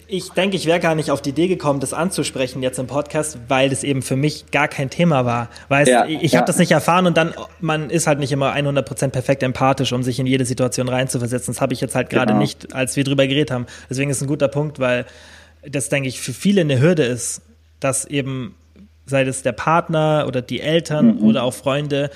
ich 0.07 0.31
denke, 0.31 0.55
ich 0.55 0.65
wäre 0.65 0.79
gar 0.79 0.95
nicht 0.95 1.11
auf 1.11 1.21
die 1.21 1.29
Idee 1.29 1.47
gekommen, 1.47 1.79
das 1.79 1.93
anzusprechen 1.93 2.63
jetzt 2.63 2.79
im 2.79 2.87
Podcast, 2.87 3.37
weil 3.47 3.69
das 3.69 3.83
eben 3.83 4.01
für 4.01 4.15
mich 4.15 4.49
gar 4.49 4.67
kein 4.67 4.89
Thema 4.89 5.25
war. 5.25 5.49
Weil 5.67 5.87
ja, 5.87 6.05
ich 6.05 6.31
ja. 6.31 6.39
habe 6.39 6.47
das 6.47 6.57
nicht 6.57 6.71
erfahren 6.71 7.05
und 7.05 7.15
dann, 7.15 7.33
man 7.59 7.91
ist 7.91 8.07
halt 8.07 8.17
nicht 8.17 8.31
immer 8.31 8.53
100% 8.55 9.09
perfekt 9.09 9.43
empathisch, 9.43 9.93
um 9.93 10.01
sich 10.01 10.19
in 10.19 10.25
jede 10.25 10.45
Situation 10.45 10.89
reinzuversetzen. 10.89 11.53
Das 11.53 11.61
habe 11.61 11.73
ich 11.73 11.81
jetzt 11.81 11.93
halt 11.93 12.09
gerade 12.09 12.33
genau. 12.33 12.39
nicht, 12.39 12.73
als 12.73 12.95
wir 12.95 13.03
drüber 13.03 13.27
geredet 13.27 13.51
haben. 13.51 13.67
Deswegen 13.87 14.09
ist 14.09 14.17
es 14.17 14.23
ein 14.23 14.27
guter 14.27 14.47
Punkt, 14.47 14.79
weil 14.79 15.05
das, 15.61 15.89
denke 15.89 16.09
ich, 16.09 16.19
für 16.19 16.33
viele 16.33 16.61
eine 16.61 16.79
Hürde 16.79 17.03
ist, 17.03 17.43
dass 17.79 18.05
eben, 18.05 18.55
sei 19.05 19.23
es 19.23 19.43
der 19.43 19.51
Partner 19.51 20.25
oder 20.27 20.41
die 20.41 20.59
Eltern 20.59 21.17
mhm. 21.17 21.23
oder 21.23 21.43
auch 21.43 21.53
Freunde, 21.53 22.09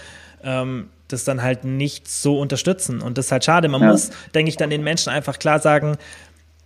ähm, 0.43 0.89
das 1.07 1.23
dann 1.23 1.41
halt 1.41 1.63
nicht 1.63 2.07
so 2.07 2.39
unterstützen. 2.39 3.01
Und 3.01 3.17
das 3.17 3.27
ist 3.27 3.31
halt 3.31 3.45
schade. 3.45 3.67
Man 3.69 3.81
ja. 3.81 3.91
muss, 3.91 4.11
denke 4.35 4.49
ich, 4.49 4.57
dann 4.57 4.69
den 4.69 4.83
Menschen 4.83 5.09
einfach 5.09 5.39
klar 5.39 5.59
sagen, 5.59 5.97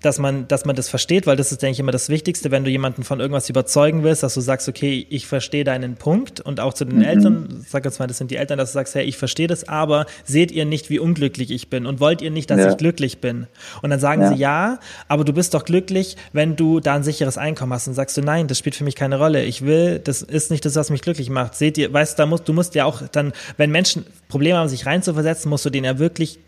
dass 0.01 0.17
man, 0.17 0.47
dass 0.47 0.65
man 0.65 0.75
das 0.75 0.89
versteht, 0.89 1.27
weil 1.27 1.37
das 1.37 1.51
ist, 1.51 1.61
denke 1.61 1.73
ich, 1.73 1.79
immer 1.79 1.91
das 1.91 2.09
Wichtigste, 2.09 2.51
wenn 2.51 2.63
du 2.63 2.71
jemanden 2.71 3.03
von 3.03 3.19
irgendwas 3.19 3.49
überzeugen 3.49 4.03
willst, 4.03 4.23
dass 4.23 4.33
du 4.33 4.41
sagst, 4.41 4.67
okay, 4.67 5.05
ich 5.09 5.27
verstehe 5.27 5.63
deinen 5.63 5.95
Punkt 5.95 6.41
und 6.41 6.59
auch 6.59 6.73
zu 6.73 6.85
den 6.85 6.97
mhm. 6.97 7.03
Eltern, 7.03 7.65
sag 7.67 7.85
jetzt 7.85 7.99
mal, 7.99 8.07
das 8.07 8.17
sind 8.17 8.31
die 8.31 8.35
Eltern, 8.35 8.57
dass 8.57 8.71
du 8.71 8.73
sagst, 8.73 8.95
hey, 8.95 9.03
ich 9.03 9.17
verstehe 9.17 9.47
das, 9.47 9.67
aber 9.67 10.07
seht 10.25 10.51
ihr 10.51 10.65
nicht, 10.65 10.89
wie 10.89 10.99
unglücklich 10.99 11.51
ich 11.51 11.69
bin 11.69 11.85
und 11.85 11.99
wollt 11.99 12.21
ihr 12.21 12.31
nicht, 12.31 12.49
dass 12.49 12.59
ja. 12.59 12.71
ich 12.71 12.77
glücklich 12.77 13.19
bin? 13.19 13.47
Und 13.81 13.91
dann 13.91 13.99
sagen 13.99 14.21
ja. 14.23 14.29
sie 14.29 14.35
ja, 14.35 14.79
aber 15.07 15.23
du 15.23 15.33
bist 15.33 15.53
doch 15.53 15.65
glücklich, 15.65 16.17
wenn 16.33 16.55
du 16.55 16.79
da 16.79 16.95
ein 16.95 17.03
sicheres 17.03 17.37
Einkommen 17.37 17.73
hast 17.73 17.87
und 17.87 17.93
sagst 17.93 18.17
du, 18.17 18.21
nein, 18.21 18.47
das 18.47 18.57
spielt 18.57 18.75
für 18.75 18.83
mich 18.83 18.95
keine 18.95 19.19
Rolle. 19.19 19.43
Ich 19.43 19.63
will, 19.63 19.99
das 19.99 20.23
ist 20.23 20.49
nicht 20.49 20.65
das, 20.65 20.75
was 20.75 20.89
mich 20.89 21.01
glücklich 21.01 21.29
macht. 21.29 21.55
Seht 21.55 21.77
ihr, 21.77 21.93
weißt 21.93 22.17
du, 22.17 22.23
da 22.23 22.25
musst, 22.25 22.47
du 22.47 22.53
musst 22.53 22.73
ja 22.73 22.85
auch 22.85 23.03
dann, 23.11 23.33
wenn 23.57 23.69
Menschen 23.69 24.05
Probleme 24.29 24.57
haben, 24.57 24.69
sich 24.69 24.85
reinzuversetzen, 24.85 25.49
musst 25.49 25.65
du 25.65 25.69
denen 25.69 25.85
ja 25.85 25.99
wirklich 25.99 26.39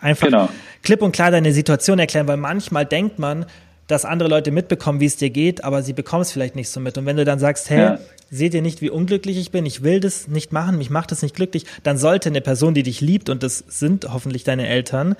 einfach 0.00 0.26
genau. 0.26 0.48
klipp 0.82 1.02
und 1.02 1.12
klar 1.12 1.30
deine 1.30 1.52
Situation 1.52 1.98
erklären, 1.98 2.26
weil 2.26 2.36
manchmal 2.36 2.86
denkt 2.86 3.18
man, 3.18 3.46
dass 3.86 4.04
andere 4.04 4.28
Leute 4.28 4.50
mitbekommen, 4.50 5.00
wie 5.00 5.06
es 5.06 5.16
dir 5.16 5.30
geht, 5.30 5.62
aber 5.62 5.82
sie 5.82 5.92
bekommen 5.92 6.22
es 6.22 6.32
vielleicht 6.32 6.56
nicht 6.56 6.70
so 6.70 6.80
mit. 6.80 6.96
Und 6.96 7.06
wenn 7.06 7.16
du 7.16 7.24
dann 7.24 7.38
sagst, 7.38 7.68
hey, 7.68 7.78
ja. 7.78 7.98
seht 8.30 8.54
ihr 8.54 8.62
nicht, 8.62 8.80
wie 8.80 8.90
unglücklich 8.90 9.36
ich 9.36 9.50
bin, 9.50 9.66
ich 9.66 9.82
will 9.82 10.00
das 10.00 10.26
nicht 10.28 10.52
machen, 10.52 10.78
mich 10.78 10.90
macht 10.90 11.10
das 11.10 11.22
nicht 11.22 11.34
glücklich, 11.34 11.66
dann 11.82 11.98
sollte 11.98 12.30
eine 12.30 12.40
Person, 12.40 12.74
die 12.74 12.82
dich 12.82 13.00
liebt, 13.00 13.28
und 13.28 13.42
das 13.42 13.58
sind 13.68 14.06
hoffentlich 14.10 14.44
deine 14.44 14.66
Eltern, 14.68 15.16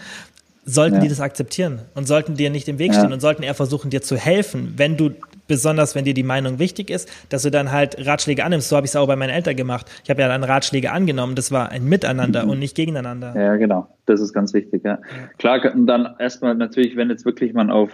sollten 0.65 0.97
ja. 0.97 1.01
die 1.03 1.09
das 1.09 1.21
akzeptieren 1.21 1.81
und 1.95 2.07
sollten 2.07 2.37
dir 2.37 2.51
nicht 2.51 2.69
im 2.69 2.79
Weg 2.79 2.95
stehen 2.95 3.09
ja. 3.09 3.15
und 3.15 3.21
sollten 3.21 3.43
eher 3.43 3.55
versuchen, 3.55 3.91
dir 3.91 4.03
zu 4.03 4.17
helfen, 4.17 4.75
wenn 4.77 4.97
du 4.97 5.11
besonders 5.47 5.95
wenn 5.95 6.05
dir 6.05 6.15
die 6.15 6.23
Meinung 6.23 6.59
wichtig 6.59 6.91
ist, 6.91 7.11
dass 7.29 7.43
du 7.43 7.51
dann 7.51 7.71
halt 7.73 8.05
Ratschläge 8.07 8.45
annimmst. 8.45 8.69
So 8.69 8.77
habe 8.77 8.87
ich 8.87 8.93
es 8.93 8.97
auch 8.97 9.07
bei 9.07 9.17
meinen 9.17 9.31
Eltern 9.31 9.57
gemacht. 9.57 9.91
Ich 10.03 10.11
habe 10.11 10.23
ja 10.23 10.29
dann 10.29 10.45
Ratschläge 10.45 10.91
angenommen. 10.91 11.35
Das 11.35 11.53
war 11.53 11.71
ein 11.71 11.85
Miteinander 11.85 12.45
mhm. 12.45 12.51
und 12.51 12.59
nicht 12.59 12.75
gegeneinander. 12.75 13.35
Ja, 13.37 13.57
genau. 13.57 13.89
Das 14.07 14.21
ist 14.21 14.33
ganz 14.33 14.55
wichtig. 14.55 14.83
Ja. 14.85 14.99
Klar, 15.39 15.61
und 15.75 15.87
dann 15.87 16.15
erstmal 16.19 16.55
natürlich, 16.55 16.97
wenn 16.97 17.11
jetzt 17.11 17.25
wirklich 17.25 17.53
man 17.53 17.71
auf 17.71 17.91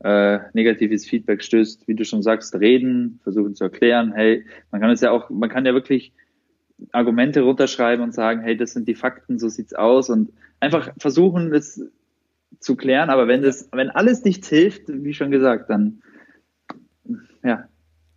äh, 0.00 0.38
negatives 0.54 1.06
Feedback 1.06 1.42
stößt, 1.42 1.86
wie 1.86 1.94
du 1.94 2.04
schon 2.04 2.22
sagst, 2.22 2.54
reden, 2.54 3.20
versuchen 3.22 3.54
zu 3.54 3.64
erklären. 3.64 4.12
Hey, 4.14 4.44
man 4.70 4.80
kann 4.80 4.90
es 4.90 5.00
ja 5.00 5.10
auch, 5.10 5.28
man 5.30 5.48
kann 5.48 5.66
ja 5.66 5.74
wirklich 5.74 6.12
Argumente 6.92 7.42
runterschreiben 7.42 8.02
und 8.02 8.14
sagen, 8.14 8.40
hey, 8.40 8.56
das 8.56 8.72
sind 8.72 8.88
die 8.88 8.94
Fakten, 8.94 9.38
so 9.38 9.48
sieht's 9.48 9.74
aus 9.74 10.08
und 10.08 10.30
einfach 10.58 10.90
versuchen, 10.98 11.52
es 11.54 11.82
zu 12.58 12.76
klären. 12.76 13.10
Aber 13.10 13.28
wenn 13.28 13.42
das, 13.42 13.68
wenn 13.72 13.90
alles 13.90 14.24
nichts 14.24 14.48
hilft, 14.48 14.82
wie 14.86 15.14
schon 15.14 15.30
gesagt, 15.30 15.70
dann 15.70 16.02
ja. 17.42 17.64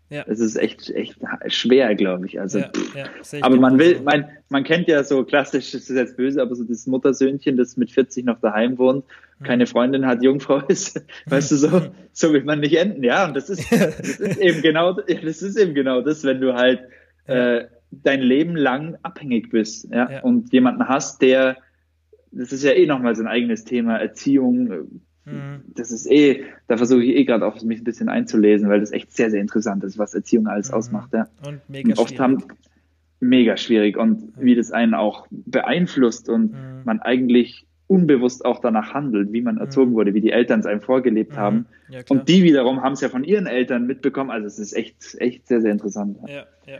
Ja. 0.09 0.25
Es 0.27 0.39
ist 0.39 0.57
echt, 0.57 0.91
echt 0.91 1.19
schwer, 1.47 1.95
glaube 1.95 2.27
ich. 2.27 2.39
Also, 2.39 2.59
ja, 2.59 2.71
ja, 2.93 3.05
aber 3.41 3.55
man 3.55 3.79
will, 3.79 3.99
man, 4.01 4.25
man 4.49 4.63
kennt 4.63 4.87
ja 4.87 5.03
so 5.03 5.23
klassisch, 5.23 5.71
das 5.71 5.89
ist 5.89 5.95
jetzt 5.95 6.17
böse, 6.17 6.39
aber 6.39 6.53
so 6.53 6.63
das 6.63 6.85
Muttersöhnchen, 6.85 7.57
das 7.57 7.77
mit 7.77 7.89
40 7.89 8.23
noch 8.23 8.39
daheim 8.39 8.77
wohnt, 8.77 9.05
mhm. 9.39 9.43
keine 9.43 9.65
Freundin 9.65 10.05
hat, 10.05 10.21
Jungfrau 10.21 10.59
ist, 10.67 11.03
weißt 11.25 11.51
du, 11.53 11.55
so, 11.55 11.81
so 12.11 12.31
will 12.31 12.43
man 12.43 12.59
nicht 12.59 12.75
enden. 12.75 13.03
Ja, 13.03 13.25
und 13.25 13.35
das 13.35 13.49
ist, 13.49 13.65
das 13.71 14.19
ist 14.19 14.37
eben 14.37 14.61
genau, 14.61 14.93
das 14.93 15.41
ist 15.41 15.57
eben 15.57 15.73
genau 15.73 16.01
das, 16.01 16.23
wenn 16.23 16.39
du 16.39 16.53
halt, 16.53 16.81
äh, 17.25 17.63
dein 17.89 18.21
Leben 18.21 18.55
lang 18.55 18.97
abhängig 19.01 19.49
bist 19.49 19.87
ja, 19.91 20.11
ja. 20.11 20.21
und 20.21 20.53
jemanden 20.53 20.87
hast, 20.87 21.23
der, 21.23 21.57
das 22.33 22.51
ist 22.51 22.63
ja 22.63 22.71
eh 22.71 22.85
nochmal 22.85 23.15
so 23.15 23.23
ein 23.23 23.27
eigenes 23.27 23.63
Thema, 23.63 23.97
Erziehung, 23.97 24.89
mhm. 25.25 25.61
das 25.67 25.91
ist 25.91 26.09
eh, 26.09 26.43
da 26.67 26.77
versuche 26.77 27.03
ich 27.03 27.15
eh 27.15 27.25
gerade 27.25 27.45
auch 27.45 27.61
mich 27.63 27.81
ein 27.81 27.83
bisschen 27.83 28.09
einzulesen, 28.09 28.69
weil 28.69 28.79
das 28.79 28.91
echt 28.91 29.11
sehr, 29.11 29.31
sehr 29.31 29.41
interessant 29.41 29.83
ist, 29.83 29.97
was 29.97 30.13
Erziehung 30.13 30.47
alles 30.47 30.69
mhm. 30.69 30.77
ausmacht. 30.77 31.13
Ja. 31.13 31.27
Und 31.45 31.61
mega 31.69 31.89
und 31.89 31.99
oft 31.99 32.09
schwierig. 32.09 32.21
haben 32.21 32.43
mega 33.19 33.57
schwierig 33.57 33.97
und 33.97 34.37
mhm. 34.37 34.41
wie 34.45 34.55
das 34.55 34.71
einen 34.71 34.93
auch 34.93 35.27
beeinflusst 35.29 36.29
und 36.29 36.51
mhm. 36.51 36.81
man 36.83 37.01
eigentlich 37.01 37.65
unbewusst 37.87 38.43
auch 38.45 38.59
danach 38.59 38.93
handelt, 38.93 39.31
wie 39.33 39.41
man 39.41 39.57
erzogen 39.57 39.91
mhm. 39.91 39.95
wurde, 39.95 40.13
wie 40.13 40.21
die 40.21 40.31
Eltern 40.31 40.59
es 40.61 40.65
einem 40.65 40.81
vorgelebt 40.81 41.33
mhm. 41.33 41.37
haben. 41.37 41.65
Ja, 41.89 42.01
und 42.09 42.27
die 42.27 42.43
wiederum 42.43 42.81
haben 42.81 42.93
es 42.93 43.01
ja 43.01 43.09
von 43.09 43.23
ihren 43.23 43.45
Eltern 43.45 43.85
mitbekommen. 43.85 44.31
Also 44.31 44.47
es 44.47 44.57
ist 44.57 44.73
echt, 44.73 45.15
echt 45.19 45.47
sehr, 45.47 45.61
sehr 45.61 45.71
interessant. 45.71 46.17
Ja, 46.27 46.45
ja. 46.65 46.79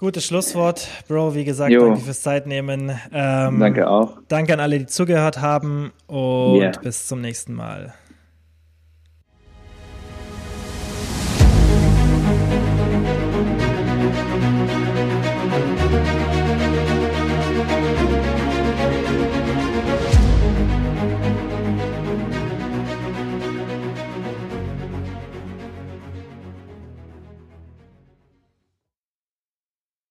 Gutes 0.00 0.24
Schlusswort, 0.24 0.88
Bro. 1.08 1.34
Wie 1.34 1.44
gesagt, 1.44 1.70
jo. 1.70 1.84
danke 1.84 2.00
fürs 2.00 2.22
Zeitnehmen. 2.22 2.98
Ähm, 3.12 3.60
danke 3.60 3.86
auch. 3.86 4.16
Danke 4.28 4.54
an 4.54 4.60
alle, 4.60 4.78
die 4.78 4.86
zugehört 4.86 5.42
haben 5.42 5.92
und 6.06 6.56
yeah. 6.56 6.72
bis 6.80 7.06
zum 7.06 7.20
nächsten 7.20 7.52
Mal. 7.52 7.92